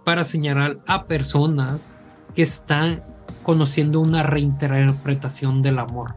para 0.06 0.24
señalar 0.24 0.80
a 0.88 1.08
personas 1.08 1.96
que 2.34 2.44
están 2.44 3.04
conociendo 3.44 4.00
una 4.00 4.24
reinterpretación 4.24 5.62
del 5.62 5.80
amor. 5.80 6.16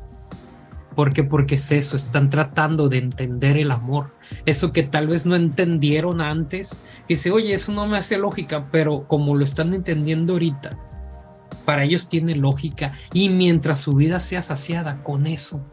¿Por 0.94 1.12
qué? 1.12 1.24
Porque 1.24 1.56
es 1.56 1.72
eso, 1.72 1.96
están 1.96 2.28
tratando 2.28 2.88
de 2.88 2.98
entender 2.98 3.56
el 3.56 3.70
amor. 3.70 4.14
Eso 4.46 4.72
que 4.72 4.82
tal 4.82 5.06
vez 5.06 5.26
no 5.26 5.36
entendieron 5.36 6.20
antes. 6.20 6.82
Dice, 7.08 7.30
oye, 7.30 7.52
eso 7.52 7.72
no 7.72 7.86
me 7.86 7.98
hace 7.98 8.18
lógica, 8.18 8.68
pero 8.70 9.06
como 9.06 9.36
lo 9.36 9.44
están 9.44 9.74
entendiendo 9.74 10.32
ahorita, 10.32 10.76
para 11.64 11.84
ellos 11.84 12.08
tiene 12.08 12.34
lógica. 12.34 12.94
Y 13.12 13.28
mientras 13.28 13.80
su 13.80 13.94
vida 13.94 14.20
sea 14.20 14.42
saciada 14.42 15.02
con 15.04 15.26
eso, 15.26 15.64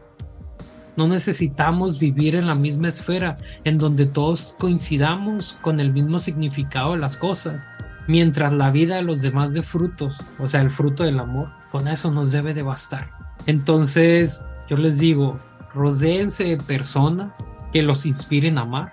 no 0.96 1.08
necesitamos 1.08 1.98
vivir 1.98 2.36
en 2.36 2.46
la 2.46 2.54
misma 2.54 2.88
esfera 2.88 3.36
en 3.64 3.78
donde 3.78 4.06
todos 4.06 4.56
coincidamos 4.58 5.58
con 5.60 5.80
el 5.80 5.92
mismo 5.92 6.18
significado 6.18 6.92
de 6.92 6.98
las 6.98 7.16
cosas. 7.16 7.66
Mientras 8.08 8.52
la 8.52 8.70
vida 8.70 8.96
de 8.96 9.02
los 9.02 9.22
demás 9.22 9.52
de 9.52 9.62
frutos, 9.62 10.22
o 10.38 10.46
sea, 10.46 10.60
el 10.60 10.70
fruto 10.70 11.02
del 11.04 11.18
amor, 11.18 11.50
con 11.70 11.88
eso 11.88 12.10
nos 12.10 12.30
debe 12.30 12.54
de 12.54 12.62
bastar. 12.62 13.10
Entonces, 13.46 14.44
yo 14.68 14.76
les 14.76 14.98
digo, 14.98 15.40
rodéense 15.74 16.44
de 16.44 16.56
personas 16.56 17.52
que 17.72 17.82
los 17.82 18.06
inspiren 18.06 18.58
a 18.58 18.62
amar, 18.62 18.92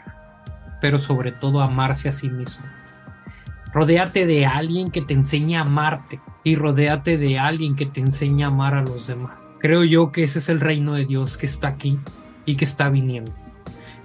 pero 0.82 0.98
sobre 1.00 1.32
todo 1.32 1.62
a 1.62 1.66
amarse 1.66 2.10
a 2.10 2.12
sí 2.12 2.30
mismo. 2.30 2.66
Rodéate 3.72 4.26
de 4.26 4.46
alguien 4.46 4.92
que 4.92 5.02
te 5.02 5.14
enseñe 5.14 5.56
a 5.56 5.62
amarte 5.62 6.20
y 6.44 6.56
rodéate 6.56 7.18
de 7.18 7.40
alguien 7.40 7.76
que 7.76 7.86
te 7.86 8.02
enseñe 8.02 8.44
a 8.44 8.48
amar 8.48 8.76
a 8.76 8.82
los 8.84 9.08
demás. 9.08 9.42
Creo 9.60 9.84
yo 9.84 10.12
que 10.12 10.24
ese 10.24 10.40
es 10.40 10.50
el 10.50 10.60
reino 10.60 10.94
de 10.94 11.06
Dios 11.06 11.38
que 11.38 11.46
está 11.46 11.70
aquí 11.70 12.00
y 12.46 12.56
que 12.56 12.66
está 12.66 12.90
viniendo. 12.90 13.32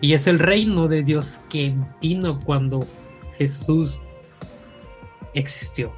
Y 0.01 0.12
es 0.12 0.26
el 0.26 0.39
reino 0.39 0.86
de 0.86 1.02
Dios 1.02 1.43
que 1.51 1.74
vino 2.01 2.39
cuando 2.40 2.86
Jesús 3.36 4.02
existió. 5.34 5.92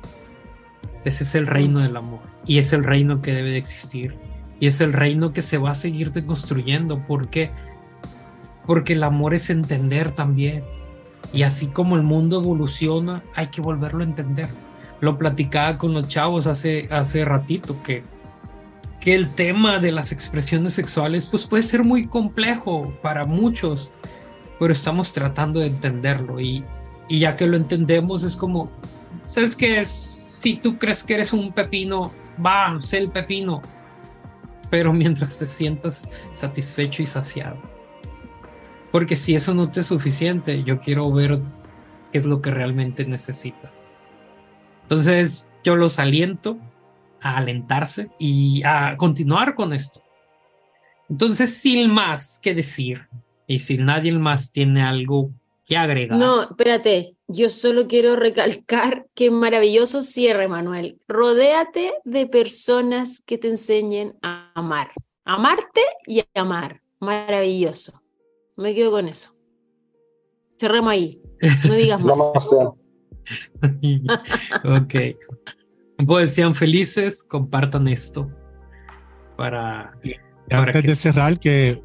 Ese 1.05 1.25
es 1.25 1.35
el 1.35 1.47
reino 1.47 1.81
del 1.81 1.97
amor 1.97 2.21
y 2.47 2.59
es 2.59 2.73
el 2.73 2.85
reino 2.85 3.23
que 3.23 3.33
debe 3.33 3.51
de 3.51 3.59
existir 3.59 4.17
y 4.61 4.67
es 4.67 4.81
el 4.83 4.93
reino 4.93 5.33
que 5.33 5.43
se 5.43 5.59
va 5.59 5.71
a 5.71 5.75
seguir 5.75 6.13
construyendo. 6.27 7.05
¿Por 7.07 7.29
qué? 7.29 7.51
Porque 8.67 8.93
el 8.93 9.03
amor 9.03 9.33
es 9.33 9.49
entender 9.49 10.11
también. 10.13 10.63
Y 11.33 11.43
así 11.43 11.69
como 11.69 11.97
el 11.97 12.03
mundo 12.03 12.41
evoluciona, 12.41 13.25
hay 13.35 13.49
que 13.49 13.63
volverlo 13.63 14.01
a 14.01 14.07
entender. 14.07 14.49
Lo 15.01 15.17
platicaba 15.17 15.79
con 15.79 15.95
los 15.95 16.09
chavos 16.09 16.47
hace, 16.47 16.89
hace 16.91 17.25
ratito, 17.25 17.83
que, 17.83 18.05
que 19.01 19.15
el 19.15 19.31
tema 19.31 19.79
de 19.79 19.93
las 19.93 20.13
expresiones 20.13 20.75
sexuales 20.75 21.25
pues 21.25 21.47
puede 21.47 21.63
ser 21.63 21.83
muy 21.83 22.07
complejo 22.07 22.93
para 23.03 23.25
muchos, 23.25 23.95
pero 24.59 24.75
estamos 24.75 25.15
tratando 25.15 25.61
de 25.61 25.69
entenderlo. 25.69 26.39
Y, 26.39 26.65
y 27.09 27.21
ya 27.21 27.35
que 27.35 27.47
lo 27.47 27.57
entendemos, 27.57 28.25
es 28.25 28.37
como, 28.37 28.71
¿sabes 29.31 29.57
qué 29.57 29.79
es? 29.79 30.27
Si 30.33 30.57
tú 30.57 30.79
crees 30.79 31.05
que 31.05 31.15
eres 31.15 31.33
un 31.33 31.53
pepino, 31.53 32.13
va, 32.45 32.81
sé 32.81 32.99
el 32.99 33.11
pepino 33.11 33.63
pero 34.71 34.93
mientras 34.93 35.39
te 35.39 35.47
sientas 35.47 36.11
satisfecho 36.31 37.03
y 37.03 37.07
saciado. 37.07 37.61
Porque 38.93 39.17
si 39.17 39.35
eso 39.35 39.53
no 39.53 39.71
te 39.71 39.81
es 39.81 39.87
suficiente, 39.87 40.63
yo 40.65 40.81
quiero 40.81 41.13
ver 41.13 41.41
qué 42.11 42.19
es 42.19 42.25
lo 42.25 42.41
que 42.41 42.51
realmente 42.51 43.05
necesitas. 43.05 43.89
Entonces, 44.83 45.49
yo 45.63 45.77
los 45.77 45.99
aliento 45.99 46.59
a 47.21 47.37
alentarse 47.37 48.09
y 48.19 48.63
a 48.65 48.97
continuar 48.97 49.55
con 49.55 49.73
esto. 49.73 50.03
Entonces, 51.09 51.57
sin 51.57 51.91
más 51.91 52.41
que 52.43 52.55
decir, 52.55 53.07
y 53.47 53.59
si 53.59 53.79
nadie 53.79 54.13
más 54.13 54.53
tiene 54.53 54.83
algo 54.83 55.31
que 55.67 55.77
agregar. 55.77 56.19
No, 56.19 56.43
espérate, 56.43 57.15
yo 57.33 57.49
solo 57.49 57.87
quiero 57.87 58.17
recalcar 58.17 59.07
qué 59.15 59.31
maravilloso 59.31 60.03
cierre, 60.03 60.49
Manuel. 60.49 60.99
Rodéate 61.07 61.93
de 62.05 62.27
personas 62.27 63.23
que 63.25 63.39
te 63.39 63.49
enseñen 63.49 64.19
a 64.21 64.51
amar. 64.55 64.91
Amarte 65.25 65.81
y 66.09 66.25
amar. 66.35 66.83
Maravilloso. 66.99 68.03
Me 68.57 68.75
quedo 68.75 68.91
con 68.91 69.07
eso. 69.07 69.37
Cerremos 70.59 70.91
ahí. 70.91 71.23
No 71.67 71.75
digas 71.75 72.01
más. 72.05 72.49
ok. 74.65 74.95
Pues 76.05 76.35
sean 76.35 76.55
felices, 76.55 77.23
compartan 77.23 77.87
esto 77.87 78.29
para. 79.37 79.93
antes 80.51 80.83
de 80.83 80.97
cerrar, 80.97 81.39
que 81.39 81.81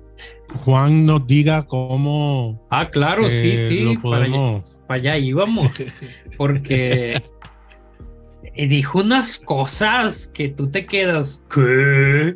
Juan 0.63 1.05
nos 1.05 1.27
diga 1.27 1.67
cómo. 1.67 2.65
Ah, 2.71 2.89
claro, 2.89 3.29
sí, 3.29 3.51
eh, 3.51 3.57
sí. 3.57 3.97
podemos 4.01 4.63
para 4.63 4.74
allá 4.87 5.17
íbamos, 5.17 5.71
porque 6.37 7.21
dijo 8.55 8.99
unas 8.99 9.39
cosas 9.39 10.27
que 10.27 10.49
tú 10.49 10.69
te 10.69 10.85
quedas, 10.85 11.43
¿qué? 11.53 12.35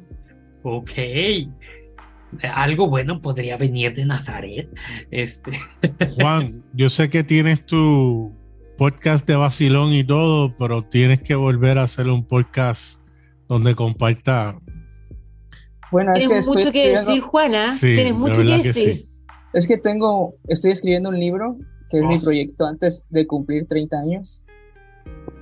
Ok, 0.64 0.92
algo 2.54 2.90
bueno 2.90 3.22
podría 3.22 3.58
venir 3.58 3.94
de 3.96 4.06
Nazaret. 4.06 4.70
Este. 5.12 5.52
Juan, 6.16 6.64
yo 6.74 6.90
sé 6.90 7.10
que 7.10 7.24
tienes 7.24 7.66
tu 7.66 8.34
podcast 8.78 9.28
de 9.28 9.36
vacilón 9.36 9.94
y 9.94 10.04
todo, 10.04 10.56
pero 10.58 10.82
tienes 10.82 11.22
que 11.22 11.36
volver 11.36 11.78
a 11.78 11.84
hacer 11.84 12.08
un 12.08 12.24
podcast 12.24 13.02
donde 13.48 13.76
comparta. 13.76 14.60
Bueno, 15.92 16.14
es 16.14 16.28
Tienes 16.28 16.48
mucho 16.48 16.72
que 16.72 16.92
decir, 16.92 17.22
Juana. 17.22 17.76
Tienes 17.80 18.14
mucho 18.14 18.42
que 18.42 18.58
decir. 18.58 19.06
Es 19.54 19.68
que 19.68 19.78
tengo, 19.78 20.36
estoy 20.48 20.72
escribiendo 20.72 21.10
un 21.10 21.20
libro 21.20 21.58
que 21.90 22.00
es 22.00 22.06
mi 22.06 22.20
proyecto 22.20 22.66
antes 22.66 23.06
de 23.10 23.26
cumplir 23.28 23.68
30 23.68 24.00
años. 24.00 24.44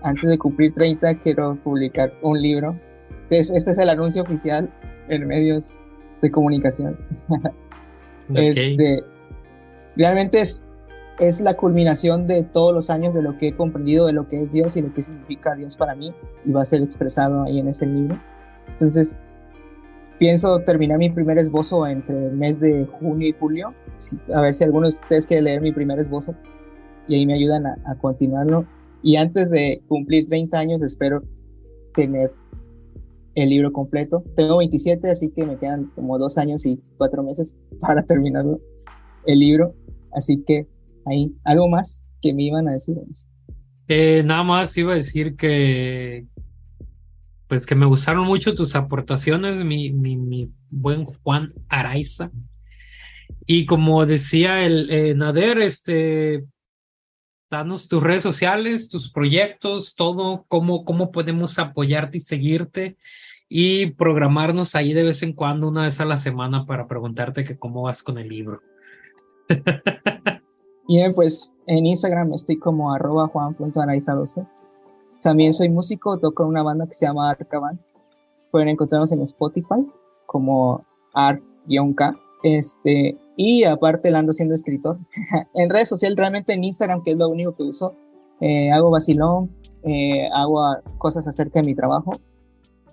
Antes 0.02 0.30
de 0.30 0.38
cumplir 0.38 0.74
30 0.74 1.20
quiero 1.20 1.56
publicar 1.64 2.14
un 2.22 2.42
libro. 2.42 2.80
este 3.30 3.58
es 3.58 3.78
el 3.78 3.90
anuncio 3.90 4.24
oficial 4.24 4.72
en 5.10 5.28
medios 5.28 5.84
de 6.22 6.32
comunicación. 6.32 6.98
Este, 8.34 9.06
realmente 9.96 10.42
es, 10.42 10.62
es 11.18 11.40
la 11.40 11.54
culminación 11.54 12.28
de 12.28 12.44
todos 12.44 12.74
los 12.74 12.90
años 12.90 13.14
de 13.14 13.22
lo 13.22 13.38
que 13.38 13.48
he 13.48 13.56
comprendido 13.56 14.06
de 14.06 14.12
lo 14.12 14.28
que 14.28 14.42
es 14.42 14.52
Dios 14.52 14.76
y 14.76 14.82
lo 14.82 14.94
que 14.94 15.02
significa 15.02 15.56
Dios 15.56 15.78
para 15.78 15.96
mí 15.96 16.14
y 16.44 16.52
va 16.52 16.64
a 16.64 16.66
ser 16.66 16.82
expresado 16.82 17.44
ahí 17.44 17.60
en 17.60 17.70
ese 17.70 17.86
libro. 17.86 18.22
Entonces, 18.68 19.18
pienso 20.20 20.60
terminar 20.60 20.98
mi 20.98 21.10
primer 21.10 21.38
esbozo 21.38 21.86
entre 21.88 22.28
el 22.28 22.34
mes 22.34 22.60
de 22.60 22.86
junio 22.86 23.28
y 23.28 23.34
julio. 23.34 23.74
A 24.34 24.42
ver 24.42 24.54
si 24.54 24.64
alguno 24.64 24.88
de 24.88 24.90
ustedes 24.90 25.28
quiere 25.28 25.44
leer 25.44 25.62
mi 25.62 25.72
primer 25.72 26.00
esbozo 26.00 26.36
y 27.08 27.16
ahí 27.16 27.26
me 27.26 27.34
ayudan 27.34 27.66
a, 27.66 27.98
continuarlo. 28.02 28.66
Y 29.04 29.16
antes 29.16 29.50
de 29.50 29.82
cumplir 29.88 30.28
30 30.28 30.58
años 30.58 30.82
espero 30.82 31.24
tener 31.96 32.32
el 33.36 33.50
libro 33.50 33.72
completo. 33.72 34.24
Tengo 34.36 34.58
27, 34.58 35.10
así 35.10 35.30
que 35.30 35.46
me 35.46 35.58
quedan 35.58 35.92
como 35.96 36.18
dos 36.18 36.38
años 36.38 36.66
y 36.66 36.80
cuatro 36.98 37.24
meses 37.24 37.56
para 37.80 38.04
terminarlo, 38.04 38.60
el 39.26 39.40
libro. 39.40 39.76
Así 40.12 40.44
que 40.44 40.68
ahí, 41.06 41.36
algo 41.44 41.70
más 41.70 42.04
que 42.22 42.34
me 42.34 42.44
iban 42.44 42.68
a 42.68 42.74
decir. 42.74 42.98
Eh, 43.88 44.24
nada 44.26 44.44
más 44.44 44.76
iba 44.78 44.94
a 44.94 44.96
decir 44.96 45.36
que 45.36 46.26
pues 47.48 47.66
que 47.66 47.76
me 47.76 47.86
gustaron 47.86 48.26
mucho 48.26 48.56
tus 48.56 48.76
aportaciones, 48.76 49.64
mi, 49.64 49.92
mi, 49.92 50.18
mi 50.18 50.52
buen 50.70 51.06
Juan 51.06 51.48
Araiza. 51.70 52.32
Y 53.46 53.66
como 53.66 54.06
decía 54.06 54.66
el 54.66 54.90
eh, 54.90 55.16
Nader, 55.16 55.60
este, 55.60 56.46
danos 57.50 57.88
tus 57.88 58.04
redes 58.04 58.24
sociales, 58.24 58.90
tus 58.90 59.12
proyectos, 59.12 59.96
todo, 59.96 60.46
cómo, 60.48 60.84
cómo 60.84 61.12
podemos 61.12 61.58
apoyarte 61.60 62.18
y 62.18 62.22
seguirte 62.22 62.98
y 63.50 63.92
programarnos 63.92 64.76
ahí 64.76 64.94
de 64.94 65.04
vez 65.04 65.24
en 65.24 65.34
cuando, 65.34 65.70
una 65.70 65.84
vez 65.84 66.02
a 66.02 66.06
la 66.06 66.18
semana, 66.18 66.66
para 66.66 66.88
preguntarte 66.88 67.46
que 67.46 67.58
cómo 67.58 67.84
vas 67.84 68.04
con 68.04 68.18
el 68.18 68.28
libro. 68.28 68.62
Bien, 70.88 71.14
pues 71.14 71.54
en 71.66 71.86
Instagram 71.86 72.34
estoy 72.34 72.58
como 72.58 72.94
arroba 72.94 73.28
juan.araiza12. 73.28 74.57
También 75.28 75.54
soy 75.54 75.68
músico, 75.68 76.18
toco 76.20 76.44
en 76.44 76.50
una 76.52 76.64
banda 76.64 76.88
que 76.88 76.94
se 76.94 77.06
llama 77.06 77.30
Arcaban. 77.30 77.78
Pueden 78.50 78.70
encontrarnos 78.70 79.12
en 79.12 79.22
Spotify 79.24 79.86
como 80.26 80.86
Ar-K. 81.14 82.16
Este, 82.44 83.18
y 83.36 83.66
aparte 83.66 84.10
la 84.10 84.20
ando 84.20 84.32
siendo 84.32 84.56
escritor. 84.56 84.98
en 85.54 85.70
redes 85.70 85.90
sociales, 85.90 86.16
realmente 86.16 86.54
en 86.54 86.64
Instagram, 86.64 87.04
que 87.04 87.12
es 87.12 87.18
lo 87.18 87.28
único 87.28 87.54
que 87.58 87.64
uso, 87.64 87.94
eh, 88.40 88.72
hago 88.72 88.90
vacilón, 88.90 89.54
eh, 89.84 90.30
hago 90.32 90.62
cosas 90.98 91.28
acerca 91.28 91.60
de 91.60 91.66
mi 91.66 91.76
trabajo. 91.76 92.14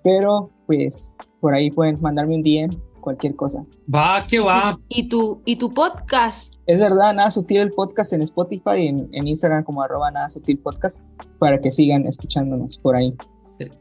Pero 0.03 0.49
pues 0.67 1.15
por 1.39 1.53
ahí 1.53 1.71
pueden 1.71 2.01
mandarme 2.01 2.35
un 2.35 2.43
DM 2.43 2.77
cualquier 3.05 3.35
cosa. 3.35 3.63
Va, 3.93 4.25
que 4.27 4.39
va. 4.39 4.77
¿Y 4.89 5.07
tu, 5.07 5.41
y 5.45 5.55
tu 5.55 5.73
podcast? 5.73 6.55
Es 6.65 6.81
verdad, 6.81 7.13
Nada 7.13 7.29
Sutil 7.29 7.59
el 7.59 7.71
podcast 7.71 8.11
en 8.13 8.23
Spotify 8.23 8.77
y 8.77 8.87
en, 8.87 9.27
Instagram 9.27 9.63
como 9.63 9.83
arroba 9.83 10.09
Nada 10.11 10.27
Sutil 10.27 10.57
Podcast 10.57 10.99
para 11.39 11.61
que 11.61 11.71
sigan 11.71 12.07
escuchándonos 12.07 12.79
por 12.79 12.95
ahí. 12.95 13.15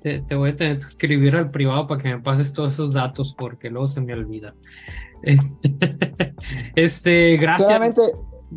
Te, 0.01 0.23
voy 0.37 0.51
a 0.51 0.57
tener 0.57 0.77
que 0.77 0.83
escribir 0.83 1.35
al 1.35 1.51
privado 1.51 1.87
para 1.89 2.01
que 2.01 2.09
me 2.11 2.21
pases 2.21 2.53
todos 2.53 2.75
esos 2.75 2.93
datos 2.93 3.35
porque 3.37 3.71
luego 3.71 3.87
se 3.87 4.03
me 4.03 4.13
olvida. 4.13 4.55
este, 6.77 7.39
gracias. 7.39 7.67
Solamente 7.67 8.03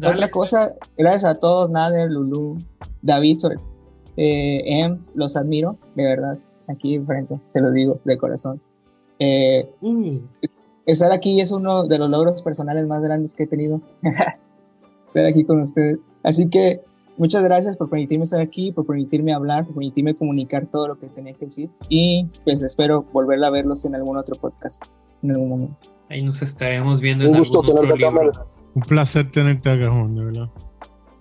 otra 0.03 0.29
cosa, 0.29 0.75
gracias 0.97 1.31
a 1.31 1.39
todos, 1.39 1.71
Nader, 1.71 2.11
Lulu, 2.11 2.61
David, 3.01 3.37
eh, 4.17 4.61
Em, 4.65 4.99
los 5.15 5.37
admiro, 5.37 5.77
de 5.95 6.03
verdad, 6.03 6.37
aquí 6.67 6.95
enfrente, 6.95 7.39
se 7.47 7.61
los 7.61 7.73
digo 7.73 7.99
de 8.03 8.17
corazón. 8.17 8.61
Eh, 9.17 9.67
mm 9.81 10.17
estar 10.87 11.11
aquí 11.11 11.39
es 11.41 11.51
uno 11.51 11.83
de 11.83 11.99
los 11.99 12.09
logros 12.09 12.41
personales 12.41 12.87
más 12.87 13.03
grandes 13.03 13.35
que 13.35 13.43
he 13.43 13.47
tenido. 13.47 13.81
estar 15.07 15.25
aquí 15.25 15.43
con 15.43 15.61
ustedes. 15.61 15.99
Así 16.23 16.49
que 16.49 16.81
muchas 17.17 17.43
gracias 17.43 17.77
por 17.77 17.89
permitirme 17.89 18.23
estar 18.23 18.41
aquí, 18.41 18.71
por 18.71 18.85
permitirme 18.85 19.33
hablar, 19.33 19.65
por 19.65 19.75
permitirme 19.75 20.15
comunicar 20.15 20.65
todo 20.67 20.87
lo 20.87 20.99
que 20.99 21.07
tenía 21.07 21.33
que 21.33 21.45
decir. 21.45 21.69
Y 21.89 22.27
pues 22.43 22.63
espero 22.63 23.03
volver 23.13 23.43
a 23.43 23.49
verlos 23.49 23.85
en 23.85 23.95
algún 23.95 24.17
otro 24.17 24.35
podcast 24.35 24.83
en 25.21 25.31
algún 25.31 25.49
momento. 25.49 25.77
Ahí 26.09 26.21
nos 26.21 26.41
estaremos 26.41 27.01
viendo 27.01 27.25
un 27.25 27.35
en 27.35 27.37
gusto 27.39 27.59
algún 27.59 27.87
tenerte 27.87 28.05
otro 28.05 28.47
Un 28.75 28.81
placer 28.83 29.29
tenerte 29.29 29.69
acá, 29.69 29.91
Juan, 29.91 30.15
de 30.15 30.25
verdad. 30.25 30.49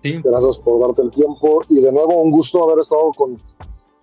Sí. 0.03 0.21
Gracias 0.23 0.59
por 0.59 0.81
darte 0.81 1.03
el 1.03 1.11
tiempo 1.11 1.63
y 1.69 1.81
de 1.81 1.91
nuevo 1.91 2.23
un 2.23 2.31
gusto 2.31 2.63
haber 2.63 2.79
estado 2.79 3.11
con 3.17 3.41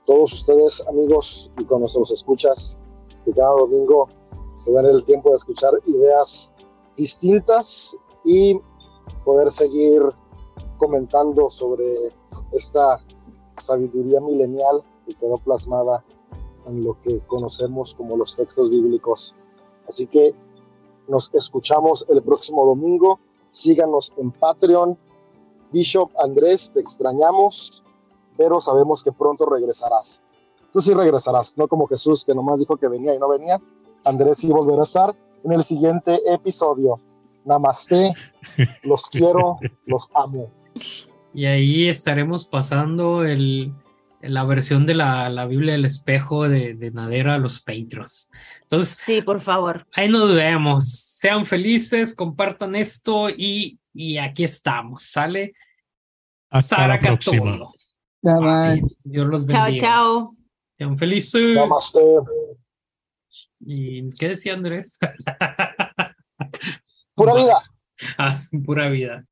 todos 0.06 0.34
ustedes, 0.34 0.84
amigos, 0.90 1.50
y 1.58 1.64
con 1.64 1.80
nuestros 1.80 2.12
escuchas 2.12 2.78
que 3.24 3.32
cada 3.32 3.52
domingo 3.52 4.10
se 4.56 4.72
dan 4.72 4.86
el 4.86 5.04
tiempo 5.04 5.30
de 5.30 5.36
escuchar 5.36 5.74
ideas 5.86 6.52
distintas 6.96 7.96
y 8.24 8.60
poder 9.26 9.50
seguir 9.50 10.02
comentando 10.78 11.50
sobre 11.50 11.86
esta 12.52 13.04
sabiduría 13.54 14.20
milenial 14.22 14.84
que 15.06 15.16
quedó 15.16 15.38
plasmada 15.38 16.04
en 16.66 16.84
lo 16.84 16.98
que 17.00 17.20
conocemos 17.28 17.94
como 17.94 18.16
los 18.16 18.36
textos 18.36 18.70
bíblicos. 18.70 19.36
Así 19.88 20.08
que 20.08 20.34
nos 21.08 21.30
escuchamos 21.34 22.06
el 22.10 22.22
próximo 22.22 22.66
domingo. 22.66 23.20
Síganos 23.50 24.12
en 24.18 24.32
Patreon. 24.32 24.98
Bishop 25.72 26.12
Andrés, 26.20 26.72
te 26.72 26.80
extrañamos, 26.80 27.82
pero 28.38 28.60
sabemos 28.60 29.02
que 29.02 29.12
pronto 29.12 29.46
regresarás. 29.46 30.22
Tú 30.72 30.82
sí 30.82 30.94
regresarás, 30.94 31.58
no 31.58 31.68
como 31.68 31.88
Jesús 31.88 32.24
que 32.24 32.34
nomás 32.34 32.60
dijo 32.60 32.78
que 32.78 32.88
venía 32.88 33.14
y 33.14 33.20
no 33.20 33.28
venía. 33.28 33.60
Andrés 34.06 34.44
y 34.44 34.48
volver 34.48 34.80
a 34.80 34.84
estar 34.84 35.16
en 35.44 35.52
el 35.52 35.64
siguiente 35.64 36.20
episodio. 36.32 37.00
Namaste, 37.46 38.14
los 38.84 39.06
quiero, 39.08 39.58
los 39.86 40.08
amo. 40.14 40.52
Y 41.34 41.46
ahí 41.46 41.88
estaremos 41.88 42.46
pasando 42.46 43.26
el, 43.26 43.74
la 44.22 44.46
versión 44.46 44.86
de 44.86 44.94
la, 44.96 45.30
la 45.30 45.46
Biblia 45.46 45.74
del 45.74 45.86
espejo 45.86 46.48
de, 46.48 46.76
de, 46.76 46.92
Nadera 46.92 47.36
a 47.36 47.38
los 47.38 47.62
Patreons. 47.62 48.30
Entonces, 48.62 48.98
sí, 48.98 49.22
por 49.22 49.42
favor. 49.42 49.86
Ahí 49.94 50.08
nos 50.10 50.34
vemos. 50.36 50.90
Sean 50.90 51.46
felices, 51.46 52.16
compartan 52.16 52.76
esto 52.76 53.30
y, 53.30 53.80
y 53.94 54.18
aquí 54.18 54.44
estamos. 54.44 55.04
¿Sale? 55.04 55.54
Hasta 56.50 56.76
Sara 56.76 56.96
la 56.96 57.00
próxima. 57.00 57.58
Dios 59.04 59.28
los 59.28 59.46
bendiga. 59.46 59.78
Chao, 59.78 59.78
chao. 59.78 60.36
Sean 60.78 60.98
felices. 60.98 61.56
Namaste. 61.56 62.00
¿Y 63.66 64.10
qué 64.20 64.30
decía 64.30 64.54
Andrés? 64.54 65.00
Pura 67.16 67.34
vida. 67.36 67.64
Ah, 68.18 68.36
pura 68.66 68.90
vida. 68.90 69.24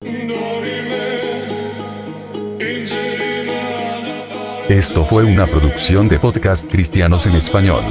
Esto 4.70 5.04
fue 5.04 5.26
una 5.26 5.48
producción 5.48 6.08
de 6.08 6.20
podcast 6.20 6.72
cristianos 6.72 7.26
en 7.26 7.34
español. 7.36 7.84